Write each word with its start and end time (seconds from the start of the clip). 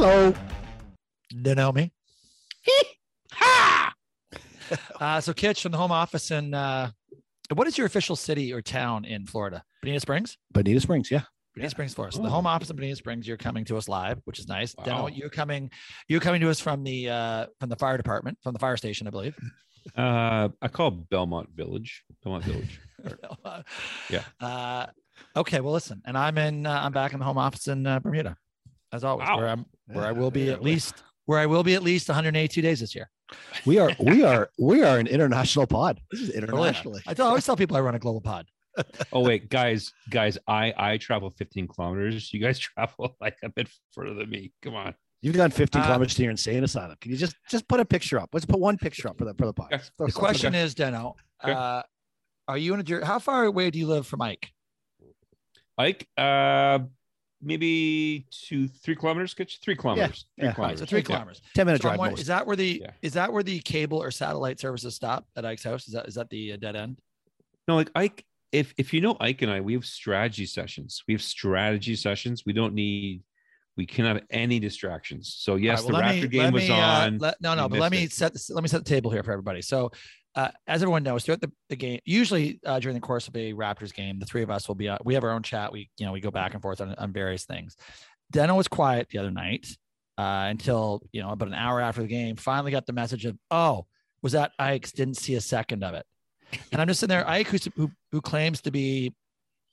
Kitch. 0.00 0.06
Hello. 0.06 0.34
You 1.30 1.54
know 1.54 1.72
me. 1.72 1.92
Ha! 3.32 3.92
Uh, 5.00 5.20
so 5.20 5.32
Kitch 5.32 5.62
from 5.62 5.72
the 5.72 5.78
home 5.78 5.90
office 5.90 6.30
in 6.30 6.54
uh, 6.54 6.90
what 7.54 7.66
is 7.66 7.76
your 7.76 7.88
official 7.88 8.14
city 8.14 8.52
or 8.52 8.62
town 8.62 9.04
in 9.04 9.26
Florida? 9.26 9.64
Bonita 9.82 9.98
Springs? 9.98 10.36
Bonita 10.52 10.78
Springs, 10.80 11.10
yeah. 11.10 11.22
Bonita 11.56 11.64
Yeah. 11.66 11.68
Springs, 11.70 11.92
Florida. 11.94 12.14
So 12.14 12.20
Oh. 12.20 12.24
the 12.24 12.30
home 12.30 12.46
office 12.46 12.70
in 12.70 12.76
Bonita 12.76 12.94
Springs, 12.94 13.26
you're 13.26 13.36
coming 13.36 13.64
to 13.64 13.76
us 13.76 13.88
live, 13.88 14.20
which 14.26 14.38
is 14.38 14.46
nice. 14.46 14.74
Deno, 14.76 14.86
Wow. 15.02 15.06
you're 15.08 15.28
coming, 15.30 15.70
you're 16.06 16.20
coming 16.20 16.40
to 16.42 16.50
us 16.50 16.60
from 16.60 16.84
the 16.84 17.08
uh, 17.10 17.46
from 17.58 17.68
the 17.68 17.74
fire 17.76 17.96
department, 17.96 18.38
from 18.44 18.52
the 18.52 18.60
fire 18.60 18.76
station, 18.76 19.08
I 19.08 19.10
believe. 19.10 19.34
Uh, 19.96 20.50
I 20.62 20.68
call 20.68 20.92
Belmont 20.92 21.48
Village. 21.56 22.04
Belmont 22.22 22.44
Village. 22.44 22.80
Yeah. 24.08 24.22
Uh, 24.40 24.86
okay. 25.34 25.60
Well, 25.60 25.72
listen, 25.72 26.00
and 26.04 26.16
I'm 26.16 26.38
in. 26.38 26.64
Uh, 26.66 26.80
I'm 26.84 26.92
back 26.92 27.12
in 27.12 27.18
the 27.18 27.24
home 27.24 27.38
office 27.38 27.66
in 27.66 27.86
uh, 27.86 27.98
Bermuda, 27.98 28.36
as 28.92 29.04
always, 29.04 29.28
Wow. 29.28 29.36
where 29.38 29.48
I'm 29.48 29.66
where 29.86 30.04
I 30.06 30.12
will 30.12 30.30
be 30.30 30.42
Yeah. 30.44 30.52
at 30.52 30.62
least 30.62 31.02
where 31.26 31.38
I 31.38 31.46
will 31.46 31.62
be 31.62 31.74
at 31.74 31.82
least 31.82 32.08
182 32.08 32.60
days 32.62 32.80
this 32.80 32.94
year. 32.94 33.10
We 33.64 33.78
are 33.78 33.92
we 34.00 34.22
are 34.24 34.50
we 34.58 34.82
are 34.82 34.98
an 34.98 35.06
international 35.06 35.66
pod. 35.66 36.00
This 36.10 36.20
is 36.20 36.30
Oh, 36.30 36.38
internationally. 36.38 37.02
I 37.06 37.14
tell, 37.14 37.26
I 37.26 37.28
always 37.30 37.44
tell 37.46 37.56
people 37.56 37.76
I 37.76 37.80
run 37.80 37.94
a 37.94 37.98
global 37.98 38.20
pod. 38.20 38.46
Oh 39.12 39.20
wait, 39.20 39.48
guys, 39.50 39.92
guys, 40.10 40.38
I 40.46 40.72
I 40.76 40.96
travel 40.98 41.30
15 41.30 41.68
kilometers. 41.68 42.32
You 42.32 42.40
guys 42.40 42.58
travel 42.68 43.16
like 43.20 43.36
a 43.42 43.48
bit 43.48 43.68
further 43.92 44.14
than 44.14 44.30
me. 44.30 44.52
Come 44.62 44.74
on. 44.74 44.94
You've 45.22 45.36
gone 45.36 45.50
15 45.50 45.82
Uh, 45.82 45.84
kilometers 45.84 46.14
to 46.14 46.22
your 46.22 46.30
insane 46.30 46.64
asylum. 46.64 46.96
Can 47.00 47.10
you 47.10 47.16
just 47.18 47.36
just 47.48 47.68
put 47.68 47.78
a 47.80 47.84
picture 47.84 48.18
up? 48.18 48.30
Let's 48.32 48.46
put 48.46 48.58
one 48.58 48.78
picture 48.78 49.08
up 49.08 49.18
for 49.18 49.24
the 49.26 49.34
for 49.34 49.46
the 49.46 49.52
pod. 49.52 49.68
The 49.70 49.78
something 49.98 50.12
question 50.14 50.54
up. 50.54 50.60
is, 50.64 50.74
Deno, 50.74 51.14
Okay. 51.44 51.52
uh, 51.52 51.82
are 52.48 52.58
you 52.58 52.72
in 52.74 52.80
a 52.80 52.82
jer- 52.82 53.04
how 53.04 53.18
far 53.18 53.44
away 53.44 53.70
do 53.70 53.78
you 53.78 53.86
live 53.86 54.06
from 54.06 54.22
Ike? 54.22 54.48
Ike, 55.78 56.08
uh, 56.16 56.80
maybe 57.42 58.26
two, 58.30 58.68
three 58.68 58.94
kilometers. 58.96 59.34
Get 59.34 59.52
you 59.52 59.58
three 59.62 59.76
kilometers. 59.76 60.26
Three 60.36 60.44
yeah. 60.44 60.46
Right, 60.48 60.54
kilometers. 60.54 60.80
so 60.80 60.86
three 60.86 60.98
Yeah. 61.00 61.04
kilometers. 61.04 61.40
10 61.54 61.66
minute 61.66 61.78
So 61.78 61.88
drive. 61.88 61.98
wondering, 61.98 62.12
most. 62.12 62.20
is 62.22 62.26
that 62.28 62.46
where 62.46 62.56
the 62.56 62.80
Yeah. 62.82 62.90
is 63.02 63.12
that 63.14 63.32
where 63.32 63.42
the 63.42 63.60
cable 63.60 64.02
or 64.02 64.10
satellite 64.10 64.60
services 64.60 64.94
stop 64.94 65.26
at 65.36 65.44
Ike's 65.44 65.64
house? 65.64 65.86
Is 65.88 65.94
that 65.94 66.06
is 66.08 66.14
that 66.16 66.28
the 66.30 66.52
uh, 66.52 66.56
dead 66.56 66.76
end? 66.76 66.98
No, 67.68 67.76
like 67.76 67.90
Ike. 67.94 68.24
If 68.52 68.74
if 68.76 68.92
you 68.92 69.00
know 69.00 69.16
Ike 69.20 69.42
and 69.42 69.50
I, 69.50 69.60
we 69.60 69.74
have 69.74 69.84
strategy 69.84 70.44
sessions. 70.46 71.02
We 71.06 71.14
have 71.14 71.22
strategy 71.22 71.94
sessions. 71.96 72.44
We 72.44 72.52
don't 72.52 72.74
need. 72.74 73.22
We 73.76 73.86
cannot 73.86 74.16
have 74.16 74.24
any 74.30 74.58
distractions. 74.58 75.32
So 75.38 75.54
yes, 75.54 75.84
All 75.84 75.90
right, 75.90 76.02
well, 76.02 76.12
the 76.14 76.26
Raptor 76.26 76.30
game 76.30 76.52
was 76.52 76.68
uh, 76.68 76.74
on. 76.74 77.18
let- 77.18 77.40
no, 77.40 77.54
no, 77.54 77.68
but 77.68 77.78
let 77.78 77.92
me 77.92 78.02
it. 78.04 78.12
set 78.12 78.32
this, 78.32 78.50
let 78.50 78.62
me 78.62 78.68
set 78.68 78.84
the 78.84 78.90
table 78.90 79.10
here 79.10 79.22
for 79.22 79.30
everybody. 79.32 79.62
So, 79.62 79.92
uh, 80.34 80.48
as 80.66 80.82
everyone 80.82 81.02
knows, 81.02 81.24
throughout 81.24 81.40
the, 81.40 81.50
the 81.68 81.76
game, 81.76 82.00
usually 82.04 82.60
uh, 82.64 82.78
during 82.78 82.94
the 82.94 83.00
course 83.00 83.26
of 83.28 83.34
a 83.36 83.52
Raptors 83.52 83.92
game, 83.92 84.18
the 84.18 84.26
three 84.26 84.42
of 84.42 84.50
us 84.50 84.68
will 84.68 84.74
be 84.74 84.88
uh, 84.88 84.98
we 85.04 85.14
have 85.14 85.24
our 85.24 85.30
own 85.30 85.42
chat. 85.42 85.72
We 85.72 85.90
you 85.98 86.06
know 86.06 86.12
we 86.12 86.20
go 86.20 86.30
back 86.30 86.54
and 86.54 86.62
forth 86.62 86.80
on, 86.80 86.94
on 86.94 87.12
various 87.12 87.44
things. 87.44 87.76
Deno 88.32 88.56
was 88.56 88.68
quiet 88.68 89.08
the 89.10 89.18
other 89.18 89.30
night 89.30 89.66
uh, 90.18 90.46
until 90.48 91.02
you 91.12 91.20
know 91.20 91.30
about 91.30 91.48
an 91.48 91.54
hour 91.54 91.80
after 91.80 92.02
the 92.02 92.08
game. 92.08 92.36
Finally 92.36 92.70
got 92.70 92.86
the 92.86 92.92
message 92.92 93.24
of 93.24 93.36
oh 93.50 93.86
was 94.22 94.32
that 94.32 94.52
Ike's 94.58 94.92
didn't 94.92 95.16
see 95.16 95.34
a 95.34 95.40
second 95.40 95.82
of 95.82 95.94
it, 95.94 96.06
and 96.70 96.80
I'm 96.80 96.86
just 96.86 97.00
sitting 97.00 97.16
there. 97.16 97.28
Ike 97.28 97.48
who's, 97.48 97.68
who 97.76 97.90
who 98.12 98.20
claims 98.20 98.60
to 98.62 98.70
be 98.70 99.12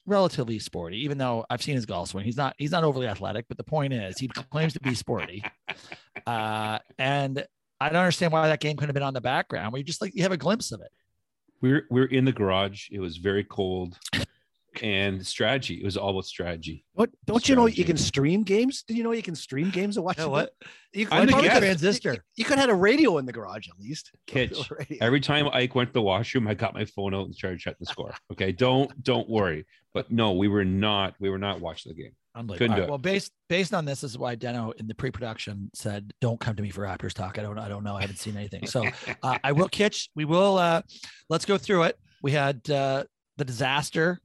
relatively 0.07 0.57
sporty, 0.57 1.03
even 1.03 1.19
though 1.19 1.45
I've 1.49 1.61
seen 1.61 1.75
his 1.75 1.85
golf 1.85 2.09
swing. 2.09 2.25
He's 2.25 2.37
not 2.37 2.55
he's 2.57 2.71
not 2.71 2.83
overly 2.83 3.07
athletic, 3.07 3.45
but 3.47 3.57
the 3.57 3.63
point 3.63 3.93
is 3.93 4.17
he 4.17 4.27
claims 4.27 4.73
to 4.73 4.79
be 4.79 4.95
sporty. 4.95 5.43
Uh, 6.25 6.79
and 6.97 7.45
I 7.79 7.89
don't 7.89 7.97
understand 7.97 8.31
why 8.31 8.47
that 8.47 8.59
game 8.59 8.75
couldn't 8.75 8.89
have 8.89 8.93
been 8.95 9.03
on 9.03 9.13
the 9.13 9.21
background. 9.21 9.71
Where 9.71 9.77
you 9.77 9.83
just 9.83 10.01
like 10.01 10.15
you 10.15 10.23
have 10.23 10.31
a 10.31 10.37
glimpse 10.37 10.71
of 10.71 10.81
it. 10.81 10.91
we're 11.61 11.85
we're 11.89 12.05
in 12.05 12.25
the 12.25 12.31
garage. 12.31 12.89
It 12.91 12.99
was 12.99 13.17
very 13.17 13.43
cold, 13.43 13.97
and 14.81 15.25
strategy. 15.25 15.75
It 15.75 15.85
was 15.85 15.97
all 15.97 16.09
about 16.11 16.25
strategy. 16.25 16.85
What 16.93 17.09
don't 17.25 17.47
you 17.47 17.55
know 17.55 17.65
you 17.67 17.83
can 17.85 17.97
stream 17.97 18.43
games? 18.43 18.83
Did 18.83 18.97
you 18.97 19.03
know 19.03 19.11
you 19.11 19.23
can 19.23 19.35
stream 19.35 19.69
games 19.69 19.97
and 19.97 20.05
watch 20.05 20.17
You 20.17 20.23
know 20.23 20.29
what? 20.29 20.53
You, 20.93 21.07
I'm 21.11 21.27
the 21.27 21.33
could- 21.33 21.51
Transistor. 21.51 22.13
You, 22.13 22.19
you 22.37 22.45
could 22.45 22.57
have 22.57 22.69
had 22.69 22.69
a 22.69 22.79
radio 22.79 23.17
in 23.17 23.25
the 23.25 23.33
garage 23.33 23.67
at 23.67 23.79
least. 23.79 24.11
Kitch. 24.27 24.57
Every 25.01 25.19
time 25.19 25.47
Ike 25.53 25.75
went 25.75 25.89
to 25.89 25.93
the 25.93 26.01
washroom, 26.01 26.47
I 26.47 26.53
got 26.53 26.73
my 26.73 26.85
phone 26.85 27.13
out 27.13 27.25
and 27.25 27.35
started 27.35 27.59
checking 27.59 27.77
the 27.81 27.85
score. 27.85 28.13
Okay, 28.31 28.51
don't 28.51 29.03
don't 29.03 29.29
worry. 29.29 29.65
But 29.93 30.11
no, 30.11 30.33
we 30.33 30.47
were 30.47 30.65
not. 30.65 31.15
We 31.19 31.29
were 31.29 31.39
not 31.39 31.59
watching 31.59 31.91
the 31.91 32.01
game. 32.01 32.13
Unbelievable. 32.37 32.57
Couldn't 32.57 32.75
do 32.75 32.81
right, 32.81 32.87
it. 32.87 32.89
well, 32.89 32.97
based 32.97 33.31
based 33.49 33.73
on 33.73 33.85
this, 33.85 34.01
this 34.01 34.11
is 34.11 34.17
why 34.17 34.35
Deno 34.35 34.73
in 34.75 34.87
the 34.87 34.93
pre-production 34.95 35.71
said, 35.73 36.13
"Don't 36.21 36.39
come 36.39 36.55
to 36.55 36.61
me 36.63 36.69
for 36.69 36.81
Raptors 36.83 37.13
talk. 37.13 37.39
I 37.39 37.41
don't 37.41 37.57
I 37.57 37.67
don't 37.67 37.83
know. 37.83 37.95
I 37.95 38.01
haven't 38.01 38.19
seen 38.19 38.37
anything." 38.37 38.67
So 38.67 38.85
uh, 39.23 39.37
I 39.43 39.51
will 39.51 39.69
catch. 39.69 40.09
We 40.15 40.25
will. 40.25 40.57
uh 40.57 40.81
Let's 41.29 41.45
go 41.45 41.57
through 41.57 41.83
it. 41.83 41.97
We 42.21 42.31
had 42.31 42.69
uh 42.69 43.05
the 43.37 43.45
disaster 43.45 44.19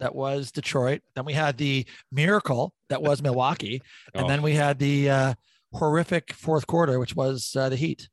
that 0.00 0.14
was 0.14 0.50
Detroit. 0.52 1.00
Then 1.14 1.24
we 1.24 1.32
had 1.32 1.56
the 1.56 1.86
miracle 2.10 2.74
that 2.88 3.00
was 3.00 3.22
Milwaukee, 3.22 3.80
and 4.14 4.24
Oh. 4.24 4.28
then 4.28 4.42
we 4.42 4.54
had 4.54 4.78
the 4.78 5.10
uh 5.10 5.34
horrific 5.72 6.32
fourth 6.34 6.66
quarter, 6.66 6.98
which 6.98 7.14
was 7.16 7.54
uh, 7.56 7.68
the 7.68 7.76
Heat. 7.76 8.08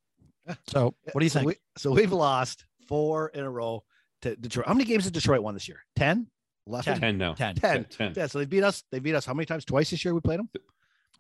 So 0.68 0.96
what 1.12 1.20
do 1.20 1.26
you 1.26 1.30
so 1.30 1.40
think? 1.40 1.48
We, 1.48 1.56
so 1.78 1.92
we've 1.92 2.12
lost 2.12 2.66
four 2.88 3.30
in 3.30 3.44
a 3.44 3.50
row 3.50 3.84
to 4.24 4.36
Detroit. 4.36 4.68
How 4.68 4.74
many 4.74 4.86
games 4.86 5.04
did 5.04 5.14
Detroit 5.14 5.42
won 5.42 5.54
this 5.54 5.68
year? 5.68 5.84
10? 5.98 6.28
11? 6.70 7.00
ten 7.00 7.18
now. 7.18 7.34
10. 7.34 7.56
10. 7.56 7.86
10. 7.86 8.14
Yeah, 8.16 8.28
so 8.28 8.40
they 8.40 8.46
beat 8.46 8.64
us. 8.64 8.84
They 8.92 9.00
beat 9.00 9.16
us 9.16 9.26
how 9.26 9.34
many 9.34 9.46
times? 9.46 9.66
Twice 9.66 9.90
this 9.90 10.06
year 10.06 10.14
we 10.14 10.22
played 10.22 10.40
them? 10.40 10.50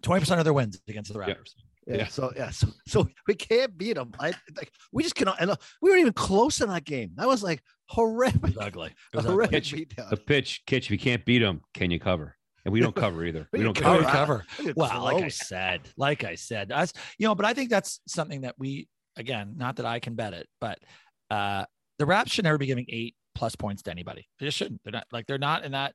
20% 0.03 0.37
of 0.37 0.43
their 0.45 0.53
wins 0.53 0.79
against 0.87 1.11
the 1.11 1.19
Yeah. 1.19 1.25
Raptors. 1.33 1.53
Yeah. 1.87 1.97
Yeah. 1.97 2.07
So 2.07 2.31
yeah. 2.35 2.49
So 2.51 2.67
so 2.87 3.09
we 3.27 3.33
can't 3.35 3.75
beat 3.77 3.93
them. 3.93 4.11
I 4.19 4.27
like 4.55 4.71
we 4.91 5.01
just 5.03 5.15
cannot. 5.15 5.41
And 5.41 5.51
uh, 5.51 5.55
we 5.81 5.89
weren't 5.89 6.01
even 6.01 6.13
close 6.13 6.61
in 6.61 6.69
that 6.69 6.85
game. 6.85 7.11
That 7.15 7.27
was 7.27 7.41
like 7.43 7.61
horrific. 7.87 8.35
It 8.43 8.55
was 8.55 8.57
ugly. 8.57 8.89
It 8.89 8.93
A 9.13 9.17
was 9.17 9.25
ugly. 9.25 9.33
horrific 9.33 9.63
Kitch, 9.63 9.73
beatdown. 9.73 10.09
The 10.11 10.17
pitch, 10.17 10.61
Kitch. 10.67 10.85
If 10.87 10.91
you 10.91 10.99
can't 10.99 11.25
beat 11.25 11.39
them, 11.39 11.61
can 11.73 11.89
you 11.91 11.99
cover? 11.99 12.35
And 12.65 12.71
we 12.73 12.79
don't 12.79 12.95
cover 12.95 13.23
either. 13.25 13.47
We 13.53 13.59
We 13.59 13.65
don't 13.65 13.73
Cover, 13.75 14.03
cover. 14.03 14.11
Cover. 14.11 14.45
cover. 14.57 14.73
Well, 14.75 15.03
like 15.03 15.23
I 15.23 15.29
said, 15.29 15.81
like 15.97 16.23
I 16.23 16.35
said, 16.35 16.71
us, 16.71 16.93
you 17.17 17.27
know, 17.27 17.33
but 17.33 17.45
I 17.45 17.53
think 17.53 17.69
that's 17.71 18.01
something 18.07 18.41
that 18.41 18.55
we 18.59 18.87
again, 19.17 19.55
not 19.57 19.77
that 19.77 19.85
I 19.87 19.99
can 19.99 20.13
bet 20.13 20.33
it, 20.33 20.47
but 20.61 20.77
uh 21.31 21.65
the 21.97 22.05
Raps 22.05 22.31
should 22.31 22.45
never 22.45 22.57
be 22.57 22.65
giving 22.67 22.85
eight 22.89 23.15
plus 23.39 23.55
points 23.55 23.81
to 23.83 23.89
anybody. 23.91 24.27
They 24.39 24.45
just 24.47 24.57
shouldn't. 24.57 24.81
They're 24.83 24.91
not 24.91 25.05
like 25.11 25.25
they're 25.25 25.37
not 25.37 25.63
in 25.63 25.71
that. 25.71 25.93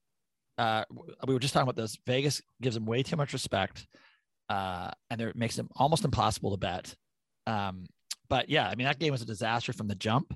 Uh, 0.56 0.84
we 1.26 1.34
were 1.34 1.40
just 1.40 1.52
talking 1.52 1.68
about 1.68 1.76
this. 1.76 1.98
Vegas 2.06 2.40
gives 2.62 2.74
them 2.74 2.86
way 2.86 3.02
too 3.02 3.16
much 3.16 3.32
respect, 3.34 3.86
uh, 4.48 4.90
and 5.10 5.20
there- 5.20 5.28
it 5.28 5.36
makes 5.36 5.56
them 5.56 5.68
almost 5.76 6.04
impossible 6.04 6.50
to 6.52 6.56
bet. 6.56 6.94
Um, 7.46 7.84
but 8.30 8.48
yeah, 8.48 8.66
I 8.68 8.74
mean 8.74 8.86
that 8.86 8.98
game 8.98 9.12
was 9.12 9.20
a 9.22 9.26
disaster 9.26 9.72
from 9.74 9.88
the 9.88 9.94
jump. 9.94 10.34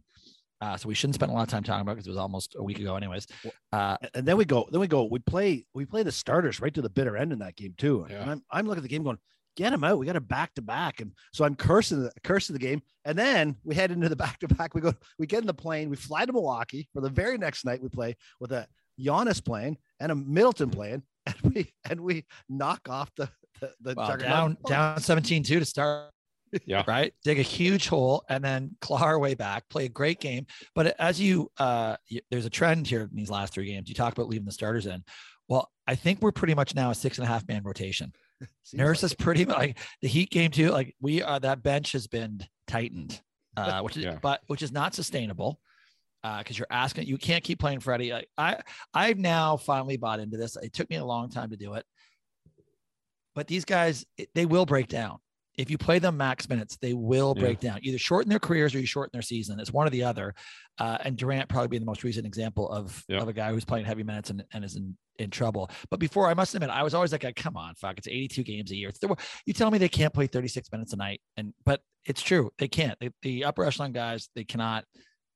Uh, 0.61 0.77
so 0.77 0.89
we 0.89 0.95
shouldn't 0.95 1.15
spend 1.15 1.31
a 1.31 1.35
lot 1.35 1.43
of 1.43 1.49
time 1.49 1.63
talking 1.63 1.83
about 1.83 1.93
because 1.95 2.09
it 2.09 2.11
was 2.11 2.19
almost 2.19 2.57
a 2.59 2.63
week 2.63 2.81
ago, 2.81 2.97
anyways. 2.97 3.27
Uh, 3.73 3.97
And- 4.03 4.11
and 4.17 4.27
then 4.27 4.37
we 4.37 4.45
go, 4.45 4.69
then 4.73 4.81
we 4.81 4.89
go, 4.89 5.05
we 5.05 5.21
play, 5.21 5.65
we 5.73 5.87
play 5.87 6.03
the 6.03 6.11
starters 6.11 6.61
right 6.61 6.75
to 6.75 6.83
the 6.83 6.91
bitter 6.91 7.17
end 7.17 7.33
in 7.33 7.39
that 7.39 7.55
game 7.55 7.75
too. 7.79 8.07
Yeah. 8.11 8.23
And 8.23 8.31
I'm, 8.33 8.43
I'm 8.51 8.67
looking 8.67 8.81
at 8.81 8.83
the 8.83 8.89
game 8.89 9.05
going, 9.05 9.19
get 9.59 9.73
him 9.73 9.83
out. 9.83 9.99
We 9.99 10.07
got 10.07 10.15
a 10.17 10.21
back 10.21 10.55
to 10.55 10.63
back. 10.63 11.01
And 11.01 11.13
so 11.33 11.45
I'm 11.45 11.57
cursing 11.57 12.05
the 12.05 12.13
cursing 12.23 12.55
the 12.55 12.61
game. 12.61 12.81
And 13.05 13.19
then 13.19 13.57
we 13.65 13.75
head 13.75 13.91
into 13.91 14.09
the 14.09 14.17
back 14.25 14.39
to 14.39 14.49
back. 14.49 14.75
We 14.75 14.81
go, 14.81 14.95
we 15.19 15.27
get 15.27 15.41
in 15.41 15.47
the 15.47 15.53
plane, 15.55 15.91
we 15.91 15.97
fly 15.97 16.25
to 16.25 16.33
Milwaukee 16.33 16.89
for 16.95 17.01
the 17.03 17.11
very 17.11 17.37
next 17.37 17.65
night. 17.65 17.83
We 17.83 17.89
play 17.89 18.17
with 18.41 18.53
a 18.53 18.67
Giannis 19.01 19.45
playing 19.45 19.77
and 20.01 20.13
a 20.13 20.15
Middleton 20.15 20.71
playing, 20.71 21.03
and 21.27 21.37
we 21.55 21.73
and 21.91 22.01
we 22.01 22.25
knock 22.49 22.89
off 22.89 23.11
the 23.17 23.29
the, 23.61 23.73
the 23.81 23.95
well, 23.97 24.17
down 24.17 24.57
down 24.67 25.01
17 25.01 25.43
2 25.43 25.59
to 25.59 25.65
start 25.65 26.13
Yeah. 26.65 26.85
right 26.87 27.13
dig 27.25 27.41
a 27.41 27.43
huge 27.43 27.89
hole 27.89 28.23
and 28.29 28.43
then 28.45 28.77
claw 28.81 29.03
our 29.03 29.19
way 29.19 29.35
back 29.35 29.69
play 29.69 29.87
a 29.87 29.89
great 29.89 30.21
game 30.21 30.47
but 30.77 30.95
as 31.01 31.21
you 31.21 31.51
uh 31.59 31.97
y- 32.09 32.21
there's 32.31 32.47
a 32.47 32.51
trend 32.51 32.87
here 32.87 33.03
in 33.03 33.11
these 33.15 33.31
last 33.31 33.53
three 33.53 33.67
games 33.67 33.89
you 33.89 33.97
talk 33.97 34.13
about 34.13 34.29
leaving 34.29 34.47
the 34.47 34.53
starters 34.53 34.87
in 34.87 35.03
well 35.49 35.69
i 35.89 35.97
think 35.97 36.23
we're 36.23 36.31
pretty 36.31 36.55
much 36.55 36.77
now 36.77 36.91
a 36.91 36.95
six 36.95 37.19
and 37.19 37.25
a 37.25 37.29
half 37.29 37.47
man 37.49 37.63
rotation 37.65 38.13
Seems 38.13 38.28
nurse 38.73 39.03
like 39.03 39.13
is 39.13 39.17
pretty 39.17 39.45
much 39.45 39.57
like 39.57 39.79
the 40.03 40.09
heat 40.09 40.31
game 40.31 40.51
too 40.51 40.71
like 40.71 40.95
we 41.01 41.23
are 41.23 41.41
that 41.41 41.63
bench 41.63 41.93
has 41.93 42.07
been 42.07 42.41
tightened 42.67 43.21
uh 43.57 43.81
which 43.81 43.97
is 43.97 44.05
Yeah. 44.05 44.19
but 44.23 44.41
which 44.47 44.63
is 44.63 44.71
not 44.73 44.95
sustainable 44.95 45.61
uh 46.25 46.39
because 46.39 46.59
you're 46.59 46.67
asking 46.71 47.07
you 47.07 47.19
can't 47.19 47.43
keep 47.45 47.59
playing 47.59 47.81
freddie 47.81 48.13
like, 48.13 48.29
i 48.37 48.61
i've 48.95 49.19
now 49.19 49.57
finally 49.57 49.97
bought 49.97 50.21
into 50.21 50.37
this. 50.37 50.57
It 50.57 50.73
took 50.73 50.89
me 50.91 50.97
a 50.97 51.05
long 51.05 51.31
time 51.31 51.51
to 51.51 51.57
do 51.57 51.75
it. 51.75 51.85
But 53.35 53.47
these 53.47 53.65
guys 53.65 54.05
they 54.35 54.47
will 54.47 54.67
break 54.67 54.89
down 54.89 55.19
if 55.59 55.69
you 55.71 55.77
play 55.77 55.99
them 55.99 56.17
max 56.17 56.49
minutes 56.49 56.79
they 56.81 56.95
will 56.95 57.35
Yeah. 57.37 57.43
break 57.43 57.61
down. 57.61 57.81
Either 57.83 57.99
shorten 57.99 58.31
their 58.31 58.39
careers 58.39 58.75
or 58.75 58.79
you 58.81 58.87
shorten 58.87 59.11
their 59.13 59.23
season. 59.23 59.61
It's 59.61 59.73
one 59.73 59.87
or 59.87 59.91
the 59.91 60.05
other. 60.05 60.35
Uh, 60.79 60.97
and 61.05 61.17
durant 61.17 61.49
probably 61.49 61.69
being 61.69 61.83
the 61.83 61.87
most 61.87 62.05
recent 62.05 62.25
example 62.27 62.71
of 62.71 63.05
Yeah. 63.09 63.21
of 63.21 63.29
a 63.29 63.33
guy 63.33 63.51
who's 63.53 63.65
playing 63.67 63.85
heavy 63.85 64.05
minutes 64.05 64.31
and, 64.31 64.43
and 64.55 64.65
is 64.65 64.77
in 64.77 64.97
in 65.19 65.31
trouble. 65.31 65.69
But 65.91 65.99
before 65.99 66.29
i 66.29 66.35
must 66.35 66.55
admit 66.55 66.71
i 66.71 66.83
was 66.85 66.95
always 66.95 67.11
like 67.13 67.27
come 67.35 67.57
on 67.57 67.75
fuck 67.75 67.99
it's 67.99 68.07
82 68.09 68.45
games 68.45 68.71
a 68.71 68.77
year. 68.77 68.91
The- 69.01 69.17
you 69.47 69.53
tell 69.53 69.71
me 69.71 69.79
they 69.79 69.89
can't 69.89 70.15
play 70.15 70.29
36 70.29 70.71
minutes 70.73 70.93
a 70.93 70.97
night 70.97 71.21
and 71.37 71.53
but 71.67 71.81
it's 72.07 72.23
true 72.23 72.51
they 72.59 72.69
can't. 72.69 72.97
They, 73.01 73.11
the 73.23 73.45
upper 73.45 73.65
echelon 73.65 73.93
guys 73.93 74.29
they 74.37 74.45
cannot 74.45 74.85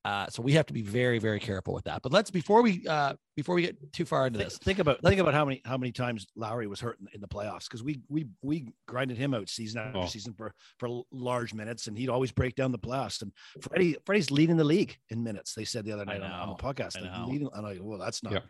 uh, 0.04 0.26
so 0.28 0.42
we 0.42 0.52
have 0.52 0.66
to 0.66 0.72
be 0.72 0.82
very 0.82 1.18
very 1.18 1.38
careful 1.38 1.72
with 1.72 1.84
that 1.84 2.02
but 2.02 2.12
let's 2.12 2.30
before 2.30 2.60
we 2.62 2.84
uh 2.88 3.14
before 3.36 3.54
we 3.54 3.62
get 3.62 3.92
too 3.92 4.04
far 4.04 4.26
into 4.26 4.38
Think, 4.38 4.50
this 4.50 4.58
think 4.58 4.78
about 4.80 5.00
think 5.02 5.20
about 5.20 5.32
how 5.34 5.44
many 5.44 5.60
how 5.64 5.76
many 5.78 5.92
times 5.92 6.26
Lowry 6.34 6.66
was 6.66 6.80
hurt 6.80 6.98
in, 7.00 7.06
in 7.14 7.20
the 7.20 7.28
playoffs 7.28 7.64
because 7.64 7.82
we 7.84 8.00
we 8.08 8.26
we 8.42 8.68
grinded 8.88 9.16
him 9.16 9.32
out 9.34 9.48
season 9.48 9.80
after 9.80 9.98
Oh. 10.00 10.06
season 10.06 10.34
for 10.34 10.52
for 10.78 10.88
large 11.12 11.54
minutes 11.54 11.86
and 11.86 11.96
he'd 11.96 12.08
always 12.08 12.32
break 12.32 12.54
down 12.56 12.72
the 12.72 12.78
playoffs 12.78 13.22
and 13.22 13.32
Freddie 13.60 13.96
Freddie's 14.04 14.30
leading 14.30 14.56
the 14.56 14.64
league 14.64 14.96
in 15.10 15.22
minutes 15.22 15.54
they 15.54 15.64
said 15.64 15.84
the 15.84 15.92
other 15.92 16.02
I 16.08 16.18
night 16.18 16.22
on, 16.22 16.32
on 16.32 16.48
the 16.48 16.62
podcast 16.62 16.96
I 16.96 17.18
know. 17.18 17.26
leading, 17.28 17.48
and 17.54 17.66
I 17.66 17.76
go, 17.76 17.84
well 17.84 17.98
that's 17.98 18.22
not 18.22 18.32
Yeah. 18.32 18.40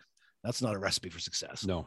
that's 0.43 0.62
not 0.62 0.75
a 0.75 0.78
recipe 0.78 1.10
for 1.10 1.19
success 1.20 1.66
No. 1.66 1.87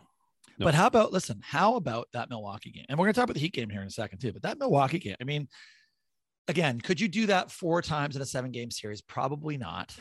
No. 0.57 0.65
But 0.67 0.75
how 0.75 0.87
about 0.87 1.11
listen? 1.11 1.41
How 1.43 1.75
about 1.75 2.07
that 2.13 2.29
Milwaukee 2.29 2.71
game? 2.71 2.85
And 2.87 2.97
we're 2.97 3.05
going 3.07 3.13
to 3.13 3.19
talk 3.19 3.25
about 3.25 3.33
the 3.33 3.41
Heat 3.41 3.51
game 3.51 3.69
here 3.69 3.81
in 3.81 3.87
a 3.87 3.91
second 3.91 4.19
too. 4.19 4.31
But 4.31 4.43
that 4.43 4.57
Milwaukee 4.57 4.99
game, 4.99 5.15
I 5.19 5.25
mean, 5.25 5.49
again, 6.47 6.79
could 6.81 6.99
you 6.99 7.07
do 7.07 7.25
that 7.27 7.51
four 7.51 7.81
times 7.81 8.15
in 8.15 8.21
a 8.21 8.25
seven 8.25 8.51
game 8.51 8.71
series? 8.71 9.01
Probably 9.01 9.57
not. 9.57 9.95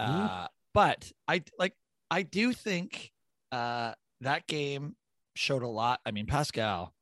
Mhm. 0.00 0.30
Uh, 0.44 0.48
but 0.74 1.10
I 1.26 1.42
like. 1.58 1.72
I 2.10 2.22
do 2.22 2.52
think 2.52 3.10
uh, 3.52 3.92
that 4.20 4.46
game 4.46 4.94
showed 5.34 5.62
a 5.62 5.68
lot. 5.68 6.00
I 6.06 6.10
mean, 6.10 6.26
Pascal, 6.26 6.94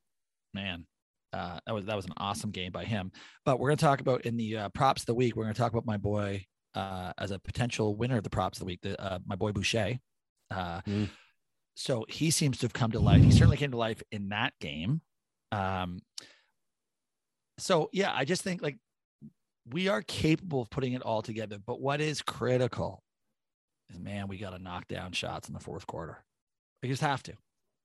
man, 0.55 0.87
uh, 1.33 1.59
that 1.67 1.75
was 1.75 1.87
that 1.87 1.97
was 1.97 2.07
an 2.07 2.13
awesome 2.17 2.51
game 2.51 2.73
by 2.73 2.85
him. 2.85 3.11
But 3.45 3.59
we're 3.59 3.69
going 3.69 3.79
to 3.79 3.85
talk 3.85 4.01
about 4.01 4.23
in 4.23 4.37
the 4.37 4.57
uh, 4.57 4.69
props 4.71 5.03
of 5.03 5.07
the 5.07 5.15
week. 5.15 5.35
We're 5.37 5.45
going 5.45 5.55
to 5.55 5.61
talk 5.61 5.73
about 5.73 5.87
my 5.87 5.97
boy 5.97 6.47
uh, 6.75 7.13
as 7.19 7.33
a 7.33 7.39
potential 7.39 7.97
winner 7.97 8.17
of 8.19 8.25
the 8.25 8.31
props 8.31 8.59
of 8.59 8.61
the 8.61 8.67
week. 8.67 8.81
The, 8.83 9.01
uh, 9.01 9.19
my 9.27 9.37
boy 9.37 9.53
Boucher. 9.53 9.99
Uh, 10.51 10.81
Mm. 10.87 11.11
So 11.77 12.05
he 12.09 12.31
seems 12.31 12.59
to 12.59 12.67
have 12.67 12.73
come 12.73 12.93
to 12.93 13.01
life. 13.01 13.21
He 13.21 13.33
certainly 13.33 13.57
came 13.57 13.73
to 13.73 13.77
life 13.77 14.01
in 14.13 14.29
that 14.29 14.53
game. 14.61 15.01
Um, 15.51 15.99
so 17.59 17.89
yeah, 17.93 18.13
I 18.15 18.25
just 18.25 18.43
think 18.43 18.63
like 18.63 18.79
we 19.71 19.89
are 19.89 20.03
capable 20.03 20.63
of 20.63 20.71
putting 20.71 20.93
it 20.93 21.03
all 21.03 21.23
together. 21.23 21.59
But 21.65 21.81
what 21.81 22.01
is 22.01 22.21
critical 22.23 23.03
is 23.91 23.99
man, 23.99 24.29
we 24.29 24.39
got 24.39 24.51
to 24.51 24.63
knock 24.63 24.89
down 24.89 25.13
shots 25.13 25.49
in 25.49 25.55
the 25.55 25.61
fourth 25.61 25.87
quarter. 25.87 26.25
You 26.83 26.89
just 26.89 27.03
have 27.03 27.23
to. 27.25 27.33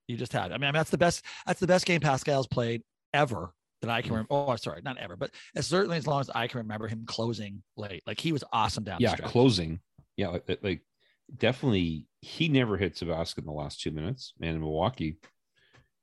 You 0.08 0.18
just 0.18 0.34
have. 0.34 0.50
to. 0.50 0.56
I 0.56 0.58
mean, 0.58 0.74
that's 0.74 0.90
the 0.90 0.98
best. 0.98 1.24
That's 1.46 1.60
the 1.60 1.68
best 1.68 1.86
game 1.86 2.02
Pascal's 2.02 2.48
played 2.48 2.82
ever 3.14 3.54
that 3.82 3.90
I 3.90 4.02
can 4.02 4.10
Mhm. 4.10 4.14
remember. 4.14 4.28
Oh, 4.32 4.56
sorry, 4.58 4.82
not 4.82 4.98
ever, 4.98 5.16
but 5.16 5.32
as 5.56 5.68
certainly 5.68 5.98
as 5.98 6.06
long 6.08 6.20
as 6.20 6.30
I 6.34 6.48
can 6.48 6.58
remember 6.60 6.88
him 6.88 7.06
closing 7.06 7.64
late. 7.78 8.04
Like 8.08 8.20
he 8.20 8.32
was 8.34 8.44
awesome 8.52 8.84
down. 8.84 8.98
yeah, 9.00 9.16
closing. 9.16 9.80
Yeah, 10.18 10.30
like, 10.30 10.60
like 10.64 10.82
definitely 11.38 12.08
he 12.22 12.50
never 12.50 12.76
hits 12.76 13.02
a 13.02 13.06
basket 13.06 13.42
in 13.42 13.46
the 13.46 13.54
last 13.54 13.80
two 13.82 13.92
minutes. 13.92 14.34
And 14.42 14.50
in 14.56 14.60
Milwaukee, 14.60 15.18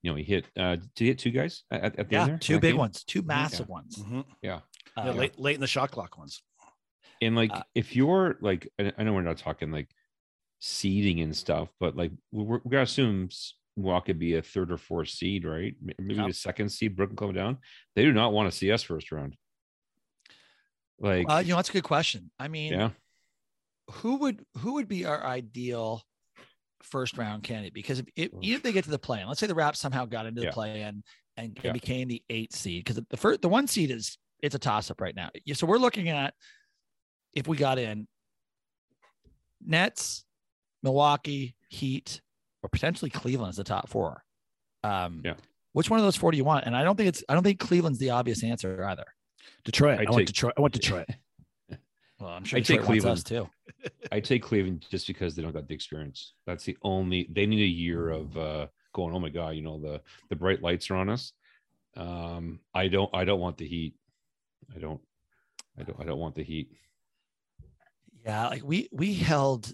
you 0.03 0.11
know, 0.11 0.17
he 0.17 0.23
hit 0.25 0.47
uh 0.57 0.77
did 0.77 0.91
he 0.97 1.07
hit 1.07 1.19
two 1.19 1.31
guys 1.31 1.65
at, 1.71 1.85
at 1.85 1.97
the 1.97 2.01
end 2.03 2.11
Yeah, 2.11 2.27
there? 2.27 2.39
two 2.39 2.61
big 2.61 2.73
game? 2.73 2.79
ones, 2.79 3.05
two 3.05 3.23
massive 3.23 3.69
ones. 3.69 3.97
Mhm. 3.97 4.25
Yeah. 4.43 4.61
Uh, 4.97 5.03
Yeah, 5.07 5.11
late 5.13 5.39
late 5.39 5.55
in 5.55 5.61
the 5.61 5.67
shot 5.67 5.91
clock 5.91 6.17
ones. 6.19 6.43
And 7.21 7.35
like 7.35 7.51
Uh, 7.53 7.63
if 7.75 7.97
you're 7.97 8.39
like 8.41 8.69
I 8.79 8.93
I 8.99 9.03
know 9.05 9.13
we're 9.15 9.23
not 9.23 9.39
talking 9.39 9.71
like 9.73 9.91
seeding 10.61 11.21
and 11.21 11.37
stuff, 11.37 11.69
but 11.81 11.97
like 11.97 12.13
we're, 12.33 12.61
we 12.65 12.71
gotta 12.71 12.83
assume 12.83 13.27
s- 13.31 13.55
Milwaukee 13.77 14.13
be 14.15 14.35
a 14.37 14.43
third 14.43 14.73
or 14.73 14.79
fourth 14.79 15.09
seed, 15.09 15.45
right? 15.45 15.75
Maybe 15.99 16.15
Yep. 16.15 16.31
a 16.31 16.33
second 16.33 16.71
seed, 16.71 16.97
Brooklyn 16.97 17.17
coming 17.17 17.35
down. 17.35 17.59
They 17.95 18.05
do 18.05 18.13
not 18.13 18.33
want 18.33 18.51
to 18.51 18.57
see 18.57 18.71
us 18.73 18.83
first 18.83 19.13
round. 19.13 19.37
Like 20.99 21.29
Well, 21.29 21.43
you 21.43 21.51
know, 21.51 21.57
that's 21.57 21.69
a 21.69 21.73
good 21.73 21.85
question. 21.85 22.31
I 22.39 22.49
mean, 22.49 22.73
yeah, 22.73 22.91
who 23.91 24.17
would 24.17 24.45
who 24.59 24.75
would 24.75 24.89
be 24.89 25.05
our 25.05 25.25
ideal 25.27 26.03
first 26.87 27.19
round 27.19 27.43
candidate? 27.43 27.75
Because 27.75 27.99
if, 28.01 28.07
if 28.17 28.31
even 28.41 28.57
if 28.57 28.63
they 28.63 28.73
get 28.73 28.85
to 28.85 28.91
the 28.91 28.99
play 28.99 29.21
in, 29.21 29.29
let's 29.29 29.41
say 29.41 29.47
the 29.47 29.55
Raps 29.55 29.79
somehow 29.81 30.05
got 30.07 30.27
into 30.27 30.41
the 30.41 30.47
Yeah. 30.47 30.53
play 30.53 30.81
in 30.83 31.03
and, 31.37 31.55
and 31.57 31.59
Yeah. 31.63 31.73
became 31.73 32.09
the 32.09 32.23
eight 32.31 32.53
seed, 32.55 32.85
because 32.85 33.03
the 33.11 33.17
first 33.17 33.43
the 33.43 33.49
one 33.49 33.67
seed 33.67 33.91
is 33.91 34.17
it's 34.43 34.55
a 34.55 34.59
toss 34.59 34.91
up 34.91 35.01
right 35.01 35.15
now. 35.17 35.31
Yeah, 35.45 35.55
So 35.55 35.67
we're 35.67 35.79
looking 35.79 36.09
at 36.09 36.35
if 37.35 37.47
we 37.49 37.57
got 37.57 37.79
in 37.79 38.07
Nets, 39.65 40.25
Milwaukee, 40.83 41.57
Heat, 41.69 42.21
or 42.63 42.69
potentially 42.69 43.11
Cleveland 43.11 43.51
as 43.51 43.57
the 43.57 43.65
top 43.65 43.89
four. 43.89 44.23
Um, 44.85 45.23
Yeah. 45.25 45.35
Which 45.73 45.91
one 45.91 45.99
of 45.99 46.05
those 46.07 46.17
four 46.17 46.31
do 46.31 46.39
you 46.39 46.45
want? 46.45 46.65
And 46.65 46.75
I 46.75 46.83
don't 46.83 46.97
think 46.97 47.09
it's 47.09 47.23
I 47.29 47.35
don't 47.35 47.43
think 47.43 47.61
Cleveland's 47.61 47.99
the 47.99 48.11
obvious 48.11 48.43
answer 48.43 48.83
either. 48.85 49.05
Detroit. 49.65 49.99
I, 49.99 50.03
I'd 50.03 50.09
want 50.11 50.27
Detroit. 50.27 50.55
I 50.57 50.61
want 50.63 50.73
Detroit. 50.73 51.07
Well, 52.19 52.31
I'm 52.31 52.45
sure 52.45 52.57
I'd 52.59 52.65
take 52.65 52.81
Detroit 52.81 53.05
wants 53.05 53.21
us 53.21 53.23
too. 53.25 53.49
I 54.13 54.21
take 54.21 54.43
Cleveland 54.43 54.87
just 54.91 55.07
because 55.07 55.35
they 55.35 55.43
don't 55.43 55.53
got 55.53 55.69
the 55.69 55.75
experience. 55.75 56.33
That's 56.47 56.65
the 56.65 56.77
only 56.83 57.29
they 57.31 57.47
need 57.47 57.63
a 57.63 57.67
year 57.67 58.09
of 58.11 58.37
uh 58.39 58.67
going, 58.95 59.15
oh 59.15 59.21
my 59.21 59.29
god, 59.29 59.51
you 59.57 59.63
know, 59.63 59.79
the 59.79 60.01
the 60.31 60.37
bright 60.37 60.63
lights 60.63 60.91
are 60.91 60.97
on 60.97 61.11
us. 61.11 61.33
Um, 61.97 62.61
I 62.75 62.89
don't 62.89 63.11
I 63.15 63.25
don't 63.25 63.41
want 63.41 63.59
the 63.59 63.67
heat. 63.67 63.95
I 64.75 64.79
don't 64.79 65.01
I 65.79 65.83
don't 65.83 66.01
I 66.01 66.05
don't 66.05 66.19
want 66.19 66.35
the 66.35 66.43
heat. 66.45 66.71
Yeah, 68.25 68.49
like 68.49 68.63
we 68.65 68.89
we 68.93 69.15
held 69.15 69.73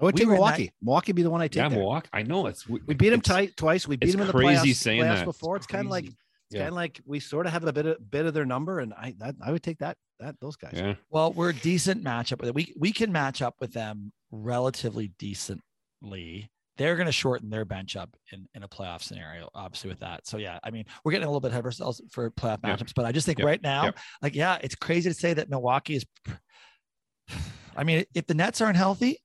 I 0.00 0.04
would 0.06 0.14
We 0.14 0.20
take 0.20 0.28
were 0.28 0.34
in 0.34 0.40
that- 0.40 0.44
Milwaukee. 0.44 0.72
Milwaukee 0.82 1.12
be 1.12 1.22
the 1.22 1.30
one 1.30 1.40
I 1.42 1.48
take. 1.48 1.56
Yeah, 1.62 1.68
there. 1.68 1.78
Milwaukee. 1.78 2.08
I 2.12 2.22
know 2.22 2.46
it's 2.46 2.68
We 2.68 2.80
beat 2.94 3.10
them 3.10 3.20
tight 3.20 3.56
twice. 3.56 3.86
We 3.86 3.96
beat 3.96 4.06
it's 4.08 4.12
them 4.14 4.22
in 4.22 4.26
the 4.26 4.32
crazy 4.32 4.70
playoffs, 4.70 4.76
saying 4.76 5.02
playoffs 5.02 5.14
that. 5.18 5.24
before. 5.26 5.56
It's 5.56 5.66
kind 5.66 5.86
of 5.86 5.90
like 5.90 6.04
crazy. 6.04 6.16
It's 6.50 6.54
Yeah. 6.56 6.60
kind 6.62 6.68
of 6.68 6.74
like 6.74 7.00
we 7.06 7.20
sort 7.20 7.46
of 7.46 7.52
have 7.52 7.64
a 7.64 7.72
bit 7.72 7.86
of 7.86 8.10
bit 8.10 8.26
of 8.26 8.34
their 8.34 8.44
number, 8.46 8.80
and 8.80 8.92
I 8.94 9.14
that 9.18 9.34
I 9.44 9.50
would 9.52 9.62
take 9.62 9.78
that 9.78 9.96
that 10.20 10.38
those 10.40 10.56
guys. 10.56 10.74
Yeah. 10.74 10.94
Well, 11.10 11.32
we're 11.32 11.50
a 11.50 11.54
decent 11.54 12.02
matchup 12.04 12.40
with 12.40 12.48
it. 12.48 12.54
We 12.54 12.72
we 12.78 12.92
can 12.92 13.10
match 13.12 13.42
up 13.42 13.56
with 13.60 13.72
them 13.72 14.12
relatively 14.30 15.08
decently. 15.18 16.50
They're 16.76 16.96
going 16.96 17.06
to 17.06 17.12
shorten 17.12 17.50
their 17.50 17.64
bench 17.64 17.94
up 17.94 18.16
in, 18.32 18.48
in 18.52 18.64
a 18.64 18.68
playoff 18.68 19.00
scenario, 19.00 19.48
obviously 19.54 19.90
with 19.90 20.00
that. 20.00 20.26
So 20.26 20.38
yeah, 20.38 20.58
I 20.64 20.72
mean, 20.72 20.84
we're 21.04 21.12
getting 21.12 21.26
a 21.26 21.30
little 21.30 21.40
bit 21.40 21.52
ahead 21.52 21.60
of 21.60 21.66
ourselves 21.66 22.00
for 22.10 22.28
playoff 22.32 22.58
Yeah. 22.64 22.76
matchups, 22.76 22.92
but 22.96 23.04
I 23.04 23.12
just 23.12 23.26
think 23.26 23.38
Yeah. 23.38 23.44
right 23.44 23.62
now, 23.62 23.84
Yeah. 23.84 23.90
like 24.22 24.34
yeah, 24.34 24.58
it's 24.60 24.74
crazy 24.74 25.08
to 25.08 25.14
say 25.14 25.34
that 25.34 25.48
Milwaukee 25.48 25.94
is. 25.96 26.04
I 27.76 27.84
mean, 27.84 28.04
if 28.14 28.26
the 28.26 28.34
Nets 28.34 28.60
aren't 28.60 28.76
healthy, 28.76 29.18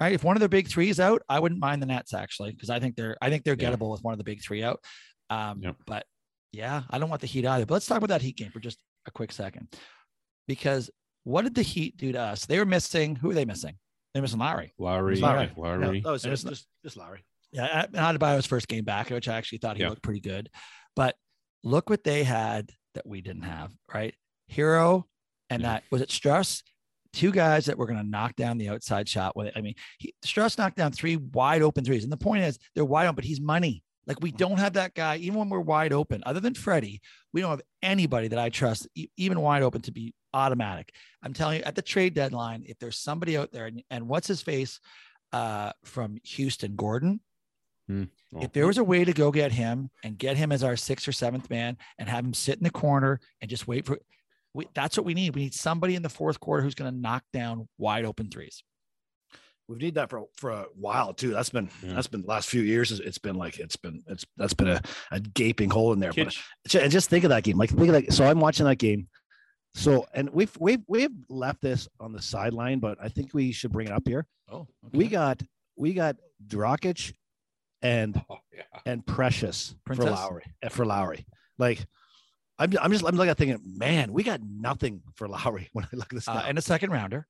right? 0.00 0.12
If 0.12 0.24
one 0.24 0.36
of 0.36 0.40
their 0.40 0.48
big 0.48 0.68
three 0.68 0.88
is 0.88 0.98
out, 1.00 1.22
I 1.28 1.40
wouldn't 1.40 1.60
mind 1.60 1.82
the 1.82 1.86
Nets 1.86 2.12
actually 2.14 2.52
because 2.52 2.70
I 2.70 2.80
think 2.80 2.96
they're 2.96 3.16
I 3.20 3.28
think 3.30 3.44
they're 3.44 3.56
Yeah. 3.58 3.70
gettable 3.70 3.90
with 3.90 4.02
one 4.02 4.12
of 4.12 4.18
the 4.18 4.24
big 4.24 4.42
three 4.42 4.62
out. 4.62 4.80
Um, 5.30 5.60
Yep. 5.62 5.76
But 5.86 6.06
yeah, 6.52 6.82
I 6.90 6.98
don't 6.98 7.08
want 7.08 7.20
the 7.20 7.26
Heat 7.26 7.46
either. 7.46 7.66
But 7.66 7.74
let's 7.74 7.86
talk 7.86 7.98
about 7.98 8.08
that 8.08 8.22
Heat 8.22 8.36
game 8.36 8.50
for 8.50 8.60
just 8.60 8.78
a 9.06 9.10
quick 9.10 9.32
second, 9.32 9.68
because 10.46 10.90
what 11.24 11.42
did 11.42 11.54
the 11.54 11.62
Heat 11.62 11.96
do 11.96 12.12
to 12.12 12.20
us? 12.20 12.46
They 12.46 12.58
were 12.58 12.64
missing. 12.64 13.16
Who 13.16 13.30
are 13.30 13.34
they 13.34 13.44
missing? 13.44 13.76
They're 14.14 14.22
missing 14.22 14.38
Lowry. 14.38 14.72
Lowry, 14.78 15.16
Lowry. 15.16 15.50
Lowry. 15.56 15.96
Yeah, 15.98 16.02
that 16.04 16.10
was 16.10 16.22
There's 16.22 16.42
just, 16.42 16.48
just 16.48 16.66
just 16.82 16.96
Lowry. 16.96 17.24
Yeah, 17.52 17.86
and 17.86 17.94
Adebayo's 17.94 18.46
first 18.46 18.68
game 18.68 18.84
back, 18.84 19.10
which 19.10 19.28
I 19.28 19.36
actually 19.36 19.58
thought 19.58 19.76
he 19.76 19.82
Yeah. 19.82 19.90
looked 19.90 20.02
pretty 20.02 20.20
good. 20.20 20.50
But 20.96 21.16
look 21.64 21.88
what 21.90 22.04
they 22.04 22.24
had 22.24 22.70
that 22.94 23.06
we 23.06 23.20
didn't 23.20 23.42
have, 23.42 23.72
right? 23.92 24.14
Herro 24.50 25.04
and 25.50 25.62
Yeah. 25.62 25.68
that 25.68 25.84
was 25.90 26.02
it 26.02 26.08
Strus, 26.10 26.62
two 27.12 27.30
guys 27.32 27.66
that 27.66 27.78
were 27.78 27.86
going 27.86 27.98
to 27.98 28.06
knock 28.08 28.36
down 28.36 28.58
the 28.58 28.68
outside 28.68 29.08
shot 29.08 29.36
with 29.36 29.46
it. 29.48 29.54
I 29.56 29.60
mean, 29.62 29.74
he, 29.98 30.14
Strus 30.24 30.58
knocked 30.58 30.76
down 30.76 30.92
three 30.92 31.16
wide 31.16 31.62
open 31.62 31.84
threes. 31.84 32.02
And 32.04 32.12
the 32.12 32.16
point 32.18 32.42
is, 32.44 32.58
they're 32.74 32.84
wide 32.84 33.06
open, 33.06 33.14
but 33.16 33.24
he's 33.24 33.40
money. 33.40 33.82
Like 34.08 34.20
we 34.22 34.32
don't 34.32 34.58
have 34.58 34.72
that 34.72 34.94
guy, 34.94 35.16
even 35.18 35.38
when 35.38 35.50
we're 35.50 35.60
wide 35.60 35.92
open, 35.92 36.22
other 36.24 36.40
than 36.40 36.54
Freddie, 36.54 37.00
we 37.32 37.42
don't 37.42 37.50
have 37.50 37.62
anybody 37.82 38.28
that 38.28 38.38
I 38.38 38.48
trust, 38.48 38.88
e- 38.94 39.08
even 39.18 39.38
wide 39.40 39.62
open, 39.62 39.82
to 39.82 39.92
be 39.92 40.14
automatic. 40.32 40.92
I'm 41.22 41.34
telling 41.34 41.58
you, 41.58 41.64
at 41.64 41.74
the 41.74 41.82
trade 41.82 42.14
deadline, 42.14 42.64
if 42.66 42.78
there's 42.78 42.98
somebody 42.98 43.36
out 43.36 43.52
there, 43.52 43.66
and, 43.66 43.82
and 43.90 44.08
what's 44.08 44.26
his 44.26 44.40
face 44.40 44.80
uh, 45.32 45.72
from 45.84 46.16
Houston, 46.24 46.74
Gordon, 46.74 47.20
Oh, 47.90 48.40
if 48.42 48.52
there 48.52 48.66
was 48.66 48.76
a 48.76 48.84
way 48.84 49.04
to 49.04 49.12
go 49.14 49.30
get 49.30 49.52
him 49.52 49.88
and 50.04 50.18
get 50.18 50.36
him 50.36 50.52
as 50.52 50.62
our 50.62 50.76
sixth 50.76 51.08
or 51.08 51.12
seventh 51.12 51.48
man 51.48 51.78
and 51.98 52.06
have 52.08 52.22
him 52.24 52.34
sit 52.34 52.58
in 52.58 52.64
the 52.64 52.70
corner 52.70 53.18
and 53.40 53.48
just 53.48 53.66
wait 53.66 53.86
for 53.86 53.98
we, 54.52 54.66
that's 54.74 54.96
what 54.98 55.06
we 55.06 55.14
need. 55.14 55.34
We 55.34 55.42
need 55.42 55.54
somebody 55.54 55.94
in 55.94 56.02
the 56.02 56.08
fourth 56.10 56.38
quarter 56.40 56.62
who's 56.62 56.74
going 56.74 56.92
to 56.92 56.98
knock 57.00 57.24
down 57.32 57.68
wide 57.78 58.04
open 58.04 58.28
threes. 58.30 58.62
We've 59.68 59.78
needed 59.78 59.94
that 59.96 60.08
for 60.10 60.24
for 60.34 60.50
a 60.50 60.64
while 60.74 61.12
too. 61.12 61.30
That's 61.30 61.50
been 61.50 61.68
Yeah. 61.82 61.94
that's 61.94 62.06
been 62.06 62.22
the 62.22 62.26
last 62.28 62.48
few 62.48 62.62
years. 62.62 62.90
It's 62.98 63.18
been 63.18 63.36
like 63.36 63.58
it's 63.58 63.76
been 63.76 64.02
it's 64.06 64.24
that's 64.36 64.54
been 64.54 64.68
a, 64.68 64.80
a 65.10 65.20
gaping 65.20 65.68
hole 65.70 65.92
in 65.92 66.00
there. 66.00 66.10
But 66.12 66.34
Kitch, 66.64 66.74
and 66.74 66.90
just 66.90 67.10
think 67.10 67.24
of 67.24 67.30
that 67.30 67.42
game. 67.42 67.58
Like 67.58 67.70
think 67.70 67.88
of 67.88 67.92
that. 67.92 68.12
So 68.12 68.24
I'm 68.24 68.40
watching 68.40 68.64
that 68.66 68.76
game. 68.76 69.08
So 69.74 70.06
and 70.14 70.30
we've 70.30 70.56
we've 70.58 70.80
we've 70.88 71.10
left 71.28 71.60
this 71.60 71.86
on 72.00 72.12
the 72.12 72.22
sideline, 72.22 72.78
but 72.78 72.96
I 73.00 73.08
think 73.10 73.34
we 73.34 73.52
should 73.52 73.70
bring 73.70 73.88
it 73.88 73.92
up 73.92 74.02
here. 74.06 74.26
Oh, 74.50 74.66
We 74.92 75.08
got 75.08 75.42
we 75.76 75.92
got 75.92 76.16
Dragic 76.46 77.12
and 77.82 78.20
oh, 78.30 78.38
yeah. 78.52 78.62
and 78.86 79.04
Precious 79.06 79.74
Princess? 79.84 80.06
for 80.06 80.10
Lowry. 80.14 80.42
uh, 80.64 80.68
For 80.70 80.86
Lowry, 80.86 81.26
like 81.58 81.86
I'm 82.58 82.72
I'm 82.80 82.90
just 82.90 83.04
I'm 83.04 83.16
like 83.16 83.36
thinking, 83.36 83.60
man, 83.64 84.12
we 84.12 84.22
got 84.22 84.40
nothing 84.42 85.02
for 85.14 85.28
Lowry 85.28 85.68
when 85.74 85.84
I 85.84 85.88
look 85.96 86.12
at 86.12 86.16
this 86.16 86.26
uh, 86.26 86.42
and 86.46 86.56
a 86.56 86.62
second 86.62 86.90
rounder. 86.90 87.26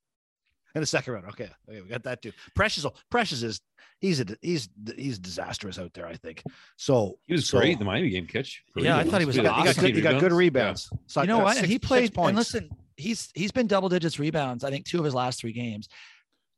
In 0.75 0.81
the 0.81 0.87
second 0.87 1.13
round. 1.15 1.27
Okay, 1.27 1.49
okay, 1.69 1.81
we 1.81 1.89
got 1.89 2.03
that 2.05 2.23
too. 2.23 2.33
Precious, 2.55 2.85
Precious 3.11 3.43
is 3.43 3.61
he's 4.01 4.21
a 4.21 4.27
he's 4.43 4.69
he's 4.97 5.19
disastrous 5.19 5.79
out 5.79 5.93
there. 5.95 6.07
I 6.07 6.15
think 6.17 6.43
so. 6.77 7.19
He 7.27 7.35
was 7.35 7.49
so- 7.49 7.59
great 7.59 7.79
the 7.79 7.85
Miami 7.85 8.11
game, 8.11 8.27
Kitch. 8.27 8.63
Yeah, 8.77 8.97
I 8.99 9.05
thought 9.05 9.21
he 9.21 9.27
was 9.27 9.37
He 9.37 9.43
got, 9.43 9.59
he 9.59 9.65
got 9.65 9.77
good, 9.77 9.95
he 9.95 10.01
got 10.01 10.21
good 10.21 10.33
rebounds. 10.33 10.89
So 11.07 11.23
you 11.23 11.27
know 11.29 11.41
uh, 11.41 11.45
what? 11.45 11.57
And 11.59 11.67
six- 11.67 11.69
he 11.69 11.75
six 11.75 11.87
played. 11.87 12.29
And 12.29 12.37
listen, 12.37 12.71
he's 12.97 13.31
he's 13.35 13.53
been 13.53 13.67
double 13.67 13.89
digits 13.89 14.19
rebounds. 14.19 14.65
I 14.65 14.71
think 14.71 14.85
two 14.87 14.99
of 14.99 15.05
his 15.05 15.15
last 15.15 15.41
three 15.41 15.53
games. 15.53 15.89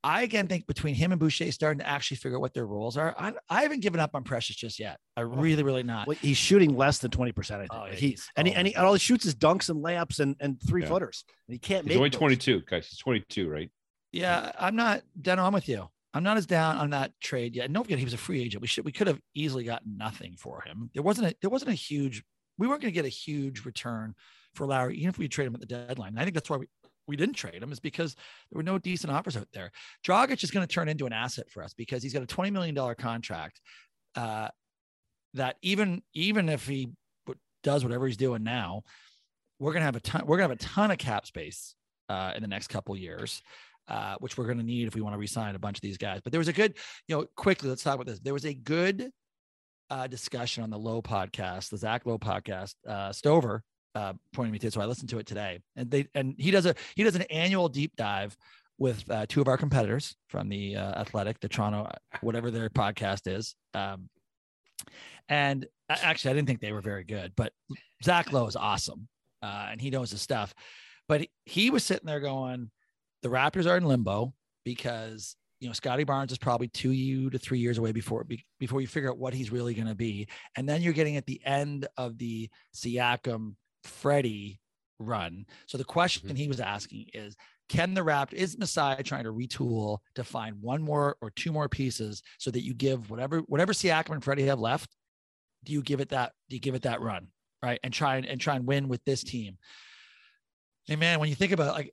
I 0.02 0.22
again 0.22 0.46
think 0.48 0.66
between 0.66 0.94
him 0.94 1.12
and 1.12 1.20
Boucher 1.20 1.52
starting 1.52 1.80
to 1.80 1.86
actually 1.86 2.16
figure 2.16 2.38
out 2.38 2.40
what 2.40 2.54
their 2.54 2.64
roles 2.64 2.96
are. 2.96 3.14
I, 3.18 3.34
I 3.50 3.62
haven't 3.64 3.80
given 3.80 4.00
up 4.00 4.12
on 4.14 4.24
Precious 4.24 4.56
just 4.56 4.78
yet. 4.78 4.98
I 5.14 5.20
really, 5.20 5.62
really 5.62 5.82
not. 5.82 6.06
Well, 6.06 6.16
he's 6.22 6.38
shooting 6.38 6.74
less 6.74 6.98
than 7.00 7.10
twenty 7.10 7.32
percent. 7.32 7.60
I 7.60 7.62
think 7.64 7.74
Oh, 7.74 7.86
yeah, 7.86 7.94
he 7.94 8.06
he's- 8.08 8.26
and 8.34 8.48
he, 8.48 8.54
oh 8.54 8.56
and, 8.56 8.66
he, 8.66 8.74
and 8.74 8.86
all 8.86 8.94
he 8.94 8.98
shoots 8.98 9.26
is 9.26 9.34
dunks 9.34 9.68
and 9.68 9.84
layups 9.84 10.18
and 10.20 10.36
and 10.40 10.58
three 10.66 10.82
Yeah. 10.82 10.88
footers. 10.88 11.24
And 11.48 11.52
he 11.54 11.58
can't 11.58 11.82
He's 11.84 11.90
make 11.90 11.96
only 11.98 12.10
22, 12.10 12.62
guys. 12.66 12.86
He's 12.88 12.98
22, 12.98 13.50
right? 13.50 13.70
Yeah, 14.12 14.52
I'm 14.58 14.76
not. 14.76 15.02
Deno, 15.20 15.38
I'm 15.46 15.52
with 15.52 15.68
you. 15.68 15.88
I'm 16.12 16.24
not 16.24 16.36
as 16.36 16.46
down 16.46 16.76
on 16.76 16.90
that 16.90 17.12
trade 17.20 17.54
yet. 17.54 17.66
And 17.66 17.74
don't 17.74 17.84
forget, 17.84 17.98
he 17.98 18.04
was 18.04 18.14
a 18.14 18.18
free 18.18 18.42
agent. 18.42 18.60
We 18.60 18.66
should 18.66 18.84
we 18.84 18.92
could 18.92 19.06
have 19.06 19.20
easily 19.34 19.64
gotten 19.64 19.96
nothing 19.96 20.34
for 20.36 20.62
him. 20.62 20.90
There 20.94 21.02
wasn't 21.02 21.28
a 21.28 21.36
there 21.40 21.50
wasn't 21.50 21.70
a 21.70 21.74
huge. 21.74 22.24
We 22.58 22.66
weren't 22.66 22.82
going 22.82 22.92
to 22.92 22.94
get 22.94 23.06
a 23.06 23.08
huge 23.08 23.64
return 23.64 24.14
for 24.54 24.66
Lowry, 24.66 24.96
even 24.96 25.08
if 25.08 25.18
we 25.18 25.28
trade 25.28 25.46
him 25.46 25.54
at 25.54 25.60
the 25.60 25.66
deadline. 25.66 26.10
And 26.10 26.20
I 26.20 26.24
think 26.24 26.34
that's 26.34 26.50
why 26.50 26.56
we 26.56 26.66
we 27.06 27.16
didn't 27.16 27.34
trade 27.34 27.62
him 27.62 27.72
is 27.72 27.80
because 27.80 28.14
there 28.14 28.58
were 28.58 28.62
no 28.62 28.78
decent 28.78 29.12
offers 29.12 29.36
out 29.36 29.48
there. 29.52 29.70
Dragic 30.06 30.44
is 30.44 30.50
going 30.50 30.66
to 30.66 30.72
turn 30.72 30.88
into 30.88 31.06
an 31.06 31.12
asset 31.12 31.50
for 31.50 31.62
us 31.62 31.74
because 31.74 32.02
he's 32.02 32.12
got 32.12 32.22
a 32.22 32.26
20 32.26 32.50
million 32.50 32.74
dollar 32.74 32.94
contract. 32.94 33.60
Uh, 34.14 34.48
that 35.34 35.56
even 35.62 36.02
even 36.12 36.48
if 36.48 36.66
he 36.66 36.90
does 37.62 37.84
whatever 37.84 38.06
he's 38.06 38.16
doing 38.16 38.42
now, 38.42 38.82
we're 39.58 39.72
gonna 39.72 39.84
have 39.84 39.96
a 39.96 40.00
ton. 40.00 40.22
We're 40.26 40.38
gonna 40.38 40.48
have 40.48 40.58
a 40.58 40.62
ton 40.62 40.90
of 40.90 40.98
cap 40.98 41.26
space 41.26 41.74
uh, 42.08 42.32
in 42.34 42.42
the 42.42 42.48
next 42.48 42.68
couple 42.68 42.96
years. 42.96 43.42
Uh, 43.88 44.14
which 44.20 44.38
we're 44.38 44.44
going 44.44 44.58
to 44.58 44.64
need 44.64 44.86
if 44.86 44.94
we 44.94 45.00
want 45.00 45.14
to 45.14 45.18
resign 45.18 45.56
a 45.56 45.58
bunch 45.58 45.76
of 45.76 45.80
these 45.80 45.98
guys. 45.98 46.20
But 46.22 46.30
there 46.32 46.38
was 46.38 46.46
a 46.46 46.52
good, 46.52 46.76
you 47.08 47.16
know, 47.16 47.26
quickly, 47.34 47.68
let's 47.68 47.82
talk 47.82 47.96
about 47.96 48.06
this. 48.06 48.20
There 48.20 48.32
was 48.32 48.44
a 48.44 48.54
good 48.54 49.10
uh, 49.90 50.06
discussion 50.06 50.62
on 50.62 50.70
the 50.70 50.78
Lowe 50.78 51.02
podcast, 51.02 51.70
the 51.70 51.76
Zach 51.76 52.06
Lowe 52.06 52.18
podcast. 52.18 52.74
Uh, 52.86 53.12
Stover 53.12 53.64
uh, 53.94 54.12
pointed 54.32 54.52
me 54.52 54.58
to 54.60 54.68
it, 54.68 54.72
so 54.72 54.80
I 54.80 54.86
listened 54.86 55.08
to 55.10 55.18
it 55.18 55.26
today. 55.26 55.60
And 55.76 55.90
they 55.90 56.06
and 56.14 56.34
he 56.38 56.50
does 56.50 56.66
a 56.66 56.74
he 56.94 57.02
does 57.02 57.16
an 57.16 57.22
annual 57.22 57.68
deep 57.68 57.96
dive 57.96 58.36
with 58.78 59.08
uh, 59.10 59.26
two 59.28 59.40
of 59.40 59.48
our 59.48 59.58
competitors 59.58 60.16
from 60.28 60.48
the 60.48 60.76
uh, 60.76 61.00
Athletic, 61.00 61.38
the 61.40 61.48
Toronto, 61.48 61.90
whatever 62.22 62.50
their 62.50 62.70
podcast 62.70 63.26
is. 63.26 63.54
Um, 63.74 64.08
and 65.28 65.66
actually, 65.88 66.30
I 66.30 66.34
didn't 66.34 66.48
think 66.48 66.60
they 66.60 66.72
were 66.72 66.80
very 66.80 67.04
good, 67.04 67.32
but 67.36 67.52
Zach 68.02 68.32
Lowe 68.32 68.46
is 68.46 68.56
awesome, 68.56 69.06
uh, 69.42 69.68
and 69.70 69.80
he 69.80 69.90
knows 69.90 70.10
his 70.10 70.22
stuff. 70.22 70.54
But 71.08 71.26
he 71.44 71.70
was 71.70 71.84
sitting 71.84 72.06
there 72.06 72.20
going, 72.20 72.70
the 73.22 73.28
Raptors 73.28 73.68
are 73.68 73.76
in 73.76 73.84
limbo 73.84 74.34
because 74.64 75.36
you 75.60 75.68
know 75.68 75.72
Scottie 75.72 76.04
Barnes 76.04 76.32
is 76.32 76.38
probably 76.38 76.68
two 76.68 76.92
you 76.92 77.30
to 77.30 77.38
three 77.38 77.58
years 77.58 77.78
away 77.78 77.92
before 77.92 78.26
before 78.58 78.80
you 78.80 78.86
figure 78.86 79.10
out 79.10 79.18
what 79.18 79.34
he's 79.34 79.52
really 79.52 79.74
going 79.74 79.88
to 79.88 79.94
be, 79.94 80.28
and 80.56 80.68
then 80.68 80.82
you're 80.82 80.92
getting 80.92 81.16
at 81.16 81.26
the 81.26 81.40
end 81.44 81.86
of 81.96 82.18
the 82.18 82.48
Siakam 82.74 83.54
Freddie 83.84 84.60
run. 84.98 85.46
So 85.66 85.78
the 85.78 85.84
question 85.84 86.28
mm-hmm. 86.28 86.36
he 86.36 86.48
was 86.48 86.60
asking 86.60 87.06
is, 87.14 87.36
can 87.68 87.94
the 87.94 88.02
Raptor 88.02 88.34
is 88.34 88.58
Masai 88.58 89.02
trying 89.02 89.24
to 89.24 89.32
retool 89.32 89.98
to 90.14 90.24
find 90.24 90.60
one 90.60 90.82
more 90.82 91.16
or 91.20 91.30
two 91.30 91.52
more 91.52 91.68
pieces 91.68 92.22
so 92.38 92.50
that 92.50 92.64
you 92.64 92.74
give 92.74 93.10
whatever 93.10 93.40
whatever 93.40 93.72
Siakam 93.72 94.14
and 94.14 94.24
Freddie 94.24 94.46
have 94.46 94.60
left, 94.60 94.96
do 95.64 95.72
you 95.72 95.82
give 95.82 96.00
it 96.00 96.08
that 96.10 96.32
do 96.48 96.56
you 96.56 96.60
give 96.60 96.74
it 96.74 96.82
that 96.82 97.00
run 97.00 97.28
right 97.62 97.78
and 97.84 97.92
try 97.92 98.16
and, 98.16 98.26
and 98.26 98.40
try 98.40 98.56
and 98.56 98.66
win 98.66 98.88
with 98.88 99.04
this 99.04 99.22
team? 99.22 99.58
And 100.88 100.98
man, 100.98 101.20
when 101.20 101.28
you 101.28 101.34
think 101.34 101.52
about 101.52 101.74
like 101.74 101.92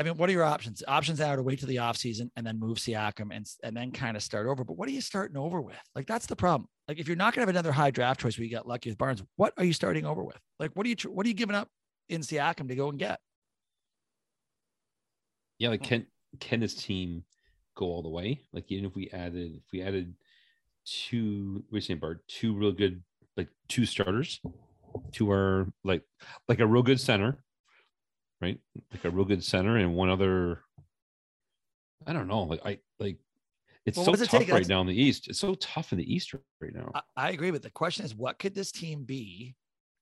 I 0.00 0.02
mean, 0.02 0.16
what 0.16 0.30
are 0.30 0.32
your 0.32 0.44
options? 0.44 0.82
Options 0.88 1.20
are 1.20 1.36
to 1.36 1.42
wait 1.42 1.58
to 1.58 1.66
the 1.66 1.76
offseason 1.76 2.30
and 2.34 2.46
then 2.46 2.58
move 2.58 2.78
Siakam 2.78 3.36
and, 3.36 3.46
and 3.62 3.76
then 3.76 3.92
kind 3.92 4.16
of 4.16 4.22
start 4.22 4.46
over. 4.46 4.64
But 4.64 4.78
what 4.78 4.88
are 4.88 4.92
you 4.92 5.02
starting 5.02 5.36
over 5.36 5.60
with? 5.60 5.76
Like, 5.94 6.06
that's 6.06 6.24
the 6.24 6.34
problem. 6.34 6.70
Like, 6.88 6.98
if 6.98 7.06
you're 7.06 7.18
not 7.18 7.34
going 7.34 7.42
to 7.42 7.42
have 7.42 7.48
another 7.50 7.70
high 7.70 7.90
draft 7.90 8.18
choice 8.18 8.38
where 8.38 8.46
you 8.46 8.50
got 8.50 8.66
lucky 8.66 8.88
with 8.88 8.96
Barnes, 8.96 9.22
what 9.36 9.52
are 9.58 9.64
you 9.64 9.74
starting 9.74 10.06
over 10.06 10.24
with? 10.24 10.38
Like, 10.58 10.70
what 10.72 10.86
are 10.86 10.88
you, 10.88 10.96
what 11.10 11.26
are 11.26 11.28
you 11.28 11.34
giving 11.34 11.54
up 11.54 11.68
in 12.08 12.22
Siakam 12.22 12.66
to 12.68 12.74
go 12.74 12.88
and 12.88 12.98
get? 12.98 13.20
Yeah. 15.58 15.68
Like, 15.68 15.82
can, 15.82 16.06
can 16.40 16.60
this 16.60 16.74
team 16.74 17.22
go 17.76 17.84
all 17.84 18.02
the 18.02 18.08
way? 18.08 18.40
Like, 18.54 18.72
even 18.72 18.86
if 18.86 18.94
we 18.94 19.10
added, 19.10 19.56
if 19.56 19.70
we 19.70 19.82
added 19.82 20.14
two, 20.86 21.62
we're 21.70 21.82
saying 21.82 21.98
Bart, 21.98 22.26
two 22.26 22.54
real 22.54 22.72
good, 22.72 23.02
like 23.36 23.48
two 23.68 23.84
starters 23.84 24.40
to 25.12 25.30
our, 25.30 25.66
like, 25.84 26.04
like 26.48 26.60
a 26.60 26.66
real 26.66 26.82
good 26.82 27.00
center 27.00 27.44
right? 28.40 28.58
Like 28.92 29.04
a 29.04 29.10
real 29.10 29.24
good 29.24 29.44
center 29.44 29.76
and 29.76 29.94
one 29.94 30.10
other. 30.10 30.62
I 32.06 32.12
don't 32.12 32.28
know. 32.28 32.42
Like 32.42 32.60
I 32.64 32.78
like 32.98 33.18
it's 33.86 33.96
well, 33.96 34.14
so 34.14 34.24
tough 34.24 34.48
right 34.50 34.68
now 34.68 34.80
in 34.80 34.86
the 34.86 35.00
East. 35.00 35.28
It's 35.28 35.38
so 35.38 35.54
tough 35.54 35.92
in 35.92 35.98
the 35.98 36.14
East 36.14 36.34
right 36.60 36.74
now. 36.74 36.90
I, 36.94 37.00
I, 37.16 37.30
agree, 37.30 37.50
but 37.50 37.62
the 37.62 37.70
question 37.70 38.04
is, 38.04 38.14
what 38.14 38.38
could 38.38 38.54
this 38.54 38.70
team 38.70 39.04
be 39.04 39.54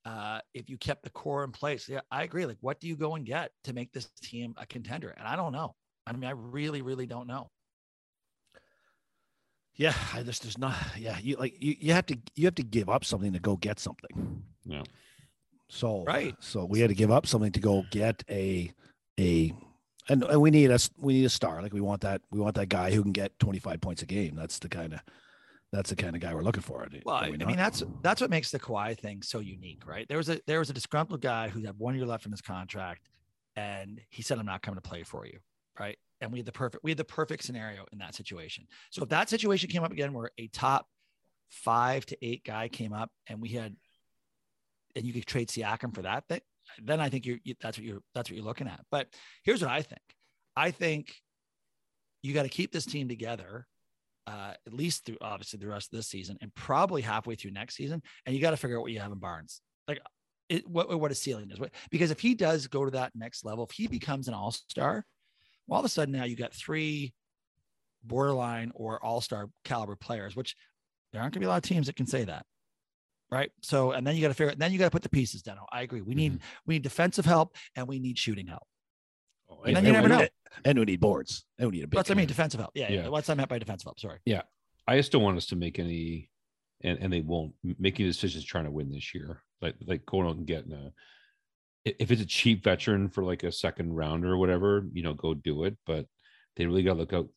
uh, 0.05 0.39
if 0.53 0.69
you 0.69 0.77
kept 0.77 1.03
the 1.03 1.09
core 1.09 1.43
in 1.43 1.51
place? 1.51 1.87
Yeah, 1.87 2.01
I 2.11 2.23
agree. 2.23 2.45
Like, 2.45 2.57
what 2.61 2.79
do 2.79 2.87
you 2.87 2.97
go 2.97 3.15
and 3.15 3.25
get 3.25 3.51
to 3.63 3.73
make 3.73 3.91
this 3.93 4.09
team 4.21 4.53
a 4.57 4.65
contender? 4.65 5.13
And 5.17 5.27
I 5.27 5.35
don't 5.35 5.53
know. 5.53 5.75
I 6.05 6.11
mean, 6.11 6.25
I 6.25 6.31
really, 6.31 6.81
really 6.81 7.05
don't 7.05 7.27
know. 7.27 7.49
Yeah, 9.75 9.93
I 10.13 10.23
just 10.23 10.43
there's 10.43 10.57
not. 10.57 10.75
Yeah, 10.97 11.17
you 11.21 11.37
like 11.37 11.55
you, 11.61 11.75
you 11.79 11.93
have 11.93 12.05
to 12.07 12.17
you 12.35 12.45
have 12.45 12.55
to 12.55 12.63
give 12.63 12.89
up 12.89 13.05
something 13.05 13.31
to 13.31 13.39
go 13.39 13.55
get 13.55 13.79
something. 13.79 14.43
Yeah. 14.65 14.83
So 15.69 16.03
right. 16.05 16.35
So 16.39 16.65
we 16.65 16.79
had 16.79 16.89
to 16.89 16.95
give 16.95 17.11
up 17.11 17.25
something 17.25 17.51
to 17.51 17.59
go 17.59 17.85
get 17.91 18.23
a 18.29 18.71
a 19.19 19.53
and, 20.09 20.23
and 20.23 20.41
we 20.41 20.49
need 20.49 20.71
us 20.71 20.89
we 20.97 21.13
need 21.13 21.25
a 21.25 21.29
star. 21.29 21.61
Like 21.61 21.73
we 21.73 21.81
want 21.81 22.01
that 22.01 22.21
we 22.31 22.39
want 22.39 22.55
that 22.55 22.67
guy 22.67 22.91
who 22.91 23.03
can 23.03 23.11
get 23.11 23.37
25 23.39 23.79
points 23.79 24.01
a 24.01 24.05
game. 24.05 24.35
That's 24.35 24.59
the 24.59 24.69
kind 24.69 24.93
of 24.93 25.01
that's 25.71 25.91
the 25.91 25.95
kind 25.95 26.15
of 26.15 26.21
guy 26.21 26.33
we're 26.33 26.43
looking 26.43 26.63
for. 26.63 26.85
Well, 27.05 27.21
we 27.29 27.37
I 27.41 27.45
mean 27.45 27.57
that's 27.57 27.83
that's 28.01 28.19
what 28.19 28.31
makes 28.31 28.49
the 28.49 28.59
Kawhi 28.59 28.97
thing 28.97 29.21
so 29.21 29.39
unique, 29.39 29.85
right? 29.85 30.07
There 30.07 30.17
was 30.17 30.29
a 30.29 30.41
there 30.47 30.59
was 30.59 30.71
a 30.71 30.73
disgruntled 30.73 31.21
guy 31.21 31.49
who 31.49 31.63
had 31.63 31.77
one 31.77 31.95
year 31.95 32.07
left 32.07 32.25
in 32.25 32.31
his 32.31 32.41
contract, 32.41 33.07
and 33.55 34.01
he 34.09 34.23
said, 34.23 34.39
"I'm 34.39 34.47
not 34.47 34.63
coming 34.63 34.81
to 34.81 34.89
play 34.89 35.03
for 35.03 35.27
you," 35.27 35.37
right? 35.79 35.97
And 36.21 36.31
we 36.31 36.39
had 36.39 36.47
the 36.47 36.51
perfect 36.51 36.83
we 36.83 36.89
had 36.89 36.97
the 36.97 37.03
perfect 37.03 37.43
scenario 37.43 37.85
in 37.91 37.99
that 37.99 38.15
situation. 38.15 38.65
So 38.89 39.03
if 39.03 39.09
that 39.09 39.29
situation 39.29 39.69
came 39.69 39.83
up 39.83 39.91
again, 39.91 40.11
where 40.13 40.31
a 40.39 40.47
top 40.47 40.87
five 41.49 42.05
to 42.07 42.17
eight 42.25 42.43
guy 42.43 42.67
came 42.67 42.91
up, 42.91 43.11
and 43.27 43.39
we 43.39 43.49
had 43.49 43.75
and 44.95 45.05
you 45.05 45.13
could 45.13 45.25
trade 45.25 45.49
Siakam 45.49 45.93
for 45.93 46.01
that, 46.03 46.27
thing, 46.27 46.41
then 46.83 46.99
I 46.99 47.09
think 47.09 47.25
you're 47.25 47.39
you, 47.43 47.55
that's 47.61 47.77
what 47.77 47.85
you're 47.85 48.01
that's 48.13 48.29
what 48.29 48.35
you're 48.35 48.45
looking 48.45 48.67
at. 48.67 48.81
But 48.91 49.07
here's 49.43 49.61
what 49.61 49.71
I 49.71 49.81
think. 49.81 50.01
I 50.55 50.71
think 50.71 51.13
you 52.21 52.33
got 52.33 52.43
to 52.43 52.49
keep 52.49 52.71
this 52.71 52.85
team 52.85 53.07
together 53.07 53.65
uh, 54.27 54.53
at 54.67 54.73
least 54.73 55.05
through 55.05 55.17
obviously 55.21 55.57
the 55.57 55.67
rest 55.67 55.91
of 55.91 55.97
this 55.97 56.07
season 56.07 56.37
and 56.41 56.53
probably 56.53 57.01
halfway 57.01 57.35
through 57.35 57.51
next 57.51 57.75
season. 57.75 58.01
And 58.25 58.35
you 58.35 58.41
got 58.41 58.51
to 58.51 58.57
figure 58.57 58.77
out 58.77 58.81
what 58.81 58.91
you 58.91 58.99
have 58.99 59.11
in 59.11 59.17
Barnes. 59.17 59.61
Like 59.87 59.99
it, 60.49 60.67
what 60.67 60.99
what 60.99 61.11
a 61.11 61.15
ceiling 61.15 61.49
is. 61.51 61.59
Because 61.89 62.11
if 62.11 62.19
he 62.19 62.35
does 62.35 62.67
go 62.67 62.85
to 62.85 62.91
that 62.91 63.11
next 63.15 63.45
level, 63.45 63.65
if 63.65 63.71
he 63.71 63.87
becomes 63.87 64.27
an 64.27 64.33
all 64.33 64.51
star, 64.51 65.05
well, 65.67 65.77
all 65.77 65.79
of 65.79 65.85
a 65.85 65.89
sudden 65.89 66.13
now 66.13 66.25
you 66.25 66.35
got 66.35 66.53
three 66.53 67.13
borderline 68.03 68.71
or 68.75 69.03
all 69.03 69.21
star 69.21 69.49
caliber 69.63 69.95
players, 69.95 70.35
which 70.35 70.55
there 71.11 71.21
aren't 71.21 71.33
going 71.33 71.41
to 71.41 71.45
be 71.45 71.47
a 71.47 71.49
lot 71.49 71.57
of 71.57 71.63
teams 71.63 71.87
that 71.87 71.95
can 71.95 72.07
say 72.07 72.23
that 72.23 72.45
right? 73.31 73.51
So, 73.61 73.91
and 73.91 74.05
then 74.05 74.15
you 74.15 74.21
got 74.21 74.29
to 74.29 74.33
figure, 74.33 74.51
it. 74.51 74.59
then 74.59 74.71
you 74.71 74.79
got 74.79 74.85
to 74.85 74.91
put 74.91 75.03
the 75.03 75.09
pieces 75.09 75.41
down. 75.41 75.57
I 75.71 75.81
agree. 75.81 76.01
We 76.01 76.15
need 76.15 76.33
mm-hmm. 76.33 76.43
we 76.65 76.75
need 76.75 76.83
defensive 76.83 77.25
help 77.25 77.55
and 77.75 77.87
we 77.87 77.99
need 77.99 78.17
shooting 78.17 78.47
help. 78.47 78.63
Oh, 79.49 79.61
and, 79.63 79.77
and 79.77 79.77
then 79.77 79.85
you 79.85 79.91
never 79.93 80.07
know. 80.07 80.27
And 80.65 80.79
we 80.79 80.85
need 80.85 80.99
boards. 80.99 81.45
And 81.57 81.69
we 81.69 81.77
need 81.77 81.83
a 81.83 81.87
big. 81.87 81.95
What's 81.95 82.11
I 82.11 82.13
mean 82.13 82.27
defensive 82.27 82.59
help? 82.59 82.71
Yeah, 82.75 82.91
yeah. 82.91 83.03
yeah. 83.03 83.07
What's 83.09 83.29
I 83.29 83.33
meant 83.35 83.49
by 83.49 83.59
defensive 83.59 83.85
help? 83.85 83.99
Sorry. 83.99 84.19
Yeah, 84.25 84.41
I 84.87 84.97
just 84.97 85.11
don't 85.11 85.23
want 85.23 85.37
us 85.37 85.47
to 85.47 85.55
make 85.55 85.79
any, 85.79 86.29
and 86.83 86.97
and 86.99 87.13
they 87.13 87.21
won't 87.21 87.53
make 87.77 87.99
any 87.99 88.09
decisions 88.09 88.45
trying 88.45 88.65
to 88.65 88.71
win 88.71 88.91
this 88.91 89.13
year. 89.13 89.41
Like 89.61 89.75
like 89.85 90.05
going 90.05 90.27
out 90.27 90.37
and 90.37 90.47
getting 90.47 90.73
a. 90.73 90.91
If 91.85 92.11
it's 92.11 92.21
a 92.21 92.25
cheap 92.25 92.63
veteran 92.63 93.09
for 93.09 93.23
like 93.23 93.43
a 93.43 93.51
second 93.51 93.95
round 93.95 94.25
or 94.25 94.37
whatever, 94.37 94.85
you 94.91 95.01
know, 95.01 95.13
go 95.13 95.33
do 95.33 95.63
it. 95.63 95.77
But 95.85 96.07
they 96.55 96.65
really 96.65 96.83
got 96.83 96.93
to 96.93 96.99
look 96.99 97.13
out. 97.13 97.29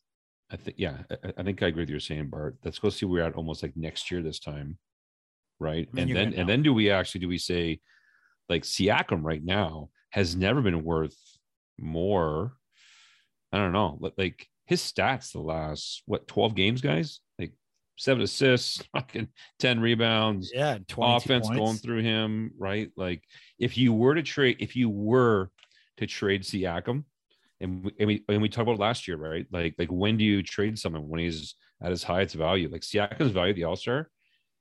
I 0.51 0.57
think, 0.57 0.75
yeah, 0.77 0.97
I, 1.09 1.33
I 1.37 1.43
think 1.43 1.63
I 1.63 1.67
agree 1.67 1.83
with 1.83 1.89
you 1.89 1.99
saying, 1.99 2.27
Bart. 2.27 2.57
Let's 2.63 2.77
go 2.77 2.89
see 2.89 3.05
where 3.05 3.23
we're 3.23 3.27
at 3.27 3.35
almost 3.35 3.63
like 3.63 3.71
next 3.77 4.11
year 4.11 4.21
this 4.21 4.39
time 4.39 4.77
right? 5.63 5.87
I 5.91 5.95
mean, 5.95 6.09
and 6.09 6.15
then 6.15 6.39
and 6.39 6.49
then 6.49 6.61
do 6.61 6.73
we 6.73 6.91
actually 6.91 7.21
do 7.21 7.27
we 7.27 7.37
say 7.37 7.79
like 8.49 8.63
Siakam 8.63 9.23
right 9.23 9.43
now 9.43 9.89
has 10.11 10.35
never 10.35 10.61
been 10.61 10.83
worth 10.83 11.17
more? 11.79 12.53
I 13.51 13.57
don't 13.57 13.71
know, 13.71 13.99
like 14.17 14.47
his 14.65 14.81
stats 14.81 15.31
the 15.31 15.39
last 15.39 16.03
what 16.05 16.27
12 16.27 16.55
games, 16.55 16.81
guys? 16.81 17.19
Like 17.39 17.53
seven 17.97 18.23
assists, 18.23 18.83
fucking 18.93 19.29
10 19.59 19.79
rebounds, 19.79 20.51
yeah, 20.53 20.77
offense 20.97 21.47
points. 21.47 21.59
going 21.59 21.77
through 21.77 22.01
him, 22.01 22.51
right? 22.57 22.91
Like 22.95 23.23
if 23.59 23.77
you 23.77 23.93
were 23.93 24.15
to 24.15 24.23
trade, 24.23 24.57
if 24.59 24.75
you 24.75 24.89
were 24.89 25.49
to 25.97 26.07
trade 26.07 26.43
Siakam, 26.43 27.05
and 27.61 27.85
we, 27.85 27.91
and 27.99 28.07
we 28.07 28.25
and 28.27 28.41
we 28.41 28.49
talked 28.49 28.67
about 28.67 28.79
last 28.79 29.07
year, 29.07 29.17
right? 29.17 29.45
Like 29.51 29.75
like 29.77 29.91
when 29.91 30.17
do 30.17 30.23
you 30.23 30.43
trade 30.43 30.77
someone 30.77 31.07
when 31.07 31.21
he's 31.21 31.55
at 31.81 31.91
his 31.91 32.03
highest 32.03 32.35
value? 32.35 32.69
Like 32.69 32.81
Siakam's 32.81 33.31
value, 33.31 33.53
the 33.53 33.63
All 33.63 33.75
Star, 33.75 34.09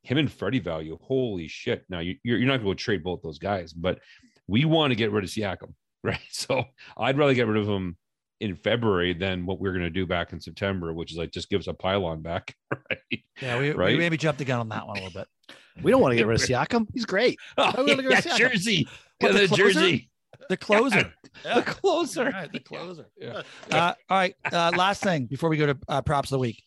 him 0.02 0.18
and 0.18 0.30
Freddie 0.30 0.60
value. 0.60 0.98
Holy 1.02 1.48
shit! 1.48 1.84
Now 1.88 2.00
you, 2.00 2.16
you're 2.22 2.38
you're 2.38 2.48
not 2.48 2.62
going 2.62 2.76
to 2.76 2.82
trade 2.82 3.04
both 3.04 3.22
those 3.22 3.38
guys, 3.38 3.72
but 3.72 4.00
we 4.48 4.64
want 4.64 4.90
to 4.90 4.96
get 4.96 5.12
rid 5.12 5.24
of 5.24 5.30
Siakam, 5.30 5.74
right? 6.02 6.18
So 6.30 6.64
I'd 6.96 7.18
rather 7.18 7.34
get 7.34 7.46
rid 7.46 7.60
of 7.60 7.68
him 7.68 7.96
in 8.40 8.56
February 8.56 9.14
than 9.14 9.46
what 9.46 9.60
we 9.60 9.68
are 9.68 9.72
going 9.72 9.84
to 9.84 9.90
do 9.90 10.04
back 10.04 10.32
in 10.32 10.40
September, 10.40 10.92
which 10.92 11.12
is 11.12 11.16
like 11.16 11.30
just 11.30 11.48
give 11.48 11.60
us 11.60 11.68
a 11.68 11.74
pylon 11.74 12.22
back, 12.22 12.54
right? 12.90 13.22
Yeah, 13.40 13.58
we, 13.58 13.70
right? 13.70 13.92
we 13.92 13.98
maybe 13.98 14.16
jumped 14.16 14.40
the 14.40 14.44
gun 14.44 14.58
on 14.58 14.68
that 14.70 14.86
one 14.86 14.98
a 14.98 15.04
little 15.04 15.20
bit. 15.20 15.56
We 15.82 15.92
don't 15.92 16.00
want 16.00 16.12
to 16.12 16.16
get 16.16 16.26
rid 16.26 16.40
of 16.40 16.46
Siakam. 16.46 16.88
He's 16.92 17.06
great. 17.06 17.38
Oh, 17.56 17.86
yeah, 17.86 18.20
jersey, 18.36 18.88
the, 19.20 19.28
the 19.28 19.46
jersey, 19.46 20.10
the 20.48 20.56
closer, 20.56 21.12
yeah. 21.44 21.54
the 21.54 21.62
closer, 21.62 22.26
all 22.26 22.30
right, 22.32 22.52
the 22.52 22.58
closer. 22.58 23.06
Yeah. 23.16 23.42
Uh, 23.70 23.94
all 24.10 24.18
right. 24.18 24.34
Uh, 24.52 24.72
last 24.76 25.04
thing 25.04 25.26
before 25.26 25.48
we 25.48 25.56
go 25.56 25.66
to 25.66 25.78
uh, 25.88 26.02
props 26.02 26.32
of 26.32 26.36
the 26.36 26.40
week 26.40 26.64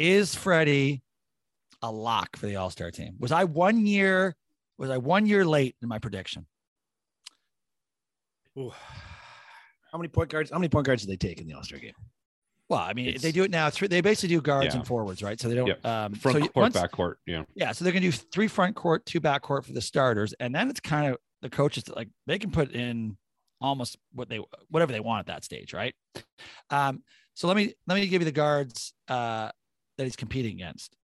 is 0.00 0.34
Freddie 0.34 1.02
a 1.86 1.90
lock 1.90 2.36
for 2.36 2.46
the 2.46 2.56
All 2.56 2.70
Star 2.70 2.90
team. 2.90 3.14
Was 3.18 3.32
I 3.32 3.44
one 3.44 3.86
year? 3.86 4.34
Was 4.78 4.90
I 4.90 4.98
one 4.98 5.26
year 5.26 5.44
late 5.44 5.76
in 5.82 5.88
my 5.88 5.98
prediction? 5.98 6.46
Ooh. 8.58 8.72
How 9.92 9.98
many 9.98 10.08
point 10.08 10.28
guards? 10.28 10.50
How 10.50 10.58
many 10.58 10.68
point 10.68 10.86
guards 10.86 11.02
do 11.02 11.08
they 11.08 11.16
take 11.16 11.40
in 11.40 11.46
the 11.46 11.54
All 11.54 11.62
Star 11.62 11.78
game? 11.78 11.94
Well, 12.68 12.80
I 12.80 12.94
mean, 12.94 13.10
it's, 13.10 13.22
they 13.22 13.30
do 13.30 13.44
it 13.44 13.50
now. 13.50 13.70
Three, 13.70 13.86
they 13.86 14.00
basically 14.00 14.34
do 14.34 14.40
guards 14.40 14.74
yeah. 14.74 14.78
and 14.78 14.86
forwards, 14.86 15.22
right? 15.22 15.40
So 15.40 15.48
they 15.48 15.54
don't 15.54 15.68
yep. 15.68 15.86
um, 15.86 16.14
front 16.14 16.42
so 16.42 16.48
court, 16.48 16.72
back 16.72 16.90
court. 16.90 17.18
Yeah, 17.24 17.44
yeah. 17.54 17.70
So 17.70 17.84
they're 17.84 17.92
gonna 17.92 18.00
do 18.00 18.12
three 18.12 18.48
front 18.48 18.74
court, 18.74 19.06
two 19.06 19.20
back 19.20 19.42
court 19.42 19.64
for 19.64 19.72
the 19.72 19.80
starters, 19.80 20.34
and 20.40 20.54
then 20.54 20.68
it's 20.68 20.80
kind 20.80 21.12
of 21.12 21.18
the 21.42 21.50
coaches 21.50 21.88
like 21.88 22.08
they 22.26 22.38
can 22.38 22.50
put 22.50 22.72
in 22.72 23.16
almost 23.60 23.96
what 24.12 24.28
they 24.28 24.40
whatever 24.68 24.92
they 24.92 25.00
want 25.00 25.20
at 25.20 25.26
that 25.26 25.44
stage, 25.44 25.72
right? 25.72 25.94
Um, 26.70 27.02
so 27.34 27.46
let 27.46 27.56
me 27.56 27.74
let 27.86 27.94
me 27.94 28.06
give 28.08 28.20
you 28.20 28.26
the 28.26 28.32
guards 28.32 28.92
uh, 29.06 29.50
that 29.96 30.04
he's 30.04 30.16
competing 30.16 30.54
against. 30.54 30.95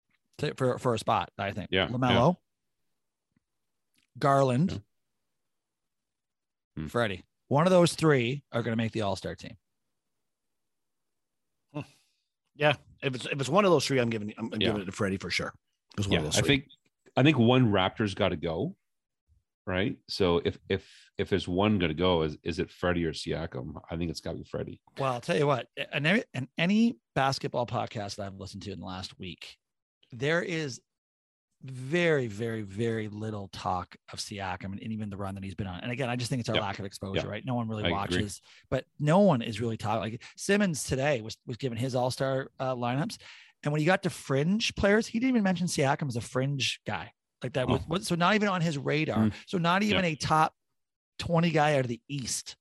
To- 0.41 0.53
for 0.55 0.77
for 0.77 0.93
a 0.93 0.99
spot. 0.99 1.31
I 1.37 1.51
think. 1.51 1.69
Yeah, 1.71 1.87
LaMelo, 1.87 2.35
Garland, 4.19 4.81
Hmm. 6.75 6.87
Freddie. 6.87 7.23
One 7.47 7.65
of 7.67 7.71
those 7.71 7.93
three 7.95 8.43
are 8.51 8.61
going 8.63 8.71
to 8.73 8.77
make 8.77 8.91
the 8.91 9.01
All 9.01 9.15
Star 9.15 9.35
team. 9.35 9.57
Yeah, 12.55 12.75
if 13.01 13.15
it's 13.15 13.25
if 13.25 13.39
it's 13.39 13.49
one 13.49 13.65
of 13.65 13.71
those 13.71 13.87
three, 13.87 13.99
I'm 13.99 14.09
giving 14.09 14.33
I'm, 14.37 14.53
I'm 14.53 14.61
Yeah. 14.61 14.67
giving 14.67 14.81
it 14.81 14.85
to 14.85 14.91
Freddie 14.91 15.17
for 15.17 15.29
sure. 15.29 15.53
It 15.97 16.05
one 16.05 16.11
Yeah, 16.11 16.17
of 16.19 16.25
those 16.25 16.37
I 16.37 16.41
think 16.41 16.65
I 17.15 17.23
think 17.23 17.37
one 17.37 17.71
Raptors 17.71 18.13
got 18.13 18.29
to 18.29 18.35
go, 18.35 18.75
right? 19.65 19.97
So 20.09 20.41
if 20.43 20.57
if 20.69 20.87
if 21.17 21.29
there's 21.29 21.47
one 21.47 21.79
going 21.79 21.89
to 21.89 21.95
go, 21.95 22.23
is 22.23 22.37
is 22.43 22.59
it 22.59 22.69
Freddie 22.69 23.05
or 23.05 23.13
Siakam? 23.13 23.81
I 23.89 23.95
think 23.95 24.11
it's 24.11 24.19
got 24.19 24.33
to 24.33 24.37
be 24.37 24.43
Freddie. 24.43 24.81
Well, 24.99 25.13
I'll 25.13 25.21
tell 25.21 25.37
you 25.37 25.47
what, 25.47 25.67
and 25.91 26.05
any, 26.05 26.23
and 26.33 26.47
any 26.57 26.97
basketball 27.15 27.65
podcast 27.65 28.15
that 28.17 28.25
I've 28.27 28.35
listened 28.35 28.63
to 28.63 28.71
in 28.71 28.79
the 28.79 28.85
last 28.85 29.17
week, 29.17 29.57
there 30.11 30.41
is 30.41 30.79
very, 31.63 32.25
very, 32.27 32.63
very 32.63 33.07
little 33.07 33.47
talk 33.53 33.95
of 34.11 34.19
Siakam 34.19 34.71
and 34.71 34.81
even 34.81 35.09
the 35.11 35.17
run 35.17 35.35
that 35.35 35.43
he's 35.43 35.53
been 35.53 35.67
on. 35.67 35.79
And 35.81 35.91
again, 35.91 36.09
I 36.09 36.15
just 36.15 36.29
think 36.29 36.39
it's 36.39 36.49
our 36.49 36.55
Yeah. 36.55 36.61
lack 36.63 36.79
of 36.79 36.85
exposure, 36.85 37.21
Yeah. 37.25 37.31
right? 37.31 37.45
No 37.45 37.53
one 37.53 37.67
really 37.67 37.83
I 37.83 37.87
agree. 37.87 37.93
watches, 37.93 38.41
but 38.71 38.85
no 38.99 39.19
one 39.19 39.41
is 39.43 39.61
really 39.61 39.77
talking. 39.77 40.01
Like 40.01 40.23
Simmons 40.35 40.83
today 40.83 41.21
was 41.21 41.37
was 41.45 41.57
given 41.57 41.77
his 41.77 41.93
All 41.93 42.09
Star 42.09 42.49
uh, 42.59 42.73
lineups, 42.75 43.17
and 43.63 43.71
when 43.71 43.79
he 43.79 43.85
got 43.85 44.01
to 44.03 44.09
fringe 44.09 44.73
players, 44.75 45.05
he 45.05 45.19
didn't 45.19 45.29
even 45.35 45.43
mention 45.43 45.67
Siakam 45.67 46.07
as 46.07 46.15
a 46.15 46.21
fringe 46.21 46.81
guy. 46.87 47.11
Like 47.43 47.53
that 47.53 47.67
Oh. 47.69 47.73
was, 47.73 47.81
was 47.87 48.07
so 48.07 48.15
not 48.15 48.33
even 48.33 48.47
on 48.49 48.61
his 48.61 48.77
radar. 48.79 49.25
Mm. 49.25 49.33
So 49.45 49.59
not 49.59 49.83
even 49.83 50.03
a 50.03 50.15
top 50.15 50.55
twenty 51.19 51.51
guy 51.51 51.73
out 51.75 51.81
of 51.81 51.87
the 51.89 52.01
East, 52.09 52.55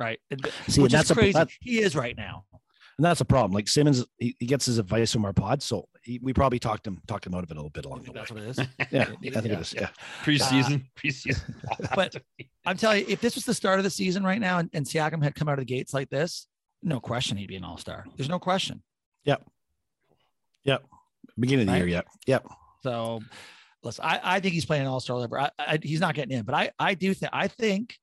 right? 0.00 0.18
And- 0.30 0.50
See, 0.68 0.80
which 0.80 0.92
that's 0.92 1.04
is 1.06 1.10
a 1.10 1.14
crazy. 1.14 1.32
that- 1.32 1.50
he 1.60 1.80
is 1.80 1.94
right 1.94 2.16
now. 2.16 2.46
And 3.02 3.10
that's 3.10 3.20
a 3.20 3.24
problem. 3.24 3.50
Like 3.50 3.66
Simmons, 3.66 4.04
he, 4.18 4.36
he 4.38 4.46
gets 4.46 4.64
his 4.64 4.78
advice 4.78 5.12
from 5.12 5.24
our 5.24 5.32
pod, 5.32 5.60
so 5.60 5.88
he, 6.04 6.20
we 6.22 6.32
probably 6.32 6.60
talked 6.60 6.86
him 6.86 7.00
talked 7.08 7.26
him 7.26 7.34
out 7.34 7.42
of 7.42 7.50
it 7.50 7.54
a 7.54 7.56
little 7.56 7.68
bit 7.68 7.84
along 7.84 8.02
the 8.04 8.12
way. 8.12 8.14
That's 8.20 8.30
what 8.30 8.40
it 8.40 8.48
is. 8.48 8.58
Yeah, 8.92 9.02
I 9.10 9.40
think 9.40 9.46
it 9.46 9.60
is. 9.60 9.74
Yeah, 9.74 9.88
Preseason, 10.22 10.76
uh, 10.76 10.84
preseason. 10.96 11.40
But 11.96 12.14
I'm 12.64 12.76
telling 12.76 13.00
you, 13.00 13.06
if 13.08 13.20
this 13.20 13.34
was 13.34 13.44
the 13.44 13.54
start 13.54 13.80
of 13.80 13.84
the 13.84 13.90
season 13.90 14.22
right 14.22 14.40
now 14.40 14.58
and, 14.58 14.70
and 14.72 14.86
Siakam 14.86 15.20
had 15.20 15.34
come 15.34 15.48
out 15.48 15.54
of 15.54 15.58
the 15.58 15.64
gates 15.64 15.92
like 15.92 16.10
this, 16.10 16.46
no 16.80 17.00
question 17.00 17.36
he'd 17.38 17.48
be 17.48 17.56
an 17.56 17.64
all 17.64 17.76
star. 17.76 18.06
There's 18.16 18.28
no 18.28 18.38
question. 18.38 18.84
Yep. 19.24 19.50
Yep. 20.62 20.84
Beginning 21.40 21.62
of 21.68 21.74
the 21.74 21.80
Right? 21.80 21.88
year. 21.88 21.96
Yep. 21.96 22.06
yep. 22.26 22.46
So 22.84 23.20
listen, 23.82 24.04
I, 24.04 24.20
I 24.22 24.38
think 24.38 24.54
he's 24.54 24.64
playing 24.64 24.82
an 24.82 24.88
all 24.88 25.00
star 25.00 25.16
level. 25.16 25.38
I, 25.38 25.50
I, 25.58 25.80
he's 25.82 25.98
not 25.98 26.14
getting 26.14 26.38
in, 26.38 26.44
but 26.44 26.54
I, 26.54 26.70
I 26.78 26.94
do 26.94 27.12
think, 27.14 27.30
I 27.34 27.48
think, 27.48 27.96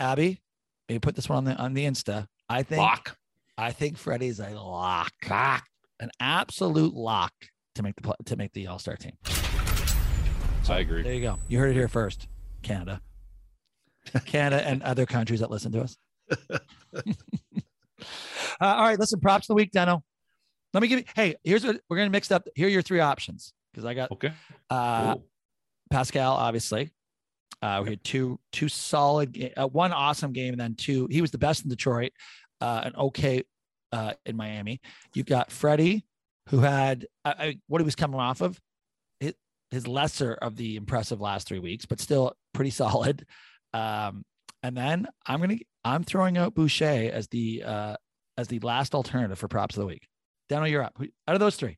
Abby, 0.00 0.40
maybe 0.88 1.00
put 1.00 1.14
this 1.14 1.28
one 1.28 1.36
on 1.36 1.44
the, 1.44 1.54
on 1.56 1.74
the 1.74 1.84
Insta. 1.84 2.26
I 2.48 2.62
think, 2.62 2.80
Lock. 2.80 3.14
I 3.58 3.72
think 3.72 3.96
Freddie's 3.96 4.38
a 4.40 4.50
lock, 4.50 5.12
lock, 5.28 5.64
an 6.00 6.10
absolute 6.20 6.94
lock 6.94 7.32
to 7.74 7.82
make 7.82 7.94
the, 7.96 8.14
to 8.26 8.36
make 8.36 8.52
the 8.52 8.66
all 8.66 8.78
star 8.78 8.96
team. 8.96 9.12
So, 10.62 10.74
I 10.74 10.80
agree. 10.80 11.02
There 11.02 11.14
you 11.14 11.22
go. 11.22 11.38
You 11.48 11.58
heard 11.58 11.70
it 11.70 11.74
here 11.74 11.88
first, 11.88 12.26
Canada. 12.62 13.00
Canada 14.24 14.66
and 14.66 14.82
other 14.82 15.06
countries 15.06 15.40
that 15.40 15.50
listen 15.50 15.72
to 15.72 15.80
us. 15.82 15.96
uh, 16.50 16.58
all 18.60 18.82
right, 18.82 18.98
listen, 18.98 19.20
props 19.20 19.44
of 19.44 19.48
the 19.48 19.54
week, 19.54 19.72
Deno. 19.72 20.02
Let 20.74 20.82
me 20.82 20.88
give 20.88 20.98
you, 21.00 21.04
hey, 21.14 21.36
here's 21.44 21.64
what 21.64 21.80
we're 21.88 21.96
going 21.96 22.08
to 22.08 22.12
mix 22.12 22.30
up. 22.30 22.46
Here 22.54 22.66
are 22.66 22.70
your 22.70 22.82
three 22.82 23.00
options 23.00 23.52
because 23.72 23.84
I 23.84 23.94
got 23.94 24.10
Okay. 24.12 24.32
uh, 24.70 25.14
Cool. 25.14 25.24
Pascal, 25.90 26.34
obviously. 26.34 26.90
Uh, 27.62 27.80
we 27.82 27.90
had 27.90 28.04
two 28.04 28.38
two 28.52 28.68
solid, 28.68 29.52
uh, 29.56 29.66
one 29.66 29.90
awesome 29.92 30.32
game, 30.32 30.52
and 30.52 30.60
then 30.60 30.74
two. 30.74 31.08
He 31.10 31.22
was 31.22 31.30
the 31.30 31.38
best 31.38 31.64
in 31.64 31.70
Detroit, 31.70 32.12
uh, 32.60 32.82
and 32.84 32.96
okay 32.96 33.42
uh, 33.92 34.12
in 34.24 34.36
Miami. 34.36 34.80
You've 35.14 35.26
got 35.26 35.50
Freddie, 35.50 36.04
who 36.48 36.60
had 36.60 37.06
I, 37.24 37.30
I, 37.30 37.58
what 37.66 37.80
he 37.80 37.84
was 37.84 37.96
coming 37.96 38.20
off 38.20 38.40
of, 38.40 38.60
his, 39.20 39.34
his 39.70 39.88
lesser 39.88 40.34
of 40.34 40.56
the 40.56 40.76
impressive 40.76 41.20
last 41.20 41.48
three 41.48 41.58
weeks, 41.58 41.86
but 41.86 42.00
still 42.00 42.34
pretty 42.52 42.70
solid. 42.70 43.26
Um, 43.72 44.24
and 44.62 44.76
then 44.76 45.06
I'm 45.26 45.40
gonna 45.40 45.58
I'm 45.84 46.02
throwing 46.02 46.38
out 46.38 46.54
Boucher 46.54 47.10
as 47.12 47.28
the 47.28 47.62
uh, 47.64 47.96
as 48.36 48.48
the 48.48 48.58
last 48.60 48.94
alternative 48.94 49.38
for 49.38 49.48
props 49.48 49.76
of 49.76 49.80
the 49.80 49.86
week. 49.86 50.06
Dano, 50.48 50.66
you're 50.66 50.82
up. 50.82 50.96
Out 51.26 51.34
of 51.34 51.40
those 51.40 51.56
three, 51.56 51.76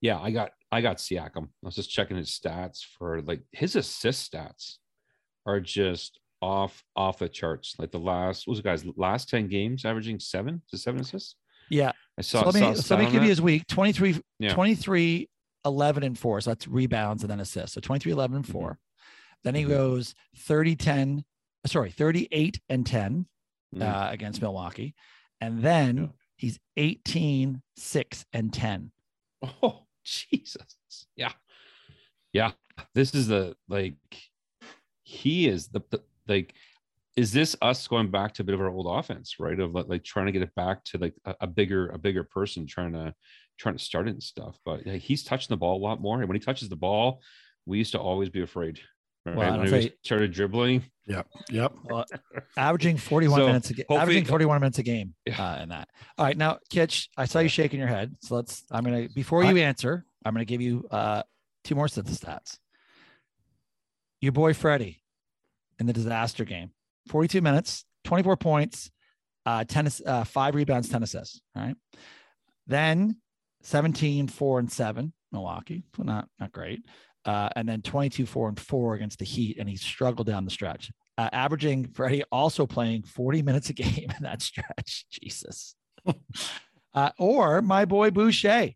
Yeah, 0.00 0.18
I 0.20 0.30
got 0.30 0.52
I 0.72 0.80
got 0.80 0.98
Siakam. 0.98 1.44
I 1.44 1.48
was 1.62 1.74
just 1.74 1.90
checking 1.90 2.16
his 2.16 2.30
stats 2.30 2.80
for 2.98 3.22
like 3.22 3.42
his 3.52 3.76
assist 3.76 4.32
stats 4.32 4.76
are 5.46 5.60
just 5.60 6.19
off 6.42 6.82
off 6.96 7.18
the 7.18 7.28
charts. 7.28 7.74
Like 7.78 7.90
the 7.90 7.98
last 7.98 8.46
what 8.46 8.52
was 8.52 8.58
it 8.60 8.64
guys 8.64 8.84
last 8.96 9.28
10 9.28 9.48
games 9.48 9.84
averaging 9.84 10.18
seven 10.20 10.62
to 10.70 10.78
seven 10.78 11.00
assists. 11.00 11.36
yeah. 11.68 11.92
I 12.18 12.22
So 12.22 12.40
saw, 12.40 12.46
let 12.50 12.54
me 12.54 12.74
so 12.76 12.96
let 12.96 13.04
me 13.04 13.10
give 13.12 13.22
you 13.22 13.28
his 13.28 13.40
week 13.42 13.66
23, 13.66 14.20
Yeah. 14.38 14.54
23, 14.54 15.28
11, 15.64 16.02
and 16.02 16.18
four. 16.18 16.40
So 16.40 16.50
that's 16.50 16.66
rebounds 16.66 17.22
and 17.22 17.30
then 17.30 17.40
assists. 17.40 17.74
So 17.74 17.80
23, 17.80 18.12
11, 18.12 18.36
and 18.36 18.46
4 18.46 18.78
Then 19.44 19.54
he 19.54 19.64
Mhm. 19.64 19.68
goes 19.68 20.14
30, 20.36 20.76
10, 20.76 21.24
sorry, 21.66 21.90
38 21.90 22.60
and 22.68 22.86
10 22.86 23.26
Mhm. 23.74 23.82
uh, 23.82 24.10
against 24.10 24.42
Milwaukee. 24.42 24.94
And 25.40 25.62
then 25.62 25.96
Yeah. 25.96 26.06
he's 26.36 26.58
18, 26.76 27.62
6, 27.76 28.26
and 28.34 28.52
10. 28.52 28.92
Oh, 29.42 29.86
Jesus. 30.04 31.06
Yeah. 31.16 31.32
Yeah. 32.32 32.52
This 32.94 33.14
is 33.14 33.28
the 33.28 33.56
like 33.68 33.96
he 35.04 35.48
is 35.48 35.68
the, 35.68 35.80
the 35.90 36.02
like 36.30 36.54
is 37.16 37.32
this 37.32 37.56
us 37.60 37.86
going 37.88 38.10
back 38.10 38.32
to 38.34 38.42
a 38.42 38.44
bit 38.44 38.54
of 38.54 38.60
our 38.60 38.70
old 38.70 38.86
offense, 38.88 39.36
right? 39.38 39.58
Of 39.58 39.74
like, 39.74 39.88
like 39.88 40.04
trying 40.04 40.26
to 40.26 40.32
get 40.32 40.42
it 40.42 40.54
back 40.54 40.84
to 40.84 40.98
like 40.98 41.14
a, 41.24 41.34
a 41.42 41.46
bigger, 41.46 41.88
a 41.88 41.98
bigger 41.98 42.24
person 42.24 42.66
trying 42.66 42.92
to 42.92 43.12
trying 43.58 43.76
to 43.76 43.82
start 43.82 44.06
it 44.08 44.12
and 44.12 44.22
stuff. 44.22 44.56
But 44.64 44.86
yeah, 44.86 44.94
he's 44.94 45.24
touching 45.24 45.48
the 45.50 45.56
ball 45.56 45.76
a 45.76 45.82
lot 45.82 46.00
more. 46.00 46.20
And 46.20 46.28
when 46.28 46.36
he 46.36 46.40
touches 46.40 46.68
the 46.68 46.76
ball, 46.76 47.20
we 47.66 47.78
used 47.78 47.92
to 47.92 47.98
always 47.98 48.30
be 48.30 48.42
afraid. 48.42 48.80
Right? 49.26 49.36
Well, 49.36 49.58
when 49.58 49.66
he 49.66 49.72
was- 49.74 49.88
started 50.02 50.32
dribbling. 50.32 50.84
Yeah. 51.06 51.22
Yep. 51.50 51.74
Averaging 52.56 52.96
41 52.96 53.38
So, 53.40 53.46
minutes 53.46 53.70
a 53.70 53.74
game. 53.74 53.86
Averaging 53.90 54.24
41 54.24 54.60
minutes 54.60 54.78
a 54.78 54.82
game 54.82 55.14
Yeah. 55.26 55.44
uh, 55.44 55.62
in 55.62 55.68
that. 55.70 55.88
All 56.16 56.24
right. 56.24 56.36
Now, 56.36 56.58
Kitch, 56.70 57.10
I 57.16 57.24
saw 57.26 57.40
you 57.40 57.48
shaking 57.48 57.80
your 57.80 57.88
head. 57.88 58.14
So 58.22 58.36
let's, 58.36 58.64
I'm 58.70 58.84
going 58.84 59.08
to, 59.08 59.14
before 59.14 59.44
you 59.44 59.58
answer, 59.58 60.06
I'm 60.24 60.32
going 60.32 60.46
to 60.46 60.48
give 60.48 60.60
you 60.62 60.86
uh, 60.90 61.24
two 61.64 61.74
more 61.74 61.88
sets 61.88 62.10
of 62.10 62.16
stats. 62.16 62.56
Your 64.20 64.32
boy 64.32 64.54
Freddie 64.54 65.02
in 65.80 65.86
the 65.86 65.92
disaster 65.92 66.44
game, 66.44 66.70
42 67.08 67.40
minutes, 67.40 67.84
24 68.04 68.36
points, 68.36 68.90
uh, 69.46 69.64
10, 69.64 69.88
uh, 70.06 70.24
five 70.24 70.54
rebounds, 70.54 70.88
10 70.88 71.02
assists. 71.02 71.40
All 71.56 71.62
right. 71.62 71.76
Then 72.66 73.16
17, 73.62 74.28
four, 74.28 74.58
and 74.58 74.70
seven, 74.70 75.12
Milwaukee. 75.32 75.84
So 75.96 76.02
not, 76.02 76.28
not 76.38 76.52
great. 76.52 76.84
Uh, 77.24 77.48
and 77.56 77.68
then 77.68 77.82
22, 77.82 78.26
four, 78.26 78.48
and 78.48 78.58
four 78.58 78.94
against 78.94 79.18
the 79.18 79.24
Heat. 79.24 79.58
And 79.58 79.68
he 79.68 79.76
struggled 79.76 80.26
down 80.26 80.44
the 80.44 80.50
stretch, 80.50 80.90
uh, 81.18 81.28
averaging 81.32 81.88
Freddie 81.88 82.24
also 82.30 82.66
playing 82.66 83.02
40 83.02 83.42
minutes 83.42 83.70
a 83.70 83.72
game 83.72 84.10
in 84.16 84.22
that 84.22 84.42
stretch. 84.42 85.06
Jesus. 85.10 85.74
uh, 86.94 87.10
or 87.18 87.60
my 87.62 87.84
boy 87.84 88.10
Boucher, 88.10 88.70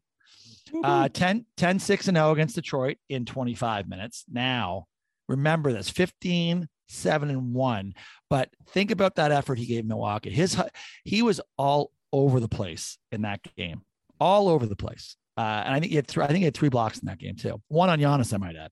uh, 0.82 1.08
10, 1.08 1.46
10, 1.56 1.78
6 1.78 2.08
and 2.08 2.16
0 2.16 2.32
against 2.32 2.56
Detroit 2.56 2.96
in 3.08 3.24
25 3.24 3.88
minutes. 3.88 4.24
Now, 4.30 4.86
remember 5.28 5.72
this 5.72 5.88
15, 5.88 6.68
7 6.88 7.30
and 7.30 7.54
1. 7.54 7.94
But 8.30 8.50
think 8.68 8.90
about 8.90 9.16
that 9.16 9.32
effort 9.32 9.58
he 9.58 9.66
gave 9.66 9.84
Milwaukee. 9.84 10.30
His 10.30 10.60
he 11.04 11.22
was 11.22 11.40
all 11.56 11.92
over 12.12 12.40
the 12.40 12.48
place 12.48 12.98
in 13.12 13.22
that 13.22 13.40
game, 13.56 13.82
all 14.20 14.48
over 14.48 14.66
the 14.66 14.76
place. 14.76 15.16
Uh, 15.36 15.62
and 15.64 15.74
I 15.74 15.80
think 15.80 15.90
he 15.90 15.96
had 15.96 16.06
three, 16.06 16.22
I 16.22 16.28
think 16.28 16.38
he 16.38 16.44
had 16.44 16.54
three 16.54 16.68
blocks 16.68 16.98
in 16.98 17.06
that 17.06 17.18
game 17.18 17.36
too. 17.36 17.60
One 17.68 17.90
on 17.90 17.98
Giannis, 17.98 18.32
I 18.32 18.36
might 18.36 18.56
add. 18.56 18.70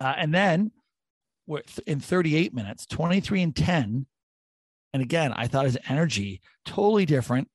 Uh, 0.00 0.14
and 0.16 0.32
then 0.34 0.70
in 1.86 2.00
38 2.00 2.54
minutes, 2.54 2.86
23 2.86 3.42
and 3.42 3.56
10. 3.56 4.06
And 4.94 5.02
again, 5.02 5.32
I 5.34 5.46
thought 5.46 5.66
his 5.66 5.78
energy 5.88 6.40
totally 6.64 7.04
different, 7.04 7.48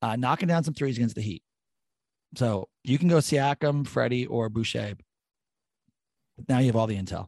uh, 0.00 0.16
knocking 0.16 0.48
down 0.48 0.64
some 0.64 0.74
threes 0.74 0.96
against 0.96 1.14
the 1.14 1.22
Heat. 1.22 1.42
So 2.36 2.68
you 2.82 2.98
can 2.98 3.08
go 3.08 3.18
Siakam, 3.18 3.86
Freddie, 3.86 4.26
or 4.26 4.48
Boucher. 4.48 4.94
Now 6.48 6.58
you 6.58 6.66
have 6.66 6.76
all 6.76 6.86
the 6.86 6.96
intel. 6.96 7.26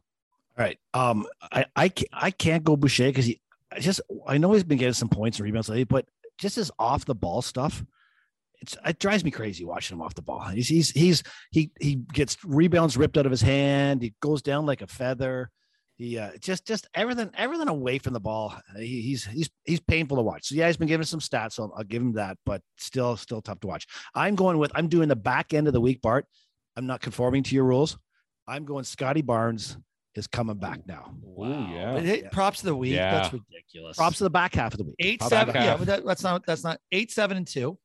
All 0.57 0.63
right. 0.63 0.77
Um, 0.93 1.27
I 1.51 1.65
I 1.75 1.89
can't, 1.89 2.09
I 2.13 2.31
can't 2.31 2.63
go 2.63 2.77
Boucher 2.77 3.07
because 3.07 3.25
he 3.25 3.41
I 3.71 3.79
just 3.79 4.01
I 4.27 4.37
know 4.37 4.53
he's 4.53 4.63
been 4.63 4.77
getting 4.77 4.93
some 4.93 5.09
points 5.09 5.37
and 5.37 5.45
rebounds 5.45 5.69
lately, 5.69 5.83
but 5.83 6.05
just 6.37 6.55
his 6.55 6.71
off 6.79 7.05
the 7.05 7.15
ball 7.15 7.41
stuff, 7.41 7.83
it's 8.61 8.77
it 8.85 8.99
drives 8.99 9.23
me 9.23 9.31
crazy 9.31 9.65
watching 9.65 9.97
him 9.97 10.01
off 10.01 10.15
the 10.15 10.21
ball. 10.21 10.41
He's 10.45 10.67
he's 10.67 10.91
he's 10.91 11.23
he 11.51 11.71
he 11.79 11.95
gets 11.95 12.37
rebounds 12.45 12.95
ripped 12.95 13.17
out 13.17 13.25
of 13.25 13.31
his 13.31 13.41
hand. 13.41 14.01
He 14.01 14.13
goes 14.21 14.41
down 14.41 14.65
like 14.65 14.81
a 14.81 14.87
feather. 14.87 15.51
He 15.97 16.17
uh, 16.17 16.31
just 16.39 16.65
just 16.65 16.87
everything 16.93 17.31
everything 17.37 17.67
away 17.67 17.99
from 17.99 18.13
the 18.13 18.19
ball. 18.19 18.55
He, 18.77 19.01
he's 19.01 19.25
he's 19.25 19.49
he's 19.65 19.79
painful 19.79 20.17
to 20.17 20.23
watch. 20.23 20.47
So 20.47 20.55
yeah, 20.55 20.67
he's 20.67 20.77
been 20.77 20.87
giving 20.87 21.05
some 21.05 21.21
stats, 21.21 21.53
so 21.53 21.71
I'll 21.75 21.83
give 21.83 22.01
him 22.01 22.13
that. 22.13 22.37
But 22.45 22.61
still 22.77 23.17
still 23.17 23.41
tough 23.41 23.59
to 23.61 23.67
watch. 23.67 23.87
I'm 24.13 24.35
going 24.35 24.57
with 24.57 24.71
I'm 24.75 24.87
doing 24.87 25.09
the 25.09 25.15
back 25.15 25.53
end 25.53 25.67
of 25.67 25.73
the 25.73 25.81
week, 25.81 26.01
Bart. 26.01 26.25
I'm 26.77 26.87
not 26.87 27.01
conforming 27.01 27.43
to 27.43 27.55
your 27.55 27.63
rules. 27.63 27.97
I'm 28.47 28.65
going 28.65 28.83
Scottie 28.83 29.21
Barnes 29.21 29.77
is 30.15 30.27
coming 30.27 30.57
back 30.57 30.85
now. 30.87 31.13
Ooh, 31.39 31.43
yeah. 31.71 31.93
But 31.93 32.03
hey, 32.05 32.23
props 32.31 32.59
of 32.61 32.65
the 32.67 32.75
week. 32.75 32.93
Yeah. 32.93 33.11
That's 33.21 33.33
ridiculous. 33.33 33.97
Props 33.97 34.17
to 34.19 34.23
the 34.25 34.29
back 34.29 34.55
half 34.55 34.73
of 34.73 34.77
the 34.79 34.85
week. 34.85 34.95
eight 34.99 35.19
Props 35.19 35.29
seven. 35.29 35.55
Yeah, 35.55 35.77
but 35.77 35.87
that, 35.87 36.05
that's 36.05 36.23
not 36.23 36.45
that's 36.45 36.63
not 36.63 36.79
eight 36.91 37.11
seven 37.11 37.37
and 37.37 37.47
two. 37.47 37.77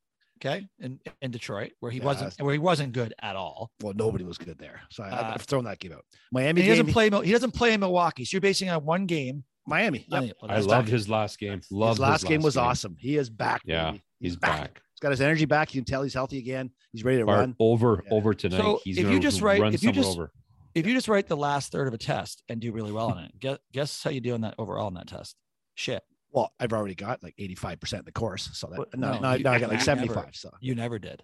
Okay, 0.42 0.66
in 0.78 0.98
in 1.20 1.30
Detroit, 1.30 1.72
where 1.80 1.92
he 1.92 1.98
Yeah, 1.98 2.04
wasn't 2.06 2.40
where 2.40 2.52
he 2.54 2.58
wasn't 2.58 2.92
good 2.94 3.12
at 3.20 3.36
all. 3.36 3.70
Well, 3.82 3.92
nobody 3.94 4.24
was 4.24 4.38
good 4.38 4.58
there, 4.58 4.80
so 4.90 5.02
I, 5.02 5.10
Uh, 5.10 5.32
I've 5.34 5.42
thrown 5.42 5.64
that 5.64 5.78
game 5.80 5.92
out. 5.92 6.04
Miami 6.32 6.62
he 6.62 6.68
game, 6.68 6.78
doesn't 6.78 6.92
play. 6.94 7.10
He 7.26 7.32
doesn't 7.32 7.50
play 7.52 7.74
in 7.74 7.80
Milwaukee. 7.80 8.24
So 8.24 8.36
you're 8.36 8.40
basing 8.40 8.70
on 8.70 8.82
one 8.84 9.04
game. 9.04 9.44
Miami. 9.66 10.06
Yep. 10.08 10.22
I, 10.22 10.32
well, 10.40 10.50
I 10.50 10.54
loved 10.60 10.68
not- 10.68 10.88
his 10.88 11.08
last 11.10 11.38
game. 11.38 11.60
Loved 11.70 11.96
his 11.96 12.00
last 12.00 12.26
game 12.26 12.40
was 12.40 12.54
game. 12.54 12.64
awesome. 12.64 12.96
He 12.98 13.16
is 13.18 13.28
back. 13.28 13.60
Yeah, 13.66 13.90
baby. 13.90 14.02
he's 14.20 14.36
back. 14.36 14.80
He's 14.94 15.00
got 15.00 15.10
his 15.10 15.20
energy 15.20 15.44
back. 15.44 15.74
You 15.74 15.82
can 15.82 15.84
tell 15.84 16.02
he's 16.02 16.14
healthy 16.14 16.38
again. 16.38 16.70
He's 16.92 17.04
ready 17.04 17.18
to 17.18 17.26
Bart, 17.26 17.40
run. 17.40 17.56
over 17.60 18.02
Yeah. 18.06 18.14
over 18.16 18.32
tonight. 18.32 18.56
So 18.56 18.80
he's 18.82 18.96
if 18.96 19.10
you 19.10 19.20
just 19.20 19.42
write- 19.42 19.62
if 19.74 19.82
you 19.82 19.92
just- 19.92 20.08
over. 20.16 20.32
If 20.74 20.87
you 20.87 20.94
just 20.94 21.09
write 21.09 21.26
the 21.26 21.37
last 21.37 21.72
third 21.72 21.88
of 21.88 21.94
a 21.94 21.98
test 21.98 22.42
and 22.48 22.61
do 22.61 22.72
really 22.72 22.92
well 22.92 23.11
on 23.11 23.18
it, 23.18 23.33
guess 23.38 23.59
guess 23.72 24.02
how 24.02 24.11
you 24.11 24.20
do 24.20 24.35
on 24.35 24.42
that 24.42 24.54
overall 24.59 24.88
in 24.88 24.94
that 24.94 25.09
test? 25.09 25.37
Shit, 25.74 26.02
Well, 26.33 26.52
I've 26.61 26.72
already 26.72 26.94
got 26.94 27.22
like 27.22 27.35
85% 27.38 28.00
of 28.00 28.04
the 28.04 28.12
course. 28.12 28.50
So 28.52 28.68
that 28.68 28.78
Well, 28.78 28.87
no, 28.96 29.12
no, 29.14 29.18
no, 29.20 29.33
you- 29.35 29.44
now 29.44 29.52
I 29.52 29.59
got 29.59 29.70
like 29.70 29.80
75. 29.80 30.16
never- 30.16 30.28
so 30.33 30.50
you 30.61 30.74
never 30.74 30.98
did. 30.98 31.22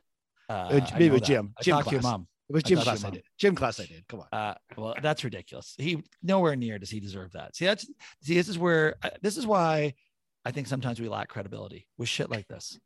Uh, 0.49 0.53
Uh, 0.53 0.87
maybe 0.95 1.07
know 1.09 1.13
with 1.15 1.23
that. 1.23 1.27
Jim. 1.27 1.55
I 1.59 1.63
Gym 1.63 1.73
talked 1.77 1.89
to 1.89 1.95
your 1.95 2.03
mom. 2.03 2.29
it 2.49 2.53
was 2.53 2.63
I 2.65 2.69
gym 2.69 2.77
thought 2.79 2.85
class 2.85 3.05
I 3.05 3.11
did. 3.11 3.23
Gym 3.39 3.55
class 3.55 3.81
I 3.81 3.87
did. 3.87 4.07
Come 4.09 4.21
on. 4.21 4.27
Uh, 4.33 4.55
well, 4.77 4.95
that's 5.03 5.23
ridiculous. 5.25 5.75
He 5.79 6.03
nowhere 6.23 6.57
near 6.57 6.79
does 6.79 6.91
he 6.91 7.01
deserve 7.01 7.33
that. 7.33 7.55
See, 7.57 7.65
that's 7.67 7.87
see, 8.23 8.35
this 8.35 8.49
is 8.49 8.59
where 8.59 8.97
uh, 9.03 9.11
this 9.23 9.37
is 9.37 9.47
why 9.47 9.95
I 10.45 10.51
think 10.53 10.67
sometimes 10.69 11.01
we 11.01 11.09
lack 11.09 11.29
credibility 11.29 11.87
with 11.99 12.09
shit 12.09 12.31
like 12.31 12.47
this. 12.49 12.79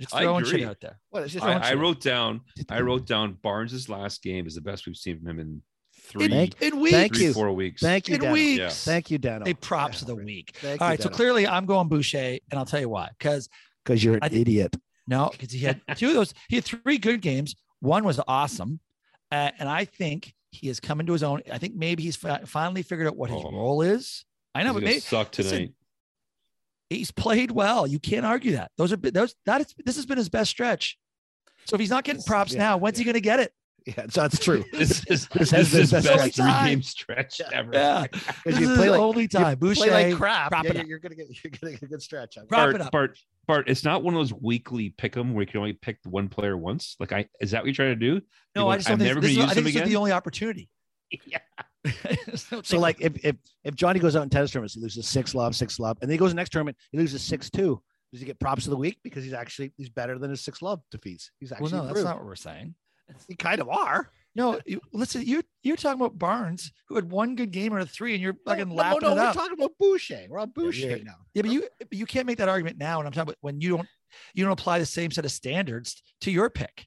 Just 0.00 0.14
I 0.14 0.22
throwing 0.22 0.44
shit 0.44 0.54
agree. 0.54 0.64
out 0.66 0.80
there. 0.80 0.98
What, 1.10 1.24
it's 1.24 1.32
just 1.32 1.44
I, 1.44 1.58
I 1.58 1.70
shit. 1.70 1.78
wrote 1.78 2.00
down. 2.00 2.40
I 2.70 2.80
wrote 2.80 3.06
down 3.06 3.38
Barnes's 3.42 3.88
last 3.88 4.22
game 4.22 4.46
is 4.46 4.54
the 4.54 4.60
best 4.62 4.86
we've 4.86 4.96
seen 4.96 5.18
from 5.18 5.28
him 5.28 5.38
in 5.40 5.62
three, 6.04 6.28
Thank- 6.28 6.60
In 6.62 6.80
weeks, 6.80 6.92
Thank 6.96 7.14
three, 7.16 7.24
you. 7.26 7.32
four 7.32 7.52
weeks. 7.52 7.80
Thank 7.82 8.08
you, 8.08 8.14
in 8.16 8.20
Dano. 8.20 8.32
weeks. 8.32 8.58
Yeah. 8.58 8.68
Thank 8.70 9.10
you, 9.10 9.18
Dano. 9.18 9.44
They 9.44 9.54
props 9.54 10.00
of 10.02 10.06
the 10.08 10.14
week. 10.14 10.56
Thank 10.60 10.80
All 10.80 10.88
you, 10.88 10.90
right, 10.92 11.02
so 11.02 11.08
clearly 11.08 11.46
I'm 11.46 11.66
going 11.66 11.88
Boucher, 11.88 12.38
and 12.50 12.58
I'll 12.58 12.66
tell 12.66 12.80
you 12.80 12.88
why. 12.88 13.10
Because 13.18 13.48
because 13.84 14.02
you're 14.04 14.14
an 14.14 14.20
I 14.22 14.28
idiot. 14.30 14.76
no, 15.06 15.30
because 15.32 15.50
he 15.52 15.60
had 15.60 15.80
two 15.96 16.08
of 16.08 16.14
those. 16.14 16.34
He 16.48 16.56
had 16.56 16.64
three 16.64 16.98
good 16.98 17.20
games. 17.20 17.54
One 17.80 18.04
was 18.04 18.20
awesome, 18.28 18.80
uh, 19.32 19.50
and 19.58 19.68
I 19.68 19.84
think 19.84 20.34
he 20.50 20.68
has 20.68 20.78
come 20.80 21.00
into 21.00 21.12
his 21.12 21.22
own. 21.22 21.42
I 21.52 21.58
think 21.58 21.74
maybe 21.74 22.02
he's 22.02 22.16
fi- 22.16 22.42
finally 22.46 22.82
figured 22.82 23.06
out 23.08 23.16
what 23.16 23.30
his 23.30 23.42
Oh. 23.44 23.50
role 23.50 23.82
is. 23.82 24.24
I 24.54 24.62
know, 24.62 24.68
He's 24.68 24.74
but 24.74 24.80
gonna 24.80 24.90
maybe 24.90 25.00
suck 25.00 25.36
listen, 25.38 25.74
he's 26.90 27.10
played 27.10 27.50
well. 27.50 27.86
You 27.86 27.98
can't 27.98 28.24
argue 28.24 28.52
that. 28.52 28.70
Those 28.76 28.92
are 28.92 28.96
those 28.96 29.34
that 29.46 29.60
is 29.62 29.74
this 29.84 29.96
has 29.96 30.06
been 30.06 30.18
his 30.18 30.28
best 30.28 30.50
stretch. 30.50 30.98
So 31.66 31.74
if 31.74 31.80
he's 31.80 31.90
not 31.90 32.04
getting 32.04 32.22
props 32.22 32.52
yeah, 32.52 32.58
now, 32.58 32.76
when's 32.76 32.98
he 32.98 33.04
going 33.04 33.14
to 33.14 33.20
get 33.22 33.40
it? 33.40 33.52
Yeah, 33.86 34.06
so 34.08 34.22
that's 34.22 34.38
true. 34.38 34.64
This 34.72 35.04
is 35.10 35.26
This 35.28 35.28
this, 35.28 35.50
has 35.50 35.66
is 35.66 35.70
been 35.72 35.80
his 35.80 35.90
best 35.92 36.06
best 36.06 36.32
stretch. 36.32 36.60
three 36.62 36.70
game 36.70 36.82
stretch 36.82 37.40
ever. 37.52 37.70
Yeah, 37.74 38.06
Because 38.10 38.34
this 38.44 38.58
you 38.60 38.70
is 38.70 38.76
play 38.78 38.86
the 38.86 38.92
like 38.92 39.00
only 39.00 39.22
you 39.22 39.28
time. 39.28 39.58
Boucher, 39.58 39.84
play 39.84 40.08
like 40.08 40.16
crap. 40.16 40.52
yeah, 40.64 40.72
you're, 40.72 40.84
you're 40.86 40.98
gonna 41.00 41.14
get 41.14 41.26
you're 41.44 41.50
gonna 41.60 41.72
get 41.72 41.82
a 41.82 41.86
good 41.86 42.00
stretch. 42.02 42.38
out 42.38 42.42
of 42.42 42.46
it. 42.46 42.48
Prop 42.48 42.58
Bart, 42.64 42.74
it 42.76 42.80
up. 42.80 42.92
Bart, 42.92 43.18
Bart, 43.46 43.68
it's 43.68 43.84
not 43.84 44.02
one 44.02 44.14
of 44.14 44.18
those 44.20 44.32
weekly 44.32 44.88
pick 44.90 45.16
'em 45.18 45.34
where 45.34 45.42
you 45.42 45.46
can 45.46 45.58
only 45.58 45.74
pick 45.74 45.98
one 46.04 46.28
player 46.30 46.56
once. 46.56 46.96
Like 46.98 47.12
I 47.12 47.28
is 47.40 47.50
that 47.50 47.58
what 47.62 47.66
you're 47.66 47.74
trying 47.74 47.90
to 47.90 47.96
do? 47.96 48.14
No, 48.56 48.62
You're 48.62 48.64
I 48.64 48.66
like, 48.68 48.78
just 48.78 48.88
don't 48.88 48.92
I'm 48.94 48.98
think 49.00 49.08
never 49.08 49.20
this, 49.20 49.30
is, 49.32 49.36
gonna 49.36 49.46
I 49.46 49.48
use 49.48 49.54
think 49.54 49.58
him 49.58 49.64
this 49.64 49.74
is 49.74 49.80
again. 49.82 49.88
the 49.90 49.96
only 49.96 50.12
opportunity. 50.12 50.70
yeah. 51.26 51.38
So 52.62 52.78
like 52.78 53.00
if 53.02 53.22
if 53.24 53.36
if 53.64 53.74
Johnny 53.74 54.00
goes 54.00 54.16
out 54.16 54.22
in 54.22 54.30
tennis 54.30 54.50
tournaments, 54.50 54.74
he 54.74 54.80
loses 54.80 55.06
six 55.06 55.34
love, 55.34 55.54
six 55.54 55.78
love, 55.78 55.98
and 56.00 56.08
then 56.08 56.14
he 56.14 56.18
goes 56.18 56.30
to 56.30 56.34
the 56.34 56.36
next 56.36 56.50
tournament, 56.50 56.76
he 56.90 56.96
loses 56.98 57.20
six 57.22 57.50
two. 57.50 57.82
Does 58.12 58.20
he 58.20 58.26
get 58.26 58.38
props 58.40 58.64
of 58.66 58.70
the 58.70 58.76
week 58.76 58.98
because 59.02 59.24
he's 59.24 59.32
actually 59.34 59.72
he's 59.76 59.88
better 59.90 60.18
than 60.18 60.30
his 60.30 60.40
six 60.40 60.62
love 60.62 60.80
defeats? 60.90 61.30
He's 61.40 61.52
actually 61.52 61.72
well, 61.72 61.82
actually 61.82 61.88
no, 61.88 61.94
that's 61.94 62.04
not 62.04 62.16
what 62.18 62.26
we're 62.26 62.36
saying. 62.36 62.74
You 63.28 63.36
kind 63.36 63.60
of 63.60 63.68
are. 63.68 64.10
No, 64.36 64.60
you, 64.66 64.80
listen, 64.92 65.22
you're 65.24 65.44
you're 65.62 65.76
talking 65.76 66.00
about 66.00 66.18
Barnes 66.18 66.72
who 66.88 66.96
had 66.96 67.08
one 67.08 67.36
good 67.36 67.52
game 67.52 67.72
out 67.72 67.80
of 67.80 67.90
three, 67.90 68.14
and 68.14 68.22
you're 68.22 68.34
fucking 68.44 68.68
no, 68.68 68.74
laughing 68.74 68.98
no, 69.02 69.12
it 69.12 69.14
we're 69.14 69.20
up. 69.22 69.34
talking 69.34 69.52
about 69.52 69.70
Boucher. 69.78 70.26
We're 70.28 70.40
on 70.40 70.50
Boucher 70.50 70.88
you're- 70.88 71.02
now. 71.04 71.14
yeah, 71.34 71.42
but 71.42 71.50
you 71.52 71.68
you 71.92 72.04
can't 72.06 72.26
make 72.26 72.38
that 72.38 72.48
argument 72.48 72.76
now. 72.78 72.98
And 72.98 73.06
I'm 73.06 73.12
talking 73.12 73.28
about 73.28 73.36
when 73.42 73.60
you 73.60 73.76
don't 73.76 73.88
you 74.34 74.42
don't 74.44 74.52
apply 74.52 74.80
the 74.80 74.86
same 74.86 75.12
set 75.12 75.24
of 75.24 75.30
standards 75.30 76.02
to 76.22 76.30
your 76.32 76.50
pick. 76.50 76.86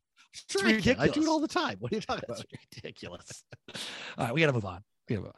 Sure 0.49 0.67
I 0.67 0.82
can. 0.82 0.99
I 0.99 1.08
do 1.08 1.21
it 1.23 1.27
all 1.27 1.39
the 1.39 1.47
time. 1.47 1.77
What 1.80 1.91
are 1.91 1.95
you 1.95 2.01
talking 2.01 2.23
That's 2.27 2.41
about? 2.41 2.51
ridiculous. 2.75 3.43
All 4.17 4.25
right, 4.25 4.34
we 4.34 4.41
got 4.41 4.47
to 4.47 4.53
move 4.53 4.65
on. 4.65 4.84
We 5.10 5.15
gotta 5.15 5.27
move 5.27 5.34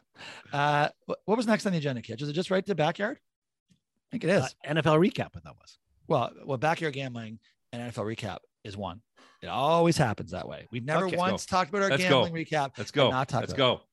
on. 0.54 0.60
Uh, 0.60 0.89
what, 1.06 1.20
what 1.26 1.38
was 1.38 1.46
next 1.48 1.65
on 1.68 1.72
the 1.74 1.78
agenda, 1.78 2.02
kids? 2.02 2.22
Is 2.24 2.30
it 2.30 2.34
just 2.34 2.50
right 2.50 2.65
to 2.65 2.74
backyard? 2.76 3.20
I 3.22 4.08
think 4.12 4.24
it 4.24 4.32
is. 4.32 4.44
Uh, 4.44 4.74
NFL 4.74 5.00
recap. 5.00 5.34
what 5.36 5.44
that 5.44 5.56
was. 5.56 5.78
well, 6.08 6.32
well, 6.44 6.58
backyard 6.58 6.96
gambling 6.96 7.39
and 7.72 7.94
NFL 7.94 8.06
recap 8.15 8.39
is 8.63 8.76
one. 8.76 9.02
It 9.41 9.47
always 9.47 9.95
happens 9.97 10.32
that 10.32 10.47
way. 10.47 10.67
We've 10.71 10.84
never 10.84 11.06
Okay, 11.06 11.15
let's 11.15 11.25
go. 11.28 11.32
once 11.32 11.45
talked 11.45 11.69
about 11.69 11.84
our 11.84 11.89
Let's 11.91 12.04
go. 12.04 12.23
gambling 12.23 12.45
recap. 12.45 12.71
Let's 12.78 12.91
go. 12.91 13.10
not 13.10 13.30
talk 13.30 13.41
Let's 13.41 13.54
go. 13.54 13.82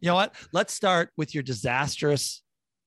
You 0.00 0.08
know 0.10 0.14
what? 0.14 0.34
Let's 0.52 0.72
start 0.74 1.10
with 1.16 1.34
your 1.34 1.42
disastrous, 1.42 2.42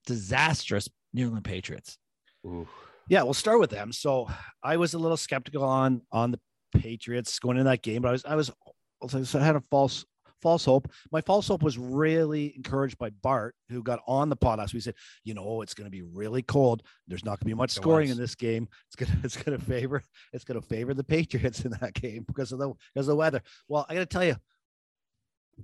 disastrous 0.05 0.87
New 1.13 1.25
England 1.25 1.43
Patriots. 1.45 1.97
Ooh. 2.45 2.67
Yeah, 3.09 3.23
we'll 3.23 3.33
start 3.33 3.59
with 3.59 3.71
them. 3.71 3.91
So 3.91 4.29
I 4.63 4.77
was 4.77 4.93
a 4.93 4.99
little 4.99 5.17
skeptical 5.17 5.63
on 5.63 6.01
on 6.11 6.31
the 6.31 6.39
Patriots 6.77 7.39
going 7.39 7.57
into 7.57 7.69
that 7.69 7.81
game, 7.81 8.01
but 8.01 8.09
I 8.09 8.11
was 8.11 8.23
I 8.25 8.35
was 8.35 9.35
I 9.35 9.43
had 9.43 9.55
a 9.55 9.63
false 9.71 10.05
false 10.41 10.65
hope. 10.65 10.91
My 11.11 11.21
false 11.21 11.47
hope 11.47 11.63
was 11.63 11.77
really 11.77 12.53
encouraged 12.55 12.97
by 12.97 13.09
Bart, 13.09 13.55
who 13.69 13.83
got 13.83 14.01
on 14.07 14.29
the 14.29 14.35
pod 14.35 14.59
last 14.59 14.73
week. 14.73 14.79
He 14.79 14.85
said, 14.85 14.95
"You 15.23 15.33
know, 15.33 15.61
it's 15.61 15.73
going 15.73 15.85
to 15.85 15.91
be 15.91 16.01
really 16.01 16.41
cold. 16.41 16.83
There's 17.07 17.25
not 17.25 17.31
going 17.31 17.39
to 17.39 17.45
be 17.45 17.53
much 17.53 17.71
scoring 17.71 18.09
in 18.09 18.17
this 18.17 18.35
game. 18.35 18.67
It's 18.87 18.95
going 18.95 19.11
to 19.19 19.25
it's 19.25 19.37
going 19.37 19.57
to 19.57 19.63
favor 19.65 20.03
it's 20.33 20.43
going 20.43 20.59
to 20.59 20.65
favor 20.67 20.93
the 20.93 21.03
Patriots 21.03 21.65
in 21.65 21.71
that 21.81 21.93
game 21.93 22.23
because 22.27 22.51
of 22.51 22.59
the 22.59 22.73
because 22.93 23.07
of 23.07 23.13
the 23.13 23.15
weather." 23.15 23.41
Well, 23.67 23.85
I 23.89 23.93
got 23.93 24.01
to 24.01 24.05
tell 24.05 24.25
you, 24.25 24.35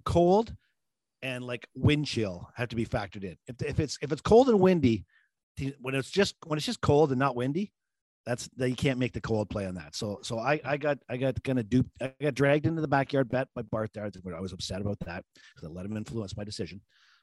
cold 0.04 0.56
and 1.22 1.44
like 1.44 1.68
wind 1.76 2.06
chill 2.06 2.50
have 2.56 2.70
to 2.70 2.76
be 2.76 2.86
factored 2.86 3.24
in. 3.24 3.38
If 3.48 3.62
if 3.62 3.80
it's 3.80 3.98
if 4.02 4.12
it's 4.12 4.22
cold 4.22 4.50
and 4.50 4.60
windy, 4.60 5.06
when 5.80 5.96
it's 5.96 6.12
just 6.12 6.36
when 6.46 6.58
it's 6.58 6.66
just 6.66 6.82
cold 6.82 7.12
and 7.12 7.20
not 7.20 7.36
windy, 7.36 7.72
that's 8.26 8.50
that 8.58 8.70
you 8.70 8.76
can't 8.76 8.98
make 9.00 9.14
the 9.14 9.22
cold 9.22 9.50
play 9.50 9.66
on 9.68 9.76
that. 9.76 9.96
So 9.96 10.20
so 10.24 10.40
I 10.40 10.60
I 10.66 10.78
got 10.78 10.98
I 11.10 11.18
got 11.18 11.42
kind 11.44 11.60
of 11.60 11.70
duped. 11.70 11.90
I 12.02 12.12
got 12.22 12.34
dragged 12.34 12.66
into 12.66 12.82
the 12.82 12.88
backyard 12.88 13.30
bet 13.30 13.48
by 13.56 13.62
Bart 13.62 13.92
there. 13.94 14.04
I 14.06 14.40
was 14.40 14.54
upset 14.54 14.82
about 14.82 15.00
that 15.02 15.24
because 15.56 15.70
I 15.70 15.72
let 15.72 15.86
him 15.86 15.96
influence 15.96 16.36
my 16.36 16.44
decision. 16.44 16.82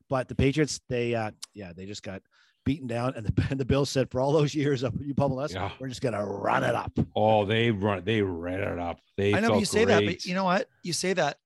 But 0.08 0.28
the 0.28 0.34
Patriots, 0.34 0.80
they 0.88 1.14
uh 1.14 1.32
yeah, 1.54 1.72
they 1.74 1.86
just 1.86 2.02
got 2.02 2.22
beaten 2.64 2.86
down, 2.86 3.14
and 3.16 3.26
the 3.26 3.46
and 3.50 3.58
the 3.58 3.64
Bills 3.64 3.90
said 3.90 4.10
for 4.10 4.20
all 4.20 4.32
those 4.32 4.54
years 4.54 4.82
of 4.82 4.94
you 5.00 5.14
pummel 5.14 5.40
us, 5.40 5.52
Yeah. 5.52 5.70
we're 5.80 5.88
just 5.88 6.02
gonna 6.02 6.24
run 6.24 6.62
it 6.62 6.74
up. 6.74 6.92
Oh, 7.16 7.44
they 7.44 7.70
run. 7.70 8.04
They 8.04 8.22
ran 8.22 8.60
it 8.60 8.78
up. 8.78 8.98
They. 9.16 9.34
I 9.34 9.40
know 9.40 9.48
felt 9.48 9.60
you 9.60 9.66
say 9.66 9.84
that, 9.84 10.04
but 10.04 10.24
you 10.24 10.34
know 10.34 10.44
what? 10.44 10.68
You 10.84 10.92
say 10.92 11.12
that 11.14 11.38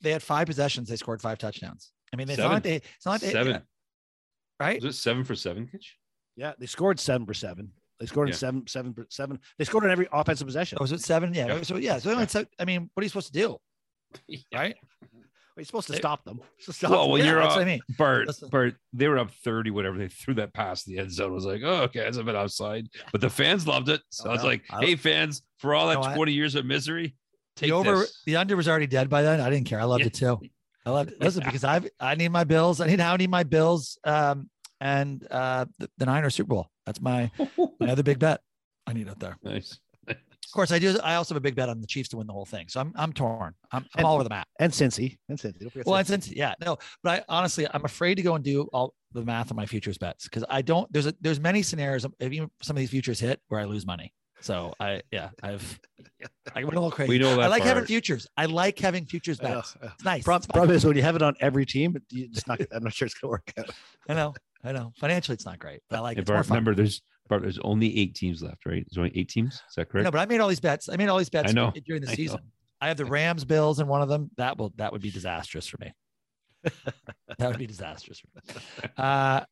they 0.00 0.10
had 0.10 0.22
five 0.22 0.46
possessions, 0.46 0.88
they 0.88 0.96
scored 0.96 1.20
five 1.20 1.38
touchdowns. 1.38 1.92
I 2.12 2.16
mean, 2.16 2.28
it's 2.28 2.38
not 2.38 2.52
like 2.52 2.62
they, 2.62 2.76
it's 2.76 3.04
not 3.04 3.12
like 3.12 3.20
they, 3.20 3.32
seven. 3.32 3.62
right? 4.58 4.82
Was 4.82 4.96
it 4.96 4.98
seven 4.98 5.24
for 5.24 5.34
seven? 5.34 5.68
Kitch? 5.70 5.98
Yeah, 6.36 6.52
they 6.58 6.66
scored 6.66 7.00
seven 7.00 7.26
for 7.26 7.34
seven. 7.34 7.72
They 8.00 8.06
scored 8.06 8.28
in 8.28 8.32
Yeah. 8.32 8.60
seven 8.66 8.94
seven. 9.10 9.38
They 9.58 9.64
scored 9.64 9.84
on 9.84 9.90
every 9.90 10.08
offensive 10.12 10.46
possession. 10.46 10.78
Oh, 10.80 10.84
was 10.84 10.92
it 10.92 11.00
seven? 11.00 11.34
Yeah. 11.34 11.46
Yeah. 11.48 11.62
So 11.62 11.76
yeah. 11.76 11.98
So, 11.98 12.10
only 12.12 12.26
Yeah. 12.32 12.42
I 12.58 12.64
mean, 12.64 12.90
what 12.94 13.00
are 13.02 13.04
you 13.04 13.08
supposed 13.08 13.32
to 13.32 13.32
do? 13.32 13.58
Right? 14.54 14.76
You're 15.56 15.64
supposed 15.64 15.88
to 15.88 15.96
stop 15.96 16.24
them. 16.24 16.40
So 16.60 16.70
stop 16.70 16.92
Well, 16.92 17.02
them. 17.02 17.10
when 17.12 17.20
Yeah, 17.24 17.32
you're 17.32 17.40
that's 17.40 17.50
up, 17.54 17.56
what 17.56 17.62
I 17.62 17.64
mean. 17.64 17.80
Bert, 17.96 18.28
Bert, 18.50 18.74
they 18.92 19.08
were 19.08 19.18
up 19.18 19.32
30, 19.42 19.72
whatever. 19.72 19.98
They 19.98 20.06
threw 20.06 20.34
that 20.34 20.52
pass 20.54 20.68
past 20.82 20.86
the 20.86 20.98
end 20.98 21.10
zone. 21.10 21.30
I 21.30 21.34
was 21.34 21.44
like, 21.44 21.62
oh, 21.64 21.82
okay, 21.84 21.98
that's 22.00 22.16
a 22.16 22.22
bit 22.22 22.36
outside. 22.36 22.86
But 23.10 23.20
the 23.20 23.28
fans 23.30 23.66
loved 23.66 23.88
it. 23.88 24.00
So 24.10 24.26
Oh, 24.26 24.30
I 24.30 24.32
was 24.34 24.42
no. 24.42 24.48
like, 24.50 24.62
hey, 24.80 24.94
fans, 24.94 25.42
for 25.58 25.74
all 25.74 25.88
that 25.88 25.94
No, 25.94 26.02
I- 26.04 26.14
20 26.14 26.32
years 26.32 26.54
of 26.54 26.64
misery, 26.64 27.16
take 27.56 27.70
the 27.70 27.74
over, 27.74 27.96
this. 27.98 28.22
the 28.24 28.36
under 28.36 28.54
was 28.56 28.68
already 28.68 28.86
dead 28.86 29.08
by 29.10 29.22
then. 29.22 29.40
I 29.40 29.50
didn't 29.50 29.66
care. 29.66 29.80
I 29.80 29.84
loved 29.84 30.02
Yeah. 30.02 30.06
it 30.06 30.14
too. 30.14 30.40
I 30.86 30.90
loved 30.90 31.10
it. 31.10 31.20
Listen, 31.20 31.42
because 31.44 31.64
I 31.64 31.80
I 31.98 32.14
need 32.14 32.28
my 32.28 32.44
bills. 32.44 32.80
I 32.80 32.86
need 32.86 33.00
I 33.00 33.16
need 33.16 33.28
my 33.30 33.42
bills. 33.42 33.98
Um, 34.04 34.48
and 34.80 35.26
uh, 35.28 35.64
the, 35.80 35.90
the 35.98 36.06
Niners 36.06 36.36
Super 36.36 36.50
Bowl. 36.50 36.70
That's 36.88 37.02
my 37.02 37.30
my 37.80 37.90
other 37.90 38.02
big 38.02 38.18
bet. 38.18 38.40
I 38.86 38.94
need 38.94 39.08
it 39.08 39.20
there. 39.20 39.36
nice. 39.42 39.78
Of 40.08 40.52
course, 40.54 40.72
I 40.72 40.78
do. 40.78 40.98
I 41.04 41.16
also 41.16 41.34
have 41.34 41.36
a 41.36 41.42
big 41.42 41.54
bet 41.54 41.68
on 41.68 41.82
the 41.82 41.86
Chiefs 41.86 42.08
to 42.08 42.16
win 42.16 42.26
the 42.26 42.32
whole 42.32 42.46
thing. 42.46 42.68
So 42.68 42.80
I'm 42.80 42.92
I'm 42.96 43.12
torn. 43.12 43.52
I'm, 43.70 43.82
I'm 43.82 43.86
And- 43.98 44.06
all 44.06 44.14
over 44.14 44.24
the 44.24 44.30
map. 44.30 44.48
and 44.58 44.72
Cincy 44.72 45.18
and 45.28 45.38
Cincy. 45.38 45.70
Well, 45.84 45.96
Cincy. 45.96 45.98
and 45.98 46.06
since 46.08 46.30
yeah, 46.32 46.54
no, 46.64 46.78
but 47.02 47.10
I 47.20 47.24
honestly 47.28 47.66
I'm 47.74 47.84
afraid 47.84 48.14
to 48.14 48.22
go 48.22 48.34
and 48.34 48.42
do 48.42 48.62
all 48.72 48.94
the 49.12 49.22
math 49.22 49.50
on 49.50 49.56
my 49.56 49.66
futures 49.66 49.98
bets 49.98 50.24
because 50.24 50.44
I 50.48 50.62
don't. 50.62 50.90
There's 50.90 51.04
a 51.06 51.14
there's 51.20 51.38
many 51.40 51.62
scenarios. 51.62 52.06
If 52.18 52.32
even 52.32 52.50
some 52.62 52.76
of 52.76 52.78
these 52.80 52.88
futures 52.90 53.20
hit 53.20 53.40
where 53.48 53.60
I 53.60 53.64
lose 53.66 53.84
money. 53.84 54.14
So 54.40 54.72
I 54.80 55.02
yeah 55.10 55.30
I've 55.42 55.78
I 56.54 56.60
went 56.64 56.76
a 56.76 56.80
little 56.80 56.92
crazy. 56.92 57.10
We 57.10 57.18
know 57.18 57.36
that. 57.36 57.42
I 57.42 57.46
like 57.48 57.64
having 57.64 57.84
futures. 57.84 58.26
I 58.36 58.46
like 58.46 58.78
having 58.78 59.04
futures 59.04 59.40
I 59.40 59.42
bets. 59.42 59.76
I 59.82 59.84
know. 59.86 59.92
It's 59.96 60.04
nice. 60.04 60.22
Prob- 60.24 60.38
It's 60.38 60.46
fun. 60.46 60.54
problem 60.54 60.76
is 60.76 60.86
when 60.86 60.96
you 60.96 61.02
have 61.02 61.16
it 61.16 61.22
on 61.22 61.34
every 61.40 61.66
team, 61.66 61.96
you 62.10 62.28
just 62.28 62.46
not, 62.46 62.60
I'm 62.72 62.84
not 62.84 62.94
sure 62.94 63.04
it's 63.06 63.14
gonna 63.16 63.32
work 63.32 63.52
out. 63.58 63.68
I 64.08 64.14
know. 64.14 64.34
I 64.64 64.72
know. 64.72 64.92
Financially, 64.98 65.34
it's 65.34 65.46
not 65.46 65.58
great, 65.58 65.80
but 65.88 65.96
I 65.96 66.00
like 66.00 66.16
it. 66.18 66.22
It's 66.22 66.28
more 66.28 66.38
Bart, 66.38 66.48
remember, 66.48 66.74
there's 66.74 67.00
Bart, 67.28 67.42
there's 67.42 67.58
only 67.60 67.96
eight 67.98 68.14
teams 68.14 68.42
left, 68.42 68.66
right? 68.66 68.84
There's 68.90 68.98
only 68.98 69.12
eight 69.16 69.28
teams. 69.28 69.54
Is 69.54 69.60
that 69.76 69.88
correct? 69.88 70.04
No, 70.04 70.10
but 70.10 70.18
I 70.18 70.26
made 70.26 70.40
all 70.40 70.48
these 70.48 70.60
bets. 70.60 70.88
I 70.88 70.96
made 70.96 71.08
all 71.08 71.18
these 71.18 71.30
bets 71.30 71.50
I 71.50 71.52
know. 71.52 71.72
during 71.86 72.02
the 72.02 72.08
I 72.08 72.12
know. 72.12 72.16
season. 72.16 72.40
I 72.80 72.88
have 72.88 72.96
the 72.96 73.04
Rams, 73.04 73.44
Bills, 73.44 73.78
and 73.80 73.88
one 73.88 74.02
of 74.02 74.08
them. 74.08 74.30
That 74.36 74.58
will 74.58 74.72
that 74.76 74.92
would 74.92 75.02
be 75.02 75.10
disastrous 75.10 75.66
for 75.66 75.78
me. 75.80 75.92
that 77.38 77.48
would 77.48 77.58
be 77.58 77.66
disastrous 77.66 78.20
for 78.20 78.28
me. 78.34 78.60
Uh, 78.96 79.44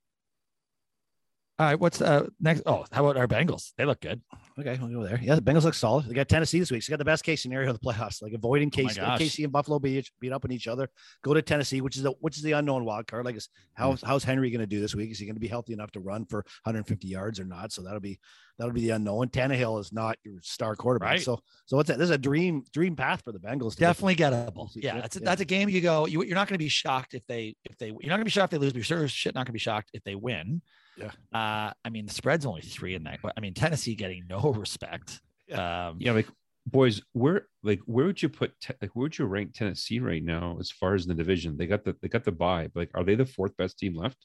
all 1.58 1.66
right, 1.66 1.80
what's 1.80 2.02
uh 2.02 2.26
next? 2.40 2.62
Oh, 2.66 2.84
how 2.92 3.06
about 3.06 3.16
our 3.16 3.26
Bengals? 3.26 3.72
They 3.78 3.84
look 3.84 4.00
good. 4.00 4.20
Okay, 4.58 4.78
we'll 4.80 4.90
go 4.90 5.06
there. 5.06 5.20
Yeah, 5.22 5.34
the 5.34 5.42
Bengals 5.42 5.64
look 5.64 5.74
solid. 5.74 6.06
They 6.06 6.14
got 6.14 6.30
Tennessee 6.30 6.58
this 6.58 6.70
week. 6.70 6.82
So 6.82 6.90
they 6.90 6.94
got 6.94 6.98
the 6.98 7.04
best 7.04 7.24
case 7.24 7.42
scenario 7.42 7.68
of 7.68 7.78
the 7.78 7.86
playoffs, 7.86 8.22
like 8.22 8.32
avoiding 8.32 8.72
Oh 8.78 8.82
my 8.84 8.90
KC, 8.90 9.44
and 9.44 9.52
Buffalo 9.52 9.78
beat, 9.78 10.10
beat 10.18 10.32
up 10.32 10.46
on 10.46 10.52
each 10.52 10.66
other. 10.66 10.88
Go 11.22 11.34
to 11.34 11.42
Tennessee, 11.42 11.82
which 11.82 11.96
is 11.96 12.02
the 12.02 12.12
which 12.20 12.38
is 12.38 12.42
the 12.42 12.52
unknown 12.52 12.86
wild 12.86 13.06
card. 13.06 13.26
Like, 13.26 13.36
is 13.36 13.48
mm-hmm. 13.48 13.82
how's 13.82 14.00
how's 14.00 14.24
Henry 14.24 14.50
going 14.50 14.60
to 14.60 14.66
do 14.66 14.80
this 14.80 14.94
week? 14.94 15.10
Is 15.10 15.18
he 15.18 15.26
going 15.26 15.36
to 15.36 15.40
be 15.40 15.48
healthy 15.48 15.74
enough 15.74 15.92
to 15.92 16.00
run 16.00 16.24
for 16.24 16.38
150 16.64 17.06
yards 17.06 17.38
or 17.38 17.44
not? 17.44 17.70
So 17.70 17.82
that'll 17.82 18.00
be 18.00 18.18
that'll 18.58 18.72
be 18.74 18.80
the 18.82 18.90
unknown. 18.90 19.28
Tannehill 19.28 19.80
is 19.80 19.92
not 19.92 20.16
your 20.24 20.38
star 20.42 20.74
quarterback. 20.76 21.10
Right. 21.10 21.22
So 21.22 21.40
so 21.66 21.76
what's 21.76 21.88
that? 21.88 21.98
This 21.98 22.06
is 22.06 22.10
a 22.10 22.18
dream 22.18 22.64
dream 22.72 22.96
path 22.96 23.22
for 23.22 23.32
the 23.32 23.38
Bengals. 23.38 23.72
to 23.72 23.78
get- 23.80 23.86
Definitely 23.88 24.16
gettable. 24.16 24.70
Yeah, 24.74 24.94
Yeah, 24.96 25.00
that's 25.02 25.16
a, 25.16 25.20
yeah. 25.20 25.24
that's 25.24 25.40
a 25.40 25.44
game 25.44 25.68
you 25.68 25.80
go. 25.80 26.06
You, 26.06 26.22
you're 26.24 26.34
not 26.34 26.48
going 26.48 26.54
to 26.54 26.64
be 26.64 26.68
shocked 26.68 27.14
if 27.14 27.26
they 27.26 27.56
if 27.64 27.76
they 27.78 27.88
you're 27.88 27.96
not 28.04 28.16
going 28.16 28.20
to 28.20 28.24
be 28.24 28.30
shocked 28.30 28.52
if 28.52 28.60
they 28.60 28.64
lose. 28.64 28.72
But 28.72 28.78
you're 28.78 28.84
sure 28.84 29.08
shit 29.08 29.34
not 29.34 29.40
going 29.40 29.46
to 29.46 29.52
be 29.52 29.58
shocked 29.58 29.90
if 29.94 30.02
they 30.04 30.14
win. 30.14 30.62
Yeah. 30.96 31.10
Uh, 31.32 31.72
I 31.84 31.90
mean 31.90 32.06
the 32.06 32.14
spread's 32.14 32.46
only 32.46 32.62
three 32.62 32.94
in 32.94 33.04
that. 33.04 33.20
I 33.36 33.40
mean 33.40 33.54
Tennessee 33.54 33.94
getting 33.94 34.24
no 34.28 34.40
respect. 34.56 35.20
Um, 35.52 35.96
Yeah, 36.00 36.12
like 36.12 36.26
boys, 36.66 37.00
where 37.12 37.46
like 37.62 37.80
where 37.86 38.06
would 38.06 38.20
you 38.22 38.28
put 38.28 38.58
te- 38.60 38.74
like 38.80 38.90
where 38.96 39.02
would 39.04 39.18
you 39.18 39.26
rank 39.26 39.52
Tennessee 39.54 40.00
right 40.00 40.24
now 40.24 40.56
as 40.58 40.70
far 40.70 40.94
as 40.94 41.06
the 41.06 41.14
division? 41.14 41.56
They 41.56 41.66
got 41.66 41.84
the 41.84 41.94
they 42.02 42.08
got 42.08 42.24
the 42.24 42.32
bye. 42.32 42.68
But 42.72 42.80
like, 42.80 42.90
are 42.94 43.04
they 43.04 43.14
the 43.14 43.26
fourth 43.26 43.56
best 43.56 43.78
team 43.78 43.94
left? 43.94 44.16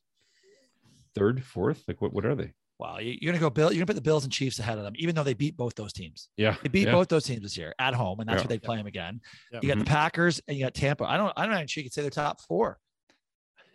Third, 1.14 1.44
fourth? 1.44 1.84
Like 1.88 2.02
what? 2.02 2.14
What 2.14 2.26
are 2.26 2.36
they? 2.36 2.54
Wow, 2.82 2.98
you- 2.98 3.16
you're 3.22 3.32
going 3.32 3.40
to 3.40 3.46
go 3.46 3.50
Bill. 3.52 3.72
You're 3.72 3.84
to 3.84 3.86
put 3.86 3.96
the 3.96 4.02
Bills 4.02 4.24
and 4.24 4.34
Chiefs 4.34 4.58
ahead 4.58 4.80
of 4.80 4.84
them, 4.84 4.94
even 4.98 5.14
though 5.14 5.24
they 5.24 5.36
beat 5.36 5.56
both 5.56 5.76
those 5.76 5.94
teams. 5.94 6.30
Yeah, 6.36 6.56
They 6.64 6.70
beat 6.70 6.88
yeah. 6.88 6.94
both 6.94 7.10
those 7.10 7.24
teams 7.26 7.44
this 7.44 7.56
year 7.56 7.76
at 7.78 7.94
home, 7.94 8.20
and 8.20 8.28
that's 8.28 8.38
Yeah. 8.42 8.48
where 8.48 8.58
they 8.58 8.60
play 8.60 8.78
them 8.78 8.88
again. 8.88 9.22
Yeah. 9.52 9.60
You 9.62 9.68
got 9.68 9.78
the 9.78 9.84
mm-hmm. 9.86 9.94
Packers 9.94 10.42
and 10.48 10.58
you 10.58 10.66
got 10.66 10.74
Tampa. 10.74 11.04
I 11.06 11.16
don't. 11.16 11.32
I 11.38 11.46
don't 11.46 11.54
even 11.56 11.68
sure 11.68 11.82
you 11.82 11.86
could 11.90 11.94
say 11.94 12.02
they're 12.02 12.10
top 12.10 12.42
four. 12.42 12.80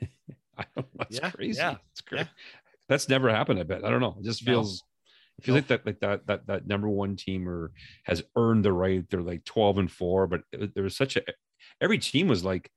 That's 0.98 1.18
Yeah, 1.20 1.30
crazy. 1.30 1.58
yeah, 1.58 1.76
It's 1.92 2.00
crazy. 2.00 2.28
That's 2.88 3.08
never 3.08 3.30
happened. 3.30 3.60
I 3.60 3.62
bet. 3.64 3.84
I 3.84 3.90
don't 3.90 4.00
know. 4.00 4.16
It 4.18 4.24
just 4.24 4.44
No. 4.46 4.52
feels. 4.52 4.82
It 5.38 5.44
feels 5.44 5.54
like 5.56 5.66
that, 5.68 5.84
like 5.86 6.00
that, 6.00 6.26
that, 6.28 6.46
that 6.46 6.66
number 6.66 6.88
one 6.88 7.14
team 7.14 7.46
or 7.48 7.72
has 8.04 8.22
earned 8.36 8.64
the 8.64 8.72
right. 8.72 9.04
They're 9.10 9.20
like 9.20 9.44
twelve 9.44 9.78
and 9.78 9.90
four, 9.90 10.26
but 10.26 10.40
it, 10.52 10.74
there 10.74 10.84
was 10.84 10.96
such 10.96 11.16
a. 11.16 11.22
Every 11.80 11.98
team 11.98 12.26
was 12.26 12.42
like 12.44 12.70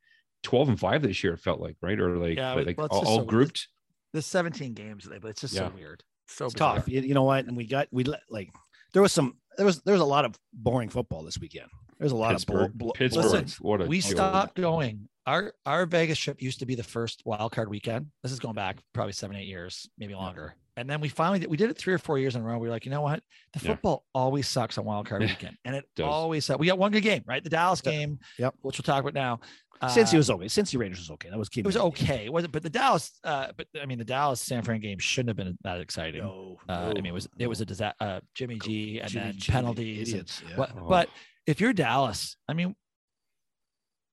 twelve 0.44 0.68
and 0.68 0.80
five 0.80 1.02
this 1.02 1.24
year. 1.24 1.34
It 1.34 1.40
felt 1.40 1.62
like 1.62 1.78
right 1.82 2.00
or 2.00 2.18
like 2.18 2.38
like 2.38 2.78
well, 2.78 2.86
it's 2.88 2.96
all, 2.96 3.08
all 3.08 3.20
so- 3.20 3.26
grouped. 3.26 3.68
The 4.12 4.24
17 4.24 4.74
games 4.74 5.06
they, 5.06 5.20
but 5.20 5.28
it's 5.28 5.42
just 5.42 5.54
so 5.54 5.72
weird. 5.76 6.04
So 6.30 6.46
it's 6.46 6.54
bizarre. 6.54 6.76
tough. 6.78 6.88
You, 6.90 7.02
you 7.02 7.14
know 7.14 7.24
what? 7.24 7.46
And 7.46 7.58
we 7.58 7.66
got 7.66 7.88
we 7.92 8.04
let 8.04 8.22
like 8.30 8.50
there 8.94 9.02
was 9.02 9.12
some 9.12 9.36
there 9.58 9.66
was 9.66 9.82
there 9.82 9.94
was 9.94 10.02
a 10.02 10.06
lot 10.06 10.26
of 10.26 10.38
boring 10.54 10.90
football 10.90 11.24
this 11.24 11.40
weekend. 11.40 11.68
There's 12.00 12.12
a 12.14 12.16
lot 12.16 12.32
Pittsburgh, 12.32 12.70
of 12.70 12.78
bull, 12.78 12.86
bull, 12.88 12.94
Pittsburgh. 12.94 13.26
Listen, 13.26 13.66
what 13.66 13.82
a 13.82 13.86
we 13.86 14.00
joke. 14.00 14.12
stopped 14.12 14.56
going. 14.56 15.10
Our 15.26 15.54
our 15.66 15.86
Vegas 15.86 16.18
trip 16.18 16.42
used 16.42 16.60
to 16.60 16.66
be 16.66 16.76
the 16.76 16.84
first 16.84 17.22
wild 17.26 17.52
card 17.52 17.70
weekend. 17.70 18.08
This 18.24 18.32
is 18.32 18.40
going 18.40 18.56
back 18.56 18.78
probably 18.94 19.14
seven, 19.14 19.36
eight 19.36 19.48
years, 19.48 19.90
maybe 19.98 20.16
longer. 20.16 20.56
And 20.78 20.90
then 20.90 21.02
we 21.02 21.10
finally 21.10 21.40
did, 21.40 21.50
we 21.50 21.58
did 21.58 21.70
it 21.70 21.78
three 21.78 21.94
or 21.94 21.98
four 21.98 22.18
years 22.18 22.38
in 22.38 22.42
a 22.42 22.46
row. 22.46 22.58
We 22.58 22.68
were 22.70 22.74
like, 22.74 22.86
you 22.86 22.92
know 22.92 23.02
what? 23.02 23.22
The 23.52 23.60
Yeah. 23.60 23.72
football 23.74 24.06
always 24.16 24.48
sucks 24.48 24.78
on 24.78 24.86
wild 24.86 25.08
card 25.08 25.22
weekend, 25.22 25.58
and 25.66 25.76
it 25.76 25.84
does. 25.98 26.06
always 26.08 26.46
sucks. 26.46 26.58
We 26.58 26.68
got 26.68 26.78
one 26.78 26.94
good 26.94 27.04
game, 27.04 27.22
right? 27.28 27.44
The 27.44 27.50
Dallas 27.50 27.82
Yep. 27.84 27.94
game, 27.94 28.20
Yep. 28.38 28.56
which 28.62 28.78
we'll 28.80 28.84
talk 28.84 29.02
about 29.02 29.14
now. 29.14 29.42
Cincy 29.84 30.16
Uh, 30.16 30.18
was 30.18 30.30
okay. 30.30 30.48
Since 30.50 30.72
the 30.72 30.78
Rangers 30.78 31.00
was 31.00 31.12
okay. 31.12 31.30
That 31.30 31.40
was 31.40 31.48
key. 31.48 31.62
it 31.62 31.66
was 31.66 31.78
okay. 31.78 32.26
It 32.26 32.34
wasn't, 32.34 32.52
but 32.52 32.64
the 32.64 32.70
Dallas, 32.70 33.18
uh, 33.24 33.48
but 33.56 33.68
I 33.82 33.86
mean, 33.86 33.98
the 33.98 34.04
Dallas 34.06 34.42
San 34.42 34.62
Fran 34.62 34.82
game 34.82 35.00
shouldn't 35.00 35.30
have 35.30 35.38
been 35.38 35.58
that 35.64 35.80
exciting. 35.80 36.22
No, 36.22 36.58
Uh, 36.68 36.92
I 36.92 36.94
mean, 36.96 37.06
it 37.06 37.14
was 37.14 37.30
it 37.38 37.48
was 37.48 37.62
a 37.62 37.66
disaster. 37.66 37.96
Uh, 38.02 38.20
Jimmy 38.36 38.60
G 38.60 39.00
and 39.00 39.10
Jimmy 39.10 39.26
then 39.26 39.34
G, 39.38 39.52
penalties. 39.52 39.98
and 40.14 40.22
idiots. 40.22 40.44
Yeah. 40.50 40.58
What, 40.58 40.72
Oh. 40.76 40.90
But 40.90 41.10
if 41.48 41.62
you're 41.62 41.72
Dallas, 41.74 42.36
I 42.48 42.54
mean, 42.54 42.76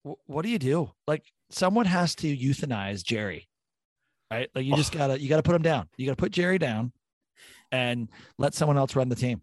wh- 0.04 0.14
what 0.28 0.42
do 0.42 0.48
you 0.50 0.58
do? 0.58 0.90
Like 1.06 1.24
someone 1.50 1.86
has 1.86 2.14
to 2.16 2.36
euthanize 2.36 3.02
Jerry, 3.02 3.48
right? 4.30 4.48
Like 4.54 4.64
you 4.64 4.76
just 4.76 4.94
Oh. 4.94 4.98
gotta 4.98 5.20
you 5.20 5.28
gotta 5.28 5.42
put 5.42 5.54
him 5.56 5.62
down. 5.62 5.88
You 5.96 6.06
gotta 6.06 6.16
put 6.16 6.32
Jerry 6.32 6.58
down, 6.58 6.92
and 7.72 8.08
let 8.38 8.54
someone 8.54 8.76
else 8.78 8.94
run 8.96 9.08
the 9.08 9.16
team. 9.16 9.42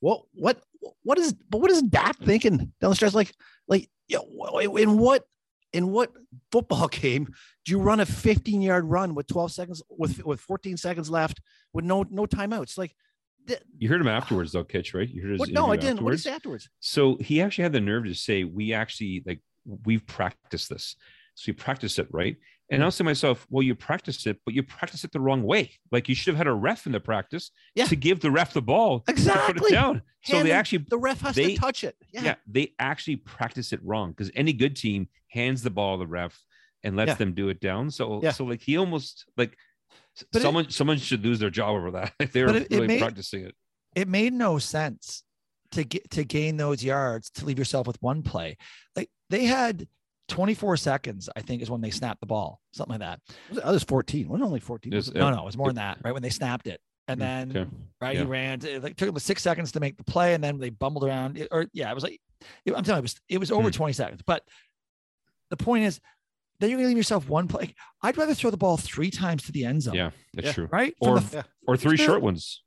What 0.00 0.22
what 0.32 0.60
what 1.02 1.18
is 1.18 1.32
but 1.32 1.58
what 1.60 1.70
is 1.70 1.80
Dak 1.82 2.18
thinking 2.18 2.56
down 2.80 2.90
the 2.90 2.94
stretch? 2.96 3.14
Like 3.14 3.32
like 3.68 3.88
you 4.08 4.18
know, 4.18 4.58
in 4.58 4.98
what 4.98 5.24
in 5.74 5.90
what 5.90 6.12
football 6.50 6.88
game 7.02 7.26
do 7.64 7.72
you 7.72 7.78
run 7.80 8.00
a 8.00 8.06
15 8.06 8.62
yard 8.62 8.84
run 8.84 9.14
with 9.14 9.26
12 9.26 9.52
seconds 9.52 9.82
with 9.90 10.24
with 10.24 10.40
14 10.40 10.76
seconds 10.78 11.10
left 11.10 11.40
with 11.74 11.84
no 11.84 12.06
no 12.10 12.24
timeouts? 12.26 12.78
Like 12.78 12.94
th- 13.46 13.60
You 13.76 13.88
heard 13.88 14.00
him 14.00 14.08
afterwards, 14.08 14.52
though, 14.52 14.64
Kitch, 14.64 14.94
right? 14.94 15.08
You 15.08 15.22
heard 15.22 15.32
his 15.32 15.40
what, 15.40 15.50
no, 15.50 15.70
I 15.70 15.76
didn't. 15.76 16.02
What 16.02 16.12
did 16.12 16.22
he 16.22 16.30
afterwards? 16.30 16.30
say 16.30 16.30
afterwards? 16.32 16.68
So 16.80 17.16
he 17.20 17.42
actually 17.42 17.64
had 17.64 17.72
the 17.72 17.80
nerve 17.80 18.04
to 18.04 18.14
say, 18.14 18.44
"We 18.44 18.72
actually 18.72 19.22
like 19.26 19.40
we've 19.84 20.06
practiced 20.06 20.68
this, 20.70 20.96
so 21.34 21.50
we 21.50 21.52
practiced 21.54 21.98
it 21.98 22.08
right." 22.10 22.36
And 22.70 22.78
hmm. 22.78 22.84
I 22.84 22.86
was 22.86 22.96
to 22.96 23.04
myself, 23.04 23.46
"Well, 23.50 23.62
you 23.62 23.74
practiced 23.74 24.26
it, 24.26 24.38
but 24.44 24.54
you 24.54 24.62
practiced 24.62 25.04
it 25.04 25.12
the 25.12 25.20
wrong 25.20 25.42
way. 25.42 25.72
Like 25.92 26.08
you 26.08 26.14
should 26.14 26.32
have 26.32 26.38
had 26.38 26.46
a 26.46 26.52
ref 26.54 26.86
in 26.86 26.92
the 26.92 27.00
practice 27.00 27.50
Yeah. 27.74 27.86
to 27.86 27.96
give 27.96 28.20
the 28.20 28.30
ref 28.30 28.54
the 28.54 28.62
ball 28.62 29.00
to 29.00 29.12
put 29.12 29.56
it 29.62 29.70
down. 29.70 30.02
So 30.24 30.42
they 30.42 30.52
actually, 30.52 30.86
The 30.88 30.98
ref 30.98 31.20
has 31.20 31.34
they- 31.34 31.54
to 31.54 31.60
touch 31.60 31.84
it. 31.84 31.96
Yeah. 32.10 32.22
yeah. 32.24 32.34
they 32.46 32.72
actually 32.78 33.16
practice 33.16 33.72
it 33.72 33.80
wrong 33.84 34.10
because 34.12 34.30
any 34.34 34.52
good 34.54 34.76
team 34.76 35.08
hands 35.28 35.62
the 35.62 35.70
ball 35.70 35.98
to 35.98 36.04
the 36.04 36.06
ref 36.06 36.38
and 36.82 36.96
lets 36.96 37.10
Yeah. 37.10 37.14
them 37.16 37.34
do 37.34 37.48
it 37.50 37.60
down. 37.60 37.90
So, 37.90 38.20
Yeah. 38.22 38.32
so 38.32 38.44
like 38.44 38.62
he 38.62 38.78
almost 38.78 39.26
like 39.36 39.56
But 40.32 40.40
it- 40.40 40.42
someone 40.42 40.70
someone 40.70 40.96
should 40.98 41.22
lose 41.24 41.38
their 41.40 41.50
job 41.50 41.76
over 41.76 41.90
that 41.92 42.14
if 42.20 42.32
they're 42.32 42.48
it- 42.56 42.72
it 42.72 42.86
made- 42.86 43.00
practicing 43.00 43.44
it. 43.44 43.54
It 43.94 44.08
made 44.08 44.32
no 44.32 44.58
sense 44.58 45.22
to 45.72 45.84
get 45.84 46.10
to 46.12 46.24
gain 46.24 46.56
those 46.56 46.82
yards 46.82 47.30
to 47.30 47.44
leave 47.44 47.58
yourself 47.58 47.86
with 47.86 48.00
one 48.02 48.22
play. 48.22 48.56
Like 48.96 49.10
they 49.28 49.44
had 49.44 49.86
24 50.28 50.76
seconds, 50.76 51.28
I 51.36 51.40
think, 51.42 51.62
is 51.62 51.70
when 51.70 51.80
they 51.80 51.90
snapped 51.90 52.20
the 52.20 52.26
ball, 52.26 52.60
something 52.72 52.98
like 52.98 53.00
that. 53.00 53.20
Was 53.50 53.58
it- 53.58 53.64
I 53.64 53.70
was 53.70 53.82
14. 53.84 54.28
Wasn't 54.28 54.46
only 54.46 54.60
14. 54.60 54.92
Yes, 54.92 54.96
Was 55.00 55.08
it? 55.08 55.16
Yeah. 55.16 55.22
No, 55.22 55.30
no, 55.36 55.42
it 55.42 55.44
was 55.46 55.56
more 55.56 55.68
than 55.68 55.76
that, 55.76 55.98
right? 56.02 56.12
When 56.12 56.22
they 56.22 56.30
snapped 56.30 56.66
it. 56.66 56.80
And 57.06 57.20
Mm, 57.20 57.22
then 57.22 57.50
okay. 57.56 57.70
right? 58.00 58.14
Yeah. 58.14 58.20
He 58.22 58.26
ran. 58.26 58.64
It 58.64 58.82
like, 58.82 58.96
took 58.96 59.08
him 59.10 59.18
six 59.18 59.42
seconds 59.42 59.72
to 59.72 59.80
make 59.80 59.98
the 59.98 60.04
play, 60.04 60.32
and 60.32 60.42
then 60.42 60.58
they 60.58 60.70
bumbled 60.70 61.04
around. 61.04 61.36
It- 61.36 61.48
or 61.50 61.66
yeah, 61.74 61.90
it 61.90 61.94
was 61.94 62.02
like 62.02 62.18
it- 62.64 62.74
I'm 62.74 62.82
telling 62.82 62.96
you, 62.96 63.00
it 63.00 63.02
was 63.02 63.20
it 63.28 63.38
was 63.38 63.50
over 63.52 63.68
Hmm. 63.68 63.72
20 63.74 63.92
seconds. 63.92 64.22
But 64.26 64.42
the 65.50 65.58
point 65.58 65.84
is, 65.84 66.00
then 66.60 66.70
you're 66.70 66.78
gonna 66.78 66.88
leave 66.88 66.96
yourself 66.96 67.28
one 67.28 67.46
play. 67.46 67.74
I'd 68.00 68.16
rather 68.16 68.34
throw 68.34 68.50
the 68.50 68.56
ball 68.56 68.78
three 68.78 69.10
times 69.10 69.42
to 69.44 69.52
the 69.52 69.66
end 69.66 69.82
zone. 69.82 69.94
Yeah, 69.94 70.10
that's 70.32 70.46
Yeah. 70.46 70.52
true. 70.54 70.68
Right. 70.72 70.94
Or- 70.98 71.20
the- 71.20 71.36
Yeah. 71.36 71.42
Or 71.68 71.76
three 71.76 71.98
short 71.98 72.22
ones. 72.22 72.62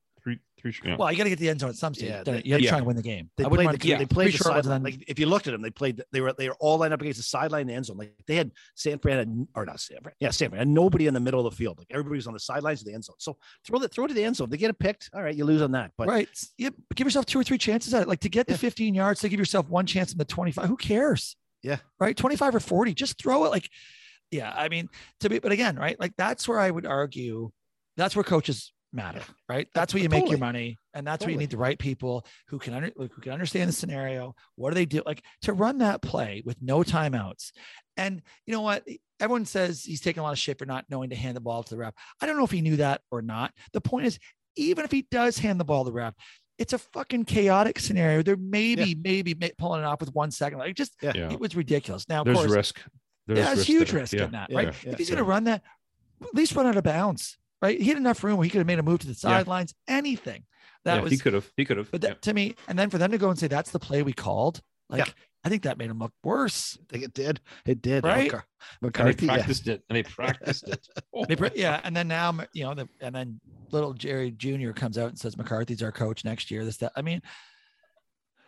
Three, 0.59 0.71
three. 0.71 0.71
sh- 0.71 0.81
Yeah. 0.85 0.95
well, 0.97 1.11
you 1.11 1.17
got 1.17 1.23
to 1.25 1.29
get 1.29 1.39
the 1.39 1.49
end 1.49 1.59
zone 1.59 1.69
at 1.69 1.75
some 1.75 1.93
stage. 1.93 2.09
Yeah, 2.09 2.23
Then 2.23 2.35
they- 2.35 2.41
you 2.43 2.49
got 2.51 2.57
to 2.57 2.63
yeah. 2.63 2.69
try 2.69 2.77
and 2.79 2.87
win 2.87 2.95
the 2.95 3.01
game. 3.01 3.29
They 3.37 3.45
I 3.45 3.49
played, 3.49 3.69
the, 3.69 3.77
to 3.77 3.97
they 3.97 4.05
played 4.05 4.27
the 4.33 4.37
short 4.37 4.55
sideline. 4.55 4.83
then- 4.83 4.93
Like 4.93 5.03
if 5.07 5.19
you 5.19 5.25
looked 5.27 5.47
at 5.47 5.51
them, 5.51 5.61
they 5.61 5.69
played. 5.69 6.03
They 6.11 6.21
were 6.21 6.33
they 6.33 6.49
were 6.49 6.55
all 6.59 6.77
lined 6.77 6.93
up 6.93 7.01
against 7.01 7.17
the 7.19 7.23
sideline 7.23 7.67
the 7.67 7.73
end 7.73 7.85
zone. 7.85 7.97
Like 7.97 8.13
they 8.27 8.35
had 8.35 8.51
San 8.75 8.99
Fran 8.99 9.17
had, 9.17 9.47
or 9.55 9.65
not 9.65 9.79
San 9.79 10.01
Fran, 10.01 10.15
yeah, 10.19 10.31
San 10.31 10.49
Fran, 10.49 10.61
and 10.61 10.73
nobody 10.73 11.07
in 11.07 11.13
the 11.13 11.19
middle 11.19 11.45
of 11.45 11.51
the 11.51 11.55
field. 11.55 11.77
Like 11.77 11.87
everybody 11.91 12.15
was 12.17 12.27
on 12.27 12.33
the 12.33 12.39
sidelines 12.39 12.81
of 12.81 12.87
the 12.87 12.93
end 12.93 13.03
zone. 13.05 13.15
So 13.19 13.37
throw 13.65 13.81
it, 13.81 13.91
throw 13.91 14.05
it 14.05 14.09
to 14.09 14.13
the 14.13 14.23
end 14.23 14.35
zone. 14.35 14.49
They 14.49 14.57
get 14.57 14.69
it 14.69 14.79
picked. 14.79 15.09
All 15.13 15.21
right, 15.23 15.35
you 15.35 15.45
lose 15.45 15.61
on 15.61 15.71
that. 15.71 15.91
But 15.97 16.07
right. 16.07 16.29
Yeah, 16.57 16.69
give 16.95 17.05
yourself 17.07 17.25
two 17.25 17.39
or 17.39 17.43
three 17.43 17.57
chances 17.57 17.93
at 17.93 18.01
it. 18.03 18.07
Like 18.07 18.21
to 18.21 18.29
get 18.29 18.47
the 18.47 18.57
15 18.57 18.93
yards, 18.93 19.21
to 19.21 19.29
give 19.29 19.39
yourself 19.39 19.67
one 19.69 19.85
chance 19.85 20.11
in 20.11 20.17
the 20.17 20.25
25. 20.25 20.65
Who 20.65 20.77
cares? 20.77 21.35
Yeah. 21.63 21.77
Right. 21.99 22.15
25 22.15 22.55
or 22.55 22.59
40. 22.59 22.93
Just 22.93 23.21
throw 23.21 23.45
it. 23.45 23.49
Like, 23.49 23.69
yeah. 24.31 24.53
I 24.55 24.69
mean, 24.69 24.89
to 25.21 25.29
be, 25.29 25.39
but 25.39 25.51
again, 25.51 25.75
right? 25.75 25.99
Like 25.99 26.13
that's 26.17 26.47
where 26.47 26.59
I 26.59 26.69
would 26.71 26.85
argue 26.85 27.51
that's 27.97 28.15
where 28.15 28.23
coaches 28.23 28.73
matter, 28.93 29.21
right? 29.49 29.67
That's 29.73 29.93
where 29.93 30.01
you 30.01 30.09
make 30.09 30.29
your 30.29 30.39
money. 30.39 30.77
And 30.93 31.05
that's 31.05 31.23
where 31.25 31.31
you 31.31 31.37
need 31.37 31.49
the 31.51 31.57
right 31.57 31.77
people 31.77 32.25
who 32.47 32.57
can 32.59 32.73
under, 32.73 32.91
who 32.95 33.07
can 33.07 33.31
understand 33.31 33.67
the 33.69 33.73
scenario. 33.73 34.33
What 34.55 34.71
do 34.71 34.75
they 34.75 34.85
do? 34.85 35.03
Like 35.05 35.23
to 35.43 35.53
run 35.53 35.79
that 35.79 36.01
play 36.01 36.41
with 36.45 36.57
no 36.61 36.79
timeouts. 36.79 37.51
And 37.97 38.21
you 38.45 38.53
know 38.53 38.61
what? 38.61 38.85
Everyone 39.19 39.45
says 39.45 39.83
he's 39.83 40.01
taking 40.01 40.21
a 40.21 40.23
lot 40.23 40.31
of 40.31 40.39
shit 40.39 40.57
for 40.59 40.65
not 40.65 40.85
knowing 40.89 41.09
to 41.09 41.15
hand 41.15 41.35
the 41.35 41.41
ball 41.41 41.63
to 41.63 41.69
the 41.69 41.77
ref. 41.77 41.93
I 42.21 42.25
don't 42.25 42.37
know 42.37 42.43
if 42.45 42.51
he 42.51 42.61
knew 42.61 42.77
that 42.77 43.01
or 43.11 43.21
not. 43.21 43.51
The 43.73 43.81
point 43.81 44.05
is, 44.05 44.19
even 44.55 44.85
if 44.85 44.91
he 44.91 45.07
does 45.11 45.37
hand 45.37 45.59
the 45.59 45.65
ball 45.65 45.83
to 45.83 45.89
the 45.89 45.93
ref, 45.95 46.13
it's 46.57 46.73
a 46.73 46.77
fucking 46.79 47.25
chaotic 47.25 47.79
scenario. 47.79 48.23
There 48.23 48.35
maybe, 48.37 48.95
maybe 48.95 49.35
ma- 49.39 49.47
pulling 49.59 49.81
it 49.81 49.85
off 49.85 49.99
with 49.99 50.13
one 50.15 50.31
second. 50.31 50.59
Like 50.59 50.75
just 50.75 50.95
Yeah. 51.01 51.11
Yeah. 51.13 51.31
it 51.31 51.39
was 51.39 51.55
ridiculous. 51.55 52.07
Now, 52.09 52.21
of 52.21 52.25
There's 52.25 52.37
course, 52.37 52.51
risk. 52.51 52.81
There's 53.27 53.39
yeah, 53.39 53.53
it's 53.53 53.63
huge 53.63 53.91
there. 53.91 54.01
risk 54.01 54.13
Yeah. 54.13 54.25
in 54.25 54.31
that, 54.31 54.49
Yeah, 54.49 54.57
right? 54.57 54.65
yeah, 54.83 54.91
if 54.91 54.97
he's 54.97 55.09
yeah. 55.09 55.15
going 55.15 55.25
to 55.25 55.29
run 55.29 55.43
that, 55.43 55.61
at 56.23 56.33
least 56.33 56.55
run 56.55 56.65
out 56.65 56.77
of 56.77 56.83
bounds, 56.83 57.37
right? 57.61 57.79
He 57.79 57.87
had 57.89 57.97
enough 57.97 58.23
room 58.23 58.37
where 58.37 58.43
he 58.45 58.49
could 58.49 58.59
have 58.59 58.67
made 58.67 58.79
a 58.79 58.83
move 58.83 58.99
to 58.99 59.07
the 59.07 59.13
sidelines, 59.15 59.73
anything. 59.87 60.43
That 60.85 60.95
Yeah, 60.97 61.01
was, 61.01 61.11
he 61.11 61.17
could 61.17 61.33
have. 61.33 61.51
He 61.57 61.65
could 61.65 61.77
have. 61.77 61.91
but 61.91 62.01
that, 62.01 62.21
to 62.23 62.33
me, 62.33 62.55
and 62.67 62.77
then 62.77 62.89
for 62.89 62.97
them 62.97 63.11
to 63.11 63.17
go 63.17 63.29
and 63.29 63.37
say 63.39 63.47
that's 63.47 63.71
the 63.71 63.79
play 63.79 64.03
we 64.03 64.13
called, 64.13 64.61
like 64.89 65.05
Yeah. 65.07 65.13
I 65.43 65.49
think 65.49 65.63
that 65.63 65.77
made 65.77 65.89
him 65.89 65.99
look 65.99 66.11
worse. 66.23 66.77
I 66.81 66.85
think 66.91 67.03
it 67.05 67.13
did. 67.13 67.39
It 67.65 67.81
did. 67.81 68.03
Right? 68.03 68.29
McCar- 68.29 68.33
And 68.33 68.43
they 68.81 68.87
McCarthy. 68.87 69.25
yeah. 69.27 69.33
practiced 69.35 69.67
it. 69.67 69.83
And 69.89 69.95
they 69.95 70.03
practiced 70.03 70.67
it. 70.67 70.87
Oh. 71.13 71.25
They, 71.25 71.35
br- 71.35 71.47
yeah, 71.55 71.79
and 71.83 71.95
then 71.95 72.07
now, 72.07 72.37
you 72.53 72.63
know, 72.63 72.73
the, 72.75 72.87
and 73.01 73.15
then 73.15 73.39
little 73.71 73.93
Jerry 73.93 74.29
Jr. 74.31 74.71
comes 74.71 74.97
out 74.97 75.09
and 75.09 75.17
says 75.17 75.37
McCarthy's 75.37 75.81
our 75.81 75.91
coach 75.91 76.23
next 76.25 76.51
year. 76.51 76.63
This, 76.65 76.77
that. 76.77 76.91
I 76.95 77.01
mean, 77.01 77.21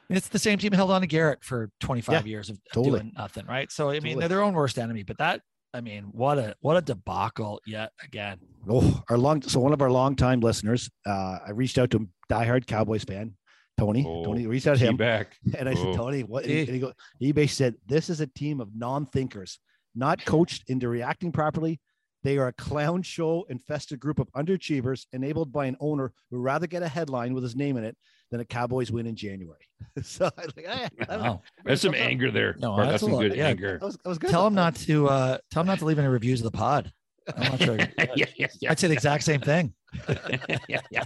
it's 0.09 0.27
the 0.27 0.39
same 0.39 0.57
team 0.59 0.71
held 0.71 0.91
on 0.91 1.01
to 1.01 1.07
Garrett 1.07 1.43
for 1.43 1.69
25 1.79 2.25
years 2.27 2.49
of, 2.49 2.55
of 2.57 2.61
totally. 2.73 2.99
doing 2.99 3.13
nothing, 3.17 3.45
right? 3.45 3.71
So 3.71 3.89
I 3.89 3.93
mean, 3.93 4.01
Totally. 4.01 4.19
they're 4.19 4.29
their 4.29 4.41
own 4.41 4.53
worst 4.53 4.77
enemy. 4.79 5.03
But 5.03 5.17
that, 5.19 5.41
I 5.73 5.81
mean, 5.81 6.05
what 6.11 6.39
a 6.39 6.55
what 6.61 6.77
a 6.77 6.81
debacle 6.81 7.61
yet 7.65 7.91
again. 8.03 8.39
Oh, 8.67 9.03
our 9.09 9.17
long 9.17 9.41
so 9.41 9.59
one 9.59 9.73
of 9.73 9.81
our 9.81 9.91
longtime 9.91 10.39
listeners, 10.39 10.89
uh, 11.05 11.37
I 11.45 11.51
reached 11.51 11.77
out 11.77 11.91
to 11.91 11.97
a 11.97 12.33
diehard 12.33 12.65
Cowboys 12.65 13.03
fan, 13.03 13.35
Tony. 13.77 14.03
Oh, 14.07 14.23
Tony 14.25 14.47
reached 14.47 14.65
out 14.67 14.77
to 14.79 14.85
him 14.85 14.97
back. 14.97 15.37
and 15.57 15.69
I 15.69 15.75
said, 15.75 15.87
Oh. 15.87 15.95
Tony, 15.95 16.23
what 16.23 16.43
and 16.45 16.51
Eh. 16.51 16.55
he, 16.55 16.61
and 16.61 16.69
he 16.73 16.79
go 16.79 16.93
he 17.19 17.31
basically 17.31 17.65
said, 17.65 17.75
This 17.85 18.09
is 18.09 18.19
a 18.19 18.27
team 18.27 18.59
of 18.61 18.69
non-thinkers, 18.75 19.59
not 19.93 20.25
coached 20.25 20.63
into 20.69 20.89
reacting 20.89 21.31
properly, 21.31 21.79
They 22.23 22.37
are 22.39 22.47
a 22.47 22.53
clown 22.53 23.03
show 23.03 23.45
infested 23.49 23.99
group 23.99 24.17
of 24.19 24.27
underachievers 24.33 25.05
enabled 25.13 25.51
by 25.51 25.67
an 25.67 25.77
owner 25.79 26.11
who 26.31 26.39
rather 26.39 26.65
get 26.67 26.83
a 26.83 26.87
headline 26.87 27.33
with 27.35 27.43
his 27.43 27.55
name 27.55 27.77
in 27.77 27.83
it 27.83 27.95
than 28.31 28.39
a 28.41 28.45
Cowboys 28.45 28.91
win 28.91 29.07
in 29.07 29.15
January. 29.15 29.65
so 30.03 30.25
I 30.37 30.45
was 30.45 30.55
like, 30.55 30.65
eh, 30.67 30.87
I 31.01 31.05
don't 31.05 31.23
know. 31.23 31.31
Wow. 31.31 31.41
There's 31.65 31.81
some 31.81 31.95
anger 31.95 32.31
there. 32.31 32.55
No, 32.59 32.75
Bart. 32.75 32.89
that's 32.89 32.91
that's 33.01 33.03
a 33.03 33.05
some 33.15 33.19
good 33.19 33.35
Yeah. 33.35 33.47
anger. 33.47 33.77
That 33.79 33.85
was, 33.85 33.97
that 34.03 34.09
was 34.09 34.17
good. 34.17 34.29
Tell 34.29 34.45
him 34.45 34.53
not 34.53 34.75
to 34.75 35.07
uh 35.07 35.37
tell 35.51 35.61
him 35.61 35.67
not 35.67 35.79
to 35.79 35.85
leave 35.85 35.99
any 35.99 36.07
reviews 36.07 36.39
of 36.41 36.45
the 36.51 36.57
pod. 36.57 36.91
I'm 37.35 37.43
not 37.51 37.61
sure. 37.61 37.77
yeah, 38.15 38.25
yeah, 38.35 38.47
yeah. 38.59 38.71
I'd 38.71 38.79
say 38.79 38.87
the 38.87 38.93
exact 38.93 39.23
same 39.23 39.39
thing. 39.41 39.73
yeah, 40.67 40.81
yeah. 40.91 41.03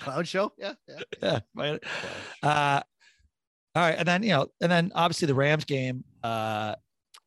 clown 0.00 0.24
show. 0.24 0.52
Yeah, 0.58 0.72
yeah. 1.22 1.38
Yeah. 1.56 1.78
Uh 2.42 2.80
all 3.74 3.82
right. 3.82 3.94
And 3.98 4.06
then, 4.06 4.22
you 4.22 4.30
know, 4.30 4.48
and 4.60 4.70
then 4.70 4.92
obviously 4.94 5.26
the 5.26 5.34
Rams 5.34 5.64
game, 5.64 6.04
uh 6.22 6.74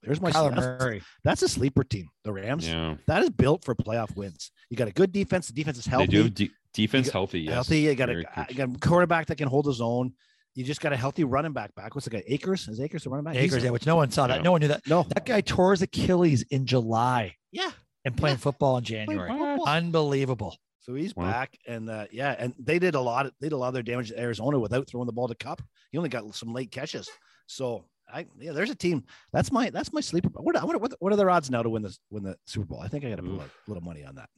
There's 0.04 0.22
my 0.22 0.32
Kyler 0.32 0.54
that's, 0.56 0.84
Murray. 0.84 1.02
that's 1.24 1.42
a 1.42 1.48
sleeper 1.50 1.84
team. 1.84 2.08
The 2.24 2.34
Rams. 2.34 2.68
Yeah. 2.68 2.96
That 3.08 3.24
is 3.24 3.30
built 3.32 3.64
for 3.66 3.74
playoff 3.76 4.16
wins. 4.16 4.52
You 4.70 4.78
got 4.78 4.88
a 4.88 4.92
good 4.92 5.12
defense. 5.12 5.48
The 5.48 5.54
defense 5.54 5.78
is 5.80 5.86
They 5.86 5.92
healthy. 5.92 6.08
do 6.08 6.30
de- 6.30 6.52
defense 6.76 7.08
got- 7.08 7.14
healthy. 7.14 7.42
Yes. 7.42 7.54
healthy. 7.54 7.80
You 7.82 7.96
got, 7.96 8.10
a, 8.10 8.16
you 8.50 8.56
got 8.56 8.70
a 8.76 8.80
quarterback 8.80 9.28
that 9.28 9.38
can 9.38 9.48
hold 9.48 9.66
his 9.66 9.82
own. 9.82 10.14
You 10.54 10.64
just 10.64 10.80
got 10.80 10.94
a 10.94 10.98
healthy 10.98 11.24
running 11.26 11.52
back 11.52 11.76
back. 11.76 11.96
What's 11.96 12.06
the 12.06 12.12
guy? 12.12 12.24
Akers? 12.28 12.68
Is 12.68 12.80
Akers 12.80 13.04
the 13.04 13.10
running 13.10 13.26
back? 13.26 13.34
He's- 13.36 13.46
Akers, 13.52 13.64
yeah, 13.64 13.72
which 13.72 13.86
no 13.86 13.96
one 13.98 14.10
saw 14.12 14.28
that. 14.28 14.38
Yeah. 14.38 14.42
No 14.44 14.52
one 14.54 14.62
knew 14.62 14.70
that. 14.70 14.88
No. 14.88 15.04
That 15.04 15.26
guy 15.26 15.42
tore 15.42 15.72
his 15.72 15.82
Achilles 15.82 16.44
in 16.44 16.66
July 16.66 17.36
Yeah. 17.52 17.72
and 18.06 18.16
playing 18.16 18.36
Yeah. 18.36 18.40
football 18.42 18.78
in 18.78 18.84
January. 18.84 19.30
football. 19.30 19.66
Unbelievable. 19.68 20.58
So 20.80 20.94
he's 20.94 21.16
Wow. 21.16 21.32
back, 21.32 21.58
and 21.68 21.90
uh, 21.90 22.06
yeah, 22.12 22.36
and 22.38 22.54
they 22.60 22.78
did 22.78 22.94
a 22.94 23.02
lot. 23.02 23.26
Of, 23.26 23.32
they 23.42 23.48
did 23.48 23.54
a 23.56 23.58
lot 23.58 23.70
of 23.70 23.74
their 23.74 23.82
damage 23.84 24.10
to 24.10 24.20
Arizona 24.20 24.60
without 24.60 24.88
throwing 24.88 25.08
the 25.08 25.14
ball 25.14 25.28
to 25.28 25.34
Kupp. 25.36 25.62
He 25.92 25.98
only 25.98 26.10
got 26.10 26.34
some 26.36 26.54
late 26.54 26.70
catches. 26.72 27.10
So 27.48 27.86
I 28.08 28.28
yeah, 28.40 28.52
there's 28.52 28.70
a 28.70 28.76
team. 28.76 29.04
That's 29.34 29.52
my 29.52 29.72
that's 29.72 29.92
my 29.92 30.00
sleeper. 30.02 30.30
What 30.34 30.56
what 30.64 30.80
what, 30.80 30.94
what 31.00 31.12
are 31.12 31.16
their 31.16 31.32
odds 31.32 31.50
now 31.50 31.64
to 31.64 31.70
win 31.72 31.82
this 31.82 31.98
win 32.12 32.22
the 32.24 32.38
Super 32.46 32.68
Bowl? 32.68 32.82
I 32.82 32.88
think 32.88 33.04
I 33.04 33.10
got 33.10 33.16
to 33.16 33.24
put 33.24 33.32
Oof. 33.32 33.42
a 33.68 33.72
little 33.72 33.84
money 33.84 34.06
on 34.06 34.14
that. 34.16 34.30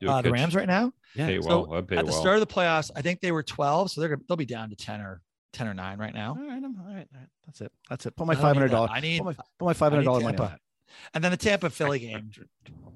Do 0.00 0.08
a 0.08 0.12
Uh, 0.12 0.22
the. 0.22 0.30
Rams 0.32 0.54
right 0.54 0.66
now, 0.66 0.92
Yeah. 1.14 1.26
Pay 1.26 1.40
So, 1.40 1.66
well. 1.66 1.74
I'd 1.78 1.88
pay 1.88 1.96
at 1.96 2.04
the 2.06 2.10
well. 2.12 2.20
start 2.20 2.36
of 2.36 2.40
the 2.46 2.52
playoffs, 2.52 2.90
I 2.96 3.02
think 3.02 3.20
they 3.20 3.32
were 3.32 3.42
12, 3.42 3.90
so 3.90 4.00
they're 4.00 4.10
gonna 4.10 4.22
they'll 4.28 4.36
be 4.36 4.44
down 4.46 4.70
to 4.70 4.76
10 4.76 5.00
or 5.00 5.20
10 5.52 5.68
or 5.68 5.74
9 5.74 5.98
right 5.98 6.14
now. 6.14 6.36
All 6.38 6.46
right, 6.46 6.56
I'm, 6.56 6.64
all 6.64 6.86
right, 6.86 7.06
all 7.14 7.20
right. 7.20 7.28
That's 7.46 7.60
it. 7.60 7.72
That's 7.88 8.06
it. 8.06 8.16
Put 8.16 8.26
my 8.26 8.32
I 8.32 8.34
don't 8.34 8.42
five 8.42 8.54
need 8.54 8.58
hundred 8.58 8.68
that. 8.70 8.76
dollars. 8.76 8.90
I 8.94 9.00
need 9.00 9.18
Put 9.18 9.24
my, 9.26 9.32
put 9.58 9.64
my 9.66 9.72
five 9.72 9.92
hundred 9.92 10.04
dollar 10.04 10.20
money 10.20 10.36
on 10.36 10.38
Tampa. 10.38 10.52
that. 10.52 10.60
and 11.14 11.22
then 11.24 11.30
the 11.30 11.36
Tampa 11.36 11.70
Philly 11.70 11.98
game. 12.00 12.30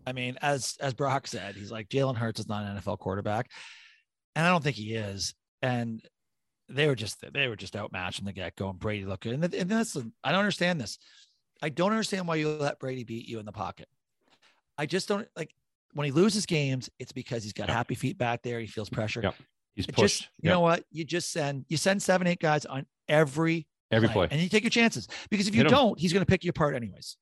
I 0.06 0.12
mean, 0.12 0.38
as 0.42 0.76
as 0.80 0.94
Brock 0.94 1.26
said, 1.26 1.54
he's 1.54 1.70
like 1.70 1.88
Jalen 1.88 2.16
Hurts 2.16 2.40
is 2.40 2.48
not 2.48 2.64
an 2.64 2.76
NFL 2.78 2.98
quarterback, 2.98 3.50
and 4.34 4.46
I 4.46 4.50
don't 4.50 4.64
think 4.64 4.76
he 4.76 4.94
is. 4.94 5.34
And 5.62 6.02
they 6.68 6.86
were 6.86 6.94
just 6.94 7.24
they 7.32 7.48
were 7.48 7.56
just 7.56 7.76
outmatched 7.76 8.18
in 8.20 8.24
the 8.24 8.32
get 8.32 8.56
go. 8.56 8.70
And 8.70 8.78
Brady 8.78 9.04
looked 9.04 9.22
good. 9.24 9.34
And, 9.34 9.42
th- 9.50 9.60
and 9.62 9.70
this 9.70 9.96
I 10.24 10.30
don't 10.32 10.40
understand 10.40 10.80
this. 10.80 10.98
I 11.62 11.68
don't 11.68 11.90
understand 11.90 12.26
why 12.28 12.36
you 12.36 12.48
let 12.48 12.78
Brady 12.78 13.04
beat 13.04 13.26
you 13.28 13.38
in 13.38 13.46
the 13.46 13.52
pocket. 13.52 13.88
I 14.76 14.86
just 14.86 15.08
don't 15.08 15.26
like 15.36 15.50
when 15.94 16.04
he 16.04 16.10
loses 16.12 16.46
games. 16.46 16.88
It's 16.98 17.12
because 17.12 17.42
he's 17.44 17.52
got 17.52 17.68
Yeah. 17.68 17.74
happy 17.74 17.94
feet 17.94 18.18
back 18.18 18.42
there. 18.42 18.60
He 18.60 18.66
feels 18.66 18.88
pressure. 18.88 19.20
Yeah. 19.22 19.32
He's 19.74 19.86
It 19.86 19.94
pushed. 19.94 20.20
just 20.20 20.30
you 20.42 20.50
know 20.50 20.60
what 20.60 20.84
you 20.90 21.04
just 21.04 21.30
send 21.30 21.64
you 21.68 21.76
send 21.76 22.02
seven 22.02 22.26
eight 22.26 22.40
guys 22.40 22.64
on 22.66 22.86
every 23.08 23.66
every 23.90 24.08
play, 24.08 24.26
play. 24.26 24.28
and 24.32 24.40
you 24.42 24.48
take 24.48 24.64
your 24.64 24.70
chances 24.70 25.06
because 25.30 25.46
if 25.48 25.54
you 25.54 25.60
Hit 25.62 25.68
'em. 25.72 25.78
don't, 25.78 25.98
he's 25.98 26.12
going 26.12 26.22
to 26.24 26.26
pick 26.30 26.44
you 26.44 26.50
apart 26.50 26.74
anyways. 26.74 27.16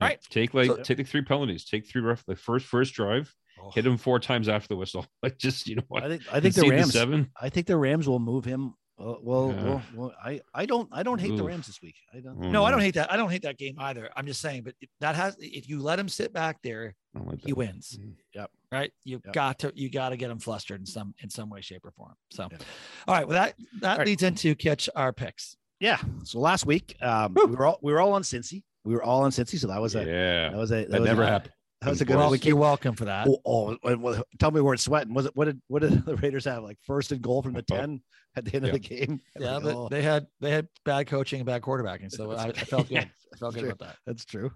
Yeah. 0.00 0.06
right. 0.08 0.20
Take 0.30 0.54
like 0.54 0.66
So- 0.68 0.82
take 0.82 0.98
like 0.98 1.06
three 1.08 1.22
penalties. 1.22 1.64
Take 1.64 1.86
three 1.88 2.02
rough. 2.02 2.24
The 2.26 2.36
first 2.36 2.66
first 2.66 2.94
drive. 2.94 3.34
Hit 3.74 3.86
him 3.86 3.96
four 3.96 4.20
times 4.20 4.48
after 4.48 4.68
the 4.68 4.76
whistle. 4.76 5.06
Like 5.22 5.38
just 5.38 5.66
you 5.66 5.76
know 5.76 5.82
what. 5.88 6.04
I 6.04 6.08
think 6.08 6.22
I 6.30 6.40
think 6.40 6.54
the 6.54 6.60
Concede 6.60 6.78
Rams. 6.78 6.92
seven. 6.92 7.30
I 7.40 7.48
think 7.48 7.66
the 7.66 7.76
Rams 7.76 8.06
will 8.08 8.18
move 8.20 8.44
him. 8.44 8.74
Well, 8.98 9.20
well, 9.22 9.82
well, 9.94 10.14
I, 10.24 10.40
I 10.54 10.64
don't, 10.64 10.88
I 10.90 11.02
don't 11.02 11.20
hate 11.20 11.32
Oof. 11.32 11.36
the 11.36 11.44
Rams 11.44 11.66
this 11.66 11.82
week. 11.82 11.96
I 12.14 12.20
don't. 12.20 12.40
Mm. 12.40 12.50
No, 12.50 12.64
I 12.64 12.70
don't 12.70 12.80
hate 12.80 12.94
that. 12.94 13.12
I 13.12 13.16
don't 13.18 13.30
hate 13.30 13.42
that 13.42 13.58
game 13.58 13.76
either. 13.78 14.08
I'm 14.16 14.26
just 14.26 14.40
saying, 14.40 14.62
but 14.62 14.74
that 15.00 15.14
has, 15.14 15.36
if 15.38 15.68
you 15.68 15.82
let 15.82 15.98
him 15.98 16.08
sit 16.08 16.32
back 16.32 16.58
there, 16.62 16.94
like 17.14 17.40
he 17.44 17.52
wins. 17.52 17.98
Mm. 18.00 18.14
Yep. 18.34 18.50
Right. 18.72 18.92
You 19.04 19.20
yep. 19.22 19.34
got 19.34 19.58
to, 19.60 19.72
you 19.74 19.90
got 19.90 20.10
to 20.10 20.16
get 20.16 20.30
him 20.30 20.38
flustered 20.38 20.80
in 20.80 20.86
some, 20.86 21.14
in 21.22 21.28
some 21.28 21.50
way, 21.50 21.60
shape, 21.60 21.84
or 21.84 21.90
form. 21.90 22.14
So, 22.30 22.48
yeah. 22.50 22.58
all 23.06 23.14
right. 23.14 23.28
Well, 23.28 23.34
that 23.34 23.54
that 23.80 23.98
all 23.98 24.04
leads 24.06 24.22
right. 24.22 24.28
into 24.28 24.54
catch 24.54 24.88
our 24.96 25.12
picks. 25.12 25.56
Yeah. 25.78 25.98
So 26.24 26.40
last 26.40 26.64
week, 26.64 26.96
um, 27.02 27.34
Woo. 27.34 27.46
we 27.46 27.56
were 27.56 27.66
all 27.66 27.78
we 27.82 27.92
were 27.92 28.00
all 28.00 28.14
on 28.14 28.22
Cincy. 28.22 28.62
We 28.84 28.94
were 28.94 29.02
all 29.02 29.22
on 29.22 29.30
Cincy. 29.30 29.58
So 29.58 29.66
that 29.66 29.80
was 29.80 29.94
a 29.94 30.06
yeah. 30.06 30.50
That 30.50 30.56
was 30.56 30.70
a 30.70 30.74
that, 30.76 30.90
that 30.90 31.00
was 31.00 31.08
never 31.08 31.22
a, 31.22 31.26
happened. 31.26 31.52
That 31.82 31.90
was 31.90 32.00
a 32.00 32.06
good 32.06 32.16
well, 32.16 32.30
week. 32.30 32.46
You're 32.46 32.56
welcome 32.56 32.94
for 32.94 33.04
that. 33.04 33.28
Oh, 33.28 33.76
oh, 33.84 34.22
tell 34.38 34.50
me 34.50 34.62
where 34.62 34.74
it's 34.74 34.84
sweating. 34.84 35.12
Was 35.12 35.26
it 35.26 35.36
what 35.36 35.44
did 35.44 35.60
what 35.68 35.82
did 35.82 36.04
the 36.06 36.16
Raiders 36.16 36.46
have? 36.46 36.62
Like 36.62 36.78
first 36.86 37.12
and 37.12 37.20
goal 37.20 37.42
from 37.42 37.52
the 37.52 37.62
10? 37.62 38.00
at 38.36 38.44
the 38.44 38.54
end 38.54 38.66
yeah. 38.66 38.72
of 38.72 38.72
the 38.74 38.88
game. 38.88 39.20
Yeah, 39.38 39.54
like, 39.54 39.62
but 39.64 39.74
oh. 39.74 39.88
they 39.88 40.02
had 40.02 40.26
they 40.40 40.50
had 40.50 40.68
bad 40.84 41.06
coaching 41.06 41.40
and 41.40 41.46
bad 41.46 41.62
quarterbacking, 41.62 42.10
so 42.10 42.32
I, 42.32 42.48
I, 42.48 42.52
felt 42.52 42.88
good. 42.88 42.98
I 42.98 43.36
felt 43.36 43.54
good 43.54 43.60
true. 43.60 43.70
about 43.70 43.86
that. 43.86 43.96
That's 44.06 44.24
true. 44.24 44.52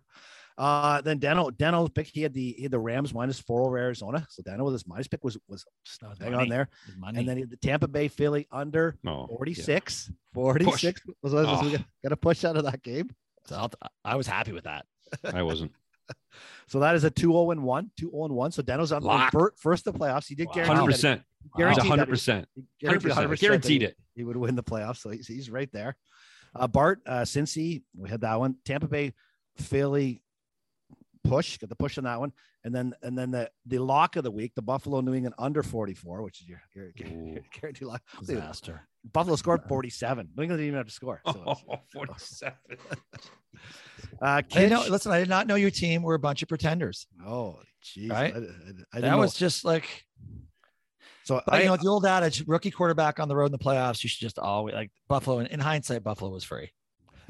Uh, 0.58 1.00
then 1.00 1.18
Dano, 1.18 1.50
Dano 1.50 1.88
pick. 1.88 2.06
He 2.06 2.22
had 2.22 2.34
the 2.34 2.52
he 2.52 2.64
had 2.64 2.72
the 2.72 2.78
Rams 2.78 3.14
minus 3.14 3.40
four 3.40 3.62
over 3.62 3.78
Arizona. 3.78 4.26
So 4.28 4.42
Dano 4.42 4.64
with 4.64 4.74
his 4.74 4.86
minus 4.86 5.08
pick 5.08 5.24
was 5.24 5.38
was 5.48 5.64
hang 6.20 6.34
on 6.34 6.48
there. 6.48 6.68
And 7.06 7.26
then 7.26 7.48
the 7.48 7.56
Tampa 7.56 7.88
Bay 7.88 8.08
Philly 8.08 8.46
under 8.52 8.96
oh, 9.06 9.26
46. 9.26 10.10
Yeah. 10.10 10.14
46 10.34 11.00
push. 11.00 11.14
was, 11.22 11.32
was, 11.32 11.46
was 11.46 11.74
oh. 11.80 11.84
got 12.02 12.12
a 12.12 12.16
push 12.16 12.44
out 12.44 12.56
of 12.56 12.64
that 12.64 12.82
game. 12.82 13.08
So 13.46 13.70
I 14.04 14.16
was 14.16 14.26
happy 14.26 14.52
with 14.52 14.64
that. 14.64 14.84
I 15.24 15.42
wasn't. 15.42 15.72
so 16.66 16.80
that 16.80 16.94
is 16.94 17.04
a 17.04 17.10
2-0 17.10 17.52
and 17.52 17.62
1, 17.62 17.90
2-0 17.98 18.24
and 18.26 18.34
1. 18.34 18.52
So 18.52 18.62
Dano's 18.62 18.92
on 18.92 19.02
first 19.56 19.84
the 19.84 19.92
playoffs. 19.92 20.28
He 20.28 20.34
did 20.34 20.48
wow. 20.48 20.52
guarantee 20.52 20.92
100% 20.92 21.24
guaranteed 21.56 21.90
100%. 21.90 22.44
he 22.54 22.62
guaranteed 22.80 23.12
100% 23.12 23.38
Guaranteed 23.40 23.82
it. 23.82 23.96
He 24.14 24.24
would 24.24 24.36
win 24.36 24.54
the 24.56 24.62
playoffs. 24.62 24.98
So 24.98 25.10
he's, 25.10 25.26
he's 25.26 25.50
right 25.50 25.70
there. 25.72 25.96
Uh, 26.54 26.66
Bart, 26.66 27.00
uh, 27.06 27.20
Cincy, 27.20 27.82
we 27.96 28.08
had 28.08 28.22
that 28.22 28.38
one. 28.38 28.56
Tampa 28.64 28.88
Bay, 28.88 29.14
Philly, 29.56 30.22
push, 31.24 31.58
got 31.58 31.68
the 31.70 31.76
push 31.76 31.96
on 31.98 32.04
that 32.04 32.18
one. 32.18 32.32
And 32.64 32.74
then 32.74 32.92
and 33.02 33.16
then 33.16 33.30
the, 33.30 33.50
the 33.66 33.78
lock 33.78 34.16
of 34.16 34.24
the 34.24 34.30
week, 34.30 34.52
the 34.54 34.60
Buffalo 34.62 35.00
New 35.00 35.14
England 35.14 35.34
under 35.38 35.62
44, 35.62 36.22
which 36.22 36.42
is 36.42 36.48
your, 36.48 36.60
your, 36.74 36.90
your, 36.96 37.08
Ooh. 37.08 37.38
guarantee 37.60 37.84
lock. 37.86 38.02
Disaster. 38.18 38.86
Buffalo 39.12 39.36
scored 39.36 39.62
47. 39.68 40.28
New 40.36 40.42
England 40.42 40.58
didn't 40.58 40.66
even 40.68 40.76
have 40.78 40.86
to 40.86 40.92
score. 40.92 41.22
So 41.24 41.30
it's- 41.30 41.64
Oh, 41.70 41.80
47. 41.92 42.52
uh, 44.20 44.42
I 44.54 44.66
know, 44.66 44.84
listen, 44.88 45.12
I 45.12 45.18
did 45.20 45.28
not 45.28 45.46
know 45.46 45.54
your 45.54 45.70
team 45.70 46.02
were 46.02 46.14
a 46.14 46.18
bunch 46.18 46.42
of 46.42 46.48
pretenders. 46.48 47.06
Oh, 47.26 47.60
jeez. 47.84 48.10
Right? 48.10 48.34
I, 48.34 48.38
I, 48.38 48.42
I 48.94 49.00
That 49.00 49.10
know. 49.12 49.18
was 49.18 49.34
just 49.34 49.64
like 49.64 50.04
so. 51.30 51.42
But 51.46 51.54
I, 51.54 51.60
you 51.62 51.66
know, 51.66 51.76
the 51.76 51.88
old 51.88 52.04
adage, 52.06 52.44
rookie 52.46 52.70
quarterback 52.70 53.20
on 53.20 53.28
the 53.28 53.36
road 53.36 53.46
in 53.46 53.52
the 53.52 53.58
playoffs, 53.58 54.02
you 54.02 54.08
should 54.08 54.20
just 54.20 54.38
always 54.38 54.74
like 54.74 54.90
Buffalo. 55.08 55.38
And 55.38 55.48
in 55.48 55.60
hindsight, 55.60 56.02
Buffalo 56.02 56.30
was 56.30 56.44
free. 56.44 56.70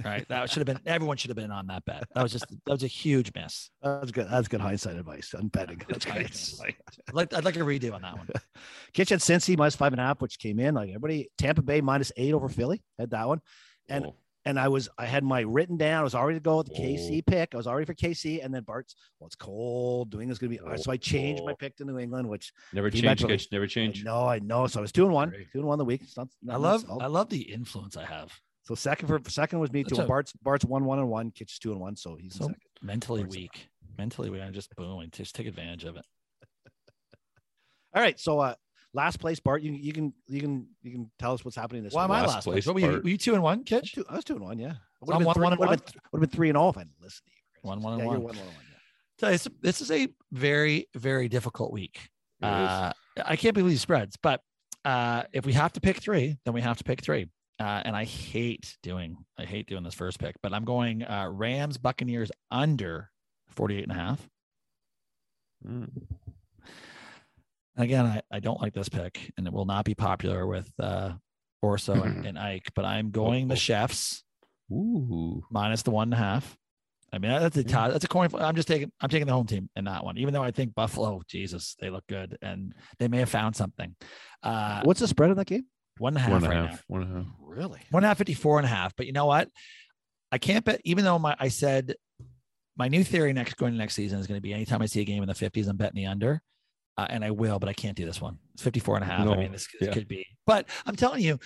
Right. 0.02 0.26
That 0.28 0.48
should 0.48 0.60
have 0.60 0.66
been 0.66 0.80
everyone 0.86 1.18
should 1.18 1.28
have 1.28 1.36
been 1.36 1.50
on 1.50 1.66
that 1.66 1.84
bet. 1.84 2.04
That 2.14 2.22
was 2.22 2.32
just 2.32 2.46
that 2.48 2.72
was 2.72 2.82
a 2.82 2.86
huge 2.86 3.32
miss. 3.34 3.70
that's 3.82 4.10
good. 4.10 4.28
That's 4.30 4.48
good 4.48 4.60
hindsight 4.60 4.96
advice 4.96 5.34
on 5.34 5.48
betting. 5.48 5.82
That's 5.88 6.06
great. 6.06 6.16
Hindsight. 6.28 6.76
I'd 7.08 7.14
like 7.14 7.34
I'd 7.34 7.44
like 7.44 7.56
a 7.56 7.60
redo 7.60 7.92
on 7.92 8.02
that 8.02 8.16
one. 8.16 8.28
Kitchen 8.94 9.18
Cincy 9.18 9.58
minus 9.58 9.76
five 9.76 9.92
and 9.92 10.00
a 10.00 10.04
half, 10.04 10.22
which 10.22 10.38
came 10.38 10.58
in 10.58 10.74
like 10.74 10.88
everybody. 10.88 11.30
Tampa 11.36 11.60
Bay 11.62 11.82
minus 11.82 12.12
eight 12.16 12.32
over 12.32 12.48
Philly 12.48 12.82
had 12.98 13.10
that 13.10 13.28
one, 13.28 13.42
and 13.90 14.06
Oh, 14.06 14.14
and 14.44 14.58
I 14.58 14.68
was 14.68 14.88
I 14.98 15.06
had 15.06 15.22
my 15.24 15.40
written 15.40 15.76
down. 15.76 16.00
I 16.00 16.02
was 16.02 16.14
already 16.14 16.38
to 16.38 16.42
go 16.42 16.58
with 16.58 16.68
the 16.68 16.74
Oh. 16.74 16.80
KC 16.80 17.22
pick. 17.26 17.54
I 17.54 17.56
was 17.56 17.66
already 17.66 17.84
for 17.86 17.94
KC, 17.94 18.42
and 18.44 18.52
then 18.54 18.62
Bart's 18.64 18.94
well, 19.18 19.26
it's 19.26 19.36
cold. 19.36 20.12
New 20.14 20.20
England's 20.20 20.38
gonna 20.38 20.50
be 20.50 20.60
so 20.82 20.90
I 20.92 20.96
changed 20.96 21.42
my 21.44 21.52
Oh. 21.52 21.56
pick 21.56 21.76
to 21.76 21.84
New 21.84 21.98
England, 21.98 22.28
which 22.28 22.52
never 22.72 22.88
He 22.88 23.00
change. 23.00 23.04
eventually- 23.22 23.48
Never 23.52 23.64
I 23.64 23.68
change. 23.68 24.04
know 24.04 24.26
I 24.26 24.38
know. 24.38 24.66
So 24.66 24.80
I 24.80 24.82
was 24.82 24.92
two 24.92 25.04
and 25.04 25.12
one, 25.12 25.30
Great. 25.30 25.52
two 25.52 25.58
and 25.58 25.68
one 25.68 25.78
the 25.78 25.84
week. 25.84 26.02
It's 26.02 26.16
not, 26.16 26.28
I 26.48 26.56
love 26.56 26.82
insult. 26.82 27.02
I 27.02 27.06
love 27.06 27.28
the 27.28 27.42
influence 27.52 27.96
I 27.96 28.04
have. 28.06 28.32
so 28.62 28.74
second 28.74 29.08
for 29.08 29.20
second 29.30 29.58
was 29.60 29.72
me 29.72 29.82
That's 29.82 29.96
two. 29.96 30.02
a- 30.04 30.06
Bart's 30.06 30.32
Bart's 30.34 30.64
one 30.64 30.84
one 30.84 30.98
and 30.98 31.08
one. 31.10 31.30
Kitch 31.32 31.58
two 31.60 31.72
and 31.72 31.80
one, 31.80 31.96
so 31.96 32.16
he's 32.16 32.34
So 32.34 32.44
second. 32.46 32.60
mentally 32.82 33.22
Where's 33.22 33.34
the- 33.34 33.40
weak. 33.40 33.68
Mentally 33.98 34.30
weak. 34.30 34.40
I'm 34.42 34.52
just 34.52 34.74
boom 34.76 35.06
just 35.12 35.34
take 35.34 35.46
advantage 35.46 35.84
of 35.84 35.96
it. 35.96 36.04
All 37.94 38.00
right, 38.02 38.18
so 38.18 38.38
uh 38.40 38.54
last 38.92 39.18
place, 39.20 39.40
Bart. 39.40 39.62
You 39.62 39.72
you 39.72 39.92
can 39.92 40.12
you 40.28 40.40
can 40.40 40.66
you 40.82 40.90
can 40.92 41.10
tell 41.18 41.32
us 41.32 41.44
what's 41.44 41.56
happening 41.56 41.82
this 41.82 41.92
Why 41.94 42.04
am 42.04 42.10
week. 42.10 42.18
I 42.18 42.20
last 42.22 42.34
last 42.34 42.44
place? 42.44 42.64
place, 42.64 42.66
What 42.66 42.74
were 42.74 42.80
you? 42.80 43.00
Were 43.02 43.08
you 43.08 43.16
two 43.18 43.34
and 43.34 43.42
one, 43.42 43.58
I 43.58 43.60
was 43.60 43.64
Kitch? 43.66 43.92
two, 43.92 44.04
I 44.08 44.16
was 44.16 44.24
two 44.24 44.34
and 44.34 44.44
one, 44.44 44.58
yeah. 44.58 44.74
So 45.04 45.12
I'm 45.14 45.24
one- 45.24 45.40
one 45.40 45.58
would 45.58 45.68
have 45.68 45.84
been, 45.84 45.94
would 46.12 46.20
been 46.20 46.30
three 46.30 46.48
and 46.48 46.58
all 46.58 46.70
if 46.70 46.76
I 46.76 46.82
didn't 46.82 47.00
listen 47.00 47.22
to 47.26 47.32
you. 47.32 47.68
One, 47.68 47.80
one, 47.80 47.92
and 47.94 48.02
yeah, 48.02 48.06
one. 48.06 48.14
You're 48.16 48.24
one, 48.26 48.36
one, 48.36 48.44
and 48.46 48.54
one, 48.54 48.64
yeah. 48.70 48.76
So 49.18 49.30
this, 49.30 49.48
this 49.60 49.80
is 49.80 49.90
a 49.90 50.08
very, 50.32 50.88
very 50.94 51.28
difficult 51.28 51.72
week. 51.72 52.08
Uh, 52.42 52.92
I 53.22 53.36
can't 53.36 53.54
believe 53.54 53.70
these 53.70 53.82
spreads, 53.82 54.16
but 54.16 54.40
uh, 54.86 55.24
if 55.32 55.44
we 55.44 55.52
have 55.52 55.72
to 55.74 55.80
pick 55.80 55.98
three, 55.98 56.38
then 56.44 56.54
we 56.54 56.62
have 56.62 56.78
to 56.78 56.84
pick 56.84 57.02
three. 57.02 57.28
Uh, 57.58 57.82
and 57.84 57.94
I 57.94 58.04
hate 58.04 58.78
doing, 58.82 59.18
I 59.38 59.44
hate 59.44 59.66
doing 59.68 59.82
this 59.82 59.92
first 59.92 60.18
pick, 60.18 60.36
but 60.42 60.54
I'm 60.54 60.64
going 60.64 61.02
uh, 61.02 61.28
Rams 61.30 61.76
Buccaneers 61.76 62.30
under 62.50 63.10
48 63.48 63.82
and 63.82 63.92
a 63.92 63.94
half. 63.94 64.26
Mm. 65.66 65.90
Again, 67.76 68.06
I, 68.06 68.22
I 68.30 68.40
don't 68.40 68.60
like 68.60 68.74
this 68.74 68.88
pick 68.88 69.32
and 69.36 69.46
it 69.46 69.52
will 69.52 69.64
not 69.64 69.84
be 69.84 69.94
popular 69.94 70.46
with 70.46 70.70
uh, 70.78 71.12
Orso 71.62 71.94
and, 71.94 72.26
and 72.26 72.38
Ike, 72.38 72.70
but 72.74 72.84
I'm 72.84 73.10
going 73.10 73.48
the 73.48 73.56
Chiefs 73.56 74.22
Ooh. 74.72 75.42
minus 75.50 75.82
the 75.82 75.90
one 75.90 76.08
and 76.08 76.14
a 76.14 76.16
half. 76.16 76.56
I 77.12 77.18
mean, 77.18 77.32
that's 77.32 77.56
a 77.56 77.64
tie. 77.64 77.90
That's 77.90 78.04
a 78.04 78.08
coin. 78.08 78.28
flip. 78.28 78.42
I'm 78.42 78.54
just 78.54 78.68
taking. 78.68 78.92
I'm 79.00 79.08
taking 79.08 79.26
the 79.26 79.32
home 79.32 79.46
team 79.46 79.68
in 79.74 79.86
that 79.86 80.04
one, 80.04 80.16
even 80.16 80.32
though 80.32 80.44
I 80.44 80.52
think 80.52 80.76
Buffalo. 80.76 81.20
Jesus, 81.26 81.74
they 81.80 81.90
look 81.90 82.06
good, 82.06 82.38
and 82.40 82.72
they 83.00 83.08
may 83.08 83.18
have 83.18 83.28
found 83.28 83.56
something. 83.56 83.96
Uh, 84.44 84.82
What's 84.84 85.00
the 85.00 85.08
spread 85.08 85.30
on 85.30 85.36
that 85.36 85.48
game? 85.48 85.64
one 85.98 86.16
and 86.16 86.22
half 86.22 86.30
One 86.30 86.44
and 86.44 86.46
a 86.46 86.48
right 86.56 86.70
half. 86.70 86.76
now. 86.76 86.80
One 86.86 87.02
and 87.02 87.12
a 87.12 87.18
half. 87.18 87.26
Really? 87.40 87.80
One 87.90 88.02
and 88.02 88.06
a 88.06 88.08
half, 88.08 88.18
54 88.18 88.58
and 88.60 88.66
a 88.66 88.68
half. 88.68 88.94
But 88.96 89.06
you 89.06 89.12
know 89.12 89.26
what? 89.26 89.48
I 90.32 90.38
can't 90.38 90.64
bet. 90.64 90.80
Even 90.84 91.04
though 91.04 91.18
my 91.18 91.34
I 91.38 91.48
said 91.48 91.94
my 92.76 92.86
new 92.88 93.02
theory 93.02 93.32
next 93.32 93.56
going 93.56 93.72
to 93.72 93.78
next 93.78 93.94
season 93.94 94.20
is 94.20 94.26
going 94.26 94.38
to 94.38 94.42
be 94.42 94.52
anytime 94.54 94.80
I 94.80 94.86
see 94.86 95.00
a 95.00 95.04
game 95.04 95.22
in 95.22 95.28
the 95.28 95.34
50s, 95.34 95.68
I'm 95.68 95.76
betting 95.76 95.96
the 95.96 96.06
under. 96.06 96.40
Uh, 97.00 97.06
and 97.08 97.24
I 97.24 97.30
will, 97.30 97.58
but 97.58 97.70
I 97.70 97.72
can't 97.72 97.96
do 97.96 98.04
this 98.04 98.20
one. 98.20 98.36
It's 98.52 98.62
54 98.62 98.96
and 98.96 99.04
a 99.04 99.06
half. 99.06 99.26
I 99.26 99.36
mean, 99.36 99.52
this, 99.52 99.66
this 99.78 99.88
yeah. 99.88 99.94
could 99.94 100.06
be, 100.06 100.26
but 100.46 100.68
I'm 100.84 100.96
telling 100.96 101.22
you, 101.22 101.38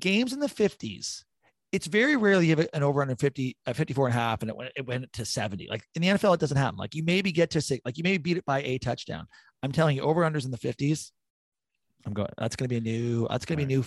games 0.00 0.32
in 0.32 0.40
the 0.40 0.46
50s, 0.46 1.24
it's 1.72 1.86
very 1.86 2.16
rarely 2.16 2.46
you 2.46 2.56
have 2.56 2.66
an 2.72 2.82
over 2.82 3.02
under 3.02 3.14
50, 3.14 3.54
uh, 3.66 3.74
54 3.74 4.06
and 4.06 4.16
a 4.16 4.18
half, 4.18 4.40
and 4.40 4.48
it 4.48 4.56
went, 4.56 4.72
it 4.76 4.86
went 4.86 5.12
to 5.12 5.26
70. 5.26 5.68
Like 5.68 5.82
in 5.94 6.00
the 6.00 6.08
NFL, 6.08 6.32
it 6.32 6.40
doesn't 6.40 6.56
happen. 6.56 6.78
Like 6.78 6.94
you 6.94 7.02
maybe 7.04 7.32
get 7.32 7.50
to 7.50 7.60
six, 7.60 7.82
like 7.84 7.98
you 7.98 8.02
maybe 8.02 8.16
beat 8.16 8.38
it 8.38 8.46
by 8.46 8.62
a 8.62 8.78
touchdown. 8.78 9.26
I'm 9.62 9.72
telling 9.72 9.94
you, 9.94 10.02
over 10.02 10.22
unders 10.22 10.46
in 10.46 10.50
the 10.52 10.56
50s. 10.56 11.10
I'm 12.06 12.14
going, 12.14 12.28
that's 12.38 12.56
going 12.56 12.70
to 12.70 12.72
be 12.72 12.78
a 12.78 12.80
new, 12.80 13.28
that's 13.28 13.44
going 13.44 13.58
to 13.58 13.66
be 13.66 13.74
a 13.74 13.76
new, 13.76 13.84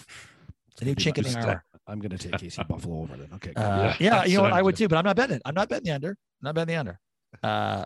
a 0.82 0.86
new 0.86 0.96
chink 0.96 1.18
in 1.18 1.24
the 1.24 1.30
Just, 1.32 1.38
armor. 1.38 1.64
I'm 1.88 2.00
going 2.00 2.16
to 2.16 2.18
take 2.20 2.34
KC 2.34 2.68
Buffalo 2.68 3.02
over 3.02 3.18
then. 3.18 3.30
Okay. 3.34 3.54
Uh, 3.56 3.62
Yeah, 3.62 3.96
yeah, 4.00 4.26
you 4.26 4.36
know 4.38 4.44
what 4.44 4.52
what? 4.52 4.58
I'm 4.60 4.66
would 4.66 4.76
doing. 4.76 4.86
too, 4.86 4.90
but 4.90 4.98
I'm 5.00 5.06
not 5.06 5.16
betting 5.16 5.38
it. 5.38 5.42
I'm 5.46 5.56
not 5.56 5.68
betting 5.68 5.86
the 5.86 5.92
under. 5.92 6.10
I'm 6.10 6.44
not 6.44 6.56
betting 6.56 6.76
the 6.76 6.80
under. 6.80 7.00
Uh, 7.42 7.86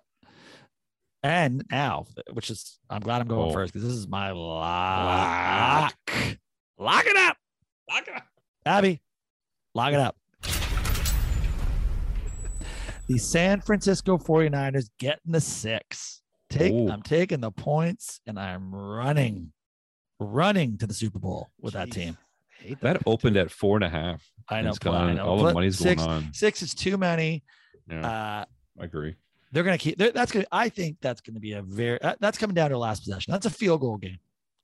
and 1.26 1.64
now, 1.72 2.06
which 2.34 2.52
is, 2.52 2.78
I'm 2.90 3.02
glad 3.02 3.20
I'm 3.22 3.28
going 3.28 3.50
Oh. 3.50 3.54
first 3.54 3.74
because 3.74 3.88
this 3.88 3.98
is 3.98 4.08
my 4.08 4.30
lock. 4.32 5.94
Lock 6.78 7.06
it 7.08 7.18
up, 7.18 7.38
Lock 7.90 8.08
it 8.08 8.16
up. 8.16 8.24
Abby. 8.66 9.02
Lock 9.74 9.94
it 9.94 10.00
up. 10.00 10.16
The 13.08 13.18
San 13.18 13.62
Francisco 13.62 14.18
49ers 14.18 14.90
getting 15.00 15.32
the 15.32 15.42
six. 15.42 16.22
Take, 16.50 16.74
Ooh. 16.74 16.90
I'm 16.90 17.02
taking 17.04 17.40
the 17.40 17.52
points 17.52 18.20
and 18.28 18.40
I'm 18.40 18.74
running, 18.74 19.52
running 20.20 20.78
to 20.80 20.88
the 20.88 20.94
Super 20.94 21.20
Bowl 21.20 21.50
with 21.60 21.74
that 21.74 21.92
team. 21.92 22.18
Hate 22.60 22.80
that. 22.82 22.94
That 23.00 23.04
opened 23.08 23.38
at 23.38 23.52
four 23.52 23.78
and 23.78 23.84
a 23.84 23.90
half. 23.90 24.24
I 24.50 24.62
know. 24.62 24.70
It's 24.70 24.80
I 24.82 24.86
gone. 24.86 25.16
know. 25.16 25.26
All 25.28 25.44
the 25.44 25.54
money's 25.54 25.78
six, 25.78 26.02
going 26.04 26.16
on. 26.16 26.34
Six 26.34 26.62
is 26.62 26.74
too 26.74 26.98
many. 26.98 27.44
Yeah, 27.90 28.06
Uh, 28.08 28.46
I 28.82 28.84
agree. 28.84 29.16
They're 29.52 29.64
going 29.64 29.78
to 29.78 29.84
keep 29.84 29.98
they're- 29.98 30.12
that's 30.12 30.32
going 30.32 30.44
to 30.44 30.50
i 30.52 30.70
think 30.70 30.98
that's 31.02 31.22
going 31.22 31.34
to 31.36 31.40
be 31.40 31.54
a 31.54 31.62
very 31.62 31.98
that- 32.02 32.20
that's 32.20 32.38
coming 32.38 32.54
down 32.54 32.70
to 32.72 32.78
last 32.78 33.04
possession 33.04 33.32
that's 33.32 33.46
a 33.46 33.50
field 33.50 33.82
goal 33.82 33.98
game 33.98 34.18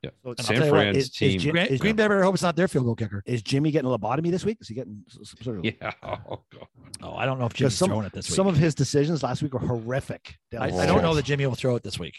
Yeah. 0.04 0.10
So 0.24 0.30
And 0.32 0.40
San 0.40 0.56
tell 0.58 0.66
you 0.66 0.72
what, 0.72 0.78
Fran's 0.80 0.98
is- 0.98 1.04
is 1.06 1.12
team. 1.12 1.40
Jim- 1.40 1.52
green, 1.54 1.66
is- 1.68 1.80
green 1.80 1.96
bay 1.96 2.04
better 2.04 2.24
hope 2.24 2.34
it's 2.34 2.44
not 2.44 2.56
their 2.56 2.68
field 2.68 2.86
goal 2.86 2.96
kicker 2.96 3.22
Is 3.26 3.42
Jimmy 3.44 3.72
getting 3.72 3.90
a 3.92 3.98
lobotomy 3.98 4.32
this 4.32 4.44
week? 4.44 4.58
Is 4.62 4.68
he 4.68 4.74
getting 4.76 5.04
s- 5.08 5.18
s- 5.22 5.36
sort 5.44 5.60
of? 5.60 5.66
yeah. 5.66 5.92
Oh, 6.04 6.42
God. 6.52 6.68
oh 7.04 7.14
i 7.16 7.26
don't 7.26 7.40
know 7.40 7.46
if 7.46 7.54
jimmy's 7.54 7.76
some, 7.76 7.90
throwing 7.90 8.06
it 8.06 8.14
this 8.14 8.30
week 8.30 8.36
some 8.36 8.48
of 8.48 8.58
his 8.58 8.74
decisions 8.76 9.22
last 9.24 9.42
week 9.44 9.54
were 9.54 9.60
horrific. 9.60 10.38
I, 10.60 10.66
I 10.70 10.86
don't 10.86 11.02
know 11.04 11.14
that 11.16 11.26
jimmy 11.26 11.46
will 11.46 11.56
throw 11.56 11.76
it 11.76 11.84
this 11.84 11.98
week 12.00 12.16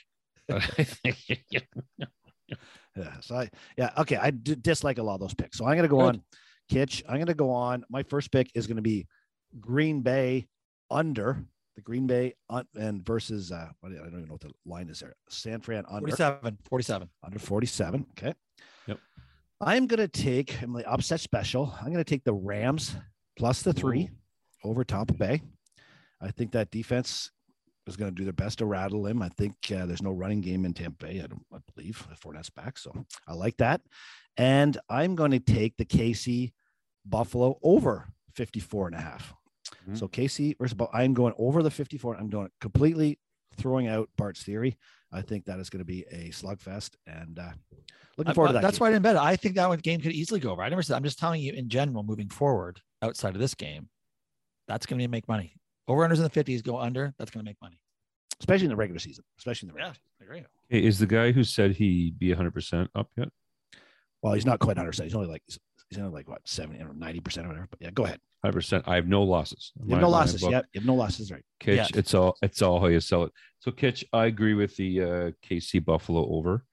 Yeah. 2.95 3.21
So 3.21 3.37
I, 3.37 3.51
yeah. 3.79 3.91
Okay. 3.99 4.17
I 4.17 4.31
d- 4.31 4.55
dislike 4.55 4.99
a 4.99 5.03
lot 5.03 5.15
of 5.15 5.21
those 5.21 5.33
picks. 5.33 5.57
So 5.57 5.65
I'm 5.65 5.73
going 5.77 5.83
to 5.85 5.89
go 5.89 5.97
Good. 5.99 6.17
on 6.17 6.23
Kitch. 6.69 7.03
I'm 7.09 7.15
going 7.17 7.27
to 7.27 7.35
go 7.35 7.51
on. 7.51 7.85
My 7.89 8.03
first 8.03 8.31
pick 8.31 8.51
is 8.55 8.67
going 8.67 8.77
to 8.77 8.83
be 8.83 9.07
Green 9.61 10.03
Bay 10.03 10.47
under 10.91 11.43
the 11.75 11.83
Green 11.83 12.07
Bay 12.07 12.35
and 12.75 13.05
versus, 13.05 13.51
uh, 13.53 13.69
what, 13.81 13.93
I 13.93 13.97
don't 13.97 14.09
even 14.09 14.27
know 14.27 14.33
what 14.33 14.41
the 14.41 14.53
line 14.67 14.89
is 14.89 15.01
there. 15.01 15.15
San 15.29 15.61
Fran 15.61 15.85
under, 15.89 16.09
47 16.09 16.59
47 16.69 17.09
under 17.25 17.39
47. 17.39 18.07
Okay. 18.11 18.35
Yep. 18.87 18.99
I'm 19.61 19.87
going 19.87 20.01
to 20.01 20.09
take 20.09 20.61
I'm 20.63 20.73
the 20.73 20.91
upset 20.91 21.21
special. 21.21 21.75
I'm 21.79 21.87
going 21.87 22.05
to 22.05 22.05
take 22.05 22.25
the 22.25 22.35
Rams 22.35 22.97
plus 23.39 23.63
the 23.63 23.73
three 23.73 24.11
over 24.65 24.85
Tampa 24.85 25.15
Bay. 25.15 25.43
I 26.21 26.31
think 26.31 26.53
that 26.53 26.71
defense 26.71 27.31
is 27.87 27.97
going 27.97 28.11
to 28.11 28.15
do 28.15 28.25
their 28.25 28.33
best 28.33 28.59
to 28.59 28.67
rattle 28.67 29.07
him. 29.07 29.23
I 29.23 29.29
think 29.31 29.55
uh, 29.75 29.87
there's 29.87 30.03
no 30.03 30.13
running 30.13 30.41
game 30.41 30.65
in 30.65 30.75
Tampa 30.75 31.07
Bay. 31.07 31.21
I 31.21 31.27
don't 31.27 31.45
I 31.53 31.59
believe 31.75 32.07
Fournette's 32.23 32.51
back, 32.51 32.79
so 32.79 32.93
I 33.27 33.35
like 33.35 33.57
that. 33.57 33.81
And 34.37 34.79
I'm 34.89 35.17
going 35.17 35.33
to 35.33 35.41
take 35.41 35.77
the 35.77 35.85
KC 35.85 36.53
Buffalo 37.05 37.59
over 37.63 38.09
54 38.35 38.89
and 38.89 38.97
a 38.97 39.01
half. 39.01 39.35
Mhm. 39.89 39.99
So 39.99 40.09
KC 40.09 40.57
versus 40.59 40.75
Bu- 40.75 40.87
I'm 40.93 41.15
going 41.15 41.35
over 41.39 41.63
the 41.63 41.71
54. 41.71 42.17
I'm 42.17 42.29
doing 42.29 42.49
completely 42.61 43.19
throwing 43.57 43.89
out 43.89 44.09
Bart's 44.17 44.43
theory. 44.43 44.79
I 45.13 45.21
think 45.23 45.45
that 45.45 45.59
is 45.61 45.69
going 45.71 45.81
to 45.81 45.85
be 45.85 46.05
a 46.11 46.31
slugfest 46.31 46.97
and 47.07 47.39
uh, 47.39 47.53
looking 48.17 48.31
I- 48.31 48.35
forward 48.35 48.49
to 48.49 48.53
that. 48.55 48.63
that's 48.63 48.79
game. 48.79 48.85
why 48.85 48.89
i 48.89 48.91
didn't 48.93 49.03
bet 49.03 49.17
it 49.17 49.23
i 49.23 49.37
think 49.37 49.55
that 49.57 49.69
one 49.69 49.79
game 49.79 50.01
could 50.01 50.13
easily 50.13 50.41
go 50.41 50.51
over 50.53 50.63
i 50.63 50.69
never 50.71 50.83
said 50.83 50.97
i'm 50.97 51.03
just 51.03 51.19
telling 51.19 51.41
you 51.43 51.53
in 51.53 51.69
general 51.69 52.03
moving 52.03 52.29
forward 52.29 52.81
outside 53.03 53.35
of 53.35 53.41
this 53.41 53.55
game 53.55 53.89
that's 54.69 54.87
going 54.87 54.99
to 55.01 55.09
make 55.09 55.27
money 55.29 55.55
over 55.89 56.07
unders 56.07 56.17
in 56.17 56.23
the 56.23 56.31
50s 56.31 56.63
go 56.63 56.79
under 56.79 57.13
that's 57.19 57.31
going 57.31 57.45
to 57.45 57.49
make 57.49 57.57
money 57.63 57.79
especially 58.41 58.65
in 58.67 58.71
the 58.71 58.77
regular 58.77 58.99
season, 58.99 59.23
especially 59.39 59.69
in 59.69 59.75
the 59.75 59.79
regular. 59.79 59.97
i 60.21 60.25
agree 60.25 60.45
Hey, 60.71 60.83
is 60.85 60.99
the 60.99 61.07
guy 61.07 61.33
who 61.33 61.45
said 61.45 61.73
he'd 61.73 62.19
be 62.19 62.29
100% 62.35 62.89
up 62.95 63.11
yet? 63.17 63.29
Well, 64.23 64.33
he's 64.35 64.47
not 64.47 64.59
quite 64.61 64.77
100. 64.77 64.91
percent 64.91 65.07
He's 65.09 65.15
only 65.15 65.29
like 65.29 65.43
he's 65.95 66.03
only 66.03 66.13
like 66.13 66.29
what 66.29 66.41
70 66.47 66.83
or 66.83 66.93
90 66.95 67.21
percent 67.21 67.47
or 67.47 67.49
whatever. 67.51 67.69
But 67.71 67.81
yeah, 67.83 67.91
go 67.91 68.05
ahead. 68.05 68.21
100%. 68.45 68.83
I 68.87 68.97
have 68.97 69.07
no 69.07 69.23
losses. 69.23 69.73
You 69.85 69.93
have 69.93 70.03
no 70.03 70.09
losses. 70.11 70.43
Yeah, 70.43 70.63
you 70.73 70.81
have 70.81 70.87
no 70.87 70.95
losses. 70.95 71.31
Right. 71.31 71.45
Kitch, 71.61 71.77
Yeah. 71.77 71.87
it's 71.95 72.13
all 72.15 72.37
it's 72.43 72.61
all 72.63 72.81
how 72.81 72.87
you 72.87 73.01
sell 73.01 73.25
it. 73.25 73.33
So 73.61 73.71
Kitch, 73.71 74.05
I 74.13 74.27
agree 74.27 74.55
with 74.55 74.77
the 74.77 75.01
uh 75.03 75.31
KC 75.49 75.85
Buffalo 75.85 76.29
over. 76.35 76.65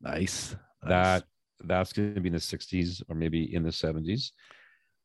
Nice. 0.00 0.54
That 0.82 1.24
that's 1.64 1.92
going 1.92 2.14
to 2.14 2.20
be 2.20 2.28
in 2.28 2.34
the 2.34 2.38
60s 2.38 3.02
or 3.08 3.14
maybe 3.14 3.54
in 3.54 3.62
the 3.62 3.70
70s. 3.70 4.32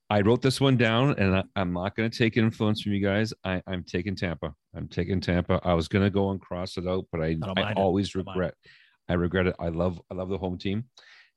I 0.10 0.22
wrote 0.22 0.42
this 0.42 0.60
one 0.60 0.76
down, 0.76 1.12
and 1.20 1.36
I, 1.38 1.44
I'm 1.56 1.72
not 1.72 1.96
going 1.96 2.10
to 2.10 2.18
take 2.18 2.36
influence 2.36 2.82
from 2.82 2.94
you 2.94 3.00
guys. 3.00 3.32
I, 3.44 3.62
I'm 3.68 3.84
taking 3.84 4.16
Tampa. 4.16 4.54
I'm 4.76 4.88
taking 4.88 5.22
Tampa. 5.22 5.62
I 5.64 5.74
was 5.76 5.88
going 5.88 6.04
to 6.04 6.10
go 6.10 6.32
and 6.32 6.42
cross 6.42 6.78
it 6.78 6.88
out, 6.88 7.06
but 7.12 7.22
I, 7.22 7.36
don't 7.36 7.58
I 7.60 7.74
always 7.74 8.16
regret. 8.16 8.56
I 9.08 9.14
regret 9.14 9.48
it. 9.48 9.56
I 9.60 9.70
love 9.70 10.02
I 10.12 10.16
love 10.16 10.30
the 10.30 10.38
home 10.38 10.58
team, 10.58 10.86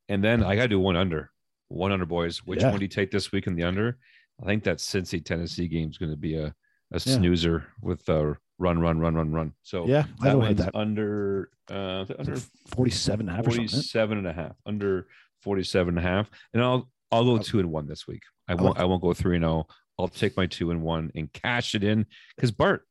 and 0.09 0.25
then 0.25 0.43
I 0.43 0.57
got 0.57 0.63
to 0.63 0.69
do 0.69 0.81
one 0.81 0.97
under. 0.97 1.31
One 1.73 1.91
under, 1.93 2.07
boys. 2.07 2.39
Which 2.45 2.61
Yeah. 2.61 2.70
one 2.70 2.79
do 2.79 2.85
you 2.85 2.89
take 2.89 3.11
this 3.11 3.33
week 3.33 3.47
in 3.47 3.55
the 3.55 3.62
under? 3.64 3.99
I 4.43 4.47
think 4.47 4.64
that 4.64 4.79
Cincy 4.79 5.25
Tennessee 5.25 5.68
game 5.68 5.91
is 5.91 5.99
going 5.99 6.11
to 6.12 6.16
be 6.16 6.37
a 6.37 6.47
a 6.95 6.97
Yeah. 6.97 6.99
snoozer 7.16 7.66
with 7.81 8.07
a 8.11 8.37
run, 8.59 8.79
run, 8.79 8.99
run, 8.99 9.14
run, 9.14 9.33
run. 9.33 9.55
So 9.62 9.87
Yeah, 9.89 10.05
I 10.20 10.25
that 10.27 10.39
one's 10.39 10.59
that. 10.59 10.75
under 10.75 11.49
uh 11.70 12.05
under 12.18 12.37
47 12.75 13.20
and 13.29 13.31
a 13.31 13.33
half 13.37 13.47
or 13.47 13.51
something. 13.53 13.68
47 13.68 14.18
and 14.18 14.27
a 14.27 14.33
half 14.35 14.57
under 14.66 15.07
47 15.41 15.97
and 15.97 15.99
a 15.99 16.03
half 16.09 16.29
and 16.53 16.62
i'll 16.62 16.91
i'll 17.11 17.25
go 17.25 17.35
Oh. 17.35 17.39
two 17.39 17.61
and 17.61 17.70
one 17.70 17.87
this 17.87 18.07
week 18.09 18.23
i 18.49 18.55
won't 18.55 18.79
i 18.79 18.85
won't 18.85 19.01
go 19.01 19.14
three 19.14 19.37
and 19.37 19.45
oh 19.45 19.66
i'll 19.99 20.09
take 20.09 20.37
my 20.37 20.47
two 20.47 20.70
and 20.73 20.83
one 20.83 21.11
and 21.14 21.33
cash 21.33 21.75
it 21.77 21.85
in 21.85 22.05
because 22.37 22.51
bart 22.51 22.85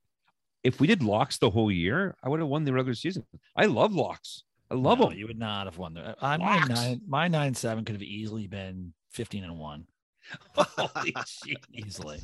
if 0.63 0.79
we 0.79 0.87
did 0.87 1.03
locks 1.03 1.37
the 1.37 1.49
whole 1.49 1.69
year 1.71 2.15
i 2.23 2.29
would 2.29 2.39
have 2.39 2.47
won 2.49 2.63
the 2.63 2.71
regular 2.73 2.95
season 2.95 3.25
i 3.57 3.65
love 3.65 3.93
locks 3.93 4.43
i 4.71 4.73
love 4.73 4.97
No, 4.99 5.09
them 5.09 5.17
you 5.17 5.27
would 5.27 5.37
not 5.37 5.67
have 5.67 5.77
won 5.77 5.93
the 5.93 6.15
I, 6.21 6.37
my 6.37 6.59
nine 6.65 7.01
my 7.07 7.27
nine 7.27 7.53
seven 7.53 7.85
could 7.85 7.95
have 7.95 8.01
easily 8.03 8.47
been 8.47 8.93
15 9.11 9.43
and 9.43 9.57
one 9.59 9.85
Holy 10.55 11.13
shit. 11.27 11.57
easily 11.73 12.19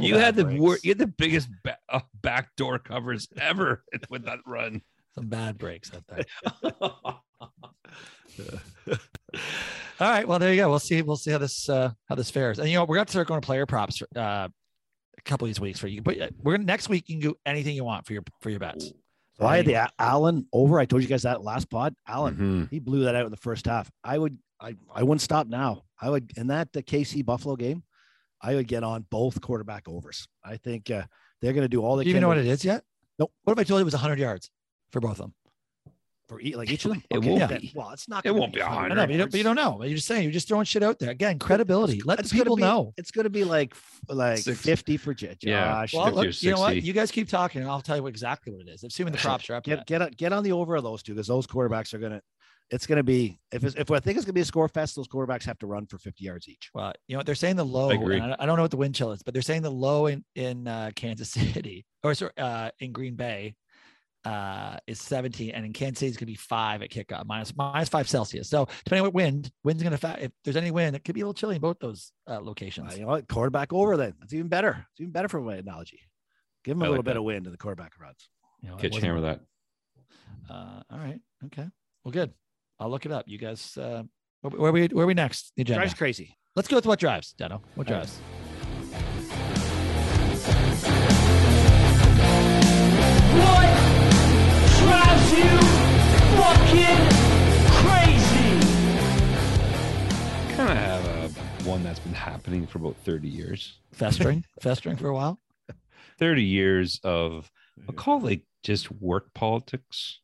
you 0.00 0.16
had 0.16 0.34
the 0.36 0.44
breaks. 0.44 0.60
wor- 0.60 0.78
you 0.82 0.90
had 0.90 0.98
the 0.98 1.06
biggest 1.06 1.48
ba- 1.62 1.78
uh, 1.88 2.00
backdoor 2.22 2.78
covers 2.78 3.28
ever 3.38 3.84
with 4.10 4.24
that 4.24 4.38
run 4.46 4.80
some 5.14 5.26
bad 5.28 5.58
breaks 5.58 5.90
I 5.94 6.14
think. 6.14 6.26
All 10.00 10.10
right. 10.10 10.26
Well, 10.26 10.38
there 10.40 10.52
you 10.52 10.60
go. 10.62 10.68
We'll 10.70 10.78
see. 10.80 11.02
We'll 11.02 11.16
see 11.16 11.30
how 11.30 11.38
this 11.38 11.68
uh, 11.68 11.90
how 12.08 12.14
this 12.16 12.30
fares. 12.30 12.58
And 12.58 12.68
you 12.68 12.74
know, 12.76 12.84
we're 12.84 12.96
going 12.96 13.06
to 13.06 13.10
start 13.12 13.28
going 13.28 13.40
to 13.40 13.46
player 13.46 13.64
props 13.64 14.02
uh, 14.16 14.48
a 15.18 15.22
couple 15.24 15.44
of 15.46 15.50
these 15.50 15.60
weeks 15.60 15.78
for 15.78 15.86
you. 15.86 16.02
But 16.02 16.20
uh, 16.20 16.28
we're 16.42 16.54
gonna, 16.54 16.64
next 16.64 16.88
week. 16.88 17.08
You 17.08 17.14
can 17.20 17.30
do 17.30 17.36
anything 17.46 17.76
you 17.76 17.84
want 17.84 18.06
for 18.06 18.12
your 18.12 18.22
for 18.40 18.50
your 18.50 18.58
bets. 18.58 18.92
So 19.38 19.46
I 19.46 19.56
had 19.56 19.66
the 19.66 19.90
Allen 19.98 20.46
over. 20.52 20.78
I 20.78 20.84
told 20.84 21.02
you 21.02 21.08
guys 21.08 21.22
that 21.22 21.42
last 21.42 21.68
pod. 21.68 21.94
Allen, 22.06 22.36
Mhm. 22.36 22.70
he 22.70 22.78
blew 22.78 23.04
that 23.04 23.14
out 23.16 23.24
in 23.24 23.30
the 23.32 23.36
first 23.36 23.66
half. 23.66 23.90
I 24.04 24.16
would, 24.16 24.38
I, 24.60 24.76
I 24.94 25.02
wouldn't 25.02 25.20
stop 25.22 25.46
now. 25.48 25.82
I 26.00 26.08
would 26.10 26.32
in 26.36 26.46
that 26.48 26.72
the 26.72 26.82
KC 26.82 27.24
Buffalo 27.24 27.56
game. 27.56 27.82
I 28.40 28.54
would 28.54 28.68
get 28.68 28.84
on 28.84 29.06
both 29.10 29.40
quarterback 29.40 29.88
overs. 29.88 30.28
I 30.44 30.56
think 30.58 30.90
uh, 30.90 31.04
they're 31.40 31.52
going 31.54 31.64
to 31.64 31.68
do 31.68 31.82
all 31.82 31.96
they 31.96 32.04
Do 32.04 32.10
you 32.10 32.14
can 32.14 32.18
even 32.18 32.22
know 32.22 32.28
what 32.28 32.38
it 32.38 32.46
is 32.46 32.64
yet? 32.64 32.84
Nope. 33.18 33.32
What 33.44 33.54
if 33.54 33.58
I 33.58 33.64
told 33.64 33.78
you 33.78 33.82
it 33.82 33.84
was 33.84 33.94
100 33.94 34.18
yards 34.18 34.50
for 34.90 35.00
both 35.00 35.12
of 35.12 35.16
them? 35.18 35.34
For 36.28 36.40
each, 36.40 36.54
like 36.56 36.70
each 36.70 36.84
of 36.84 36.90
them. 36.92 37.02
It 37.10 37.24
won't 37.24 37.48
then- 37.48 37.60
be. 37.60 37.72
Well, 37.74 37.90
it's 37.90 38.08
not. 38.08 38.24
It 38.26 38.34
won't 38.34 38.52
be 38.52 38.60
a 38.60 38.66
100 38.66 38.98
I 38.98 39.06
but 39.06 39.12
you 39.12 39.18
don't, 39.18 39.30
but 39.30 39.38
you 39.38 39.44
don't 39.44 39.56
know. 39.56 39.82
You're 39.82 39.96
just 39.96 40.06
saying. 40.08 40.22
You're 40.24 40.32
just 40.32 40.48
throwing 40.48 40.64
shit 40.64 40.82
out 40.82 40.98
there. 40.98 41.10
Again, 41.10 41.38
credibility. 41.38 42.00
Let 42.04 42.18
the 42.18 42.22
It's 42.24 42.32
gonna 42.32 42.44
people 42.44 42.56
be- 42.56 42.62
know. 42.62 42.92
It's 42.96 43.10
going 43.10 43.24
to 43.24 43.30
be 43.30 43.44
like 43.44 43.72
f- 43.72 44.00
like 44.08 44.38
fifty 44.42 44.96
for 44.96 45.12
J- 45.14 45.36
Josh. 45.38 45.42
Yeah. 45.42 45.86
Well, 45.94 46.06
50 46.06 46.18
or 46.18 46.22
look, 46.24 46.42
you 46.42 46.50
know 46.52 46.60
what? 46.60 46.82
You 46.82 46.92
guys 46.92 47.10
keep 47.10 47.28
talking, 47.28 47.60
and 47.62 47.70
I'll 47.70 47.80
tell 47.82 47.96
you 47.96 48.06
exactly 48.06 48.52
what 48.52 48.62
it 48.62 48.68
is. 48.70 48.84
Assuming 48.84 49.12
the 49.12 49.18
props 49.18 49.48
are 49.50 49.54
up. 49.54 49.64
get 49.64 49.86
get 49.86 50.02
on- 50.02 50.10
get 50.16 50.32
on 50.32 50.42
the 50.42 50.52
over 50.52 50.76
of 50.76 50.82
those 50.84 51.02
two 51.02 51.12
because 51.14 51.26
those 51.26 51.46
quarterbacks 51.46 51.92
are 51.94 51.98
gonna. 51.98 52.20
It's 52.70 52.86
gonna 52.86 53.02
be 53.02 53.38
if 53.52 53.62
it's, 53.62 53.76
if 53.76 53.90
I 53.90 54.00
think 54.00 54.16
it's 54.16 54.24
gonna 54.24 54.32
be 54.32 54.40
a 54.40 54.44
score 54.44 54.68
fest, 54.68 54.96
those 54.96 55.06
quarterbacks 55.06 55.44
have 55.44 55.58
to 55.58 55.66
run 55.66 55.84
for 55.86 55.98
fifty 55.98 56.24
yards 56.24 56.48
each. 56.48 56.70
Well, 56.72 56.94
you 57.06 57.14
know 57.14 57.18
what 57.18 57.26
they're 57.26 57.34
saying 57.34 57.56
the 57.56 57.64
low. 57.64 57.90
agree. 57.90 58.18
I, 58.18 58.34
I 58.38 58.46
don't 58.46 58.56
know 58.56 58.62
what 58.62 58.70
the 58.70 58.78
wind 58.78 58.94
chill 58.94 59.12
is, 59.12 59.22
but 59.22 59.34
they're 59.34 59.42
saying 59.42 59.60
the 59.60 59.70
low 59.70 60.06
in 60.06 60.24
in 60.34 60.66
uh, 60.66 60.90
Kansas 60.96 61.30
City 61.30 61.84
or 62.02 62.14
sorry, 62.14 62.32
uh, 62.38 62.70
in 62.80 62.92
Green 62.92 63.16
Bay 63.16 63.54
uh, 64.24 64.78
is 64.86 65.00
17, 65.00 65.50
and 65.50 65.64
in 65.66 65.72
Kansas 65.72 65.98
City 66.00 66.08
it's 66.08 66.16
going 66.16 66.26
to 66.26 66.32
be 66.32 66.36
five 66.36 66.82
at 66.82 66.90
kickoff, 66.90 67.24
minus 67.26 67.54
minus 67.56 67.88
five 67.88 68.08
Celsius. 68.08 68.48
So 68.48 68.66
depending 68.84 69.00
on 69.02 69.06
what 69.08 69.14
wind, 69.14 69.50
wind's 69.64 69.82
going 69.82 69.90
to 69.92 69.98
fa- 69.98 70.16
if 70.20 70.30
there's 70.44 70.56
any 70.56 70.70
wind, 70.70 70.96
it 70.96 71.04
could 71.04 71.14
be 71.14 71.20
a 71.20 71.24
little 71.24 71.34
chilly 71.34 71.56
in 71.56 71.60
both 71.60 71.78
those 71.80 72.10
uh, 72.28 72.36
Uh, 72.36 72.40
locations. 72.40 72.94
you 72.94 73.02
know 73.02 73.08
what? 73.08 73.28
Quarterback 73.28 73.72
over 73.72 73.96
then. 73.96 74.14
That's 74.20 74.32
even 74.32 74.48
better. 74.48 74.86
It's 74.92 75.00
even 75.00 75.12
better 75.12 75.28
for 75.28 75.40
my 75.40 75.56
analogy. 75.56 76.00
Give 76.64 76.76
him 76.76 76.82
a 76.82 76.84
I 76.86 76.88
little 76.88 77.00
like 77.00 77.04
bit 77.04 77.10
that. 77.14 77.18
of 77.18 77.24
wind 77.24 77.46
and 77.46 77.52
the 77.52 77.58
quarterback 77.58 77.92
runs. 78.00 78.28
You 78.62 78.70
know, 78.70 78.76
it 78.76 78.80
Kitch, 78.80 78.96
hammer 78.98 79.20
that. 79.20 79.40
Uh, 80.48 80.82
all 80.90 80.98
right, 80.98 81.20
okay, 81.46 81.66
well, 82.04 82.12
good. 82.12 82.32
I'll 82.80 82.90
look 82.90 83.04
it 83.06 83.12
up. 83.12 83.26
You 83.28 83.38
guys, 83.38 83.76
uh, 83.76 84.02
where, 84.40 84.50
where 84.60 84.72
we 84.72 84.86
where 84.86 85.06
we 85.06 85.14
next? 85.14 85.52
The 85.56 85.62
agenda. 85.62 85.80
Drives 85.80 85.94
crazy. 85.94 86.36
Let's 86.56 86.68
go 86.68 86.76
with 86.76 86.86
what 86.86 86.98
drives, 86.98 87.34
Deno. 87.38 87.60
What 87.74 87.88
All 87.90 87.96
right. 87.96 88.06
drives? 88.06 88.18
crazy. 97.70 98.60
Kind 100.54 100.70
of 100.70 100.76
have 100.76 101.06
a, 101.06 101.28
one 101.68 101.82
that's 101.82 102.00
been 102.00 102.12
happening 102.12 102.66
for 102.66 102.78
about 102.78 102.96
30 103.04 103.28
years. 103.28 103.78
Festering, 103.92 104.44
festering 104.60 104.96
for 104.96 105.08
a 105.08 105.14
while. 105.14 105.40
30 106.18 106.42
years 106.42 107.00
of, 107.04 107.50
i 107.88 107.92
call 107.92 108.18
it 108.18 108.24
like 108.24 108.46
just 108.62 108.90
work 108.90 109.32
politics, 109.34 110.20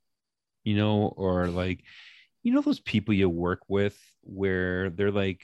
you 0.65 0.77
know, 0.77 1.13
or 1.17 1.49
like, 1.49 1.83
you 2.43 2.53
know, 2.53 2.61
those 2.61 2.81
people 2.81 3.13
you 3.15 3.29
work 3.29 3.61
with 3.69 3.99
where 4.23 4.91
they're 4.91 5.11
like, 5.11 5.43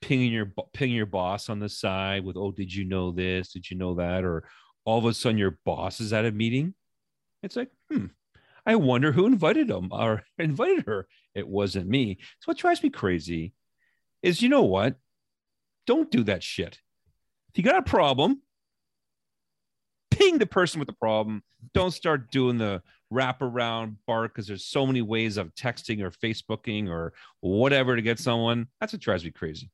pinging 0.00 0.32
your 0.32 0.50
pinging 0.72 0.96
your 0.96 1.06
boss 1.06 1.48
on 1.48 1.58
the 1.58 1.68
side 1.68 2.24
with 2.24 2.36
oh 2.36 2.50
did 2.52 2.72
you 2.72 2.84
know 2.84 3.10
this 3.10 3.52
did 3.52 3.70
you 3.70 3.76
know 3.76 3.94
that 3.94 4.24
or 4.24 4.44
all 4.84 4.98
of 4.98 5.04
a 5.04 5.12
sudden 5.12 5.38
your 5.38 5.58
boss 5.64 6.00
is 6.00 6.12
at 6.12 6.24
a 6.24 6.32
meeting 6.32 6.74
it's 7.42 7.56
like 7.56 7.70
hmm 7.90 8.06
I 8.66 8.76
wonder 8.76 9.12
who 9.12 9.26
invited 9.26 9.70
him 9.70 9.88
or 9.90 10.22
invited 10.38 10.86
her. 10.86 11.06
It 11.34 11.46
wasn't 11.48 11.88
me. 11.88 12.18
So 12.40 12.46
what 12.46 12.58
drives 12.58 12.82
me 12.82 12.90
crazy 12.90 13.52
is, 14.22 14.42
you 14.42 14.48
know 14.48 14.62
what? 14.62 14.96
Don't 15.86 16.10
do 16.10 16.24
that 16.24 16.42
shit. 16.42 16.78
If 17.50 17.58
you 17.58 17.64
got 17.64 17.76
a 17.78 17.82
problem, 17.82 18.42
ping 20.10 20.38
the 20.38 20.46
person 20.46 20.78
with 20.78 20.86
the 20.88 20.94
problem. 20.94 21.42
Don't 21.74 21.90
start 21.92 22.30
doing 22.30 22.58
the 22.58 22.82
wraparound 23.12 23.96
bark 24.06 24.34
because 24.34 24.46
there's 24.46 24.64
so 24.64 24.86
many 24.86 25.02
ways 25.02 25.36
of 25.36 25.54
texting 25.54 26.00
or 26.02 26.10
Facebooking 26.10 26.88
or 26.88 27.12
whatever 27.40 27.96
to 27.96 28.02
get 28.02 28.18
someone. 28.18 28.66
That's 28.80 28.92
what 28.92 29.02
drives 29.02 29.24
me 29.24 29.30
crazy. 29.30 29.70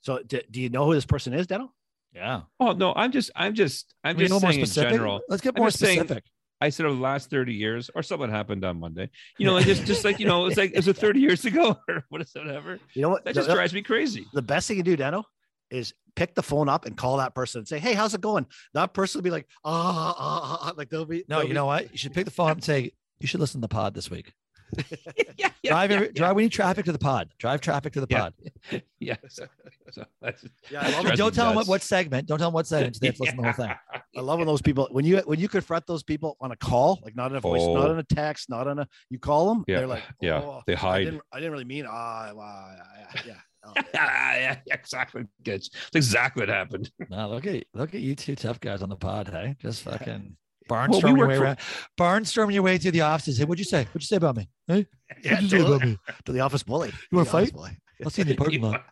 So, 0.00 0.20
do, 0.26 0.40
do 0.50 0.60
you 0.60 0.68
know 0.68 0.86
who 0.86 0.94
this 0.94 1.06
person 1.06 1.32
is, 1.34 1.46
Deno? 1.46 1.70
Yeah. 2.14 2.42
Oh 2.60 2.72
no, 2.72 2.92
I'm 2.94 3.10
just, 3.10 3.30
I'm 3.34 3.54
just, 3.54 3.94
I'm 4.04 4.16
just 4.16 4.38
saying 4.40 4.60
in 4.60 4.66
general. 4.66 5.20
Let's 5.28 5.42
get 5.42 5.54
I'm 5.56 5.62
more 5.62 5.68
just 5.68 5.80
saying- 5.80 5.98
specific. 6.00 6.24
I 6.60 6.70
said 6.70 6.86
over 6.86 6.94
the 6.94 7.00
last 7.00 7.30
30 7.30 7.52
years, 7.52 7.90
or 7.94 8.02
something 8.02 8.30
happened 8.30 8.64
on 8.64 8.80
Monday. 8.80 9.10
You 9.38 9.46
know, 9.46 9.54
like 9.54 9.66
just, 9.66 9.84
just 9.84 10.04
like 10.04 10.18
you 10.18 10.26
know, 10.26 10.46
it's 10.46 10.56
like 10.56 10.72
is 10.72 10.88
it 10.88 10.96
30 10.96 11.20
years 11.20 11.44
ago 11.44 11.78
or 11.88 12.04
whatever. 12.08 12.78
You 12.94 13.02
know 13.02 13.10
what? 13.10 13.24
That 13.24 13.34
just 13.34 13.48
the, 13.48 13.54
drives 13.54 13.74
me 13.74 13.82
crazy. 13.82 14.26
the 14.32 14.42
best 14.42 14.68
thing 14.68 14.76
you 14.76 14.82
do, 14.82 14.96
Dano, 14.96 15.24
is 15.70 15.92
pick 16.16 16.34
the 16.34 16.42
phone 16.42 16.68
up 16.68 16.86
and 16.86 16.96
call 16.96 17.18
that 17.18 17.34
person 17.34 17.60
and 17.60 17.68
say, 17.68 17.78
"Hey, 17.78 17.94
how's 17.94 18.14
it 18.14 18.20
going?" 18.20 18.46
That 18.72 18.94
person 18.94 19.18
will 19.18 19.24
be 19.24 19.30
like, 19.30 19.46
"Ah, 19.64 20.14
ah, 20.16 20.58
ah," 20.62 20.72
like 20.76 20.88
they'll 20.90 21.04
be. 21.04 21.24
No, 21.28 21.36
they'll 21.36 21.42
you 21.44 21.48
be- 21.48 21.54
know 21.54 21.66
what? 21.66 21.90
You 21.92 21.98
should 21.98 22.14
pick 22.14 22.24
the 22.24 22.30
phone 22.30 22.50
up 22.50 22.56
and 22.56 22.64
say, 22.64 22.92
you 23.20 23.26
should 23.26 23.40
listen 23.40 23.60
to 23.60 23.64
the 23.64 23.74
pod 23.74 23.94
this 23.94 24.10
week. 24.10 24.32
yeah, 25.38 25.48
yeah, 25.62 25.70
drive, 25.70 25.90
yeah, 25.90 25.96
every, 25.96 26.12
drive. 26.12 26.36
We 26.36 26.42
need 26.44 26.52
traffic 26.52 26.84
to 26.86 26.92
the 26.92 26.98
pod. 26.98 27.30
Drive 27.38 27.60
traffic 27.60 27.92
to 27.94 28.00
the 28.00 28.06
Yeah. 28.10 28.18
pod. 28.20 28.34
yeah. 28.72 28.78
yeah. 29.00 29.16
So, 29.28 29.46
so 29.92 30.04
that's, 30.20 30.44
Yeah, 30.70 30.80
I 30.82 30.90
love 31.02 31.16
Don't 31.16 31.34
tell 31.34 31.46
them 31.46 31.54
what, 31.56 31.66
what 31.66 31.82
segment. 31.82 32.26
Don't 32.28 32.38
tell 32.38 32.48
them 32.48 32.54
what 32.54 32.66
segment. 32.66 32.98
They 33.00 33.08
have 33.08 33.16
to 33.16 33.22
listen 33.22 33.36
to 33.36 33.42
the 33.42 33.52
whole 33.52 33.66
thing. 33.66 33.76
I 34.16 34.20
love 34.20 34.38
when 34.38 34.46
those 34.46 34.62
people 34.62 34.88
when 34.90 35.04
you 35.04 35.18
when 35.26 35.38
you 35.40 35.48
confront 35.48 35.86
those 35.86 36.02
people 36.02 36.36
on 36.40 36.52
a 36.52 36.56
call, 36.56 37.00
like 37.04 37.16
not 37.16 37.30
in 37.30 37.36
a 37.36 37.40
voice, 37.40 37.62
not 37.62 37.88
Oh. 37.88 37.92
in 37.92 37.98
a 37.98 38.02
text, 38.04 38.48
not 38.50 38.66
on 38.68 38.78
a. 38.80 38.88
You 39.10 39.18
call 39.18 39.48
them, 39.48 39.64
Yeah, 39.66 39.78
they're 39.78 39.86
like, 39.86 40.02
yeah, 40.20 40.40
"Oh, 40.40 40.62
they 40.66 40.74
I 40.74 40.78
hide. 40.78 41.04
didn't, 41.04 41.22
I 41.32 41.36
didn't 41.38 41.52
really 41.52 41.64
mean. 41.64 41.86
Ah, 41.88 42.28
uh, 42.28 42.76
yeah, 43.16 43.22
yeah. 43.26 43.34
Oh, 43.66 43.72
yeah, 43.94 44.36
yeah, 44.36 44.74
exactly. 44.74 45.24
Good. 45.42 45.62
That's 45.62 45.96
exactly 45.96 46.42
what 46.42 46.50
happened. 46.50 46.90
No, 47.08 47.30
look 47.30 47.46
at 47.46 47.64
look 47.72 47.94
at 47.94 48.02
you 48.02 48.14
two 48.14 48.36
tough 48.36 48.60
guys 48.60 48.82
on 48.82 48.90
the 48.90 48.96
pod. 48.96 49.28
Hey, 49.28 49.56
just 49.58 49.82
fucking 49.84 50.36
Well, 50.68 50.88
we 50.88 50.94
barnstorming 50.98 51.16
your 51.18 51.26
way 51.28 51.36
for- 51.36 51.42
around. 51.44 51.58
Barnstorming 51.98 52.54
your 52.54 52.62
way 52.62 52.78
through 52.78 52.92
the 52.92 53.02
offices. 53.02 53.38
Hey, 53.38 53.44
what'd 53.44 53.58
you 53.58 53.64
say? 53.64 53.84
What'd 53.84 54.02
you 54.02 54.06
say 54.06 54.16
about 54.16 54.36
me? 54.36 54.48
Hey, 54.66 54.86
Yeah, 55.22 55.34
what'd 55.34 55.42
you 55.52 55.58
say 55.58 55.64
about 55.66 55.82
me? 55.82 55.98
to 56.24 56.32
the 56.32 56.40
office 56.40 56.62
bully. 56.62 56.88
You 57.10 57.16
wanna 57.18 57.28
fight? 57.30 57.52
bully. 57.52 57.76
I'll 58.04 58.10
see 58.10 58.22
you 58.22 58.24
in 58.24 58.28
the 58.30 58.36
parking 58.36 58.62
lot. 58.62 58.84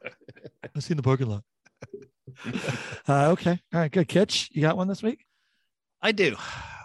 I'll 0.75 0.81
see 0.83 0.91
you 0.91 0.95
in 0.95 0.97
the 0.99 1.03
parking 1.03 1.29
lot. 1.29 1.43
Uh, 3.09 3.31
okay. 3.31 3.61
All 3.75 3.81
right. 3.81 3.91
Good. 3.91 4.09
Kitch, 4.09 4.49
you 4.53 4.62
got 4.62 4.77
one 4.77 4.89
this 4.89 5.03
week? 5.03 5.25
I 6.01 6.12
do. 6.12 6.37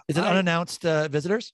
Is 0.08 0.16
it 0.16 0.22
I- 0.24 0.30
unannounced 0.30 0.84
uh, 0.86 1.08
visitors? 1.08 1.52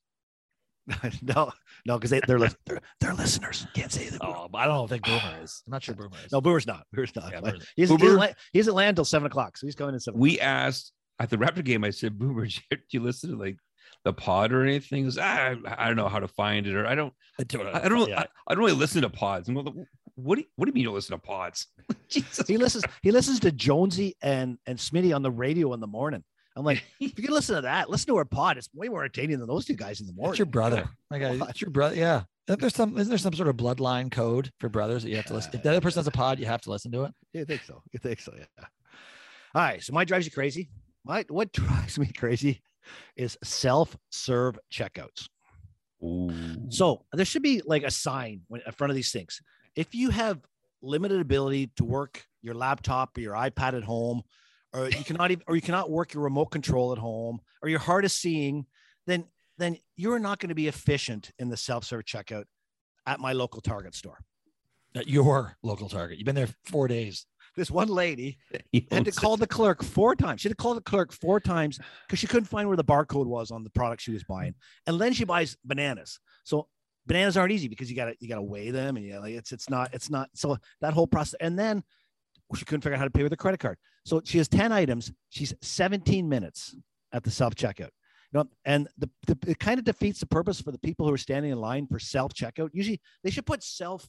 no, 1.23 1.51
no, 1.87 1.97
because 1.97 2.11
they, 2.11 2.21
they're, 2.27 2.39
lis- 2.39 2.55
they're 2.67 2.81
they're 3.01 3.15
listeners. 3.15 3.67
Can't 3.75 3.91
say 3.91 4.11
that. 4.11 4.21
Oh, 4.23 4.51
I 4.53 4.67
don't 4.67 4.87
think 4.87 5.05
Boomer 5.07 5.39
is. 5.43 5.63
I'm 5.67 5.71
not 5.71 5.83
sure 5.83 5.95
Boomer 5.95 6.11
is. 6.27 6.31
No, 6.31 6.43
Boomer's 6.43 6.67
not. 6.67 6.85
Boomer's 6.93 7.17
not. 7.17 7.33
Yeah, 7.33 7.41
Boomer's- 7.41 7.67
he's, 7.75 7.89
he's, 7.89 7.99
Boomer- 7.99 8.13
at 8.13 8.19
land, 8.21 8.35
he's 8.53 8.69
at 8.69 8.75
land 8.75 8.97
till 8.99 9.07
seven 9.07 9.25
o'clock, 9.27 9.57
so 9.57 9.67
he's 9.67 9.75
coming 9.75 9.95
in 9.95 10.01
seven. 10.01 10.21
we 10.21 10.39
asked 10.41 10.93
at 11.21 11.31
the 11.31 11.37
Raptor 11.37 11.65
game, 11.65 11.85
I 11.85 11.91
said, 11.91 12.19
Boomer, 12.19 12.47
do 12.71 12.79
you, 12.91 13.01
listen 13.01 13.31
to 13.31 13.37
like 13.37 13.57
the 14.05 14.13
pod 14.13 14.53
or 14.53 14.63
anything? 14.63 14.99
He 14.99 15.05
goes, 15.05 15.19
ah, 15.19 15.55
I 15.79 15.87
don't 15.87 15.97
know 15.97 16.09
how 16.09 16.21
to 16.21 16.29
find 16.29 16.67
it, 16.67 16.75
or 16.75 16.87
I 16.87 16.95
don't, 16.95 17.13
I 17.39 17.45
don't. 17.45 17.67
I, 17.67 17.85
I 17.85 17.89
don't, 17.89 18.09
yeah. 18.09 18.21
I, 18.21 18.27
I 18.49 18.55
don't 18.55 18.65
really 18.65 18.77
listen 18.77 19.03
to 19.03 19.11
pods. 19.11 19.49
I'm 19.49 19.55
what 20.17 20.37
do 20.37 20.43
you, 20.43 20.47
what 20.57 20.67
do 20.67 20.71
you 20.71 20.75
mean 20.75 20.83
you 20.83 20.87
don't 20.89 20.95
listen 20.95 21.17
to 21.19 21.23
pods? 21.27 21.67
Jesus. 22.09 22.47
he 22.47 22.57
listens. 22.57 22.85
He 23.03 23.11
listens 23.11 23.41
to 23.41 23.51
Jonesy 23.53 24.17
and 24.23 24.59
and 24.67 24.79
Smitty 24.79 25.15
on 25.15 25.23
the 25.23 25.31
radio 25.31 25.73
in 25.73 25.81
the 25.81 25.87
morning. 25.89 26.23
I'm 26.57 26.65
like, 26.65 26.85
if 27.01 27.19
you 27.19 27.25
can 27.25 27.35
listen 27.35 27.57
to 27.57 27.63
that, 27.63 27.91
listen 27.91 28.07
to 28.09 28.17
our 28.17 28.25
pod. 28.25 28.57
It's 28.57 28.69
way 28.75 28.89
more 28.89 29.01
entertaining 29.03 29.39
than 29.41 29.49
those 29.49 29.65
two 29.65 29.75
guys 29.75 30.01
in 30.01 30.07
the 30.07 30.13
It's 30.13 30.17
morning. 30.17 30.39
your 30.39 30.47
brother. 30.47 30.89
Like, 31.11 31.23
I- 31.23 31.37
What? 31.37 31.51
it's 31.51 31.61
your 31.61 31.71
brother. 31.71 31.97
Yeah. 31.97 32.23
Isn't 32.47 32.61
there 32.61 32.71
some? 32.71 32.97
Isn't 32.99 33.09
there 33.09 33.19
some 33.19 33.33
sort 33.33 33.49
of 33.49 33.57
bloodline 33.57 34.11
code 34.13 34.51
for 34.61 34.69
brothers 34.69 35.03
that 35.03 35.09
you 35.11 35.17
have 35.17 35.25
to 35.27 35.35
listen? 35.35 35.51
If 35.55 35.63
the 35.63 35.71
other 35.71 35.81
person 35.81 35.99
has 36.01 36.07
a 36.07 36.11
pod, 36.13 36.39
you 36.39 36.47
have 36.47 36.61
to 36.63 36.71
listen 36.71 36.93
to 36.93 37.05
it. 37.05 37.13
You 37.33 37.45
think 37.47 37.63
so? 37.63 37.83
You 37.91 37.99
think 37.99 38.21
so? 38.21 38.35
Yeah. 38.37 38.45
All 39.55 39.63
right. 39.63 39.83
So 39.83 39.93
my 39.95 40.05
drives 40.05 40.27
you 40.27 40.31
crazy. 40.33 40.69
My 41.05 41.25
what 41.29 41.53
drives 41.53 41.99
me 41.99 42.11
crazy 42.17 42.63
is 43.17 43.39
self-serve 43.43 44.59
checkouts. 44.73 45.29
Ooh. 46.03 46.67
So 46.69 47.05
there 47.13 47.25
should 47.25 47.43
be 47.43 47.63
like 47.65 47.83
a 47.83 47.91
sign 47.91 48.43
when, 48.49 48.61
in 48.67 48.73
front 48.73 48.91
of 48.91 48.95
these 48.95 49.11
things. 49.11 49.41
If 49.75 49.95
you 49.95 50.11
have 50.11 50.41
limited 50.83 51.21
ability 51.21 51.71
to 51.77 51.85
work 51.85 52.25
your 52.43 52.55
laptop 52.55 53.17
or 53.17 53.21
your 53.21 53.35
iPad 53.35 53.75
at 53.75 53.85
home, 53.85 54.23
or 54.73 54.89
you 54.89 55.05
cannot 55.05 55.31
even, 55.31 55.45
or 55.49 55.55
you 55.55 55.63
cannot 55.63 55.91
work 55.91 56.13
your 56.13 56.23
remote 56.23 56.47
control 56.47 56.93
at 56.93 56.99
home, 56.99 57.41
or 57.63 57.69
you're 57.69 57.79
hard 57.79 58.05
of 58.05 58.13
seeing, 58.13 58.67
then 59.07 59.25
then 59.57 59.79
you're 59.97 60.19
not 60.19 60.41
going 60.41 60.49
to 60.49 60.55
be 60.55 60.67
efficient 60.67 61.31
in 61.39 61.49
the 61.49 61.57
self-serve 61.57 62.05
checkout 62.05 62.45
at 63.07 63.21
my 63.21 63.33
local 63.33 63.61
Target 63.61 63.95
store. 63.95 64.19
At 64.97 65.09
your 65.09 65.57
local 65.63 65.89
Target. 65.89 66.19
You've 66.19 66.27
been 66.27 66.35
there 66.35 66.49
four 66.65 66.89
days. 66.89 67.27
This 67.57 67.71
one 67.71 67.89
lady 67.89 68.39
had 68.53 68.65
to 68.73 68.97
owns 68.97 69.09
it. 69.09 69.17
call 69.17 69.37
the 69.37 69.47
clerk 69.47 69.83
four 69.83 70.15
times. 70.17 70.41
She 70.41 70.49
had 70.49 70.57
to 70.57 70.63
call 70.63 70.75
the 70.75 70.81
clerk 70.81 71.13
four 71.13 71.41
times 71.41 71.79
because 72.07 72.19
she 72.19 72.27
couldn't 72.27 72.47
find 72.47 72.67
where 72.69 72.77
the 72.77 72.85
barcode 72.85 73.27
was 73.27 73.51
on 73.51 73.63
the 73.63 73.71
product 73.71 74.03
she 74.03 74.13
was 74.13 74.25
buying. 74.25 74.55
And 74.87 75.01
then 75.01 75.13
she 75.13 75.25
buys 75.25 75.57
bananas. 75.65 76.19
So 76.45 76.69
bananas 77.07 77.37
aren't 77.37 77.53
easy 77.53 77.69
because 77.69 77.91
you 77.91 77.97
gotta 77.97 78.15
you 78.19 78.29
gotta 78.29 78.43
weigh 78.43 78.71
them 78.71 78.97
and 78.97 79.05
you 79.05 79.19
like 79.19 79.35
it's 79.35 79.53
it's 79.53 79.71
not 79.71 79.93
it's 79.95 80.11
not 80.11 80.31
so 80.35 80.57
that 80.81 80.93
whole 80.95 81.07
process. 81.07 81.37
And 81.41 81.59
then 81.59 81.83
she 82.57 82.65
couldn't 82.65 82.83
figure 82.83 82.95
out 82.95 82.99
how 82.99 83.05
to 83.05 83.11
pay 83.11 83.23
with 83.23 83.33
a 83.33 83.37
credit 83.37 83.61
card. 83.61 83.79
So 84.05 84.21
she 84.25 84.39
has 84.39 84.49
10 84.49 84.71
items. 84.73 85.11
She's 85.31 85.55
17 85.63 86.29
minutes 86.29 86.77
at 87.13 87.25
the 87.25 87.31
self-checkout. 87.31 87.91
You 88.33 88.41
know, 88.41 88.45
and 88.65 88.89
the, 88.99 89.09
the 89.27 89.39
it 89.47 89.59
kind 89.61 89.79
of 89.79 89.85
defeats 89.85 90.21
the 90.21 90.27
purpose 90.27 90.61
for 90.61 90.73
the 90.73 90.79
people 90.79 91.07
who 91.07 91.13
are 91.13 91.19
standing 91.19 91.53
in 91.53 91.59
line 91.59 91.87
for 91.87 91.99
self-checkout. 91.99 92.71
Usually 92.73 93.01
they 93.23 93.31
should 93.31 93.47
put 93.47 93.63
self 93.63 94.09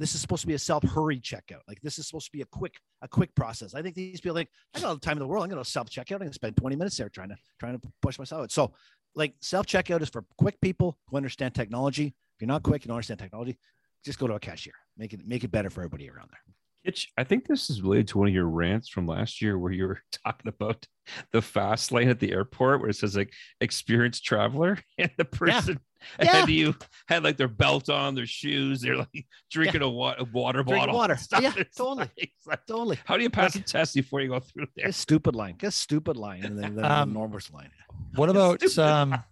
this 0.00 0.14
is 0.14 0.20
supposed 0.22 0.40
to 0.40 0.46
be 0.46 0.54
a 0.54 0.58
self-hurry 0.58 1.20
checkout. 1.20 1.60
Like 1.68 1.78
this 1.82 1.98
is 1.98 2.06
supposed 2.06 2.24
to 2.24 2.32
be 2.32 2.40
a 2.40 2.46
quick, 2.46 2.80
a 3.02 3.06
quick 3.06 3.34
process. 3.34 3.74
I 3.74 3.82
think 3.82 3.94
these 3.94 4.18
people 4.18 4.34
like, 4.34 4.48
I 4.74 4.80
got 4.80 4.88
all 4.88 4.94
the 4.94 5.00
time 5.00 5.18
in 5.18 5.18
the 5.18 5.26
world. 5.26 5.44
I'm 5.44 5.50
gonna 5.50 5.62
self-checkout. 5.62 6.12
I'm 6.12 6.18
gonna 6.20 6.32
spend 6.32 6.56
20 6.56 6.74
minutes 6.74 6.96
there 6.96 7.10
trying 7.10 7.28
to 7.28 7.36
trying 7.58 7.78
to 7.78 7.86
push 8.00 8.18
myself 8.18 8.44
out. 8.44 8.50
So 8.50 8.72
like 9.14 9.34
self-checkout 9.42 10.00
is 10.00 10.08
for 10.08 10.24
quick 10.38 10.58
people 10.62 10.98
who 11.08 11.18
understand 11.18 11.54
technology. 11.54 12.06
If 12.06 12.40
you're 12.40 12.48
not 12.48 12.62
quick, 12.62 12.82
you 12.82 12.88
don't 12.88 12.96
understand 12.96 13.20
technology, 13.20 13.58
just 14.02 14.18
go 14.18 14.26
to 14.26 14.34
a 14.34 14.40
cashier. 14.40 14.72
Make 14.96 15.12
it 15.12 15.20
make 15.26 15.44
it 15.44 15.52
better 15.52 15.68
for 15.68 15.82
everybody 15.82 16.08
around 16.08 16.30
there. 16.30 16.40
Kitch, 16.86 17.12
I 17.18 17.24
think 17.24 17.46
this 17.46 17.68
is 17.68 17.82
related 17.82 18.08
to 18.08 18.18
one 18.18 18.28
of 18.28 18.32
your 18.32 18.48
rants 18.48 18.88
from 18.88 19.06
last 19.06 19.42
year 19.42 19.58
where 19.58 19.70
you 19.70 19.86
were 19.86 20.00
talking 20.24 20.48
about 20.48 20.86
the 21.30 21.42
fast 21.42 21.92
lane 21.92 22.08
at 22.08 22.20
the 22.20 22.32
airport 22.32 22.80
where 22.80 22.88
it 22.88 22.96
says 22.96 23.16
like 23.16 23.34
experienced 23.60 24.24
traveler 24.24 24.78
and 24.98 25.10
the 25.18 25.26
person 25.26 25.78
Yeah. 26.18 26.24
ahead 26.26 26.42
of 26.44 26.50
you 26.50 26.74
had 27.08 27.22
like 27.24 27.36
their 27.36 27.48
belt 27.48 27.88
on, 27.90 28.14
their 28.14 28.26
shoes, 28.26 28.80
they're 28.80 28.96
like 28.96 29.26
drinking 29.50 29.82
a, 29.82 29.88
wa- 29.88 30.14
a 30.18 30.24
water 30.24 30.62
Drinking 30.62 30.78
bottle. 30.80 30.94
water. 30.94 31.18
and. 31.32 31.42
Yeah, 31.42 31.52
totally. 31.76 32.08
like- 32.18 32.32
like, 32.46 32.66
Totally. 32.66 32.98
how 33.04 33.16
do 33.16 33.22
you 33.22 33.30
pass 33.30 33.54
a 33.54 33.60
test 33.60 33.94
before 33.94 34.20
you 34.20 34.28
go 34.28 34.40
through 34.40 34.66
there? 34.76 34.86
Get 34.86 34.94
stupid 34.94 35.34
line. 35.36 35.56
Get 35.58 35.72
stupid 35.72 36.16
line 36.16 36.44
and 36.44 36.58
then, 36.58 36.74
then 36.76 36.84
Um, 36.90 37.10
the 37.10 37.14
normal 37.18 37.40
line. 37.52 37.70
What 38.14 38.28
about 38.30 38.60
Stupid. 38.60 38.78
um? 38.78 39.22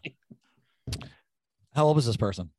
How 1.74 1.84
old 1.86 1.96
was 1.96 2.06
this 2.06 2.16
person? 2.16 2.50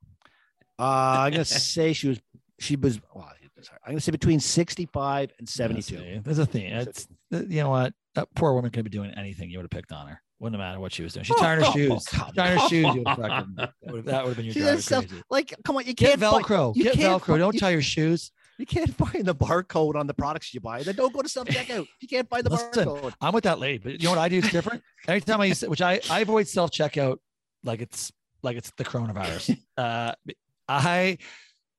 Uh, 0.78 0.84
I'm 0.84 1.32
gonna 1.32 1.46
say 1.46 1.94
she 1.94 2.10
was 2.10 2.20
she 2.60 2.76
was 2.76 3.00
well, 3.14 3.32
sorry, 3.62 3.80
I'm 3.86 3.92
gonna 3.92 4.02
say 4.02 4.12
between 4.12 4.40
65 4.40 5.32
and 5.40 5.48
72. 5.48 5.94
Yeah, 5.96 6.00
see, 6.02 6.20
There's 6.20 6.40
a 6.40 6.46
thing. 6.46 6.66
It's 6.72 7.08
you 7.32 7.62
know 7.62 7.70
what? 7.70 7.94
That 8.16 8.28
poor 8.36 8.54
woman 8.54 8.72
could 8.72 8.84
be 8.84 8.90
doing 8.90 9.12
anything. 9.12 9.50
You 9.50 9.58
would 9.60 9.64
have 9.64 9.70
picked 9.72 9.92
on 9.92 10.08
her. 10.08 10.22
Wouldn't 10.40 10.60
have 10.60 10.66
mattered 10.68 10.80
what 10.80 10.94
she 10.94 11.04
was 11.04 11.14
doing. 11.14 11.26
She's 11.26 11.36
tying 11.36 11.60
her 11.60 11.66
Oh, 11.68 11.72
shoes. 11.74 12.06
come 12.06 12.32
tying 12.34 12.58
her 12.58 12.70
shoes. 12.70 12.96
You 12.96 13.04
fucking. 13.04 13.56
That 13.58 13.74
would 13.88 13.96
have, 13.98 14.06
that 14.06 14.24
would 14.24 14.28
have 14.30 14.36
been 14.38 14.46
your 14.46 14.54
She 14.54 14.60
driver 14.62 14.76
does 14.78 14.88
crazy. 14.88 15.24
like 15.30 15.54
come 15.66 15.76
on, 15.78 15.86
you 15.86 15.94
Get 15.94 16.20
can't 16.20 16.22
Velcro. 16.22 16.76
you 16.76 16.84
Get 16.86 16.94
can't 16.96 17.22
Velcro. 17.22 17.38
Don't 17.38 17.54
you- 17.54 17.60
tie 17.60 17.70
your 17.72 17.82
shoes. 17.82 18.32
You 18.58 18.66
can't 18.66 18.94
find 18.94 19.24
the 19.26 19.34
barcode 19.36 19.96
on 19.96 20.06
the 20.06 20.14
products 20.14 20.54
you 20.54 20.60
buy. 20.60 20.84
Then 20.84 20.96
don't 20.96 21.14
go 21.14 21.22
to 21.22 21.30
self 21.30 21.48
checkout. 21.48 21.88
You 22.02 22.08
can't 22.10 22.28
find 22.30 22.44
the 22.46 22.50
Listen, 22.50 22.86
barcode. 22.88 23.14
I'm 23.22 23.34
with 23.34 23.46
that 23.46 23.58
lady, 23.60 23.78
but 23.78 23.94
you 23.94 24.04
know 24.06 24.10
what 24.12 24.20
I 24.20 24.28
do 24.30 24.38
is 24.40 24.50
different. 24.52 24.84
Every 25.08 25.22
time 25.22 25.40
I 25.42 25.46
use, 25.46 25.62
which 25.62 25.82
I 25.82 26.00
I 26.10 26.20
avoid 26.22 26.48
self 26.48 26.72
checkout 26.72 27.18
like 27.64 27.82
it's 27.82 28.12
like 28.44 28.58
it's 28.58 28.72
the 28.78 28.84
coronavirus. 28.86 29.58
uh, 29.78 30.14
I 30.68 31.18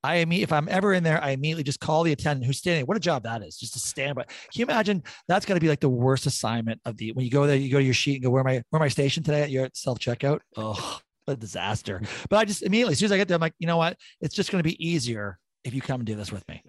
I 0.03 0.25
mean, 0.25 0.43
if 0.43 0.53
I'm 0.53 0.67
ever 0.69 0.95
in 0.95 1.03
there, 1.03 1.23
I 1.23 1.31
immediately 1.31 1.63
just 1.63 1.79
call 1.81 2.05
the 2.05 2.13
attendant 2.13 2.47
who's 2.47 2.59
standing. 2.59 2.87
What 2.87 2.97
a 2.97 3.01
job 3.01 3.25
that 3.25 3.43
is, 3.43 3.57
just 3.59 3.75
to 3.75 3.79
stand 3.79 4.15
by. 4.15 4.23
Can 4.25 4.33
you 4.55 4.65
imagine? 4.65 5.03
That's 5.29 5.45
got 5.45 5.55
to 5.55 5.61
be 5.61 5.69
like 5.69 5.81
the 5.81 5.91
worst 5.91 6.25
assignment 6.27 6.81
of 6.87 6.97
the 6.97 7.13
when 7.13 7.25
you 7.25 7.31
go 7.31 7.47
there, 7.47 7.57
you 7.57 7.71
go 7.71 7.79
to 7.79 7.85
your 7.85 7.93
sheet 7.95 8.15
and 8.15 8.23
go, 8.25 8.31
where 8.31 8.41
am 8.41 8.47
I? 8.47 8.63
Where 8.71 8.81
am 8.81 8.83
I 8.83 8.89
stationed 8.89 9.27
today? 9.27 9.47
You're 9.49 9.65
at 9.67 9.77
self 9.77 9.99
checkout. 9.99 10.41
Oh, 10.57 11.01
a 11.27 11.37
disaster. 11.37 12.01
But 12.31 12.39
I 12.39 12.45
just 12.47 12.63
immediately, 12.63 12.93
as 12.93 12.99
soon 12.99 13.07
as 13.07 13.13
I 13.13 13.19
get 13.19 13.29
there, 13.29 13.35
I'm 13.35 13.41
like, 13.43 13.55
you 13.59 13.67
know 13.67 13.77
what? 13.77 13.97
It's 14.23 14.35
just 14.35 14.51
going 14.51 14.63
to 14.63 14.69
be 14.69 14.83
easier 14.85 15.39
if 15.65 15.75
you 15.75 15.83
come 15.83 16.01
and 16.01 16.07
do 16.07 16.15
this 16.15 16.33
with 16.33 16.49
me. 16.49 16.63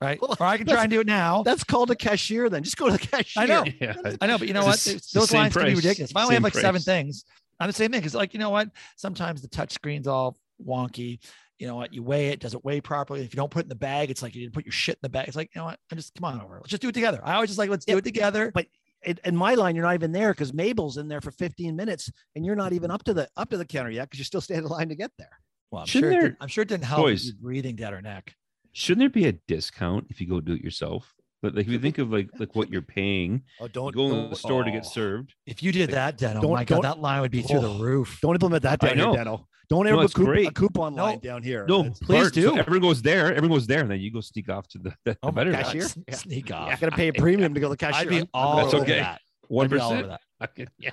right? 0.00 0.20
Well, 0.22 0.36
or 0.38 0.46
I 0.46 0.56
can 0.56 0.66
try 0.66 0.82
and 0.82 0.90
do 0.90 1.00
it 1.00 1.06
now. 1.08 1.42
That's 1.42 1.64
called 1.64 1.90
a 1.90 1.96
cashier. 1.96 2.48
Then 2.48 2.62
just 2.62 2.76
go 2.76 2.86
to 2.86 2.92
the 2.92 2.98
cashier. 2.98 3.42
I 3.42 3.46
know. 3.46 3.64
Yeah. 3.80 3.94
I 4.20 4.26
know, 4.28 4.38
but 4.38 4.46
you 4.46 4.54
know 4.54 4.60
It's 4.68 4.86
what? 4.86 4.94
Those 4.94 4.94
it's 4.94 5.12
the 5.12 5.26
same 5.26 5.40
lines 5.40 5.54
can 5.56 5.64
be 5.66 5.74
ridiculous. 5.74 6.10
If 6.12 6.16
I 6.16 6.22
only 6.22 6.34
have 6.36 6.44
like 6.44 6.54
seven 6.54 6.80
things, 6.80 7.24
I'm 7.58 7.66
the 7.66 7.72
same 7.72 7.90
thing. 7.90 8.00
Because 8.00 8.14
like 8.14 8.32
you 8.32 8.38
know 8.38 8.50
what? 8.50 8.68
Sometimes 8.96 9.42
the 9.42 9.48
touch 9.48 9.72
screen's 9.72 10.06
all 10.06 10.36
wonky. 10.64 11.18
You 11.58 11.66
know 11.66 11.76
what? 11.76 11.92
You 11.94 12.02
weigh 12.02 12.28
it, 12.28 12.40
doesn't 12.40 12.64
weigh 12.64 12.80
properly. 12.80 13.22
If 13.22 13.32
you 13.32 13.38
don't 13.38 13.50
put 13.50 13.60
it 13.60 13.64
in 13.66 13.68
the 13.70 13.74
bag, 13.76 14.10
it's 14.10 14.22
like 14.22 14.34
you 14.34 14.42
didn't 14.42 14.54
put 14.54 14.66
your 14.66 14.72
shit 14.72 14.96
in 14.96 15.00
the 15.02 15.08
bag. 15.08 15.26
It's 15.28 15.36
like 15.36 15.50
you 15.54 15.60
know 15.60 15.66
what? 15.66 15.78
I'm 15.90 15.96
just 15.96 16.14
come 16.14 16.24
on 16.24 16.40
over. 16.40 16.56
Let's 16.56 16.68
just 16.70 16.82
do 16.82 16.88
it 16.88 16.92
together. 16.92 17.20
I 17.24 17.34
always 17.34 17.48
just 17.50 17.58
like 17.58 17.70
let's 17.70 17.84
do 17.86 17.96
it 17.96 18.04
together. 18.04 18.50
But 18.54 18.66
in, 19.04 19.18
in 19.24 19.36
my 19.36 19.54
line, 19.54 19.74
you're 19.76 19.84
not 19.84 19.94
even 19.94 20.12
there 20.12 20.32
because 20.32 20.52
Mabel's 20.52 20.96
in 20.98 21.08
there 21.08 21.20
for 21.20 21.30
15 21.30 21.74
minutes, 21.76 22.10
and 22.34 22.44
you're 22.44 22.56
not 22.56 22.72
even 22.72 22.90
up 22.90 23.04
to 23.04 23.14
the 23.14 23.28
up 23.36 23.50
to 23.50 23.56
the 23.56 23.64
counter 23.64 23.90
yet 23.90 24.04
because 24.04 24.18
you're 24.18 24.24
still 24.24 24.40
standing 24.40 24.64
in 24.66 24.70
line 24.70 24.88
to 24.90 24.94
get 24.96 25.12
there. 25.18 25.30
Well, 25.70 25.82
I'm 25.82 25.86
Shouldn't 25.86 26.12
sure. 26.12 26.20
There- 26.20 26.28
didn't, 26.30 26.38
I'm 26.42 26.48
sure 26.48 26.62
it 26.62 26.68
didn't 26.68 26.84
help 26.84 27.00
Boys. 27.02 27.24
you 27.26 27.32
breathing 27.40 27.76
down 27.76 27.92
her 27.94 28.02
neck. 28.02 28.34
Shouldn't 28.72 29.00
there 29.00 29.08
be 29.08 29.26
a 29.26 29.32
discount 29.32 30.06
if 30.10 30.20
you 30.20 30.26
go 30.28 30.40
do 30.40 30.52
it 30.52 30.62
yourself? 30.62 31.14
But 31.42 31.54
like 31.54 31.66
if 31.66 31.72
you 31.72 31.78
think 31.78 31.98
of 31.98 32.10
like 32.10 32.28
like 32.38 32.54
what 32.54 32.70
you're 32.70 32.82
paying, 32.82 33.42
Oh, 33.60 33.68
don't 33.68 33.94
go 33.94 34.10
in 34.12 34.30
the 34.30 34.36
store 34.36 34.62
to 34.64 34.70
oh. 34.70 34.72
get 34.72 34.84
served. 34.84 35.34
If 35.46 35.62
you 35.62 35.72
did 35.72 35.90
that, 35.90 36.18
Den, 36.18 36.36
oh 36.36 36.42
Don't- 36.42 36.52
my 36.52 36.64
god, 36.64 36.76
don't- 36.76 36.82
that 36.82 36.98
line 37.00 37.20
would 37.22 37.30
be 37.30 37.40
through 37.42 37.60
the 37.60 37.70
Oh. 37.72 37.78
roof. 37.78 38.18
Don't 38.20 38.34
implement 38.34 38.62
that 38.64 38.82
I 38.82 38.88
down 38.88 38.96
here, 38.96 39.06
know. 39.06 39.14
Dano. 39.14 39.48
Don't 39.68 39.86
ever 39.86 40.02
it's 40.04 40.14
put 40.14 40.26
coup- 40.26 40.32
a 40.46 40.50
coupon 40.52 40.94
No. 40.94 41.04
line 41.04 41.18
down 41.18 41.42
here. 41.42 41.66
No, 41.66 41.80
It's- 41.80 41.98
Please 41.98 42.20
Bart, 42.22 42.34
so 42.34 42.40
do. 42.54 42.58
everyone 42.58 42.82
goes 42.82 43.02
there. 43.02 43.34
Everyone 43.34 43.56
goes 43.58 43.66
there, 43.66 43.80
and 43.80 43.90
then 43.90 44.00
you 44.00 44.12
go 44.12 44.20
sneak 44.20 44.48
off 44.48 44.68
to 44.68 44.78
the, 44.78 44.94
the 45.04 45.18
Oh 45.22 45.28
my 45.28 45.32
better 45.32 45.52
god, 45.52 45.64
cashier? 45.64 45.82
s- 45.82 45.98
Yeah. 46.08 46.14
sneak 46.14 46.50
off. 46.52 46.68
I 46.68 46.76
got 46.76 46.90
to 46.90 46.96
pay 46.96 47.08
a 47.08 47.12
premium 47.14 47.52
to 47.54 47.60
go 47.60 47.66
to 47.66 47.70
the 47.70 47.76
cashier. 47.76 48.00
I'd 48.02 48.08
be 48.08 48.16
I'm- 48.18 48.28
I'm 48.34 48.40
all 48.46 48.56
That's 48.56 48.74
over 48.74 48.82
okay. 48.84 48.98
that. 49.00 49.20
One 49.48 49.64
I'd 49.66 49.70
be 49.70 49.78
all 49.78 49.92
over 49.92 50.02
percent. 50.02 50.20
that. 50.56 50.68
Yeah. 50.78 50.90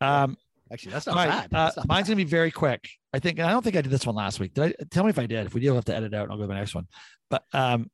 Um, 0.00 0.36
Actually, 0.72 0.92
that's 0.94 1.06
all 1.06 1.14
not 1.14 1.28
right, 1.28 1.50
bad. 1.50 1.56
uh, 1.58 1.64
That's 1.66 1.76
not 1.76 1.86
mine's 1.88 2.06
bad. 2.08 2.14
gonna 2.14 2.24
be 2.24 2.30
very 2.30 2.50
quick. 2.50 2.88
I 3.12 3.20
think 3.20 3.38
I 3.38 3.50
don't 3.50 3.62
think 3.62 3.76
I 3.76 3.82
did 3.82 3.92
this 3.92 4.04
one 4.04 4.16
last 4.16 4.40
week. 4.40 4.52
Did 4.54 4.64
I? 4.80 4.84
Tell 4.90 5.04
me 5.04 5.10
if 5.10 5.18
I 5.20 5.26
did. 5.26 5.46
If 5.46 5.54
we 5.54 5.60
do, 5.60 5.68
I'll 5.68 5.74
have 5.76 5.84
to 5.84 5.94
edit 5.94 6.12
out. 6.12 6.24
And 6.24 6.32
I'll 6.32 6.38
go 6.38 6.42
to 6.42 6.48
the 6.48 6.54
next 6.54 6.74
one. 6.74 6.88
But 7.30 7.44
um, 7.52 7.88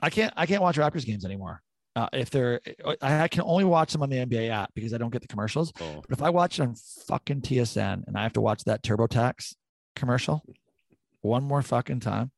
I 0.00 0.08
can't. 0.10 0.32
I 0.36 0.46
can't 0.46 0.62
watch 0.62 0.76
Raptors 0.76 1.04
games 1.04 1.24
anymore. 1.24 1.60
Uh, 1.94 2.08
if 2.14 2.30
they're, 2.30 2.58
I 3.02 3.24
I 3.24 3.28
can 3.28 3.42
only 3.42 3.64
watch 3.64 3.92
them 3.92 4.02
on 4.02 4.08
the 4.08 4.16
NBA 4.16 4.48
app 4.50 4.70
because 4.74 4.94
I 4.94 4.98
don't 4.98 5.10
get 5.10 5.20
the 5.20 5.28
commercials. 5.28 5.72
Oh, 5.80 6.02
But 6.08 6.16
if 6.18 6.22
I 6.22 6.30
watch 6.30 6.58
it 6.58 6.62
on 6.62 6.74
fucking 7.06 7.42
TSN 7.42 8.06
and 8.06 8.16
I 8.16 8.22
have 8.22 8.32
to 8.34 8.40
watch 8.40 8.64
that 8.64 8.82
TurboTax 8.82 9.54
commercial 9.94 10.42
one 11.20 11.44
more 11.44 11.60
fucking 11.62 12.00
time, 12.00 12.30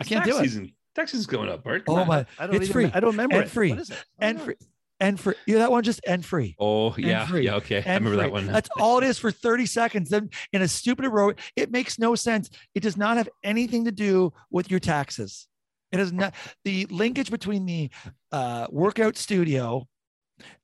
I 0.00 0.04
can't 0.04 0.24
tax 0.24 0.36
do 0.36 0.40
it. 0.42 0.44
Season, 0.44 0.72
tax 0.94 1.12
season's 1.12 1.26
going 1.26 1.50
up, 1.50 1.64
Bart. 1.64 1.84
Come 1.84 1.96
Oh 1.96 1.98
on. 1.98 2.08
my! 2.08 2.26
I 2.38 2.46
don't 2.46 2.56
it's 2.56 2.64
even, 2.64 2.72
free. 2.72 2.90
I 2.94 3.00
don't 3.00 3.10
remember 3.10 3.36
And 3.36 3.44
it. 3.44 3.50
free. 3.50 3.70
What 3.70 3.80
is 3.80 3.90
it? 3.90 3.96
I 4.18 4.24
don't 4.24 4.28
And 4.30 4.38
know. 4.38 4.44
free. 4.44 4.54
And 5.00 5.20
for 5.20 5.36
you, 5.46 5.58
that 5.58 5.70
one 5.70 5.84
just 5.84 6.00
end 6.06 6.24
free. 6.24 6.56
Oh 6.58 6.94
yeah, 6.96 7.24
free. 7.26 7.44
yeah. 7.44 7.56
Okay, 7.56 7.76
I 7.76 7.80
and 7.80 8.04
remember 8.04 8.16
that 8.22 8.32
one. 8.32 8.46
That's 8.46 8.68
all 8.78 8.98
it 8.98 9.04
is 9.04 9.16
for 9.18 9.30
30 9.30 9.66
seconds. 9.66 10.08
Then 10.10 10.30
in 10.52 10.60
a 10.62 10.66
stupid 10.66 11.06
row, 11.08 11.34
it 11.54 11.70
makes 11.70 11.98
no 12.00 12.14
sense. 12.16 12.48
It 12.74 12.80
does 12.82 12.96
not 12.96 13.16
have 13.18 13.28
anything 13.44 13.84
to 13.84 13.92
do 13.92 14.32
with 14.50 14.70
your 14.72 14.80
taxes. 14.80 15.46
It 15.92 16.00
is 16.00 16.12
not 16.12 16.34
the 16.64 16.86
linkage 16.86 17.30
between 17.30 17.66
the 17.66 17.90
uh, 18.32 18.66
workout 18.70 19.16
studio 19.16 19.86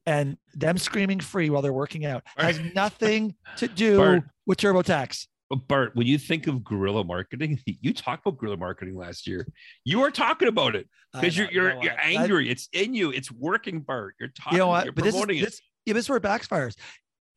and 0.06 0.36
them 0.54 0.78
screaming 0.78 1.20
free 1.20 1.50
while 1.50 1.62
they're 1.62 1.72
working 1.72 2.04
out 2.04 2.22
has 2.36 2.60
nothing 2.74 3.34
to 3.56 3.68
do 3.68 3.96
Bart. 3.96 4.24
with 4.46 4.58
TurboTax. 4.58 5.26
But 5.50 5.68
Bart, 5.68 5.94
when 5.94 6.06
you 6.06 6.18
think 6.18 6.46
of 6.46 6.64
guerrilla 6.64 7.04
marketing, 7.04 7.60
you 7.66 7.92
talked 7.92 8.26
about 8.26 8.38
guerrilla 8.38 8.56
marketing 8.56 8.96
last 8.96 9.26
year. 9.26 9.46
You 9.84 10.02
are 10.02 10.10
talking 10.10 10.48
about 10.48 10.74
it 10.74 10.88
because 11.12 11.36
you're 11.36 11.50
you're 11.50 11.70
you're 11.82 11.92
what? 11.92 11.98
I- 11.98 12.14
angry. 12.16 12.50
it's 12.50 12.68
in 12.72 12.94
you. 12.94 13.10
It's 13.10 13.30
working, 13.30 13.80
Bart. 13.80 14.14
You're 14.20 14.30
talking. 14.30 14.56
you 14.56 14.58
know 14.58 14.68
what? 14.68 14.84
You're 14.84 14.92
But 14.92 15.04
this 15.04 15.14
is 15.14 15.22
it. 15.22 15.44
this, 15.44 15.60
yeah, 15.86 15.94
this 15.94 16.06
is 16.06 16.08
where 16.08 16.18
it 16.18 16.22
backfires. 16.22 16.76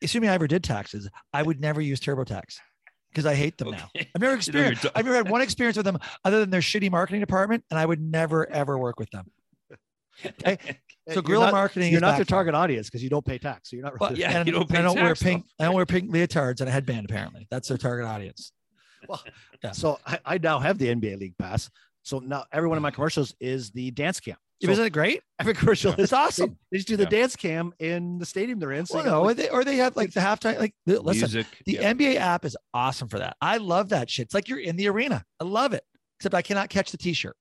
Assuming 0.04 0.30
I 0.30 0.34
ever 0.36 0.48
did 0.48 0.64
taxes, 0.64 1.10
I 1.34 1.42
would 1.42 1.60
never 1.60 1.82
use 1.82 2.00
TurboTax 2.00 2.58
because 3.18 3.26
I 3.26 3.34
hate 3.34 3.58
them 3.58 3.72
now. 3.72 3.90
I've 3.96 4.22
never 4.22 4.36
experienced. 4.42 4.86
I've 4.94 5.04
never 5.06 5.18
had 5.18 5.28
one 5.28 5.42
experience 5.42 5.76
with 5.76 5.88
them 5.88 5.98
other 6.24 6.40
than 6.40 6.52
their 6.52 6.62
shitty 6.62 6.92
marketing 6.92 7.20
department, 7.20 7.64
and 7.72 7.80
I 7.80 7.84
would 7.84 8.00
never 8.00 8.48
ever 8.52 8.78
work 8.78 9.00
with 9.00 9.10
them. 9.10 9.26
Okay, 10.24 10.60
so 11.12 11.24
guerrilla 11.24 11.46
not- 11.46 11.54
marketing 11.54 11.92
You're 11.92 11.98
is 11.98 12.02
not 12.04 12.16
their 12.18 12.26
target 12.26 12.54
audience 12.54 12.88
because 12.88 13.02
you 13.02 13.10
don't 13.10 13.26
pay 13.26 13.40
tax. 13.40 13.72
So 13.72 13.76
you're 13.76 13.86
not. 13.86 14.00
Well, 14.00 14.12
really- 14.12 14.22
Yeah, 14.22 14.32
and 14.38 14.46
you 14.46 14.54
don't 14.54 14.70
pay 14.70 14.78
I 14.78 14.82
don't 14.84 14.96
wear 15.02 15.16
pink. 15.16 15.46
I 15.60 15.66
don't 15.66 15.74
wear 15.74 15.88
pink 15.88 16.12
leotards 16.12 16.60
and 16.60 16.70
a 16.70 16.72
headband. 16.72 17.10
Apparently, 17.10 17.48
that's 17.50 17.68
their 17.70 17.78
target 17.80 18.06
audience. 18.06 18.52
Yeah. 19.64 19.72
So 19.72 19.98
I, 20.06 20.20
I 20.26 20.38
now 20.38 20.60
have 20.60 20.78
the 20.78 20.94
NBA 20.94 21.20
League 21.20 21.38
Pass. 21.40 21.72
So 22.04 22.20
now 22.20 22.46
every 22.52 22.70
one 22.70 22.78
of 22.78 22.84
my 22.84 22.92
commercials 22.92 23.34
is 23.40 23.72
the 23.72 23.90
dance 23.92 24.20
cam. 24.20 24.38
So 24.64 24.72
Isn't 24.72 24.86
it 24.86 24.90
great? 24.90 25.22
every 25.40 25.54
commercial 25.54 25.94
is 25.94 26.00
It's 26.00 26.14
awesome. 26.14 26.50
They, 26.50 26.56
they 26.72 26.78
just 26.78 26.88
do 26.88 26.98
the 26.98 27.04
Yeah. 27.04 27.10
dance 27.10 27.36
cam 27.36 27.74
in 27.80 28.18
the 28.18 28.26
stadium 28.26 28.58
they're 28.60 28.72
in. 28.72 28.86
So 28.88 28.96
Well, 28.98 29.06
no, 29.06 29.22
like, 29.22 29.38
they, 29.38 29.50
or 29.50 29.64
they 29.64 29.76
have 29.76 29.96
like 29.96 30.14
the 30.14 30.20
halftime. 30.20 30.58
Like, 30.60 30.74
the- 30.88 31.00
listen, 31.00 31.22
Music. 31.32 31.46
the 31.66 31.74
yeah. 31.74 31.94
NBA 31.94 32.16
app 32.16 32.44
is 32.44 32.58
awesome 32.74 33.08
for 33.08 33.20
that. 33.20 33.38
I 33.40 33.58
love 33.58 33.90
that 33.90 34.10
shit. 34.10 34.26
It's 34.26 34.34
like 34.34 34.48
you're 34.50 34.60
in 34.60 34.76
the 34.76 34.88
arena. 34.90 35.24
I 35.40 35.44
love 35.44 35.74
it. 35.74 35.84
Except 36.20 36.34
I 36.34 36.42
cannot 36.42 36.70
catch 36.70 36.90
the 36.92 36.98
T-shirt. 36.98 37.36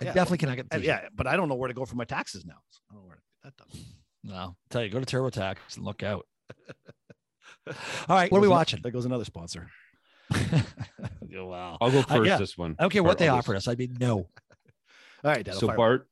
I 0.00 0.06
Yeah. 0.06 0.12
definitely 0.12 0.38
cannot 0.38 0.56
get 0.56 0.68
the 0.70 0.78
T-shirt. 0.78 1.02
yeah, 1.04 1.08
but 1.14 1.28
I 1.28 1.36
don't 1.36 1.48
know 1.48 1.54
where 1.54 1.68
to 1.68 1.74
go 1.74 1.84
for 1.84 1.94
my 1.94 2.04
taxes 2.04 2.44
now. 2.44 2.56
So 2.70 2.80
I 2.90 2.94
don't 2.94 3.02
know 3.02 3.08
where 3.08 3.16
to 3.16 3.22
get 3.44 3.56
that 3.56 3.68
done. 3.72 3.84
No, 4.24 4.34
I'll 4.34 4.56
tell 4.70 4.82
you, 4.82 4.90
go 4.90 4.98
to 4.98 5.06
TurboTax 5.06 5.56
and 5.76 5.84
look 5.84 6.02
out. 6.02 6.26
All 8.08 8.16
right, 8.16 8.30
what 8.32 8.38
are 8.38 8.40
we 8.40 8.48
watching? 8.48 8.80
There 8.82 8.90
goes 8.90 9.04
another 9.04 9.24
sponsor. 9.24 9.68
wow. 11.32 11.78
I'll 11.80 11.90
go 11.90 12.00
Uh, 12.00 12.02
first. 12.02 12.26
yeah. 12.28 12.36
This 12.38 12.58
one. 12.58 12.74
I 12.78 12.82
don't 12.82 12.90
care 12.90 13.02
Bart, 13.02 13.10
what 13.12 13.18
they 13.18 13.28
I'll 13.28 13.36
offered 13.36 13.56
us. 13.56 13.68
I'd 13.68 13.78
be 13.78 13.86
no. 13.88 14.16
All 14.18 14.26
right, 15.22 15.44
Dano, 15.44 15.58
So 15.58 15.66
fire- 15.68 15.76
Bart, 15.76 16.08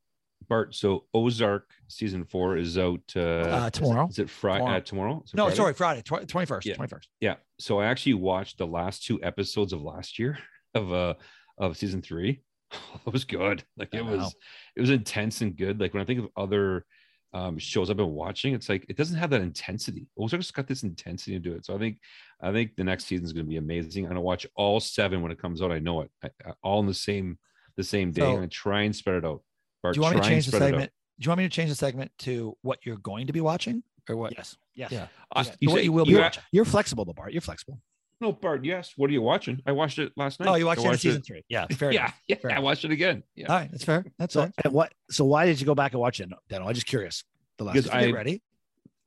Bart. 0.49 0.74
So 0.74 1.05
Ozark 1.14 1.68
season 1.88 2.24
four 2.24 2.57
is 2.57 2.76
out. 2.78 3.01
Uh, 3.16 3.20
Uh, 3.20 3.70
tomorrow. 3.70 4.09
is 4.09 4.18
it 4.18 4.28
Friday? 4.30 4.59
tomorrow. 4.64 4.76
Uh, 4.76 4.80
tomorrow? 4.80 5.22
Is 5.24 5.32
it 5.32 5.36
No, 5.36 5.45
Friday? 5.45 5.57
sorry, 5.57 5.74
Friday, 5.74 6.03
twenty 6.03 6.47
first, 6.47 6.66
Yeah. 6.66 6.74
twenty 6.76 6.88
first. 6.90 7.09
Yeah. 7.20 7.36
So 7.59 7.80
I 7.80 7.86
actually 7.86 8.14
watched 8.14 8.59
the 8.59 8.66
last 8.66 9.05
two 9.05 9.22
episodes 9.22 9.72
of 9.72 9.82
last 9.82 10.18
year 10.18 10.38
of 10.74 10.92
uh 10.92 11.14
of 11.59 11.76
season 11.76 12.03
three. 12.03 12.42
It 13.07 13.12
was 13.12 13.24
good. 13.24 13.62
Like 13.76 13.95
I 13.95 13.99
it 13.99 14.05
know. 14.05 14.16
was 14.16 14.34
it 14.76 14.80
was 14.80 14.90
intense 14.90 15.40
and 15.40 15.57
good. 15.57 15.80
Like 15.80 15.95
when 15.95 16.03
I 16.03 16.07
think 16.07 16.20
of 16.20 16.28
other 16.36 16.84
um 17.32 17.59
shows 17.59 17.90
I've 17.90 17.97
been 17.97 18.11
watching, 18.14 18.55
it's 18.55 18.68
like 18.68 18.86
it 18.88 18.97
doesn't 18.97 19.16
have 19.18 19.30
that 19.30 19.40
intensity. 19.42 20.07
Ozark's 20.18 20.51
got 20.51 20.66
this 20.68 20.82
intensity 20.84 21.38
to 21.40 21.55
it. 21.57 21.64
So 21.66 21.74
I 21.74 21.78
think 21.78 21.99
I 22.40 22.53
think 22.53 22.76
the 22.76 22.84
next 22.84 23.05
season 23.07 23.24
is 23.24 23.32
going 23.32 23.47
to 23.47 23.51
be 23.51 23.57
amazing. 23.57 24.05
I'm 24.05 24.11
gonna 24.11 24.20
watch 24.20 24.47
all 24.57 24.80
seven 24.80 25.20
when 25.22 25.30
it 25.32 25.38
comes 25.40 25.61
out. 25.62 25.70
I 25.72 25.78
know 25.78 26.03
it 26.03 26.11
I, 26.22 26.30
I- 26.47 26.53
all 26.62 26.80
in 26.80 26.86
the 26.86 26.95
same 26.95 27.38
the 27.76 27.82
same 27.84 28.11
day. 28.12 28.22
So- 28.22 28.28
I'm 28.30 28.34
gonna 28.36 28.49
try 28.49 28.82
and 28.82 28.95
spread 28.95 29.16
it 29.16 29.24
out. 29.24 29.42
Bart, 29.85 29.95
Do 29.95 29.99
you 29.99 30.03
want 30.03 30.16
me 30.16 30.22
to 30.22 30.28
change 30.28 30.47
the 30.47 30.53
spread 30.53 30.62
it 30.62 30.64
out. 30.64 30.68
segment? 30.70 30.93
Do 31.20 31.24
you 31.26 31.30
want 31.30 31.39
me 31.39 31.45
to 31.45 31.51
change 31.51 31.68
the 31.70 31.76
segment 31.76 32.11
to 32.20 32.57
what 32.62 32.78
you're 32.87 32.97
going 32.97 33.26
to 33.26 33.32
be 33.35 33.41
watching 33.43 33.82
or 34.09 34.16
what? 34.16 34.32
Yes, 34.35 34.57
yes. 34.74 34.91
Yeah. 34.91 35.07
I- 35.30 35.43
Just 35.43 35.57
you 35.61 35.68
what 35.68 35.76
say- 35.78 35.85
you 35.85 35.93
will 35.93 36.07
be 36.07 36.12
you 36.12 36.18
watching. 36.20 36.43
You're 36.53 36.64
flexible, 36.64 37.05
though, 37.05 37.12
Bart. 37.12 37.32
You're 37.32 37.43
flexible. 37.43 37.78
No, 38.20 38.32
Bart. 38.32 38.64
Yes. 38.64 38.95
What 38.97 39.11
are 39.11 39.12
you 39.12 39.20
watching? 39.20 39.61
I 39.66 39.72
watched 39.72 39.99
it 39.99 40.12
last 40.16 40.41
night. 40.41 40.49
Oh, 40.49 40.55
you 40.55 40.64
watched, 40.64 40.80
I 40.80 40.89
it 40.89 40.93
in 40.93 40.99
season 40.99 41.20
three. 41.22 41.45
Yeah, 41.51 41.66
fair 41.66 41.93
Yeah, 41.93 42.05
enough. 42.05 42.20
yeah. 42.28 42.37
Fair 42.37 42.51
I 42.51 42.55
enough. 42.55 42.64
watched 42.64 42.85
it 42.87 42.91
again. 42.93 43.22
Yeah. 43.35 43.49
All 43.49 43.57
right, 43.57 43.70
that's 43.70 43.85
fair. 43.85 44.07
That's 44.18 44.32
So 44.32 44.43
fair. 44.45 44.53
and 44.64 44.72
what? 44.72 44.95
So 45.11 45.24
why 45.26 45.45
did 45.47 45.61
you 45.61 45.66
go 45.66 45.74
back 45.74 45.93
and 45.93 46.01
watch 46.01 46.20
it, 46.20 46.30
Dano? 46.49 46.66
I'm 46.66 46.72
just 46.74 46.87
curious. 46.87 47.24
The 47.59 47.64
last 47.64 47.74
Because. 47.74 47.91
I- 47.91 48.07
Get 48.07 48.14
ready. 48.14 48.43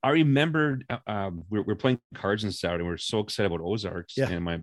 I 0.04 0.12
remembered 0.12 0.86
uh, 0.90 0.98
um, 1.08 1.44
we 1.50 1.60
we're, 1.60 1.66
we're 1.70 1.76
playing 1.76 2.00
cards 2.14 2.46
on 2.46 2.52
Saturday. 2.52 2.84
We 2.84 2.92
are 2.92 2.98
so 3.00 3.20
excited 3.20 3.52
about 3.52 3.66
Ozarks. 3.66 4.16
Yeah. 4.16 4.30
And 4.30 4.46
my 4.46 4.60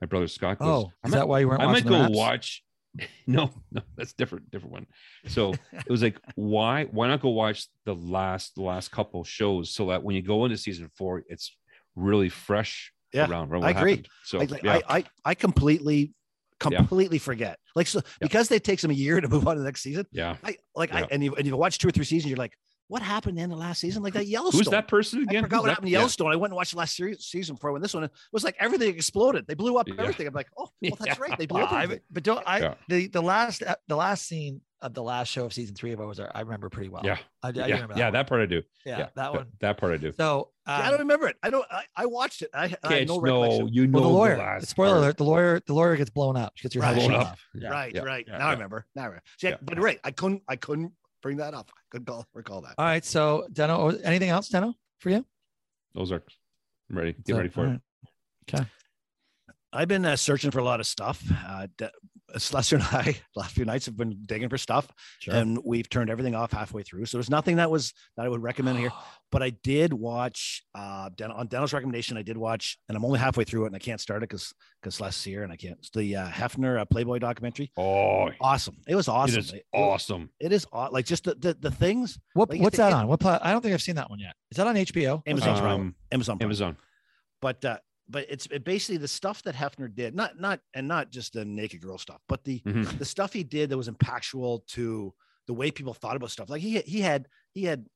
my 0.00 0.06
brother 0.06 0.28
Scott 0.28 0.58
goes, 0.60 0.68
Oh, 0.68 0.92
I 1.02 1.08
is 1.08 1.12
might, 1.12 1.18
that 1.18 1.28
why 1.28 1.40
you 1.40 1.48
weren't 1.48 1.60
watching? 1.60 1.70
I 1.70 1.72
might 1.90 1.90
watching 1.90 2.06
go 2.08 2.12
the 2.14 2.18
watch. 2.18 2.62
No, 3.26 3.50
no, 3.72 3.82
that's 3.96 4.12
different, 4.12 4.50
different 4.50 4.72
one. 4.72 4.86
So 5.26 5.52
it 5.72 5.90
was 5.90 6.02
like, 6.02 6.18
why, 6.36 6.84
why 6.84 7.08
not 7.08 7.20
go 7.20 7.30
watch 7.30 7.66
the 7.84 7.94
last, 7.94 8.54
the 8.54 8.62
last 8.62 8.90
couple 8.92 9.24
shows 9.24 9.70
so 9.70 9.86
that 9.88 10.02
when 10.02 10.14
you 10.16 10.22
go 10.22 10.44
into 10.44 10.56
season 10.56 10.90
four, 10.96 11.22
it's 11.28 11.56
really 11.96 12.28
fresh 12.28 12.92
Yeah, 13.12 13.28
around. 13.28 13.50
around 13.50 13.64
I 13.64 13.70
agree. 13.70 13.90
happened. 13.90 14.08
So 14.24 14.38
Like, 14.38 14.62
yeah, 14.62 14.80
I, 14.88 14.98
I 14.98 15.04
I 15.24 15.34
completely 15.34 16.12
completely 16.58 17.18
forget. 17.18 17.58
Like 17.74 17.86
so 17.86 18.00
because 18.20 18.48
they 18.48 18.58
takes 18.58 18.82
them 18.82 18.90
a 18.90 18.94
year 18.94 19.20
to 19.20 19.28
move 19.28 19.46
on 19.46 19.56
to 19.56 19.60
the 19.60 19.66
next 19.66 19.82
season. 19.82 20.06
yeah. 20.12 20.36
I 20.42 20.56
like 20.74 20.94
I 20.94 21.00
Yeah. 21.00 21.06
and 21.10 21.22
you 21.22 21.34
and 21.34 21.46
you 21.46 21.56
watch 21.56 21.78
two 21.78 21.88
or 21.88 21.90
three 21.90 22.04
seasons, 22.04 22.30
you're 22.30 22.38
like, 22.38 22.54
what 22.88 23.02
happened 23.02 23.38
in 23.38 23.50
the 23.50 23.56
last 23.56 23.80
season? 23.80 24.02
Like 24.02 24.12
that 24.14 24.26
Yellowstone. 24.26 24.58
Who's 24.60 24.68
that 24.70 24.88
person 24.88 25.22
again? 25.22 25.38
I 25.44 25.46
forgot 25.46 25.56
Who's 25.56 25.60
what 25.62 25.66
that? 25.66 25.70
happened 25.70 25.86
in 25.88 25.92
Yeah. 25.92 25.98
Yellowstone. 26.00 26.32
I 26.32 26.36
went 26.36 26.50
and 26.52 26.56
watched 26.56 26.72
the 26.72 26.78
last 26.78 26.96
series, 26.96 27.24
season 27.24 27.54
before 27.56 27.72
when 27.72 27.82
this 27.82 27.94
one 27.94 28.04
it 28.04 28.10
was 28.32 28.44
like 28.44 28.56
everything 28.58 28.94
exploded. 28.94 29.46
They 29.46 29.54
blew 29.54 29.76
up 29.78 29.88
Yeah. 29.88 29.94
everything. 29.98 30.26
I'm 30.26 30.34
like, 30.34 30.48
oh, 30.56 30.68
well, 30.82 30.96
that's 30.98 31.18
Yeah. 31.18 31.24
right. 31.28 31.38
They 31.38 31.46
blew 31.46 31.58
Well, 31.60 31.66
up. 31.68 31.72
I, 31.72 32.00
but 32.10 32.22
don't 32.22 32.42
I 32.46 32.58
Yeah. 32.60 32.74
the 32.88 33.08
the 33.08 33.22
last 33.22 33.62
uh, 33.62 33.76
the 33.88 33.96
last 33.96 34.26
scene 34.26 34.60
of 34.82 34.92
the 34.92 35.02
last 35.02 35.28
show 35.28 35.46
of 35.46 35.54
season 35.54 35.74
three 35.74 35.92
of 35.92 36.00
Ozark 36.00 36.30
I 36.34 36.42
remember 36.42 36.68
pretty 36.68 36.90
well. 36.90 37.00
Yeah. 37.02 37.16
I, 37.42 37.48
I 37.48 37.52
do 37.52 37.60
yeah, 37.60 37.66
remember 37.66 37.94
that. 37.94 37.98
yeah, 37.98 38.04
one. 38.06 38.12
that 38.12 38.26
part 38.28 38.40
I 38.42 38.46
do. 38.46 38.62
yeah, 38.84 38.98
yeah, 38.98 39.08
that 39.16 39.32
one. 39.32 39.46
That 39.60 39.78
part 39.78 39.92
I 39.94 39.96
do. 39.96 40.12
So 40.12 40.50
um, 40.66 40.78
Yeah, 40.80 40.86
I 40.86 40.90
don't 40.90 40.98
remember 41.00 41.28
it. 41.28 41.36
I 41.42 41.48
don't. 41.50 41.64
I, 41.70 41.84
I 41.96 42.06
watched 42.06 42.42
it. 42.42 42.50
I, 42.52 42.74
I 42.84 43.04
no 43.04 43.18
no, 43.20 43.66
you 43.72 43.86
know 43.86 44.00
well, 44.00 44.08
the 44.10 44.14
lawyer. 44.14 44.36
last 44.36 44.68
spoiler 44.68 44.90
part. 44.90 45.00
alert: 45.02 45.16
the 45.16 45.24
lawyer, 45.24 45.60
the 45.66 45.72
lawyer 45.74 45.96
gets 45.96 46.10
blown 46.10 46.36
up. 46.36 46.52
She 46.56 46.62
gets 46.64 46.74
her 46.74 46.82
Right. 46.82 46.88
head 46.94 46.96
Blown 47.08 47.10
shot 47.12 47.20
up. 47.20 47.32
off. 47.32 47.40
Yeah. 47.54 47.68
Right, 47.70 47.94
yeah, 47.94 48.02
right. 48.02 48.24
yeah, 48.28 48.38
now 48.38 48.48
I 48.48 48.52
remember. 48.52 48.86
Now 48.94 49.02
I 49.02 49.04
remember. 49.06 49.22
See, 49.38 49.48
Yeah, 49.48 49.56
but 49.62 49.78
right, 49.78 49.98
I 50.04 50.10
couldn't. 50.10 50.42
I 50.46 50.56
couldn't 50.56 50.92
bring 51.22 51.36
that 51.38 51.54
up. 51.54 51.70
Good 51.90 52.06
call, 52.06 52.26
recall 52.34 52.60
that. 52.62 52.74
All 52.78 52.84
right. 52.84 53.04
So 53.04 53.46
Deno, 53.52 53.98
anything 54.04 54.30
else, 54.30 54.48
Deno, 54.48 54.74
for 54.98 55.10
you? 55.10 55.24
Ozarks. 55.94 56.36
I'm 56.90 56.98
ready. 56.98 57.12
Get 57.12 57.28
So, 57.28 57.36
ready 57.36 57.48
for 57.48 57.66
all 57.66 57.72
it. 57.72 57.80
right. 58.52 58.66
I've 59.76 59.88
been 59.88 60.04
uh, 60.04 60.16
searching 60.16 60.50
for 60.50 60.58
a 60.58 60.64
lot 60.64 60.80
of 60.80 60.86
stuff. 60.86 61.22
Uh, 61.46 61.66
d- 61.76 61.86
Lester 62.52 62.76
and 62.76 62.84
I 62.90 63.16
last 63.36 63.54
few 63.54 63.64
nights 63.64 63.86
have 63.86 63.96
been 63.96 64.18
digging 64.26 64.48
for 64.48 64.58
stuff, 64.58 64.88
Sure. 65.20 65.34
and 65.34 65.58
we've 65.64 65.88
turned 65.88 66.10
everything 66.10 66.34
off 66.34 66.50
halfway 66.52 66.82
through. 66.82 67.06
So 67.06 67.16
there's 67.18 67.30
nothing 67.30 67.56
that 67.56 67.70
was 67.70 67.94
that 68.16 68.26
I 68.26 68.28
would 68.28 68.42
recommend 68.42 68.78
here. 68.78 68.90
But 69.32 69.42
I 69.42 69.50
did 69.50 69.92
watch 69.92 70.62
uh 70.74 71.10
Den- 71.16 71.32
on 71.32 71.48
Daniel's 71.48 71.72
recommendation. 71.72 72.16
I 72.16 72.22
did 72.22 72.36
watch, 72.36 72.78
and 72.88 72.96
I'm 72.96 73.04
only 73.04 73.18
halfway 73.18 73.42
through 73.44 73.64
it, 73.64 73.66
and 73.68 73.76
I 73.76 73.80
can't 73.80 74.00
start 74.00 74.22
it 74.22 74.28
because 74.28 74.54
because 74.80 75.00
last 75.00 75.26
year, 75.26 75.42
and 75.42 75.52
I 75.52 75.56
can't. 75.56 75.76
It's 75.78 75.90
the 75.90 76.14
uh, 76.16 76.28
Hefner 76.28 76.78
uh, 76.80 76.84
Playboy 76.84 77.18
documentary. 77.18 77.70
Oh, 77.76 78.30
Awesome! 78.40 78.76
It 78.86 78.94
was 78.94 79.08
awesome. 79.08 79.38
it 79.38 79.44
is 79.44 79.52
It- 79.52 79.64
awesome. 79.74 80.30
It 80.38 80.52
is 80.52 80.64
aw- 80.72 80.88
like 80.92 81.06
just 81.06 81.24
the 81.24 81.34
the, 81.34 81.54
the 81.58 81.70
things. 81.72 82.18
What, 82.34 82.50
like, 82.50 82.60
what's 82.60 82.76
that 82.76 82.90
it- 82.92 82.94
on? 82.94 83.08
What 83.08 83.18
pla- 83.20 83.40
I 83.42 83.50
don't 83.50 83.62
think 83.62 83.74
I've 83.74 83.82
seen 83.82 83.96
that 83.96 84.08
one 84.10 84.20
yet. 84.20 84.34
Is 84.52 84.56
that 84.58 84.66
on 84.68 84.76
HBO? 84.76 85.22
Amazon 85.26 85.58
Prime. 85.58 85.72
Um, 85.80 85.94
Amazon. 86.12 86.38
Prime. 86.38 86.46
Amazon. 86.46 86.76
but 87.42 87.64
uh 87.64 87.78
but 88.08 88.26
it's 88.28 88.46
it 88.46 88.64
basically 88.64 88.98
the 88.98 89.08
stuff 89.08 89.42
that 89.42 89.54
Hefner 89.54 89.92
did, 89.94 90.14
not 90.14 90.38
not 90.38 90.60
and 90.74 90.86
not 90.86 91.10
just 91.10 91.32
the 91.32 91.44
naked 91.44 91.80
girl 91.80 91.98
stuff, 91.98 92.20
but 92.28 92.44
the 92.44 92.60
Mhm. 92.60 92.98
the 92.98 93.04
stuff 93.04 93.32
he 93.32 93.42
did 93.42 93.70
that 93.70 93.76
was 93.76 93.88
impactful 93.88 94.66
to 94.68 95.12
the 95.46 95.54
way 95.54 95.70
people 95.70 95.94
thought 95.94 96.16
about 96.16 96.30
stuff. 96.30 96.48
Like 96.50 96.62
he 96.62 96.78
he 96.80 97.00
had 97.00 97.26
he 97.52 97.64
had 97.64 97.86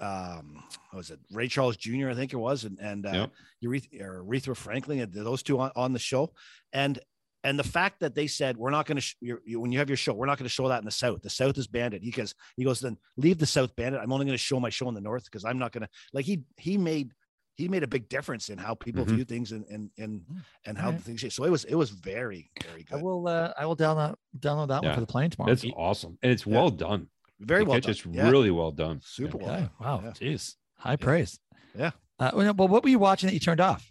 um 0.00 0.62
what 0.90 0.98
was 0.98 1.10
it 1.10 1.20
Ray 1.30 1.48
Charles 1.48 1.76
Jr. 1.76 2.08
I 2.10 2.14
think 2.14 2.32
it 2.32 2.36
was 2.36 2.64
and 2.64 2.78
and 2.80 3.06
uh, 3.06 3.10
Yep. 3.12 3.30
Ureth- 3.64 4.00
Aretha 4.00 4.56
Franklin 4.56 5.08
those 5.12 5.42
two 5.42 5.58
on, 5.60 5.70
on 5.76 5.92
the 5.92 5.98
show 5.98 6.32
and 6.72 6.98
and 7.44 7.58
the 7.58 7.64
fact 7.64 8.00
that 8.00 8.14
they 8.14 8.26
said 8.26 8.56
we're 8.56 8.70
not 8.70 8.86
going 8.86 8.96
to 8.96 9.02
sh- 9.02 9.16
you 9.20 9.60
when 9.60 9.70
you 9.70 9.78
have 9.78 9.90
your 9.90 9.96
show 9.96 10.14
we're 10.14 10.26
not 10.26 10.38
going 10.38 10.46
to 10.46 10.52
show 10.52 10.68
that 10.68 10.78
in 10.78 10.84
the 10.86 10.90
south 10.90 11.20
the 11.22 11.30
south 11.30 11.58
is 11.58 11.66
banded 11.66 12.00
because 12.02 12.10
he 12.10 12.10
goes 12.20 12.34
he 12.56 12.64
goes 12.64 12.80
then 12.80 12.96
leave 13.16 13.38
the 13.38 13.46
south 13.46 13.74
banded 13.76 14.00
i'm 14.00 14.12
only 14.12 14.24
going 14.24 14.34
to 14.34 14.38
show 14.42 14.58
my 14.58 14.70
show 14.70 14.88
in 14.88 14.94
the 14.94 15.00
north 15.00 15.24
because 15.24 15.44
i'm 15.44 15.58
not 15.58 15.72
going 15.72 15.82
to 15.82 15.88
like 16.14 16.24
he 16.24 16.42
he 16.56 16.78
made 16.78 17.12
he 17.56 17.68
made 17.68 17.82
a 17.82 17.86
big 17.86 18.08
difference 18.08 18.48
in 18.48 18.58
how 18.58 18.74
people 18.74 19.04
Mhm. 19.04 19.14
view 19.16 19.24
things 19.24 19.52
and 19.52 19.64
and 19.66 19.90
and, 19.98 20.20
Mm, 20.22 20.42
and 20.66 20.78
how 20.78 20.86
alright. 20.88 21.02
things 21.02 21.20
change. 21.20 21.34
so 21.34 21.44
it 21.44 21.50
was 21.50 21.64
it 21.64 21.74
was 21.74 21.90
very 21.90 22.50
very 22.62 22.84
good. 22.84 22.98
I 22.98 23.02
will. 23.02 23.28
Uh, 23.28 23.52
I 23.56 23.66
will 23.66 23.76
download 23.76 24.16
download 24.38 24.68
that 24.68 24.82
one 24.82 24.94
for 24.94 25.00
the 25.00 25.06
plane 25.06 25.30
tomorrow. 25.30 25.52
It's 25.52 25.64
awesome, 25.76 26.18
and 26.22 26.32
it's 26.32 26.46
Yeah. 26.46 26.54
well 26.56 26.70
done. 26.70 27.08
very 27.40 27.64
The 27.64 27.70
well 27.70 27.76
catch 27.80 27.84
done. 28.02 28.12
is 28.12 28.16
Yeah, 28.16 28.30
really 28.30 28.50
well 28.52 28.70
done. 28.70 29.00
super 29.02 29.36
well 29.38 29.48
done. 29.48 29.70
Wow. 29.80 30.00
Yeah. 30.04 30.10
Jeez. 30.12 30.56
High 30.76 30.96
praise. 30.96 31.40
Yeah. 31.76 31.90
Uh, 32.20 32.30
well, 32.34 32.54
well, 32.54 32.68
what 32.68 32.84
were 32.84 32.88
you 32.90 32.98
watching 33.00 33.26
that 33.28 33.34
you 33.34 33.40
turned 33.40 33.60
off? 33.60 33.88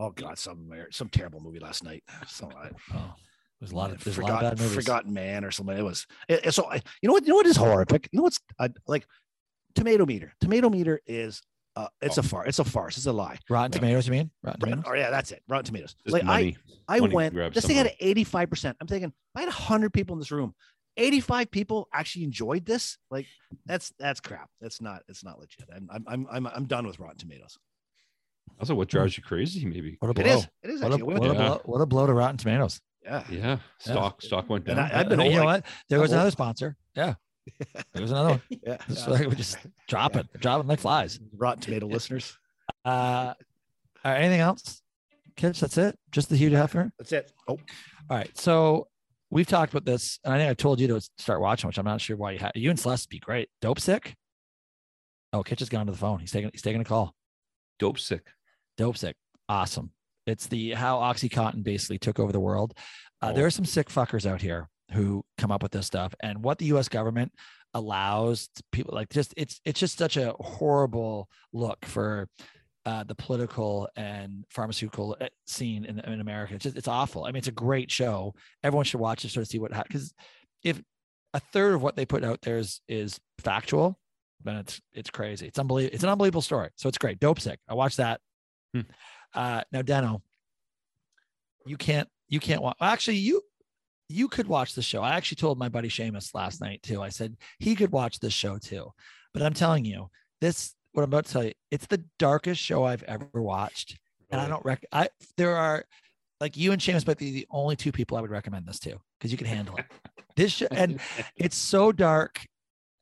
oh 0.00 0.10
god 0.10 0.38
some 0.38 0.70
some 0.92 1.08
terrible 1.08 1.40
movie 1.40 1.58
last 1.58 1.82
night 1.82 2.04
so 2.28 2.48
I, 2.56 2.70
Oh, 2.94 3.14
there's 3.58 3.72
a 3.72 3.76
lot 3.76 3.90
of 3.90 4.02
there's 4.04 4.16
a 4.16 4.20
forgotten, 4.20 4.44
lot 4.44 4.52
of 4.52 4.58
bad 4.60 4.70
forgotten 4.70 5.12
man 5.12 5.44
or 5.44 5.50
something 5.50 5.76
it 5.76 5.82
was 5.82 6.06
it, 6.28 6.46
it- 6.46 6.52
so 6.54 6.70
I, 6.70 6.76
you 7.02 7.08
know 7.08 7.12
what 7.14 7.24
you 7.24 7.30
know 7.30 7.34
what 7.34 7.46
is 7.46 7.56
horrific 7.56 8.08
you 8.12 8.18
know 8.18 8.22
what's 8.22 8.38
uh, 8.60 8.68
like 8.86 9.06
tomato 9.74 10.06
meter 10.06 10.32
tomato 10.40 10.70
meter 10.70 11.00
is 11.04 11.42
uh, 11.78 11.88
it's 12.02 12.18
a 12.18 12.22
far 12.22 12.44
it's 12.46 12.58
a 12.58 12.64
farce 12.64 12.96
it's 12.96 13.06
a 13.06 13.12
lie 13.12 13.38
Rotten 13.48 13.72
Yeah. 13.72 13.78
Tomatoes, 13.80 14.06
you 14.06 14.12
mean? 14.12 14.30
Rotten 14.42 14.60
Right, 14.60 14.70
Tomatoes. 14.70 14.84
or 14.90 14.96
yeah 14.96 15.10
that's 15.10 15.30
it 15.32 15.42
rotten 15.48 15.64
tomatoes 15.64 15.94
Just 16.04 16.12
like 16.12 16.24
money. 16.24 16.56
i 16.88 16.96
i 16.96 17.00
money 17.00 17.14
went 17.14 17.34
grab 17.34 17.54
this 17.54 17.64
thing 17.66 17.76
had 17.76 17.86
somehow. 17.86 18.10
85 18.10 18.50
percent 18.50 18.76
i'm 18.80 18.86
thinking 18.86 19.08
if 19.10 19.36
i 19.36 19.40
had 19.40 19.46
100 19.48 19.92
people 19.92 20.14
in 20.14 20.18
this 20.18 20.30
room 20.30 20.54
85 20.96 21.50
people 21.50 21.88
actually 21.94 22.24
enjoyed 22.24 22.66
this 22.66 22.98
like 23.10 23.26
that's 23.66 23.92
that's 23.98 24.20
crap 24.20 24.50
that's 24.60 24.80
not 24.82 25.02
it's 25.08 25.22
not 25.24 25.38
legit 25.38 25.68
i'm 25.74 25.88
i'm 25.92 26.04
i'm 26.08 26.26
i'm, 26.30 26.46
I'm 26.48 26.64
done 26.66 26.86
with 26.86 26.98
rotten 26.98 27.16
tomatoes 27.18 27.56
Also, 28.60 28.74
what 28.74 28.88
drives 28.88 29.16
you 29.16 29.22
crazy? 29.22 29.64
Maybe. 29.66 29.96
What 30.00 30.10
a 30.10 30.14
blow! 30.14 30.24
it 30.24 30.28
is 30.28 30.48
it 30.64 30.70
is 30.70 30.80
What 30.80 30.90
a, 30.90 30.94
actually 30.94 31.06
what, 31.14 31.16
a 31.16 31.34
blow 31.34 31.60
what 31.64 31.80
a 31.80 31.86
blow 31.86 32.06
to 32.06 32.12
Rotten 32.14 32.36
Tomatoes. 32.38 32.80
yeah 33.04 33.22
Yeah. 33.30 33.58
Stock 33.78 34.20
stock 34.22 34.48
went 34.50 34.66
And 34.66 34.76
down. 34.76 34.90
I- 34.90 35.00
I've 35.00 35.08
been 35.08 35.20
you 35.20 35.26
old, 35.26 35.34
know 35.36 35.44
what? 35.44 35.66
There 35.88 36.00
was 36.00 36.10
another 36.12 36.32
sponsor. 36.32 36.76
Yeah. 36.96 37.14
There's 37.92 38.10
another 38.10 38.30
one. 38.30 38.42
yeah, 38.66 38.76
Just 38.88 39.06
yeah. 39.06 39.12
like 39.14 39.28
we 39.28 39.34
just 39.36 39.58
drop 39.88 40.16
it, 40.16 40.26
drop 40.40 40.60
it 40.60 40.66
like 40.66 40.80
flies. 40.80 41.18
rotten 41.36 41.60
tomato 41.62 41.86
listeners 41.86 42.36
Uh, 42.84 43.34
all 44.04 44.12
right, 44.12 44.18
anything 44.20 44.40
else? 44.40 44.82
Kids, 45.36 45.60
that's 45.60 45.78
it. 45.78 45.98
Just 46.12 46.28
the 46.28 46.36
Hugh 46.36 46.50
Hefner. 46.50 46.90
that's 46.98 47.12
it 47.12 47.32
oh 47.48 47.52
All 48.10 48.16
right. 48.16 48.36
So 48.36 48.88
we've 49.30 49.46
talked 49.46 49.72
about 49.72 49.84
this, 49.84 50.18
and 50.24 50.32
I 50.34 50.38
think 50.38 50.50
I 50.50 50.54
told 50.54 50.80
you 50.80 50.88
to 50.88 51.00
start 51.18 51.40
watching, 51.40 51.68
which 51.68 51.78
I'm 51.78 51.84
not 51.84 52.00
sure 52.00 52.16
why 52.16 52.32
you 52.32 52.38
had. 52.38 52.52
You 52.54 52.70
and 52.70 52.78
Celeste 52.78 53.06
would 53.08 53.10
be 53.10 53.18
great. 53.20 53.48
Dope 53.60 53.78
sick. 53.80 54.14
Oh, 55.32 55.42
Kitch 55.42 55.58
has 55.60 55.68
gone 55.68 55.86
to 55.86 55.92
the 55.92 55.98
phone. 55.98 56.18
He's 56.20 56.32
taking 56.32 56.50
he's 56.52 56.62
taking 56.62 56.80
a 56.80 56.84
call. 56.84 57.14
Dope 57.78 57.98
sick. 57.98 58.26
Dope 58.78 58.96
sick. 58.96 59.14
Awesome. 59.48 59.92
It's 60.26 60.46
the 60.46 60.72
how 60.72 60.98
OxyContin 60.98 61.62
basically 61.62 61.98
took 61.98 62.18
over 62.18 62.32
the 62.32 62.40
world. 62.40 62.74
Uh, 63.22 63.32
There 63.32 63.44
Oh. 63.44 63.46
are 63.46 63.50
some 63.50 63.64
sick 63.64 63.88
fuckers 63.88 64.26
out 64.26 64.40
here 64.40 64.68
who 64.92 65.24
come 65.36 65.50
up 65.50 65.62
with 65.62 65.72
this 65.72 65.86
stuff, 65.86 66.14
and 66.20 66.42
what 66.42 66.58
the 66.58 66.66
U.S. 66.66 66.88
government 66.88 67.32
allows 67.74 68.48
people 68.72 68.94
like 68.94 69.10
just 69.10 69.34
it's 69.36 69.60
it's 69.64 69.78
just 69.78 69.98
such 69.98 70.16
a 70.16 70.34
horrible 70.40 71.28
look 71.52 71.84
for 71.84 72.28
uh, 72.86 73.04
the 73.04 73.14
political 73.14 73.86
and 73.96 74.44
pharmaceutical 74.48 75.14
uh, 75.20 75.26
scene 75.46 75.84
in, 75.84 75.98
in 76.00 76.20
America. 76.20 76.54
It's 76.54 76.64
just 76.64 76.76
it's 76.76 76.88
awful. 76.88 77.24
I 77.24 77.28
mean, 77.28 77.36
it's 77.36 77.48
a 77.48 77.52
great 77.52 77.90
show. 77.90 78.34
Everyone 78.62 78.84
should 78.84 79.00
watch 79.00 79.24
it, 79.24 79.30
sort 79.30 79.42
of 79.42 79.48
see 79.48 79.58
what 79.58 79.72
because 79.86 80.14
if 80.62 80.80
a 81.34 81.40
third 81.40 81.74
of 81.74 81.82
what 81.82 81.96
they 81.96 82.06
put 82.06 82.24
out 82.24 82.40
there 82.42 82.56
is 82.56 82.80
is 82.88 83.20
factual, 83.38 83.98
then 84.42 84.56
it's 84.56 84.80
it's 84.94 85.10
crazy. 85.10 85.46
It's 85.46 85.58
unbelievable. 85.58 85.94
It's 85.94 86.04
an 86.04 86.10
unbelievable 86.10 86.42
story. 86.42 86.70
So 86.76 86.88
it's 86.88 86.98
great. 86.98 87.20
Dope 87.20 87.40
sick. 87.40 87.58
I 87.68 87.74
watched 87.74 87.98
that. 87.98 88.20
Hmm. 88.72 88.80
Uh, 89.34 89.62
now, 89.70 89.82
Deno, 89.82 90.22
you 91.66 91.76
can't 91.76 92.08
you 92.28 92.40
can't 92.40 92.62
watch. 92.62 92.76
Actually, 92.80 93.18
you 93.18 93.42
you 94.08 94.28
could 94.28 94.46
watch 94.46 94.74
the 94.74 94.82
show. 94.82 95.02
I 95.02 95.14
actually 95.16 95.36
told 95.36 95.58
my 95.58 95.68
buddy 95.68 95.88
Seamus 95.88 96.34
last 96.34 96.60
night 96.60 96.82
too. 96.82 97.02
I 97.02 97.08
said 97.10 97.36
he 97.58 97.74
could 97.74 97.92
watch 97.92 98.20
this 98.20 98.32
show 98.32 98.58
too. 98.58 98.90
But 99.34 99.42
I'm 99.42 99.54
telling 99.54 99.84
you, 99.84 100.08
this 100.40 100.74
what 100.92 101.02
I'm 101.02 101.10
about 101.10 101.26
to 101.26 101.32
tell 101.32 101.44
you, 101.44 101.52
it's 101.70 101.86
the 101.86 102.02
darkest 102.18 102.60
show 102.60 102.84
I've 102.84 103.02
ever 103.04 103.28
watched. 103.34 103.98
And 104.30 104.40
I 104.40 104.48
don't 104.48 104.64
rec 104.64 104.84
I 104.92 105.08
there 105.36 105.56
are 105.56 105.84
like 106.40 106.56
you 106.56 106.72
and 106.72 106.80
Seamus 106.80 107.06
might 107.06 107.18
be 107.18 107.32
the 107.32 107.46
only 107.50 107.76
two 107.76 107.92
people 107.92 108.16
I 108.16 108.20
would 108.20 108.30
recommend 108.30 108.66
this 108.66 108.78
to 108.80 108.98
because 109.18 109.30
you 109.32 109.38
can 109.38 109.46
handle 109.46 109.76
it. 109.76 109.84
This 110.36 110.52
sh- 110.52 110.62
and 110.70 111.00
it's 111.36 111.56
so 111.56 111.92
dark 111.92 112.46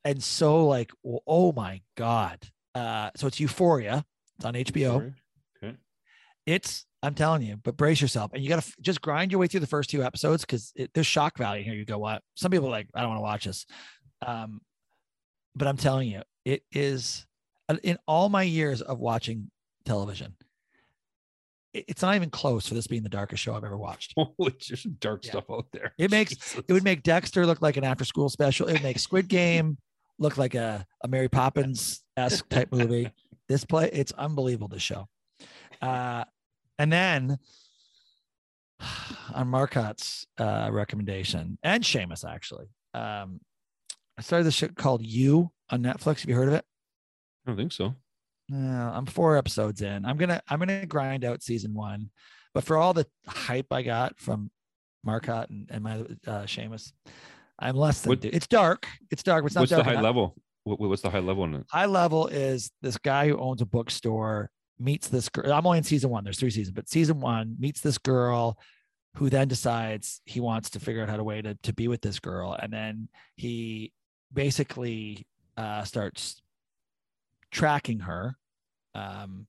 and 0.04 0.22
so 0.22 0.66
like 0.66 0.90
oh 1.26 1.52
my 1.52 1.82
god. 1.96 2.38
Uh 2.74 3.10
so 3.16 3.26
it's 3.26 3.38
Euphoria. 3.40 4.04
It's 4.36 4.44
on 4.44 4.54
HBO 4.54 5.14
Okay. 5.62 5.76
it's 6.46 6.86
i'm 7.06 7.14
telling 7.14 7.42
you 7.42 7.56
but 7.62 7.76
brace 7.76 8.00
yourself 8.00 8.32
and 8.34 8.42
you 8.42 8.48
got 8.48 8.62
to 8.62 8.72
just 8.80 9.00
grind 9.00 9.30
your 9.30 9.38
way 9.40 9.46
through 9.46 9.60
the 9.60 9.66
first 9.66 9.88
two 9.90 10.02
episodes 10.02 10.42
because 10.44 10.72
there's 10.94 11.06
shock 11.06 11.38
value 11.38 11.62
here 11.64 11.74
you 11.74 11.84
go 11.84 11.98
what 11.98 12.22
some 12.34 12.50
people 12.50 12.66
are 12.66 12.70
like 12.70 12.88
i 12.94 13.00
don't 13.00 13.10
want 13.10 13.18
to 13.18 13.22
watch 13.22 13.44
this 13.44 13.64
um 14.26 14.60
but 15.54 15.68
i'm 15.68 15.76
telling 15.76 16.08
you 16.10 16.22
it 16.44 16.62
is 16.72 17.26
uh, 17.68 17.76
in 17.82 17.96
all 18.06 18.28
my 18.28 18.42
years 18.42 18.82
of 18.82 18.98
watching 18.98 19.50
television 19.84 20.34
it's 21.74 22.00
not 22.00 22.14
even 22.16 22.30
close 22.30 22.66
for 22.66 22.72
this 22.74 22.86
being 22.86 23.02
the 23.02 23.08
darkest 23.08 23.42
show 23.42 23.54
i've 23.54 23.64
ever 23.64 23.76
watched 23.76 24.14
there's 24.38 24.82
some 24.82 24.96
dark 24.98 25.24
Yeah. 25.24 25.30
stuff 25.32 25.44
out 25.50 25.66
there. 25.72 25.92
It 25.98 26.10
makes- 26.10 26.34
Jesus. 26.36 26.62
it 26.66 26.72
would 26.72 26.84
make 26.84 27.02
dexter 27.02 27.44
look 27.46 27.60
like 27.60 27.76
an 27.76 27.84
after 27.84 28.04
school 28.04 28.28
special 28.28 28.66
it 28.68 28.72
would 28.74 28.82
make 28.82 28.98
squid 28.98 29.28
game 29.28 29.76
look 30.18 30.38
like 30.38 30.54
a, 30.54 30.86
a 31.04 31.08
mary 31.08 31.28
poppins-esque 31.38 32.48
type 32.48 32.72
movie 32.72 33.10
this 33.48 33.64
play 33.64 33.90
it's 33.92 34.12
unbelievable 34.12 34.68
this 34.68 34.82
show 34.82 35.06
uh 35.82 36.24
and 36.78 36.92
then 36.92 37.38
on 39.34 39.48
Marcotte's 39.48 40.26
uh 40.38 40.68
recommendation 40.72 41.58
and 41.62 41.82
Seamus 41.82 42.24
actually 42.28 42.66
um 42.94 43.40
i 44.18 44.22
started 44.22 44.44
this 44.44 44.54
shit 44.54 44.76
called 44.76 45.04
you 45.04 45.50
on 45.70 45.82
netflix 45.82 46.20
have 46.20 46.28
you 46.28 46.34
heard 46.34 46.48
of 46.48 46.54
it 46.54 46.64
I 47.46 47.50
don't 47.50 47.56
think 47.58 47.72
so. 47.72 47.94
no, 48.48 48.90
I'm 48.92 49.06
four 49.06 49.36
episodes 49.36 49.80
in. 49.80 50.04
I'm 50.04 50.16
gonna 50.16 50.40
I'm 50.48 50.58
gonna 50.58 50.84
grind 50.84 51.24
out 51.24 51.44
season 51.44 51.74
one, 51.74 52.10
but 52.54 52.64
for 52.64 52.76
all 52.76 52.92
the 52.92 53.06
hype 53.28 53.66
I 53.70 53.82
got 53.82 54.18
from 54.18 54.50
Marcotte 55.04 55.48
and, 55.50 55.68
and 55.70 55.84
my 55.84 56.00
uh 56.26 56.42
Seamus, 56.46 56.90
I'm 57.60 57.76
less 57.76 58.00
than 58.00 58.08
What- 58.10 58.24
it's 58.24 58.48
dark. 58.48 58.88
It's 59.12 59.22
dark, 59.22 59.44
but 59.44 59.46
it's 59.46 59.54
not 59.54 59.60
What's 59.60 59.70
the 59.70 59.84
high 59.84 59.92
enough. 59.92 60.02
level? 60.02 60.36
What, 60.64 60.80
what's 60.80 61.02
the 61.02 61.10
high 61.10 61.20
level 61.20 61.44
on 61.44 61.54
it? 61.54 61.66
High 61.70 61.86
level 61.86 62.26
is 62.26 62.72
this 62.82 62.96
guy 62.98 63.28
who 63.28 63.38
owns 63.38 63.62
a 63.62 63.66
bookstore 63.66 64.50
meets 64.78 65.08
this 65.08 65.28
girl. 65.28 65.52
I'm 65.52 65.66
only 65.66 65.78
in 65.78 65.84
season 65.84 66.10
one. 66.10 66.24
There's 66.24 66.38
three 66.38 66.50
seasons, 66.50 66.74
but 66.74 66.88
season 66.88 67.20
one 67.20 67.56
meets 67.58 67.80
this 67.80 67.98
girl 67.98 68.58
who 69.16 69.30
then 69.30 69.48
decides 69.48 70.20
he 70.24 70.40
wants 70.40 70.70
to 70.70 70.80
figure 70.80 71.02
out 71.02 71.08
how 71.08 71.16
to 71.16 71.24
way 71.24 71.40
to, 71.40 71.54
to 71.62 71.72
be 71.72 71.88
with 71.88 72.02
this 72.02 72.18
girl. 72.18 72.56
And 72.60 72.72
then 72.72 73.08
he 73.36 73.92
basically 74.32 75.26
uh, 75.56 75.84
starts 75.84 76.42
tracking 77.50 78.00
her, 78.00 78.36
um, 78.94 79.46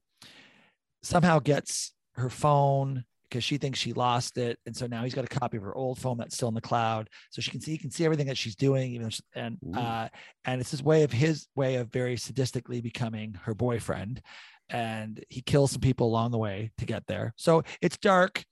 somehow 1.03 1.39
gets 1.39 1.93
her 2.15 2.29
phone 2.29 3.03
because 3.29 3.43
she 3.43 3.57
thinks 3.57 3.77
she 3.77 3.91
lost 3.91 4.37
it. 4.37 4.57
And 4.65 4.75
so 4.75 4.87
now 4.87 5.03
he's 5.03 5.13
got 5.13 5.25
a 5.25 5.39
copy 5.39 5.57
of 5.57 5.63
her 5.63 5.75
old 5.75 5.99
phone 5.99 6.17
that's 6.17 6.35
still 6.35 6.47
in 6.47 6.53
the 6.53 6.61
cloud. 6.61 7.09
So 7.29 7.41
she 7.41 7.51
can 7.51 7.59
see, 7.59 7.71
he 7.71 7.77
can 7.77 7.91
see 7.91 8.05
everything 8.05 8.27
that 8.27 8.37
she's 8.37 8.55
doing, 8.55 8.93
even 8.93 9.09
she, 9.09 9.21
and, 9.35 9.57
Ooh. 9.65 9.77
uh, 9.77 10.07
and 10.45 10.61
it's 10.61 10.71
his 10.71 10.81
way 10.81 11.03
of 11.03 11.11
his 11.11 11.47
way 11.55 11.75
of 11.75 11.91
very 11.91 12.15
sadistically 12.15 12.81
becoming 12.81 13.37
her 13.43 13.53
boyfriend. 13.53 14.21
And 14.69 15.23
he 15.29 15.41
kills 15.41 15.71
some 15.71 15.81
people 15.81 16.07
along 16.07 16.31
the 16.31 16.37
way 16.37 16.71
to 16.77 16.85
get 16.85 17.07
there. 17.07 17.33
So 17.37 17.63
it's 17.81 17.97
dark. 17.97 18.43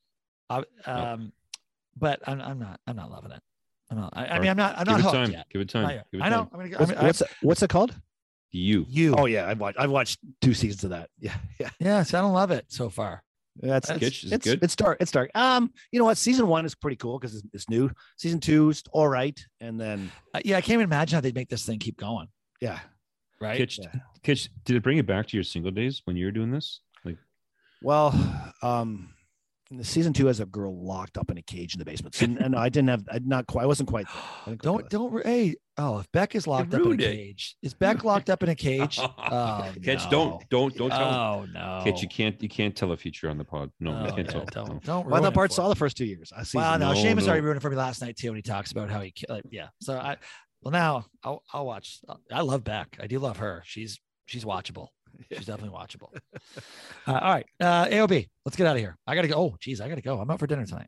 Uh, 0.50 0.64
um, 0.86 1.34
but 1.98 2.20
I'm, 2.28 2.40
I'm 2.42 2.60
not, 2.60 2.80
I'm 2.88 2.96
not 2.96 3.12
loving 3.12 3.32
it. 3.32 3.42
I'm 3.92 3.98
not, 3.98 4.14
I, 4.16 4.26
I 4.28 4.40
mean, 4.40 4.50
I'm 4.50 4.58
not, 4.58 4.78
I'm 4.78 4.86
Give 4.86 4.92
not 4.94 5.00
it 5.00 5.04
hooked 5.04 5.16
time. 5.16 5.32
yet. 5.32 5.46
Give 5.50 5.62
it 5.62 5.70
time. 5.70 6.02
Give 6.12 6.22
it 6.22 6.24
I 6.24 6.30
know. 6.30 6.46
time. 6.46 6.50
I'm 6.54 6.60
gonna, 6.72 6.78
what's, 6.80 6.92
I'm, 6.92 7.06
what's, 7.06 7.22
it- 7.22 7.28
what's 7.42 7.64
it 7.64 7.70
called 7.70 7.94
You. 8.52 8.86
you. 8.90 9.16
oh 9.18 9.26
yeah 9.26 9.48
i've 9.50 9.60
watched 9.60 9.78
i've 9.80 9.92
watched 9.92 10.20
two 10.42 10.54
seasons 10.54 10.84
of 10.86 10.90
that 10.92 11.10
yeah 11.20 11.36
yeah 11.60 11.70
Yes, 11.80 12.14
I 12.14 12.22
don't 12.22 12.34
love 12.34 12.52
it 12.52 12.66
so 12.70 12.90
far. 12.90 13.22
That's 13.58 13.88
That's- 13.88 14.00
Kitch, 14.22 14.32
it's, 14.32 14.46
good? 14.46 14.60
It's 14.64 14.76
dark. 14.76 14.98
It's 15.00 15.12
dark. 15.12 15.30
Um, 15.36 15.72
you 15.92 16.00
know 16.00 16.06
what? 16.06 16.18
Season 16.18 16.48
one 16.48 16.66
is 16.66 16.76
pretty 16.76 16.98
cool 16.98 17.18
because 17.20 17.36
it's, 17.36 17.46
it's 17.54 17.70
new. 17.70 17.90
Season 18.18 18.40
two 18.40 18.70
is 18.70 18.84
all 18.92 19.08
right, 19.08 19.40
and 19.62 19.80
then 19.80 20.12
Uh, 20.34 20.40
yeah, 20.44 20.58
I 20.58 20.62
can't 20.62 20.74
even 20.74 20.84
imagine 20.86 21.16
how 21.16 21.22
they'd 21.22 21.36
make 21.36 21.50
this 21.50 21.66
thing 21.66 21.80
keep 21.80 21.98
going. 21.98 22.28
yeah, 22.62 22.80
Right. 23.46 23.58
Kitch, 23.58 23.80
Yeah. 23.80 23.92
Kitch, 24.24 24.50
did 24.66 24.76
it 24.76 24.84
bring 24.84 24.98
it 24.98 25.06
back 25.06 25.28
to 25.28 25.38
your 25.38 25.44
single 25.44 25.72
days 25.72 26.02
when 26.06 26.16
you 26.18 26.26
were 26.26 26.32
doing 26.32 26.52
this? 26.52 26.82
Like, 27.04 27.18
Well, 27.82 28.14
um, 28.62 29.10
in 29.72 29.78
the 29.78 29.84
season 29.84 30.14
two 30.14 30.28
has 30.28 30.40
a 30.40 30.46
girl 30.46 30.76
locked 30.86 31.18
up 31.18 31.32
in 31.32 31.38
a 31.40 31.42
cage 31.42 31.74
in 31.74 31.80
the 31.80 31.86
basement. 31.86 32.14
So, 32.16 32.26
and 32.26 32.56
I 32.56 32.70
didn't 32.70 32.90
have, 32.90 33.04
I 33.12 33.14
did 33.14 33.28
not 33.28 33.48
quite, 33.48 33.64
I 33.64 33.66
wasn't 33.66 33.90
quite. 33.90 34.06
I 34.46 34.50
didn't 34.52 34.62
quite 34.62 34.62
Don't 34.62 34.90
do 34.90 34.98
don't 34.98 35.12
re- 35.12 35.24
hey 35.26 35.56
oh 35.78 35.98
if 36.00 36.10
Beck 36.14 36.36
is 36.36 36.46
locked 36.48 36.74
up 36.74 36.82
in 36.86 36.92
a 36.94 36.98
cage 36.98 37.58
is 37.64 37.74
Beck 37.74 38.04
locked 38.06 38.30
up 38.30 38.42
in 38.44 38.50
a 38.50 38.56
cage 38.56 38.98
oh 39.18 39.72
Kitch, 39.84 40.04
no. 40.06 40.10
don't, 40.12 40.50
don't, 40.50 40.78
don't 40.78 40.90
tell. 40.92 41.42
him. 41.44 41.50
oh 41.56 41.60
no 41.80 41.82
Kitch, 41.84 42.02
you 42.04 42.08
can't, 42.08 42.42
you 42.44 42.48
can't 42.48 42.76
tell 42.76 42.92
a 42.92 42.98
future 42.98 43.28
on 43.30 43.38
the 43.40 43.44
pod. 43.44 43.72
No, 43.80 43.92
Oh, 43.92 44.06
you 44.06 44.14
can't 44.14 44.28
yeah, 44.28 44.32
tell. 44.32 44.46
don't 44.46 44.56
no. 44.56 44.74
don't 44.74 44.84
that. 44.84 44.90
Well, 44.90 45.04
ruin 45.06 45.24
that 45.24 45.32
it 45.32 45.34
part 45.34 45.52
saw 45.52 45.68
the 45.68 45.76
first 45.76 45.98
two 45.98 46.06
years. 46.06 46.32
I 46.38 46.44
see. 46.44 46.60
Wow, 46.60 46.78
no, 46.78 46.94
No, 46.94 47.00
Seamus 47.00 47.22
no. 47.24 47.28
already 47.30 47.42
ruined 47.42 47.58
it 47.58 47.62
for 47.62 47.72
me 47.72 47.76
last 47.76 48.02
night 48.02 48.16
too 48.16 48.28
when 48.30 48.36
he 48.38 48.42
talks 48.44 48.72
about 48.72 48.90
how 48.92 49.02
he 49.02 49.10
ki- 49.12 49.26
like 49.30 49.44
yeah. 49.50 49.68
So 49.82 49.98
I 49.98 50.16
well 50.66 50.72
now 50.74 51.06
I'll 51.24 51.44
I'll 51.54 51.66
watch. 51.66 52.00
I 52.32 52.42
love 52.42 52.64
Beck. 52.66 52.98
I 53.00 53.08
do 53.08 53.20
love 53.20 53.38
her. 53.38 53.62
She's 53.66 54.00
she's 54.26 54.44
watchable. 54.44 54.88
She's 55.32 55.46
definitely 55.46 55.78
watchable. 55.78 56.10
Uh, 57.08 57.20
all 57.22 57.34
right, 57.34 57.46
uh, 57.62 57.86
AOB. 57.86 58.28
Let's 58.46 58.58
get 58.58 58.66
out 58.66 58.76
of 58.76 58.80
here. 58.80 58.98
I 59.06 59.14
gotta 59.14 59.28
go. 59.28 59.36
Oh, 59.36 59.56
geez, 59.60 59.80
I 59.80 59.88
gotta 59.88 60.02
go. 60.02 60.20
I'm 60.20 60.32
out 60.32 60.40
for 60.40 60.48
dinner 60.48 60.66
tonight. 60.66 60.88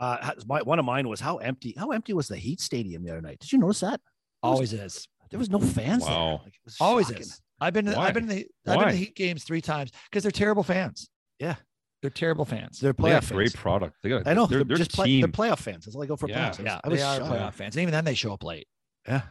Uh, 0.00 0.30
my, 0.46 0.62
one 0.62 0.78
of 0.78 0.86
mine 0.86 1.06
was 1.06 1.20
how 1.20 1.36
empty, 1.36 1.74
how 1.76 1.90
empty 1.90 2.14
was 2.14 2.28
the 2.28 2.36
Heat 2.36 2.60
Stadium 2.60 3.04
the 3.04 3.10
other 3.10 3.20
night? 3.20 3.40
Did 3.40 3.52
you 3.52 3.58
notice 3.58 3.80
that? 3.80 4.00
Always 4.42 4.72
is. 4.72 5.06
There 5.30 5.38
was 5.38 5.50
no 5.50 5.58
fans 5.58 6.04
there. 6.06 6.14
Wow. 6.14 6.40
Like, 6.44 6.54
it 6.54 6.60
was 6.64 6.76
Always 6.80 7.08
shocking. 7.08 7.22
is. 7.22 7.40
I've 7.60 7.74
been. 7.74 7.86
Why? 7.92 8.06
I've 8.06 8.14
been 8.14 8.22
in 8.24 8.28
the. 8.30 8.36
I've 8.36 8.46
been 8.64 8.72
in 8.74 8.78
Why? 8.86 8.90
the 8.92 8.96
Heat 8.96 9.14
games 9.16 9.44
three 9.44 9.60
times 9.60 9.90
because 10.10 10.22
they're 10.22 10.32
terrible 10.32 10.62
fans. 10.62 11.10
Yeah. 11.38 11.56
They're 12.00 12.10
terrible 12.10 12.44
fans. 12.44 12.78
They're 12.80 12.92
They 12.92 13.02
playoff 13.02 13.28
got 13.28 13.32
great 13.36 13.54
product. 13.54 13.96
They 14.02 14.08
got. 14.08 14.26
I 14.26 14.34
know. 14.34 14.46
They're, 14.46 14.58
They're, 14.58 14.64
they're 14.66 14.76
just 14.76 14.92
play, 14.92 15.06
team. 15.06 15.20
they're 15.22 15.28
playoff 15.28 15.58
fans. 15.58 15.84
That's 15.84 15.94
all 15.96 16.00
they 16.02 16.06
go 16.06 16.16
for 16.16 16.28
Yeah. 16.28 16.50
playoffs. 16.50 16.60
I 16.60 16.62
was- 16.62 16.64
Yeah, 16.64 16.80
I 16.84 16.88
was 16.88 16.98
they 17.00 17.04
are 17.04 17.20
playoff 17.20 17.54
fans, 17.54 17.76
and 17.76 17.82
even 17.82 17.92
then 17.92 18.04
they 18.04 18.14
show 18.14 18.32
up 18.32 18.44
late. 18.44 18.68
Yeah. 19.06 19.22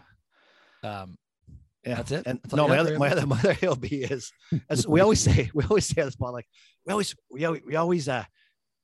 Um, 0.84 1.16
Yeah, 1.86 1.96
That's 1.96 2.12
it? 2.12 2.24
And 2.28 2.40
That's 2.44 2.54
no, 2.54 2.68
my 2.68 2.78
other, 2.78 3.00
my 3.00 3.10
other, 3.10 3.26
my 3.26 3.40
other 3.40 3.54
AOB 3.54 4.12
is, 4.12 4.32
as 4.70 4.86
we 4.88 5.00
always 5.00 5.22
say, 5.28 5.50
we 5.54 5.64
always 5.64 5.86
say 5.86 6.02
on 6.02 6.08
the 6.08 6.12
spot, 6.12 6.34
like 6.34 6.48
we 6.86 6.92
always, 6.92 7.16
we 7.32 7.46
always, 7.46 7.62
we 7.66 7.76
always 7.78 8.10
uh, 8.10 8.26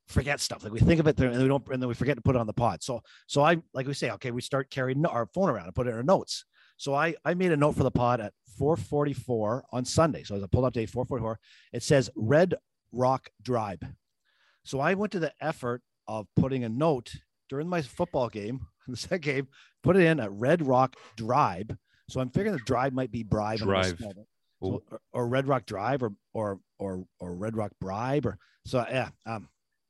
forget 0.07 0.39
stuff. 0.39 0.63
Like 0.63 0.71
we 0.71 0.79
think 0.79 1.01
of 1.01 1.07
it 1.07 1.17
there, 1.17 1.29
and 1.29 1.41
we 1.41 1.47
don't, 1.49 1.67
and 1.69 1.81
then 1.81 1.89
we 1.89 1.93
forget 1.95 2.15
to 2.15 2.21
put 2.21 2.35
it 2.35 2.39
on 2.39 2.47
the 2.47 2.53
pod. 2.53 2.81
So, 2.81 3.01
so 3.27 3.41
I, 3.43 3.57
like 3.73 3.87
we 3.87 3.93
say, 3.93 4.11
okay, 4.11 4.31
we 4.31 4.41
start 4.41 4.69
carrying 4.69 5.05
our 5.05 5.25
phone 5.25 5.49
around 5.49 5.65
and 5.65 5.75
put 5.75 5.87
it 5.87 5.89
in 5.89 5.95
our 5.97 6.03
notes. 6.03 6.45
So 6.77 6.93
I, 6.93 7.15
I 7.25 7.33
made 7.33 7.51
a 7.51 7.57
note 7.57 7.73
for 7.75 7.83
the 7.83 7.91
pod 7.91 8.21
at 8.21 8.33
4:44 8.59 9.63
on 9.71 9.83
Sunday. 9.85 10.23
So 10.23 10.35
as 10.35 10.43
I 10.43 10.47
pulled 10.47 10.65
up 10.65 10.73
date 10.73 10.89
4:44, 10.89 11.35
it 11.73 11.83
says 11.83 12.09
Red 12.15 12.55
Rock 12.93 13.29
Drive. 13.41 13.81
So 14.63 14.79
I 14.79 14.93
went 14.93 15.11
to 15.11 15.19
the 15.19 15.33
effort 15.41 15.81
of 16.07 16.27
putting 16.35 16.63
a 16.63 16.69
note 16.69 17.11
during 17.49 17.67
my 17.67 17.81
football 17.81 18.29
game, 18.29 18.67
the 18.87 18.95
second 18.95 19.21
game, 19.21 19.47
put 19.83 19.97
it 19.97 20.03
in 20.05 20.19
at 20.19 20.31
Red 20.31 20.65
Rock 20.65 20.95
Drive. 21.17 21.71
So 22.09 22.21
I'm 22.21 22.29
figuring 22.29 22.53
the 22.57 22.63
drive 22.63 22.93
might 22.93 23.11
be 23.11 23.23
bribe. 23.23 23.59
Drive. 23.59 23.97
spelled 23.97 24.17
it. 24.17 24.27
So, 24.61 24.81
or, 24.89 24.99
or 25.11 25.27
Red 25.27 25.47
Rock 25.47 25.65
Drive 25.65 26.03
or 26.03 26.13
or 26.33 26.59
or 26.79 27.05
or 27.19 27.33
Red 27.35 27.57
Rock 27.57 27.71
Bribe 27.81 28.25
or 28.25 28.37
so 28.65 28.85
yeah. 28.89 29.09
Um, 29.25 29.49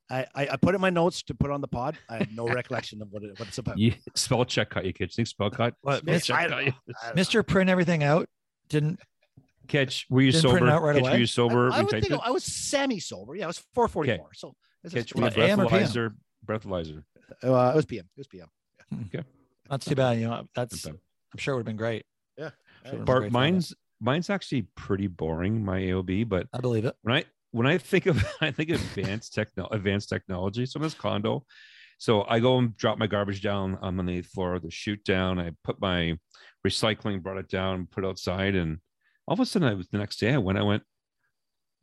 I, 0.09 0.25
I 0.35 0.47
I 0.49 0.55
put 0.57 0.73
in 0.73 0.81
my 0.81 0.89
notes 0.89 1.21
to 1.23 1.35
put 1.35 1.51
on 1.51 1.61
the 1.61 1.67
pod. 1.67 1.95
I 2.09 2.17
have 2.17 2.31
no 2.31 2.47
recollection 2.53 3.01
of 3.01 3.09
what 3.11 3.23
it, 3.23 3.37
what 3.39 3.47
it's 3.47 3.57
about. 3.59 3.77
You, 3.77 3.93
spell 4.15 4.45
check 4.45 4.69
cut 4.71 4.85
you, 4.85 4.93
kids. 4.93 5.15
Think 5.15 5.27
spell 5.27 5.49
cut. 5.51 5.75
What, 5.81 5.99
Spell 5.99 6.13
Miss- 6.13 6.25
check 6.25 6.37
I 6.39 6.47
cut 6.47 6.63
you. 6.65 6.71
know. 6.71 6.77
I 7.01 7.05
don't 7.07 7.15
know. 7.15 7.21
Mr. 7.21 7.45
Print 7.47 7.69
everything 7.69 8.03
out. 8.03 8.27
Didn't 8.69 8.99
Kitch, 9.67 10.05
were 10.09 10.21
you 10.21 10.31
Didn't 10.31 10.49
print 10.49 10.59
sober? 10.59 10.67
it 10.67 10.73
out 10.73 10.81
right 10.83 10.95
Kitch, 10.95 11.01
away? 11.03 11.11
were 11.11 11.17
you 11.17 11.25
sober? 11.25 11.71
I, 11.71 11.75
I 11.75 11.77
when 11.77 11.85
would 11.85 11.93
you 11.93 12.01
think 12.01 12.11
typed 12.13 12.27
I 12.27 12.31
was 12.31 12.43
semi 12.43 12.99
sober. 12.99 13.35
Yeah, 13.35 13.45
I 13.45 13.47
was 13.47 13.59
444. 13.73 14.29
So 14.33 14.55
this 14.83 14.91
is 14.91 14.95
it? 14.95 14.99
Kitch, 14.99 15.15
were 15.15 15.29
you 15.29 15.43
AM 15.43 15.61
or 15.61 15.67
PM? 15.67 15.79
breathalyzer? 15.83 16.13
Breathalyzer. 16.45 17.03
uh, 17.43 17.71
it 17.73 17.75
was 17.75 17.85
PM. 17.85 18.05
It 18.05 18.19
was 18.19 18.27
PM. 18.27 18.47
Yeah, 19.11 19.21
that's 19.69 19.85
too 19.85 19.95
bad. 19.95 20.19
You 20.19 20.27
know 20.27 20.47
that's. 20.55 20.85
I'm 20.85 20.99
sure 21.37 21.53
it 21.53 21.57
would 21.57 21.61
have 21.61 21.65
been 21.65 21.77
great. 21.77 22.05
Yeah. 22.37 22.49
Sure 22.85 22.93
it 22.93 22.93
was 22.93 23.01
a 23.01 23.05
Bart, 23.05 23.19
great 23.21 23.31
mine's 23.31 23.73
mine's 23.99 24.29
actually 24.29 24.67
pretty 24.75 25.07
boring. 25.07 25.63
My 25.63 25.79
AOB, 25.79 26.27
but 26.29 26.47
I 26.53 26.59
believe 26.59 26.85
it. 26.85 26.95
when 27.01 27.15
I 27.17 27.25
when 27.51 27.65
I 27.65 27.77
think 27.77 28.05
of 28.05 28.23
I 28.41 28.51
think 28.51 28.69
of 28.69 28.81
advanced 28.97 29.33
techno 29.33 29.67
advanced 29.71 30.09
technology. 30.09 30.65
So 30.65 30.77
in 30.77 30.83
this 30.83 30.93
condo, 30.93 31.45
so 31.97 32.23
I 32.27 32.39
go 32.39 32.57
and 32.59 32.75
drop 32.77 32.97
my 32.97 33.07
garbage 33.07 33.41
down 33.41 33.77
on 33.81 33.95
the 33.97 34.11
eighth 34.11 34.27
floor, 34.27 34.59
the 34.59 34.69
chute 34.69 35.03
down. 35.05 35.39
I 35.39 35.51
put 35.63 35.79
my 35.81 36.17
recycling, 36.67 37.23
brought 37.23 37.37
it 37.37 37.49
down, 37.49 37.87
put 37.89 38.03
it 38.03 38.07
outside, 38.07 38.55
and 38.55 38.77
all 39.27 39.33
of 39.33 39.39
a 39.39 39.45
sudden, 39.45 39.67
I 39.67 39.73
was 39.73 39.87
the 39.87 39.97
next 39.97 40.17
day. 40.17 40.33
I 40.33 40.37
went, 40.37 40.57
I 40.57 40.63
went. 40.63 40.83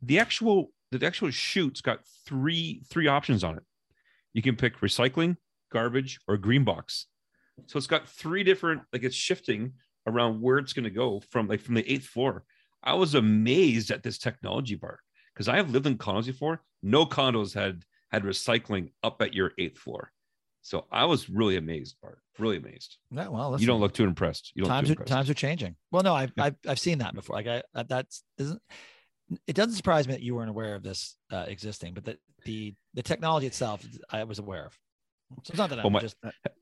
The 0.01 0.19
actual 0.19 0.71
the 0.91 1.05
actual 1.05 1.31
chute's 1.31 1.81
got 1.81 1.99
three 2.25 2.81
three 2.89 3.07
options 3.07 3.43
on 3.43 3.57
it. 3.57 3.63
You 4.33 4.41
can 4.41 4.55
pick 4.55 4.79
recycling, 4.79 5.37
garbage, 5.71 6.19
or 6.27 6.37
green 6.37 6.63
box. 6.63 7.07
So 7.67 7.77
it's 7.77 7.87
got 7.87 8.07
three 8.07 8.43
different 8.43 8.81
like 8.93 9.03
it's 9.03 9.15
shifting 9.15 9.73
around 10.07 10.41
where 10.41 10.57
it's 10.57 10.73
going 10.73 10.83
to 10.83 10.89
go 10.89 11.21
from 11.29 11.47
like 11.47 11.61
from 11.61 11.75
the 11.75 11.91
eighth 11.91 12.07
floor. 12.07 12.43
I 12.83 12.95
was 12.95 13.15
amazed 13.15 13.91
at 13.91 14.03
this 14.03 14.17
technology 14.17 14.75
part 14.75 14.99
because 15.33 15.47
I 15.47 15.57
have 15.57 15.69
lived 15.69 15.85
in 15.85 15.97
condos 15.97 16.25
before. 16.25 16.63
No 16.81 17.05
condos 17.05 17.53
had 17.53 17.83
had 18.11 18.23
recycling 18.23 18.91
up 19.03 19.21
at 19.21 19.33
your 19.33 19.51
eighth 19.57 19.77
floor. 19.77 20.11
So 20.61 20.85
I 20.91 21.05
was 21.05 21.29
really 21.29 21.57
amazed, 21.57 21.95
Bart. 22.01 22.19
Really 22.37 22.57
amazed. 22.57 22.97
Yeah, 23.11 23.27
well, 23.29 23.51
listen, 23.51 23.61
you 23.61 23.67
don't 23.67 23.79
look 23.81 23.93
too 23.93 24.03
impressed. 24.03 24.51
You 24.55 24.63
don't 24.63 24.69
times 24.69 24.89
look 24.89 24.99
are, 24.99 25.01
impressed. 25.03 25.11
times 25.17 25.29
are 25.29 25.33
changing. 25.33 25.75
Well, 25.91 26.03
no, 26.03 26.13
I've, 26.13 26.31
I've 26.37 26.55
I've 26.67 26.79
seen 26.79 26.99
that 26.99 27.13
before. 27.15 27.35
Like 27.35 27.47
I 27.47 27.63
that- 27.73 27.89
that's 27.89 28.23
isn't 28.37 28.61
it 29.47 29.55
doesn't 29.55 29.75
surprise 29.75 30.07
me 30.07 30.13
that 30.13 30.21
you 30.21 30.35
weren't 30.35 30.49
aware 30.49 30.75
of 30.75 30.83
this 30.83 31.15
uh, 31.31 31.45
existing, 31.47 31.93
but 31.93 32.05
the 32.05 32.17
the 32.45 32.75
the 32.93 33.03
technology 33.03 33.47
itself 33.47 33.85
I 34.09 34.23
was 34.23 34.39
aware 34.39 34.65
of. 34.67 34.77
So 35.43 35.51
it's 35.51 35.57
not 35.57 35.69
that 35.69 35.77
Well, 35.77 35.87
I'm 35.87 35.93
my- 35.93 35.99
just 35.99 36.15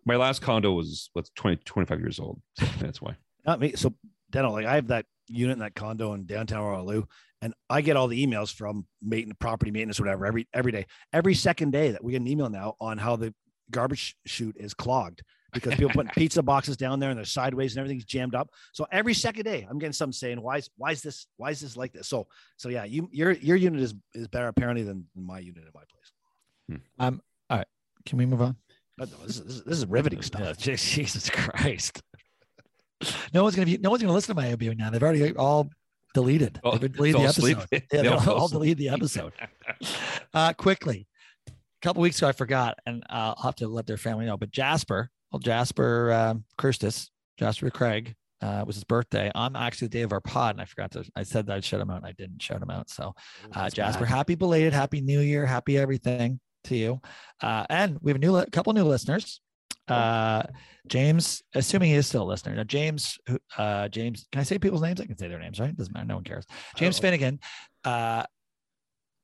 My 0.05 0.15
last 0.15 0.41
condo 0.41 0.71
was 0.73 1.09
what's 1.13 1.31
20, 1.35 1.57
25 1.65 1.99
years 1.99 2.19
old. 2.19 2.41
So 2.57 2.65
that's 2.79 3.01
why. 3.01 3.15
Not 3.45 3.59
me. 3.59 3.73
So 3.75 3.93
Deno, 4.31 4.51
like 4.51 4.65
I 4.65 4.75
have 4.75 4.87
that 4.87 5.05
unit 5.27 5.53
in 5.53 5.59
that 5.59 5.75
condo 5.75 6.13
in 6.13 6.25
downtown 6.25 6.63
Waterloo, 6.63 7.03
and 7.41 7.53
I 7.69 7.81
get 7.81 7.95
all 7.97 8.07
the 8.07 8.25
emails 8.25 8.53
from 8.53 8.85
maintenance, 9.01 9.37
property 9.39 9.71
maintenance, 9.71 9.99
whatever, 9.99 10.25
every 10.25 10.47
every 10.53 10.71
day. 10.71 10.85
Every 11.13 11.33
second 11.35 11.71
day 11.71 11.91
that 11.91 12.03
we 12.03 12.11
get 12.13 12.21
an 12.21 12.27
email 12.27 12.49
now 12.49 12.75
on 12.79 12.97
how 12.97 13.15
the 13.15 13.33
garbage 13.71 14.15
chute 14.25 14.55
is 14.57 14.73
clogged 14.73 15.21
because 15.53 15.73
people 15.75 15.89
putting 15.89 16.11
pizza 16.15 16.43
boxes 16.43 16.77
down 16.77 16.99
there 16.99 17.09
and 17.09 17.17
they're 17.17 17.25
sideways 17.25 17.73
and 17.73 17.79
everything's 17.79 18.05
jammed 18.05 18.35
up. 18.35 18.49
So 18.73 18.85
every 18.91 19.13
second 19.13 19.43
day, 19.43 19.67
I'm 19.69 19.79
getting 19.79 19.93
something 19.93 20.13
saying, 20.13 20.41
"Why 20.41 20.57
is 20.57 20.69
why 20.77 20.91
is 20.91 21.01
this 21.01 21.27
why 21.37 21.51
is 21.51 21.59
this 21.61 21.75
like 21.75 21.93
this?" 21.93 22.07
So 22.07 22.27
so 22.57 22.69
yeah, 22.69 22.83
you 22.85 23.09
your 23.11 23.31
your 23.31 23.57
unit 23.57 23.81
is 23.81 23.93
is 24.13 24.27
better 24.27 24.47
apparently 24.47 24.83
than 24.83 25.07
my 25.15 25.39
unit 25.39 25.63
in 25.63 25.69
my 25.73 25.81
place. 25.89 26.81
Um 26.99 27.21
all 27.49 27.57
right 27.57 27.67
can 28.05 28.17
we 28.17 28.25
move 28.25 28.41
on? 28.41 28.55
But 28.97 29.11
no, 29.11 29.25
this 29.25 29.37
is 29.37 29.63
this 29.63 29.77
is, 29.77 29.85
riveting 29.85 30.21
stuff. 30.23 30.65
Yeah, 30.67 30.75
Jesus 30.75 31.29
Christ. 31.29 32.01
No 33.33 33.43
one's 33.43 33.55
gonna 33.55 33.65
be 33.65 33.77
no 33.77 33.91
one's 33.91 34.01
gonna 34.01 34.13
listen 34.13 34.35
to 34.35 34.41
my 34.41 34.47
AOB 34.49 34.77
now. 34.77 34.89
They've 34.89 35.01
already 35.01 35.33
all 35.37 35.69
deleted. 36.13 36.59
Oh, 36.65 36.77
They've 36.77 36.91
deleted 36.91 37.15
the 37.15 37.19
fell 37.21 37.29
asleep. 37.29 37.57
episode. 37.57 37.83
Yeah, 37.93 38.01
They'll 38.01 38.19
they'll 38.19 38.33
all 38.33 38.45
asleep. 38.47 38.51
delete 38.51 38.77
the 38.77 38.89
episode. 38.89 39.33
Uh, 40.33 40.51
quickly, 40.51 41.07
a 41.81 41.85
couple 41.85 42.01
weeks 42.01 42.17
ago, 42.17 42.27
I 42.27 42.31
forgot, 42.33 42.77
and 42.85 43.03
uh, 43.09 43.33
I'll 43.37 43.43
have 43.43 43.55
to 43.55 43.67
let 43.67 43.87
their 43.87 43.97
family 43.97 44.25
know. 44.25 44.37
But 44.37 44.51
Jasper, 44.51 45.09
well, 45.31 45.39
Jasper 45.39 46.11
um, 46.11 46.43
Kirstis, 46.57 47.09
Jasper 47.37 47.69
Craig, 47.69 48.15
uh, 48.41 48.63
was 48.65 48.75
his 48.75 48.83
birthday 48.85 49.31
on 49.35 49.55
actually 49.55 49.87
the 49.87 49.97
day 49.97 50.01
of 50.03 50.11
our 50.13 50.21
pod, 50.21 50.55
and 50.55 50.61
I 50.61 50.65
forgot 50.65 50.91
to. 50.91 51.03
I 51.15 51.23
said 51.23 51.45
that 51.47 51.55
I'd 51.57 51.65
shout 51.65 51.81
him 51.81 51.89
out, 51.89 51.97
and 51.97 52.05
I 52.05 52.13
didn't 52.13 52.41
shout 52.41 52.61
him 52.61 52.69
out. 52.69 52.89
So, 52.89 53.13
uh, 53.53 53.69
Jasper, 53.69 54.05
bad. 54.05 54.09
happy 54.09 54.35
belated, 54.35 54.73
happy 54.73 55.01
New 55.01 55.19
Year, 55.21 55.45
happy 55.45 55.77
everything 55.77 56.39
to 56.65 56.75
you. 56.75 57.01
Uh, 57.41 57.65
and 57.69 57.97
we 58.01 58.11
have 58.11 58.15
a 58.17 58.19
new 58.19 58.31
li- 58.31 58.45
couple 58.51 58.73
new 58.73 58.83
listeners. 58.85 59.41
Uh, 59.87 60.43
James, 60.87 61.41
assuming 61.55 61.89
he 61.89 61.95
is 61.95 62.05
still 62.07 62.21
a 62.23 62.29
listener. 62.29 62.55
Now, 62.55 62.63
James, 62.63 63.17
uh, 63.57 63.87
James, 63.87 64.27
can 64.31 64.39
I 64.39 64.43
say 64.43 64.59
people's 64.59 64.83
names? 64.83 65.01
I 65.01 65.05
can 65.05 65.17
say 65.17 65.27
their 65.27 65.39
names, 65.39 65.59
right? 65.59 65.75
Doesn't 65.75 65.93
matter. 65.93 66.05
No 66.05 66.15
one 66.15 66.23
cares. 66.23 66.45
James 66.75 66.99
Oh. 66.99 67.01
Finnegan, 67.01 67.39
uh, 67.85 68.23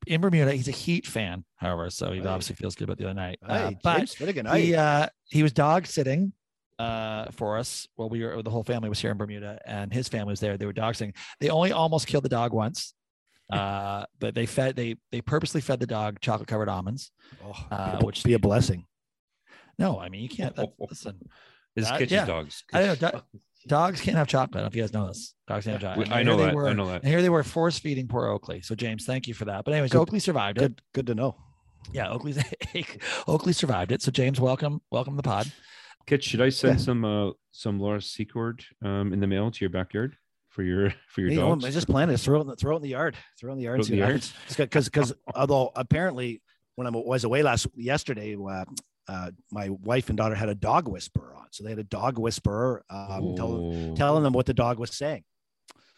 in 0.06 0.20
Bermuda, 0.20 0.52
he's 0.52 0.68
a 0.68 0.72
Heat 0.72 1.06
fan, 1.06 1.44
however, 1.56 1.90
so 1.90 2.12
he 2.12 2.20
Hey. 2.20 2.26
obviously 2.26 2.56
feels 2.56 2.74
good 2.74 2.84
about 2.84 2.98
the 2.98 3.04
other 3.04 3.14
night. 3.14 3.38
Uh, 3.42 3.68
Hey, 3.70 3.78
but 3.82 3.96
James 3.98 4.14
Finnegan, 4.14 4.46
he 4.54 4.74
uh, 4.74 5.08
he 5.28 5.42
was 5.42 5.52
dog 5.52 5.86
sitting 5.86 6.32
uh, 6.78 7.30
for 7.32 7.58
us 7.58 7.86
while 7.96 8.08
we 8.08 8.22
were 8.24 8.42
the 8.42 8.50
whole 8.50 8.62
family 8.64 8.88
was 8.88 9.00
here 9.00 9.10
in 9.10 9.16
Bermuda, 9.16 9.58
and 9.66 9.92
his 9.92 10.08
family 10.08 10.32
was 10.32 10.40
there. 10.40 10.56
They 10.56 10.66
were 10.66 10.72
dog 10.72 10.94
sitting. 10.94 11.14
They 11.40 11.50
only 11.50 11.72
almost 11.72 12.06
killed 12.06 12.24
the 12.24 12.28
dog 12.28 12.52
once, 12.52 12.94
uh, 13.52 14.04
but 14.18 14.34
they 14.34 14.46
fed 14.46 14.76
they 14.76 14.96
they 15.12 15.20
purposely 15.20 15.60
fed 15.60 15.80
the 15.80 15.86
dog 15.86 16.20
chocolate 16.20 16.48
covered 16.48 16.68
almonds. 16.68 17.10
Oh, 17.44 17.52
uh, 17.70 17.92
be, 17.98 18.02
a- 18.02 18.06
which- 18.06 18.24
be 18.24 18.34
a 18.34 18.38
blessing. 18.38 18.84
No, 19.78 19.98
I 20.00 20.08
mean 20.08 20.22
you 20.22 20.28
can't. 20.28 20.54
That, 20.56 20.70
listen, 20.78 21.18
This 21.74 21.84
is 21.86 21.90
Uh, 21.90 21.98
kitchen 21.98 22.14
yeah. 22.16 22.24
dogs. 22.26 22.64
I 22.72 22.80
don't 22.86 23.02
know. 23.02 23.22
Do- 23.66 23.74
dogs 23.74 24.00
can't 24.00 24.16
have 24.16 24.26
chocolate. 24.28 24.56
I 24.56 24.58
don't 24.58 24.64
know 24.64 24.68
if 24.68 24.76
you 24.76 24.82
guys 24.82 24.92
know 24.92 25.06
this. 25.08 25.34
Dogs 25.48 25.64
can't 25.64 25.80
have 25.80 25.90
chocolate. 25.90 26.08
And 26.08 26.14
I 26.14 26.22
know 26.22 26.36
they 26.36 26.44
that. 26.46 26.54
Were, 26.54 26.68
I 26.68 26.72
know 26.72 26.86
that. 26.88 27.02
And 27.02 27.08
here 27.10 27.22
they 27.22 27.28
were 27.30 27.42
force 27.42 27.78
feeding 27.78 28.08
poor 28.08 28.26
Oakley. 28.26 28.60
So 28.62 28.74
James, 28.74 29.04
thank 29.04 29.26
you 29.26 29.34
for 29.34 29.44
that. 29.46 29.64
But 29.64 29.74
anyways, 29.74 29.92
Good- 29.92 30.00
Oakley 30.00 30.18
survived 30.20 30.58
it. 30.58 30.60
Good, 30.60 30.82
good 30.94 31.06
to 31.08 31.14
know. 31.14 31.36
Yeah, 31.92 32.10
Oakley's 32.10 32.38
Oakley 33.28 33.52
survived 33.52 33.92
it. 33.92 34.02
So 34.02 34.10
James, 34.10 34.40
welcome, 34.40 34.80
welcome 34.90 35.14
to 35.14 35.16
the 35.18 35.22
pod. 35.22 35.50
Kit, 36.06 36.22
should 36.22 36.40
I 36.40 36.48
send 36.50 36.78
Yeah. 36.78 36.84
some 36.84 37.04
uh 37.04 37.30
some 37.52 37.78
Laura 37.80 38.00
Secord 38.00 38.64
um 38.84 39.12
in 39.12 39.20
the 39.20 39.26
mail 39.26 39.50
to 39.50 39.60
your 39.60 39.70
backyard 39.70 40.16
for 40.48 40.62
your 40.62 40.90
for 41.08 41.20
your 41.20 41.30
Hey, 41.30 41.36
dogs. 41.36 41.64
I 41.64 41.70
just 41.70 41.86
planted 41.88 42.14
it. 42.14 42.18
Throw 42.18 42.38
it, 42.38 42.42
in 42.42 42.46
the- 42.48 42.56
throw 42.56 42.76
in 42.76 42.82
the 42.82 42.88
yard. 42.88 43.16
Throw 43.40 43.50
it 43.50 43.52
in 43.52 43.58
the 43.58 43.64
yard. 43.64 43.84
Throw 43.84 43.84
it 43.84 43.90
in 44.00 44.00
the 44.00 44.06
yard? 44.06 44.24
Because 44.56 44.84
because 44.86 45.12
although 45.34 45.70
apparently 45.76 46.42
when 46.76 46.86
I 46.86 46.90
was 46.90 47.24
away 47.24 47.42
last 47.42 47.66
yesterday, 47.74 48.36
uh, 48.36 48.64
uh, 49.08 49.30
my 49.50 49.68
wife 49.70 50.08
and 50.08 50.16
daughter 50.16 50.34
had 50.34 50.48
a 50.48 50.54
dog 50.54 50.88
whisperer 50.88 51.34
on, 51.36 51.46
so 51.50 51.64
they 51.64 51.70
had 51.70 51.78
a 51.78 51.84
dog 51.84 52.18
whisperer 52.18 52.84
um, 52.90 53.34
tell, 53.36 53.94
telling 53.96 54.22
them 54.22 54.32
what 54.32 54.46
the 54.46 54.54
dog 54.54 54.78
was 54.78 54.96
saying. 54.96 55.24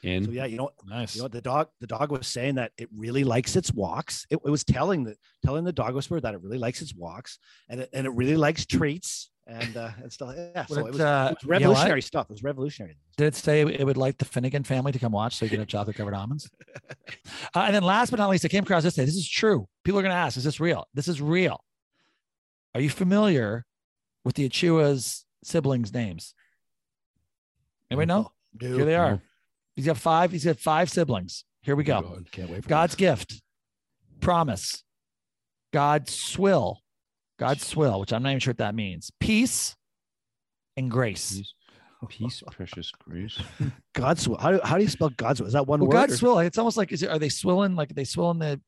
and 0.05 0.27
So 0.27 0.31
yeah, 0.31 0.45
you 0.47 0.57
know, 0.57 0.71
Nice. 0.87 1.15
you 1.15 1.21
know 1.21 1.25
what 1.25 1.33
the 1.33 1.41
dog 1.41 1.69
the 1.81 1.87
dog 1.87 2.11
was 2.13 2.27
saying 2.27 2.57
that 2.57 2.73
it 2.79 2.89
really 2.97 3.25
likes 3.25 3.57
its 3.57 3.73
walks. 3.73 4.27
It, 4.31 4.39
it 4.45 4.51
was 4.51 4.65
telling 4.65 5.05
the 5.05 5.17
telling 5.45 5.65
the 5.65 5.73
dog 5.73 5.95
whisperer 5.95 6.21
that 6.21 6.35
it 6.35 6.43
really 6.43 6.59
likes 6.59 6.83
its 6.83 6.95
walks 6.95 7.39
and 7.69 7.81
it, 7.81 7.91
and 7.93 8.07
it 8.07 8.11
really 8.11 8.37
likes 8.37 8.67
treats 8.67 9.31
and 9.49 9.77
uh, 9.77 9.91
and 10.03 10.13
stuff. 10.13 10.35
Yeah, 10.37 10.67
so 10.67 10.85
it, 10.85 10.89
it 10.89 10.93
was, 10.93 11.01
uh, 11.01 11.29
it 11.33 11.35
was 11.35 11.43
you 11.43 11.49
know 11.49 11.71
revolutionary 11.71 12.03
stuff. 12.03 12.27
It 12.29 12.33
was 12.33 12.43
revolutionary. 12.43 12.97
Did 13.17 13.29
it 13.29 13.35
say 13.35 13.63
it 13.63 13.85
would 13.85 13.97
like 13.97 14.19
the 14.19 14.25
Finnegan 14.25 14.63
family 14.63 14.93
to 14.93 14.99
come 14.99 15.13
watch 15.13 15.37
so 15.37 15.47
you 15.47 15.51
can 15.51 15.59
have 15.59 15.69
chocolate 15.69 15.97
covered 15.97 16.15
almonds? 16.15 16.49
Uh, 17.55 17.61
and 17.61 17.75
then 17.75 17.83
last 17.83 18.11
but 18.11 18.19
not 18.19 18.29
least, 18.29 18.45
I 18.45 18.49
came 18.49 18.63
across 18.63 18.83
this 18.83 18.95
day. 18.95 19.05
This 19.05 19.17
is 19.17 19.29
true. 19.29 19.67
People 19.83 19.99
are 19.99 20.03
going 20.03 20.13
to 20.13 20.19
ask, 20.19 20.37
is 20.37 20.45
this 20.45 20.61
real? 20.61 20.87
This 20.93 21.09
is 21.09 21.21
real. 21.23 21.65
Are 22.75 22.81
you 22.81 22.91
familiar 22.91 23.65
with 24.25 24.35
the 24.37 24.49
Achiuwa's 24.49 25.25
siblings' 25.43 25.93
names? 25.93 26.35
Anybody 27.91 28.07
know? 28.07 28.33
Dude, 28.57 28.77
Here 28.77 28.85
they 28.85 28.95
are. 28.95 29.11
No. 29.13 29.21
He's 29.77 29.87
got 29.87 29.97
five. 29.97 30.33
He's 30.33 30.45
got 30.45 30.59
five 30.59 30.91
siblings. 30.91 31.45
Here 31.63 31.77
we 31.77 31.85
oh 31.85 31.87
go. 31.87 32.03
God, 32.03 32.33
can't 32.33 32.51
wait 32.51 32.63
for 32.63 32.69
God's 32.69 32.93
this. 32.95 32.99
gift, 32.99 33.43
promise, 34.21 34.83
God's 35.73 36.13
swill, 36.13 36.81
God's 37.39 37.67
swill, 37.67 38.01
which 38.01 38.13
I'm 38.13 38.23
not 38.23 38.31
even 38.31 38.41
sure 38.41 38.53
what 38.53 38.59
that 38.59 38.75
means. 38.75 39.11
Peace 39.21 39.77
and 40.77 40.91
grace. 40.91 41.33
Peace, 41.37 41.55
peace, 42.09 42.43
precious 42.51 42.91
grace. 42.91 43.39
God's 43.95 44.29
will. 44.29 44.39
How 44.39 44.53
do, 44.53 44.61
how 44.63 44.77
do 44.77 44.83
you 44.83 44.89
spell 44.89 45.11
God's 45.11 45.41
will? 45.41 45.47
Is 45.49 45.53
that 45.55 45.67
one 45.67 45.81
Well, 45.81 45.89
word? 45.89 45.93
God's 45.95 46.15
or- 46.15 46.17
swill. 46.19 46.39
It's 46.41 46.59
almost 46.59 46.77
like 46.77 46.93
is 46.93 47.03
it, 47.03 47.11
are 47.11 47.19
they 47.19 47.29
swilling 47.29 47.75
like 47.75 47.91
are 47.91 47.95
they 47.95 48.05
swilling 48.05 48.39
the 48.39 48.61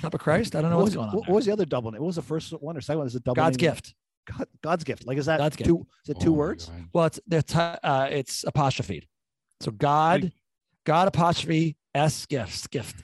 cup 0.00 0.14
of 0.14 0.20
Christ? 0.20 0.54
I 0.56 0.60
don't 0.60 0.70
know 0.70 0.76
what 0.76 0.84
what's 0.84 0.96
was, 0.96 0.96
going 0.96 1.08
on. 1.10 1.16
what 1.16 1.26
there. 1.26 1.34
was 1.34 1.46
the 1.46 1.52
other 1.52 1.64
double 1.66 1.90
name? 1.90 2.00
What 2.00 2.08
was 2.08 2.16
the 2.16 2.22
first 2.22 2.52
one 2.52 2.76
or 2.76 2.80
second 2.80 2.98
one? 2.98 3.06
Is 3.06 3.14
it 3.14 3.24
double 3.24 3.36
God's 3.36 3.58
name? 3.58 3.70
gift. 3.70 3.94
God, 4.26 4.46
God's 4.62 4.84
gift. 4.84 5.06
Like 5.06 5.18
is 5.18 5.26
that 5.26 5.38
God's 5.38 5.56
gift. 5.56 5.68
two? 5.68 5.86
Is 6.04 6.10
it 6.10 6.20
two 6.20 6.30
Oh 6.30 6.36
words? 6.36 6.66
God. 6.66 6.84
Well, 6.92 7.04
it's 7.06 7.20
it's 7.30 7.54
uh, 7.56 8.08
it's 8.10 8.44
apostrophe. 8.44 9.08
So 9.60 9.70
God, 9.72 10.32
God 10.84 11.08
apostrophe 11.08 11.76
s 11.94 12.26
gift 12.26 12.70
gift 12.70 13.02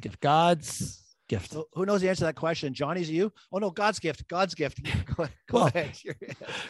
gift 0.00 0.20
God's 0.20 1.02
gift. 1.28 1.52
So 1.52 1.66
who 1.72 1.86
knows 1.86 2.00
the 2.02 2.08
answer 2.08 2.20
to 2.20 2.24
that 2.26 2.36
question? 2.36 2.74
Johnny's 2.74 3.10
you? 3.10 3.32
Oh 3.52 3.58
no, 3.58 3.70
God's 3.70 3.98
gift. 3.98 4.28
God's 4.28 4.54
gift. 4.54 4.82
Go 5.16 5.22
ahead. 5.24 5.34
Go 5.48 5.58
Well, 5.58 5.66
ahead. 5.68 5.96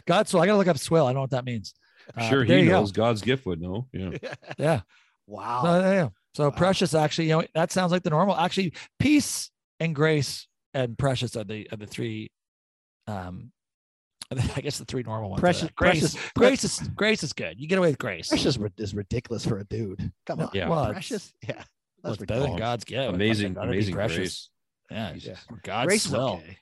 God's 0.06 0.30
swill. 0.30 0.42
I 0.42 0.46
gotta 0.46 0.58
look 0.58 0.68
up 0.68 0.78
swill. 0.78 1.06
I 1.06 1.08
don't 1.10 1.14
know 1.16 1.20
what 1.22 1.30
that 1.30 1.44
means. 1.44 1.74
Uh, 2.16 2.28
sure 2.28 2.40
but 2.46 2.48
he 2.56 2.60
you 2.60 2.66
go. 2.66 2.80
knows 2.80 2.92
God's 2.92 3.20
gift 3.22 3.46
would 3.46 3.60
know. 3.60 3.86
Yeah. 3.92 4.10
Yeah. 4.58 4.80
wow. 5.26 5.62
So, 5.64 5.80
yeah, 5.80 5.92
yeah. 5.92 6.08
So 6.38 6.44
Wow. 6.44 6.50
precious 6.50 6.94
actually, 6.94 7.30
you 7.30 7.36
know, 7.40 7.44
that 7.56 7.72
sounds 7.72 7.90
like 7.90 8.04
the 8.04 8.10
normal. 8.10 8.36
Actually, 8.36 8.72
peace 9.00 9.50
and 9.80 9.92
grace 9.92 10.46
and 10.72 10.96
precious 10.96 11.34
are 11.34 11.42
the 11.42 11.68
are 11.72 11.76
the 11.76 11.86
three 11.88 12.30
um 13.08 13.50
I 14.30 14.60
guess 14.60 14.78
the 14.78 14.84
three 14.84 15.02
normal 15.02 15.30
ones. 15.30 15.40
Precious- 15.40 15.62
that. 15.62 15.74
grace, 15.74 16.14
precious- 16.14 16.32
grace 16.36 16.64
is 16.64 16.88
grace 16.94 17.22
is 17.24 17.32
good. 17.32 17.58
You 17.58 17.66
get 17.66 17.78
away 17.78 17.88
with 17.88 17.98
grace. 17.98 18.28
Precious 18.28 18.56
is 18.78 18.94
ridiculous 18.94 19.44
for 19.44 19.58
a 19.58 19.64
dude. 19.64 20.12
Come 20.26 20.38
on. 20.42 20.50
Yeah. 20.54 20.68
well, 20.68 20.92
Precious. 20.92 21.32
Yeah. 21.42 21.64
That's 22.04 22.14
it's 22.18 22.24
better 22.26 22.42
than. 22.42 22.56
God's 22.56 22.84
gift. 22.84 23.12
amazing, 23.12 23.54
Gotta 23.54 23.66
be 23.72 23.78
amazing 23.78 23.94
precious. 23.96 24.16
grace. 24.16 24.50
Yeah. 24.92 25.12
Jesus. 25.14 25.38
God's 25.64 25.86
Grace 25.88 26.08
will. 26.08 26.28
okay. 26.34 26.58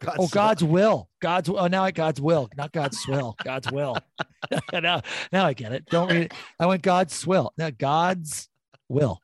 God's 0.00 0.16
Oh, 0.16 0.22
will. 0.22 0.28
God's 0.28 0.62
will. 0.64 1.08
God's 1.20 1.48
oh 1.48 1.66
now 1.66 1.82
I 1.82 1.90
God's 1.90 2.20
will, 2.20 2.48
not 2.56 2.70
God's 2.70 3.00
swill. 3.00 3.34
God's 3.42 3.72
will. 3.72 3.96
now, 4.72 5.02
now 5.32 5.44
I 5.44 5.54
get 5.54 5.72
it. 5.72 5.86
Don't 5.86 6.08
read 6.08 6.22
it. 6.26 6.34
I 6.60 6.66
went 6.66 6.82
God's 6.82 7.14
swill. 7.14 7.52
Now 7.58 7.70
God's 7.70 8.48
will. 8.88 9.20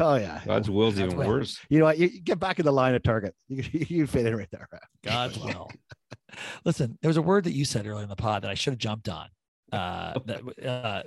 Oh 0.00 0.14
yeah. 0.16 0.40
God's 0.46 0.70
will's 0.70 0.94
God's 0.94 1.12
even 1.12 1.18
will. 1.18 1.28
worse. 1.28 1.60
You 1.68 1.78
know 1.80 1.84
what? 1.86 1.98
You, 1.98 2.08
you 2.08 2.20
get 2.20 2.38
back 2.38 2.58
in 2.58 2.64
the 2.64 2.72
line 2.72 2.94
of 2.94 3.02
target. 3.02 3.34
You, 3.48 3.62
you 3.72 4.06
fit 4.06 4.26
in 4.26 4.34
right 4.36 4.48
there. 4.50 4.68
Right? 4.72 4.82
God's 5.04 5.38
will. 5.44 5.70
Listen, 6.64 6.98
there 7.02 7.08
was 7.08 7.16
a 7.18 7.22
word 7.22 7.44
that 7.44 7.52
you 7.52 7.64
said 7.64 7.86
earlier 7.86 8.02
in 8.02 8.08
the 8.08 8.16
pod 8.16 8.42
that 8.42 8.50
I 8.50 8.54
should 8.54 8.72
have 8.72 8.78
jumped 8.78 9.08
on. 9.08 9.28
Uh, 9.70 10.18
that 10.26 10.42
uh, 10.66 11.02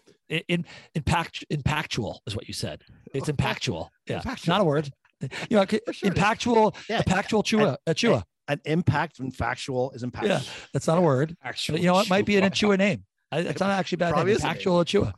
in 0.48 0.66
impact 0.96 1.46
impactual 1.52 2.20
is 2.28 2.36
what 2.36 2.48
you 2.48 2.54
said. 2.54 2.84
It's 3.14 3.30
impactual. 3.30 3.90
Yeah, 4.08 4.22
Impactual. 4.22 4.48
not 4.48 4.62
a 4.62 4.64
word. 4.64 4.90
You 5.22 5.30
know, 5.58 5.66
Sure 5.66 5.80
it 5.80 5.84
is. 5.90 6.02
impactual, 6.02 6.76
Yeah. 6.90 7.02
impactual 7.02 7.44
chua, 7.44 7.78
a 7.88 7.94
chua. 7.96 8.24
An 8.48 8.62
impact 8.66 9.20
and 9.20 9.36
factual 9.36 9.90
is 9.92 10.04
impact. 10.04 10.28
Yeah, 10.28 10.42
that's 10.74 10.86
not 10.86 11.00
a 11.00 11.02
word. 11.02 11.36
Actually, 11.44 11.80
But 11.80 11.82
you 11.84 11.88
know, 11.92 12.00
it 12.00 12.10
might 12.10 12.26
be 12.28 12.38
an 12.38 12.44
Achiuwa 12.44 12.78
name. 12.78 13.04
It's 13.32 13.60
not 13.60 13.72
actually 13.72 13.96
bad. 13.98 14.14
Probably 14.14 14.34
Name. 14.34 14.38
is 14.38 14.44
a 14.44 14.48
name. 14.48 14.56
Impactual 14.58 15.14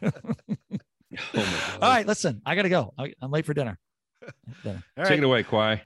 Achiuwa. 0.00 0.80
Oh. 1.36 1.78
All 1.82 1.90
right, 1.90 2.06
listen, 2.06 2.40
I 2.46 2.54
gotta 2.54 2.68
go. 2.68 2.92
I, 2.98 3.12
I'm 3.20 3.30
late 3.30 3.44
for 3.46 3.54
dinner. 3.54 3.78
Dinner. 4.62 4.82
All 4.96 5.04
Take 5.04 5.10
right. 5.10 5.18
it 5.18 5.24
away, 5.24 5.42
Kwai. 5.42 5.82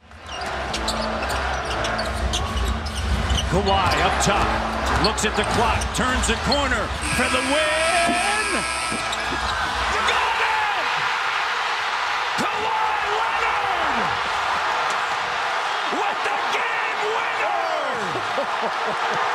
Kawhi 3.50 4.04
up 4.04 4.22
top, 4.24 5.04
looks 5.04 5.24
at 5.24 5.34
the 5.36 5.42
clock, 5.56 5.80
turns 5.96 6.26
the 6.28 6.34
corner 6.44 6.86
for 7.16 7.28
the 7.32 7.40
win. 7.48 8.62
Got 10.06 10.40
it! 10.44 10.58
Kawhi 12.38 12.84
Leonard 13.18 14.12
with 15.98 16.18
the 16.28 16.36
game 16.54 17.00
winner. 19.16 19.24